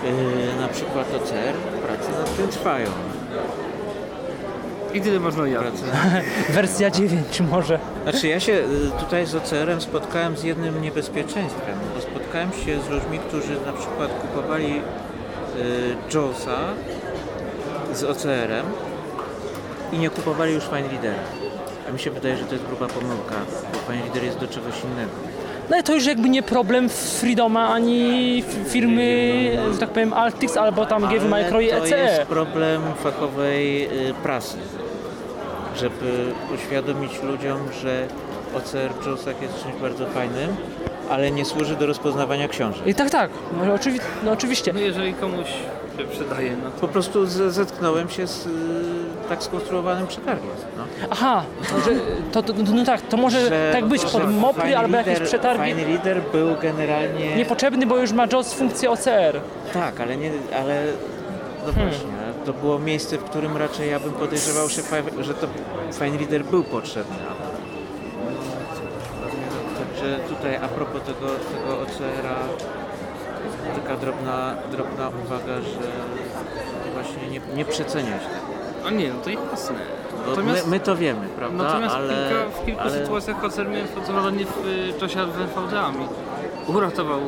Yy, 0.05 0.61
na 0.61 0.69
przykład 0.69 1.07
OCR, 1.15 1.55
prace 1.87 2.11
nad 2.19 2.37
tym 2.37 2.49
trwają. 2.49 2.87
I 4.95 5.01
tyle 5.01 5.21
można. 5.21 5.45
Prace 5.45 5.85
Wersja 6.55 6.91
9 6.91 7.41
może. 7.41 7.79
Znaczy 8.03 8.29
ja 8.29 8.41
się 8.41 8.53
y, 8.53 8.65
tutaj 9.01 9.27
z 9.27 9.35
OCR-em 9.35 9.81
spotkałem 9.81 10.37
z 10.37 10.43
jednym 10.43 10.83
niebezpieczeństwem, 10.83 11.79
bo 11.95 12.01
spotkałem 12.01 12.51
się 12.53 12.81
z 12.81 12.89
ludźmi, 12.89 13.19
którzy 13.19 13.53
na 13.67 13.73
przykład 13.73 14.11
kupowali 14.23 14.73
y, 14.77 16.15
Jawsa 16.15 16.59
z 17.95 18.05
OCR-em 18.05 18.67
i 19.93 19.99
nie 19.99 20.11
kupowali 20.11 20.53
już 20.55 20.65
Fine 20.65 20.89
Leadera. 20.93 21.23
A 21.89 21.93
mi 21.93 21.99
się 21.99 22.11
wydaje, 22.11 22.37
że 22.37 22.45
to 22.45 22.53
jest 22.55 22.67
gruba 22.67 22.87
pomyłka, 22.87 23.35
bo 23.73 23.79
Fine 23.93 24.05
Leader 24.05 24.25
jest 24.25 24.39
do 24.39 24.47
czegoś 24.49 24.75
innego. 24.85 25.11
No 25.71 25.79
i 25.79 25.83
to 25.83 25.95
już 25.95 26.07
jakby 26.07 26.29
nie 26.29 26.43
problem 26.43 26.89
Freedoma 26.89 27.69
ani 27.69 28.45
firmy, 28.69 29.59
że 29.73 29.79
tak 29.79 29.91
powiem, 29.91 30.13
Altix 30.13 30.57
albo 30.57 30.87
tam 30.87 31.03
GW 31.03 31.29
Micro 31.29 31.61
i 31.61 31.71
E. 31.71 31.77
to 31.79 31.85
ECE. 31.87 31.99
jest 31.99 32.23
problem 32.23 32.83
fachowej 33.03 33.85
y, 34.11 34.15
prasy, 34.23 34.57
żeby 35.81 36.25
uświadomić 36.55 37.23
ludziom, 37.23 37.59
że 37.83 38.07
OCR 38.57 38.91
w 39.03 39.07
Jawsach 39.07 39.43
jest 39.43 39.63
czymś 39.63 39.75
bardzo 39.75 40.07
fajnym, 40.07 40.57
ale 41.11 41.31
nie 41.31 41.45
służy 41.45 41.77
do 41.77 41.87
rozpoznawania 41.87 42.49
książek. 42.49 42.87
I 42.87 42.95
tak, 42.95 43.11
tak, 43.11 43.31
no, 43.67 43.75
oczywi- 43.75 44.01
no 44.25 44.31
oczywiście. 44.31 44.73
No 44.73 44.81
jeżeli 44.81 45.15
komuś 45.15 45.49
się 45.99 46.05
przydaje, 46.13 46.57
no 46.65 46.71
to 46.71 46.81
Po 46.81 46.89
prostu 46.89 47.27
z, 47.27 47.53
zetknąłem 47.55 48.09
się 48.09 48.27
z 48.27 48.47
y, 48.47 48.51
tak 49.29 49.43
skonstruowanym 49.43 50.07
przetargiem. 50.07 50.51
No. 50.77 50.85
Aha, 51.11 51.43
że 51.85 51.91
to, 52.33 52.43
to, 52.43 52.53
no 52.75 52.85
tak, 52.85 53.01
to 53.01 53.17
może 53.17 53.71
tak 53.73 53.85
być 53.87 54.03
że 54.03 54.09
pod 54.09 54.35
mopry 54.35 54.63
Fine 54.63 54.79
albo 54.79 54.97
jakieś 54.97 55.15
Leader- 55.19 55.27
przetargi. 55.29 55.75
Fine 55.75 55.89
Leader 55.89 56.23
był 56.33 56.49
generalnie... 56.63 57.37
Niepotrzebny, 57.37 57.87
bo 57.87 57.97
już 57.99 58.13
ma 58.13 58.27
JAWS 58.33 58.55
funkcję 58.55 58.91
OCR. 58.91 59.41
Tak, 59.75 60.01
ale 60.01 60.17
nie, 60.17 60.31
ale 60.61 60.85
no 61.67 61.73
Hmm. 61.73 61.89
właśnie, 61.91 62.09
to 62.45 62.53
było 62.53 62.79
miejsce, 62.79 63.19
w 63.19 63.25
którym 63.25 63.57
raczej 63.57 63.91
ja 63.91 64.01
bym 64.01 64.13
podejrzewał, 64.13 64.69
że, 64.69 64.83
że 65.25 65.35
to 65.35 65.47
Fine 65.93 66.19
Reader 66.19 66.45
był 66.45 66.65
potrzebny. 66.65 67.17
Także 69.79 70.19
tutaj 70.29 70.57
a 70.57 70.69
propos 70.69 71.03
tego, 71.03 71.27
tego 71.27 71.81
OCR-a 71.81 72.35
taka 73.81 73.97
drobna, 73.97 74.55
drobna 74.71 75.11
uwaga, 75.25 75.61
że 75.61 75.89
właśnie 76.95 77.29
nie, 77.31 77.41
nie 77.57 77.65
przeceniać 77.65 78.23
tego. 78.23 78.87
a 78.87 78.91
nie, 78.91 79.09
no 79.09 79.21
to 79.25 79.31
jasne. 79.31 79.77
Natomiast- 80.27 80.65
my, 80.65 80.71
my 80.71 80.81
to 80.81 80.97
wiemy, 80.97 81.29
prawda? 81.29 81.65
Natomiast 81.65 81.95
ale, 81.95 82.15
w, 82.15 82.29
kilka, 82.29 82.61
w 82.63 82.65
kilku 82.67 82.81
ale... 82.81 82.91
sytuacjach 82.91 83.41
koncern 83.41 83.73
miał 83.73 83.87
funkcjonowanie 83.87 84.47
w 84.47 84.67
y, 84.97 85.01
czasie 85.01 85.27
w 85.27 85.41
NVDA-mi. 85.41 86.07
Uratował 86.67 87.21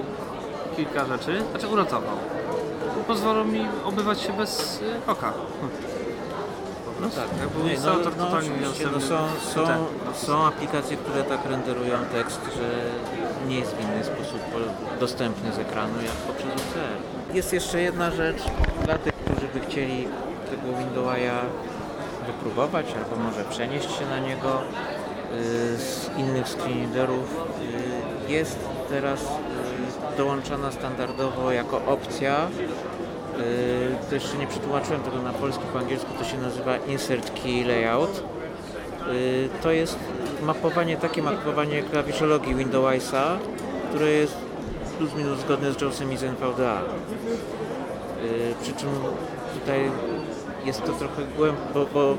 kilka 0.76 1.04
rzeczy, 1.04 1.42
znaczy 1.50 1.68
uratował. 1.68 2.16
Pozwalał 3.06 3.44
mi 3.44 3.66
obywać 3.84 4.20
się 4.20 4.32
bez 4.32 4.80
y, 4.82 5.10
oka. 5.10 5.32
No 7.00 7.08
tak, 7.08 7.24
Jak 7.40 7.48
był 7.48 7.64
nie, 7.64 7.76
no, 7.78 7.92
no, 7.98 8.04
totalnie 8.10 8.50
oczywiście, 8.52 8.86
no, 8.92 9.00
są, 9.00 9.18
są, 9.54 9.66
ten. 9.66 9.78
są 10.14 10.46
aplikacje, 10.46 10.96
które 10.96 11.24
tak 11.24 11.46
renderują 11.46 11.98
tekst, 12.12 12.40
że 12.56 12.68
nie 13.48 13.58
jest 13.58 13.74
w 13.76 13.80
inny 13.80 14.04
sposób 14.04 14.40
po- 14.40 15.00
dostępny 15.00 15.52
z 15.52 15.58
ekranu 15.58 15.94
jak 16.02 16.12
poprzez 16.12 16.46
OCR. 16.46 17.34
Jest 17.36 17.52
jeszcze 17.52 17.80
jedna 17.80 18.10
rzecz 18.10 18.42
dla 18.84 18.98
tych, 18.98 19.12
którzy 19.14 19.48
by 19.54 19.60
chcieli 19.60 20.08
tego 20.50 20.78
Windowsa 20.78 21.40
wypróbować 22.26 22.86
albo 22.96 23.22
może 23.24 23.44
przenieść 23.44 23.98
się 23.98 24.06
na 24.06 24.18
niego 24.18 24.60
y, 25.34 25.76
z 25.78 26.10
innych 26.16 26.48
screenreaderów. 26.48 27.46
Y, 28.28 28.32
Jest 28.32 28.58
teraz 28.88 29.20
y, 29.22 30.16
dołączana 30.16 30.72
standardowo 30.72 31.52
jako 31.52 31.80
opcja 31.86 32.46
Yy, 32.58 32.68
to 34.08 34.14
jeszcze 34.14 34.36
nie 34.36 34.46
przetłumaczyłem 34.46 35.00
tego 35.00 35.22
na 35.22 35.32
polski, 35.32 35.62
po 35.72 35.78
angielsku 35.78 36.10
to 36.18 36.24
się 36.24 36.38
nazywa 36.38 36.76
Insert 36.76 37.42
Key 37.42 37.64
Layout. 37.64 38.22
Yy, 39.12 39.48
To 39.62 39.70
jest 39.70 39.98
mapowanie, 40.42 40.96
takie 40.96 41.22
mapowanie 41.22 41.82
klawiszologii 41.82 42.54
Windowsa, 42.54 43.38
które 43.88 44.10
jest 44.10 44.36
plus 44.98 45.14
minus 45.14 45.40
zgodne 45.40 45.72
z 45.72 45.80
JAWSem 45.80 46.12
i 46.12 46.16
z 46.16 46.22
NVDA. 46.22 46.80
Yy, 48.22 48.54
Przy 48.62 48.72
czym 48.72 48.88
tutaj 49.60 49.90
jest 50.64 50.84
to 50.84 50.92
trochę 50.92 51.22
głębiej, 51.36 51.64
bo, 51.74 51.86
bo 51.94 52.16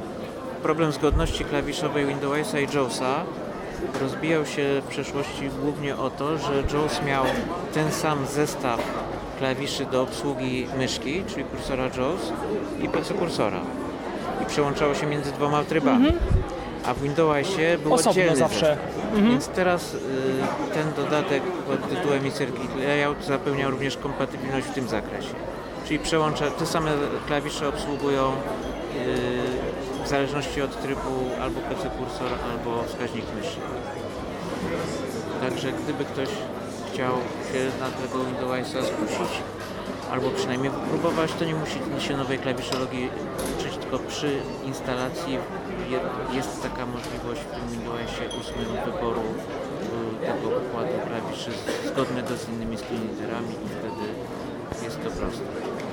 problem 0.64 0.92
zgodności 0.92 1.46
klawiszowej 1.46 2.06
Windowsa 2.06 2.60
i 2.60 2.68
JAWSa 2.76 3.24
rozbijał 4.02 4.46
się 4.46 4.82
w 4.86 4.88
przeszłości 4.88 5.50
głównie 5.62 5.98
o 5.98 6.10
to, 6.10 6.38
że 6.38 6.54
JAWS 6.74 7.02
miał 7.06 7.26
ten 7.74 7.92
sam 7.92 8.26
zestaw 8.26 8.80
klawiszy 9.42 9.86
do 9.86 10.02
obsługi 10.02 10.68
myszki, 10.78 11.24
czyli 11.28 11.44
kursora 11.44 11.84
JAWS 11.84 12.32
i 12.82 12.90
PC 12.90 13.14
kursora. 13.14 13.62
I 14.42 14.46
przełączało 14.46 14.96
się 14.96 15.06
między 15.08 15.32
dwoma 15.32 15.64
trybami. 15.64 16.14
A 16.86 16.94
w 16.94 17.02
Windowsie 17.02 17.78
był 17.84 17.94
Osobno 17.94 18.12
oddzielny 18.12 18.36
zawsze. 18.36 18.60
zestaw. 18.60 19.24
Więc 19.24 19.48
teraz 19.48 19.94
y, 19.94 19.98
ten 20.74 20.94
dodatek 20.96 21.44
pod 21.44 21.90
tytułem 21.90 22.22
Key 22.22 22.88
Layout 22.88 23.24
zapewnia 23.24 23.70
również 23.70 23.98
kompatybilność 23.98 24.68
w 24.68 24.74
tym 24.74 24.88
zakresie. 24.88 25.34
Czyli 25.86 26.00
przełącza, 26.00 26.52
te 26.52 26.66
same 26.66 26.92
klawisze 27.28 27.68
obsługują 27.70 28.32
y, 28.32 30.04
w 30.06 30.08
zależności 30.08 30.62
od 30.62 30.82
trybu 30.82 31.30
albo 31.42 31.60
PC 31.62 31.90
kursor, 31.90 32.32
albo 32.52 32.84
wskaźnik 32.84 33.26
myszy. 33.38 33.58
Także 35.42 35.72
gdyby 35.72 36.06
ktoś 36.06 36.30
chciał 36.94 37.14
się 37.52 37.62
na 37.80 37.90
tego 37.90 38.24
Windowsa 38.26 38.80
skusić, 38.90 39.34
albo 40.12 40.30
przynajmniej 40.30 40.72
próbować, 40.90 41.32
to 41.40 41.46
nie 41.46 41.56
musi 41.56 42.08
się 42.08 42.18
nowej 42.18 42.40
klawiszologii 42.40 43.10
uczyć, 43.58 43.78
tylko 43.78 44.00
przy 44.00 44.42
instalacji 44.66 45.34
je- 45.90 46.36
jest 46.38 46.62
taka 46.64 46.86
możliwość 46.86 47.42
w 47.42 47.56
tym 47.56 47.70
Windowsie 47.70 48.24
8 48.42 48.54
wyboru 48.86 49.22
y, 49.22 50.26
tego 50.26 50.48
układu 50.58 50.94
klawiszy 51.08 51.52
zgodnego 51.88 52.38
z 52.38 52.50
innymi 52.50 52.78
screenreaderami 52.78 53.54
i 53.54 53.70
wtedy 53.80 54.06
jest 54.86 54.98
to 55.04 55.10
proste. 55.12 55.44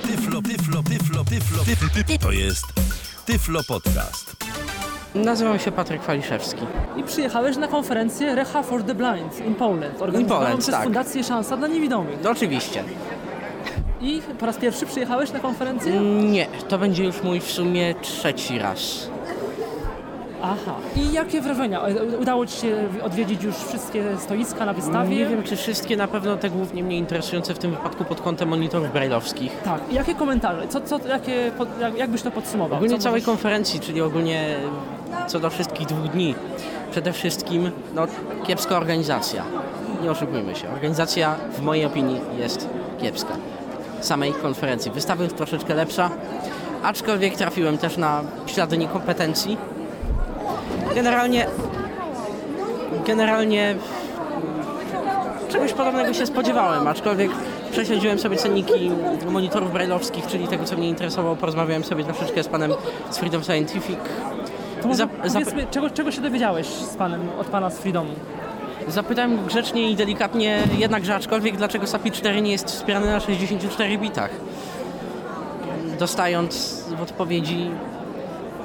Tyflo, 0.02 0.42
tyflo, 0.42 0.82
tyflo, 0.82 1.24
tyflo, 1.24 1.64
tyflo, 1.64 1.88
tyflo. 1.94 2.18
To 2.18 2.32
jest 2.32 2.66
Tyflo 3.26 3.60
Podcast. 3.64 4.36
Nazywam 5.14 5.58
się 5.58 5.72
Patryk 5.72 6.02
Waliszewski. 6.02 6.62
I 6.96 7.02
przyjechałeś 7.02 7.56
na 7.56 7.68
konferencję 7.68 8.34
Reha 8.34 8.62
for 8.62 8.82
the 8.82 8.94
Blind 8.94 9.46
in 9.46 9.54
Poland, 9.54 10.02
organizowaną 10.02 10.44
Poland, 10.44 10.60
przez 10.62 10.74
tak. 10.74 10.84
Fundację 10.84 11.24
Szansa 11.24 11.56
dla 11.56 11.68
Niewidomych. 11.68 12.18
No 12.24 12.30
oczywiście. 12.30 12.84
I 14.00 14.22
po 14.38 14.46
raz 14.46 14.56
pierwszy 14.56 14.86
przyjechałeś 14.86 15.32
na 15.32 15.38
konferencję? 15.40 16.00
Nie, 16.00 16.46
to 16.68 16.78
będzie 16.78 17.04
już 17.04 17.22
mój 17.22 17.40
w 17.40 17.50
sumie 17.52 17.94
trzeci 18.02 18.58
raz. 18.58 19.10
Aha. 20.42 20.74
I 20.96 21.12
jakie 21.12 21.40
wrażenia? 21.40 21.80
Udało 22.20 22.46
Ci 22.46 22.56
się 22.60 22.76
odwiedzić 23.04 23.42
już 23.42 23.56
wszystkie 23.56 24.04
stoiska 24.18 24.64
na 24.66 24.72
wystawie? 24.72 25.16
Nie 25.16 25.26
wiem, 25.26 25.42
czy 25.42 25.56
wszystkie, 25.56 25.96
na 25.96 26.08
pewno 26.08 26.36
te 26.36 26.50
głównie 26.50 26.82
mnie 26.82 26.96
interesujące 26.98 27.54
w 27.54 27.58
tym 27.58 27.70
wypadku 27.70 28.04
pod 28.04 28.20
kątem 28.20 28.48
monitorów 28.48 28.92
brajlowskich. 28.92 29.52
Tak. 29.64 29.80
I 29.90 29.94
jakie 29.94 30.14
komentarze? 30.14 30.68
Co, 30.68 30.80
co, 30.80 31.08
jakie, 31.08 31.50
jak, 31.80 31.98
jak 31.98 32.10
byś 32.10 32.22
to 32.22 32.30
podsumował? 32.30 32.76
Ogólnie 32.78 32.96
Co 32.96 33.02
całej 33.02 33.20
możesz- 33.20 33.26
konferencji, 33.26 33.80
czyli 33.80 34.02
ogólnie 34.02 34.56
co 35.26 35.40
do 35.40 35.50
wszystkich 35.50 35.86
dwóch 35.86 36.08
dni. 36.10 36.34
Przede 36.90 37.12
wszystkim, 37.12 37.70
no, 37.94 38.06
kiepska 38.46 38.76
organizacja. 38.76 39.42
Nie 40.02 40.10
oszukujmy 40.10 40.56
się. 40.56 40.68
Organizacja, 40.70 41.34
w 41.52 41.62
mojej 41.62 41.84
opinii, 41.84 42.20
jest 42.38 42.68
kiepska. 43.02 43.32
Samej 44.00 44.32
konferencji. 44.32 44.90
Wystawa 44.90 45.22
jest 45.24 45.36
troszeczkę 45.36 45.74
lepsza, 45.74 46.10
aczkolwiek 46.82 47.36
trafiłem 47.36 47.78
też 47.78 47.96
na 47.96 48.22
ślady 48.46 48.78
niekompetencji. 48.78 49.56
Generalnie, 50.94 51.46
generalnie 53.06 53.76
czegoś 55.48 55.72
podobnego 55.72 56.14
się 56.14 56.26
spodziewałem, 56.26 56.88
aczkolwiek 56.88 57.30
prześledziłem 57.70 58.18
sobie 58.18 58.36
cenniki 58.36 58.90
monitorów 59.30 59.72
brajlowskich, 59.72 60.26
czyli 60.26 60.48
tego, 60.48 60.64
co 60.64 60.76
mnie 60.76 60.88
interesowało. 60.88 61.36
Porozmawiałem 61.36 61.84
sobie 61.84 62.04
troszeczkę 62.04 62.42
z 62.42 62.48
panem 62.48 62.72
z 63.10 63.18
Freedom 63.18 63.44
Scientific. 63.44 63.98
To 64.82 64.88
może 64.88 65.06
powiedzmy, 65.06 65.66
czego, 65.70 65.90
czego 65.90 66.12
się 66.12 66.20
dowiedziałeś 66.20 66.66
z 66.66 66.96
panem, 66.96 67.20
od 67.40 67.46
pana 67.46 67.70
z 67.70 67.78
Freedomu? 67.78 68.10
Zapytałem 68.88 69.46
grzecznie 69.46 69.90
i 69.90 69.96
delikatnie, 69.96 70.62
jednakże 70.78 71.14
aczkolwiek, 71.14 71.56
dlaczego 71.56 71.86
SAPI 71.86 72.10
4 72.10 72.42
nie 72.42 72.52
jest 72.52 72.66
wspierany 72.66 73.06
na 73.06 73.20
64 73.20 73.98
bitach. 73.98 74.30
Dostając 75.98 76.84
w 76.98 77.02
odpowiedzi 77.02 77.70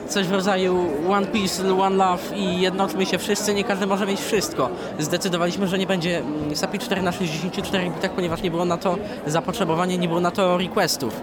coś 0.09 0.27
w 0.27 0.31
rodzaju 0.31 0.89
One 1.09 1.27
Peace, 1.27 1.75
One 1.81 1.95
Love 1.95 2.35
i 2.35 2.61
jednoczmy 2.61 3.05
się 3.05 3.17
wszyscy, 3.17 3.53
nie 3.53 3.63
każdy 3.63 3.87
może 3.87 4.05
mieć 4.05 4.19
wszystko. 4.21 4.69
Zdecydowaliśmy, 4.99 5.67
że 5.67 5.77
nie 5.77 5.87
będzie 5.87 6.19
mm, 6.19 6.55
SAPI 6.55 6.79
4 6.79 7.01
na 7.01 7.11
64 7.11 7.89
bitach, 7.89 8.11
ponieważ 8.11 8.41
nie 8.41 8.51
było 8.51 8.65
na 8.65 8.77
to 8.77 8.97
zapotrzebowania, 9.27 9.95
nie 9.95 10.07
było 10.07 10.19
na 10.19 10.31
to 10.31 10.57
requestów. 10.57 11.21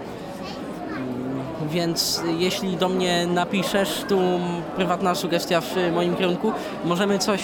Mm, 0.89 1.69
Więc 1.69 2.21
jeśli 2.37 2.77
do 2.77 2.89
mnie 2.89 3.27
napiszesz, 3.27 4.05
tu 4.09 4.19
prywatna 4.75 5.15
sugestia 5.15 5.61
w 5.61 5.75
moim 5.93 6.15
kierunku, 6.15 6.51
możemy 6.85 7.19
coś 7.19 7.41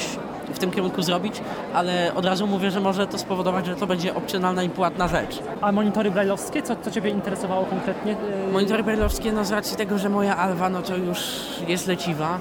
w 0.58 0.60
tym 0.60 0.72
kierunku 0.72 1.02
zrobić, 1.02 1.42
ale 1.74 2.12
od 2.16 2.26
razu 2.26 2.48
mówię, 2.48 2.72
że 2.72 2.80
może 2.80 3.08
to 3.08 3.18
spowodować, 3.18 3.66
że 3.66 3.76
to 3.76 3.88
będzie 3.88 4.16
opcjonalna 4.16 4.64
i 4.64 4.70
płatna 4.70 5.08
rzecz. 5.08 5.40
A 5.62 5.72
monitory 5.72 6.12
brajlowskie, 6.12 6.64
co, 6.64 6.76
co 6.76 6.92
Ciebie 6.92 7.10
interesowało 7.10 7.66
konkretnie? 7.66 8.16
E, 8.48 8.52
Monitory 8.52 8.84
brajlowskie, 8.84 9.32
no 9.32 9.46
z 9.46 9.52
racji 9.52 9.78
tego, 9.78 9.98
że 9.98 10.10
moja 10.10 10.38
Alwa 10.38 10.70
no 10.70 10.82
to 10.82 10.98
już 10.98 11.20
jest 11.68 11.88
leciwa, 11.88 12.40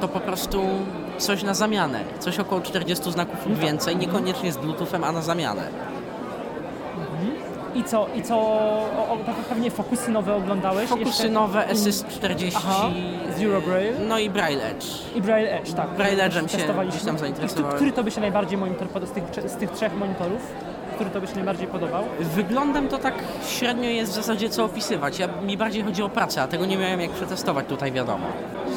to 0.00 0.08
po 0.08 0.20
prostu 0.20 0.62
coś 1.18 1.42
na 1.42 1.54
zamianę. 1.54 2.00
Coś 2.18 2.38
około 2.38 2.60
40 2.60 3.12
znaków 3.12 3.46
lub 3.46 3.58
więcej, 3.58 3.96
niekoniecznie 3.96 4.52
z 4.52 4.56
Bluetoothem, 4.56 5.04
a 5.04 5.12
na 5.12 5.22
zamianę. 5.22 5.68
I 7.78 7.84
co, 7.84 8.06
i 8.14 8.22
co, 8.22 8.36
o, 8.36 9.08
o, 9.10 9.18
tak 9.26 9.34
pewnie 9.36 9.70
fokusy 9.70 10.10
nowe 10.10 10.34
oglądałeś? 10.34 10.88
Fokusy 10.88 11.06
jeszcze? 11.08 11.28
nowe, 11.28 11.66
SS40, 11.72 12.52
Aha, 12.56 12.90
z 13.38 13.42
Eurobraille 13.42 13.92
no 14.08 14.18
i 14.18 14.30
Braille 14.30 14.64
Edge. 14.64 14.84
i 15.14 15.22
Braille 15.22 15.60
Edge, 15.60 15.72
tak. 15.72 15.90
Braille 15.90 16.28
Edge'em 16.28 16.48
się 16.48 16.58
gdzieś 16.88 17.02
tam 17.04 17.16
I 17.16 17.18
zainteresowałem. 17.18 17.76
Który 17.76 17.92
to 17.92 18.04
by 18.04 18.10
się 18.10 18.20
najbardziej 18.20 18.58
monitor 18.58 18.88
z 19.06 19.10
tych, 19.10 19.24
z 19.50 19.56
tych 19.56 19.70
trzech 19.70 19.96
monitorów? 19.96 20.54
Który 20.98 21.10
to 21.10 21.20
by 21.20 21.26
się 21.26 21.34
najbardziej 21.34 21.66
podobał? 21.66 22.04
Wyglądem 22.20 22.88
to 22.88 22.98
tak 22.98 23.14
średnio 23.48 23.90
jest 23.90 24.12
w 24.12 24.14
zasadzie 24.14 24.48
co 24.50 24.64
opisywać. 24.64 25.18
Ja, 25.18 25.28
mi 25.46 25.56
bardziej 25.56 25.82
chodzi 25.82 26.02
o 26.02 26.08
pracę, 26.08 26.42
a 26.42 26.48
tego 26.48 26.66
nie 26.66 26.76
miałem 26.76 27.00
jak 27.00 27.10
przetestować 27.10 27.66
tutaj 27.66 27.92
wiadomo. 27.92 28.26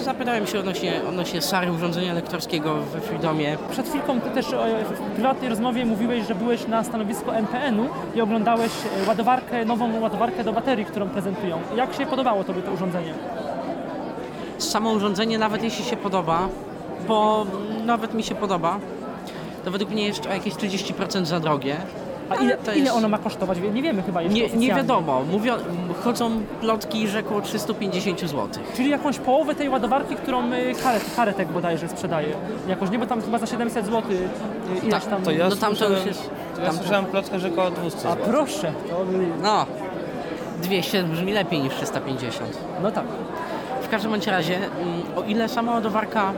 Zapytałem 0.04 0.48
się 0.48 0.60
odnośnie, 0.60 1.02
odnośnie 1.10 1.42
Sary 1.42 1.72
urządzenia 1.72 2.14
lektorskiego 2.14 2.76
we 2.76 3.02
Freedomie. 3.02 3.58
Przed 3.72 3.90
chwilką 3.90 4.22
Ty 4.22 4.30
też 4.30 4.46
w 4.86 5.12
prywatnej 5.16 5.50
rozmowie 5.50 5.86
mówiłeś, 5.86 6.28
że 6.28 6.36
byłeś 6.36 6.68
na 6.68 6.84
stanowisku 6.84 7.32
MPN-u 7.32 7.90
i 8.16 8.22
oglądałeś 8.22 8.72
e, 9.04 9.08
ładowarkę, 9.08 9.66
nową 9.66 10.00
ładowarkę 10.02 10.44
do 10.44 10.54
baterii, 10.54 10.86
którą 10.86 11.10
prezentują. 11.10 11.60
Jak 11.76 11.94
się 11.94 12.06
podobało 12.06 12.44
Tobie 12.44 12.62
to 12.62 12.72
urządzenie? 12.72 13.14
Samo 14.58 14.92
urządzenie, 14.92 15.38
nawet 15.38 15.64
jeśli 15.64 15.86
się 15.86 15.98
podoba, 15.98 16.48
bo 17.08 17.46
nawet 17.86 18.14
mi 18.14 18.24
się 18.24 18.36
podoba, 18.36 18.80
to 19.66 19.72
według 19.72 19.92
mnie 19.92 20.08
jest 20.08 20.26
o 20.26 20.30
jakieś 20.30 20.54
30% 20.54 21.26
za 21.26 21.40
drogie. 21.40 21.78
A 22.32 22.36
ile, 22.36 22.58
to 22.58 22.72
ile 22.72 22.84
jest- 22.84 22.96
ono 22.96 23.10
ma 23.10 23.18
kosztować? 23.18 23.58
Nie 23.74 23.82
wiemy 23.82 24.02
chyba 24.02 24.22
jeszcze 24.22 24.40
Nie, 24.40 24.50
nie 24.50 24.68
wiadomo. 24.76 25.22
Mówią, 25.32 25.54
chodzą 26.04 26.32
plotki, 26.62 27.08
że 27.08 27.20
około 27.20 27.42
350 27.42 28.20
zł. 28.20 28.48
Czyli 28.76 28.90
jakąś 28.90 29.20
połowę 29.20 29.56
tej 29.56 29.70
ładowarki, 29.70 30.16
którą 30.16 30.54
y, 30.54 30.74
Karet, 30.84 31.06
Karetek 31.16 31.48
bodajże 31.48 31.88
sprzedaje. 31.90 32.28
Jakoś, 32.68 32.90
nie, 32.90 33.00
bo 33.00 33.06
tam 33.06 33.22
chyba 33.22 33.38
za 33.38 33.46
700 33.46 33.86
zł 33.86 34.02
y, 34.12 34.88
ileś 34.88 35.06
tam... 35.06 35.22
To 35.22 35.32
ja 35.32 35.50
No 35.50 35.56
tam 35.56 35.60
to 35.60 35.66
słyszałem, 35.76 35.94
już 35.96 36.06
jest- 36.06 36.30
to 36.56 36.62
ja 36.62 36.68
tam- 36.68 36.78
słyszałem 36.78 37.06
plotkę, 37.06 37.40
że 37.40 37.48
około 37.48 37.72
200 37.72 38.08
A 38.10 38.12
zł. 38.12 38.26
proszę, 38.30 38.72
to, 38.90 39.06
No, 39.44 39.66
200 40.62 41.04
brzmi 41.04 41.34
lepiej 41.34 41.60
niż 41.60 41.74
350. 41.76 42.58
no 42.84 42.92
tak. 42.92 43.06
W 43.82 43.90
każdym 43.90 44.12
bądź 44.12 44.28
razie, 44.28 44.56
mm, 44.56 44.68
o 45.16 45.22
ile 45.24 45.50
sama 45.50 45.72
ładowarka 45.72 46.34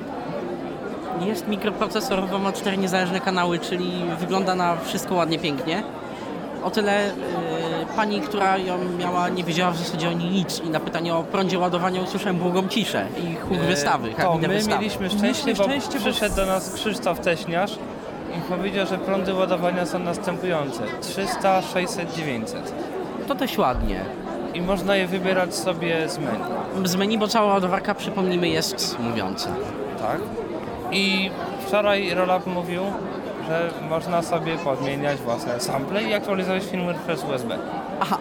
jest 1.22 1.48
mikroprocesorowa, 1.48 2.38
ma 2.38 2.52
cztery 2.52 2.78
niezależne 2.78 3.20
kanały, 3.22 3.60
czyli 3.60 3.92
wygląda 4.20 4.56
na 4.56 4.76
wszystko 4.78 5.16
ładnie, 5.16 5.40
pięknie, 5.40 5.84
o 6.64 6.70
tyle 6.72 7.08
y, 7.10 7.12
pani, 7.96 8.22
która 8.22 8.58
ją 8.58 8.78
miała, 9.00 9.30
nie 9.30 9.44
wiedziała 9.44 9.72
w 9.72 9.78
zasadzie 9.78 10.10
o 10.10 10.14
niej 10.14 10.30
nic 10.32 10.60
i 10.60 10.70
na 10.70 10.80
pytanie 10.80 11.16
o 11.16 11.24
prądzie 11.24 11.60
ładowania 11.60 12.02
usłyszałem 12.02 12.38
błogą 12.38 12.68
ciszę 12.68 13.06
i 13.52 13.58
wystawy, 13.58 14.10
E, 14.10 14.12
To 14.12 14.18
kabinę 14.18 14.48
my 14.48 14.54
wystawy. 14.54 14.78
mieliśmy 14.82 15.10
szczęście, 15.10 15.46
Mieliśmy 15.46 15.54
bo 15.56 15.64
szczęście, 15.64 15.94
bo- 16.00 16.00
przyszedł 16.00 16.36
do 16.36 16.46
nas 16.46 16.74
Krzysztof 16.74 17.20
Teśniarz 17.20 17.72
i 18.38 18.42
powiedział, 18.42 18.88
że 18.88 18.98
prądy 18.98 19.34
ładowania 19.34 19.86
są 19.86 20.00
następujące. 20.00 20.84
300, 21.02 21.62
600, 21.62 22.14
900. 22.16 22.74
To 23.28 23.36
dość 23.36 23.58
ładnie. 23.58 24.00
I 24.54 24.62
można 24.62 24.96
je 24.96 25.08
wybierać 25.08 25.56
sobie 25.56 26.10
z 26.10 26.18
menu, 26.18 26.44
Z 26.88 26.96
menu, 26.96 27.18
bo 27.18 27.28
cała 27.28 27.54
ładowarka, 27.54 27.96
przypomnijmy, 27.96 28.50
jest 28.50 29.00
mówiąca. 29.00 29.50
tak? 30.02 30.18
I 30.94 31.32
wczoraj 31.68 32.14
Rolab 32.14 32.48
mówił, 32.48 32.82
że 33.48 33.70
można 33.90 34.22
sobie 34.22 34.58
podmieniać 34.58 35.20
własne 35.20 35.60
sample 35.60 36.04
i 36.04 36.14
aktualizować 36.14 36.64
firmware 36.64 36.96
przez 36.96 37.24
USB. 37.24 37.58
Aha, 38.00 38.18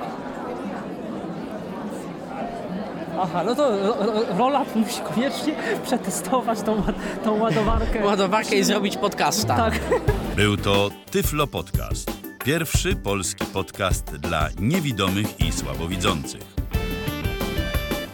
Aha, 3.21 3.43
no 3.47 3.55
to 3.55 3.71
ro- 3.71 3.97
ro- 4.07 4.37
Rolat 4.39 4.77
musi 4.77 5.01
koniecznie 5.15 5.55
przetestować 5.87 6.61
tą, 6.63 6.83
tą 7.25 7.39
ładowarkę. 7.41 8.05
ładowarkę 8.05 8.57
i 8.57 8.65
zrobić 8.65 8.97
podcasta. 8.97 9.57
Tak. 9.57 9.81
Był 10.37 10.57
to 10.57 10.91
Tyflo 11.11 11.47
Podcast. 11.47 12.11
Pierwszy 12.45 12.97
polski 12.97 13.45
podcast 13.45 14.05
dla 14.17 14.49
niewidomych 14.61 15.41
i 15.41 15.53
słabowidzących. 15.53 16.41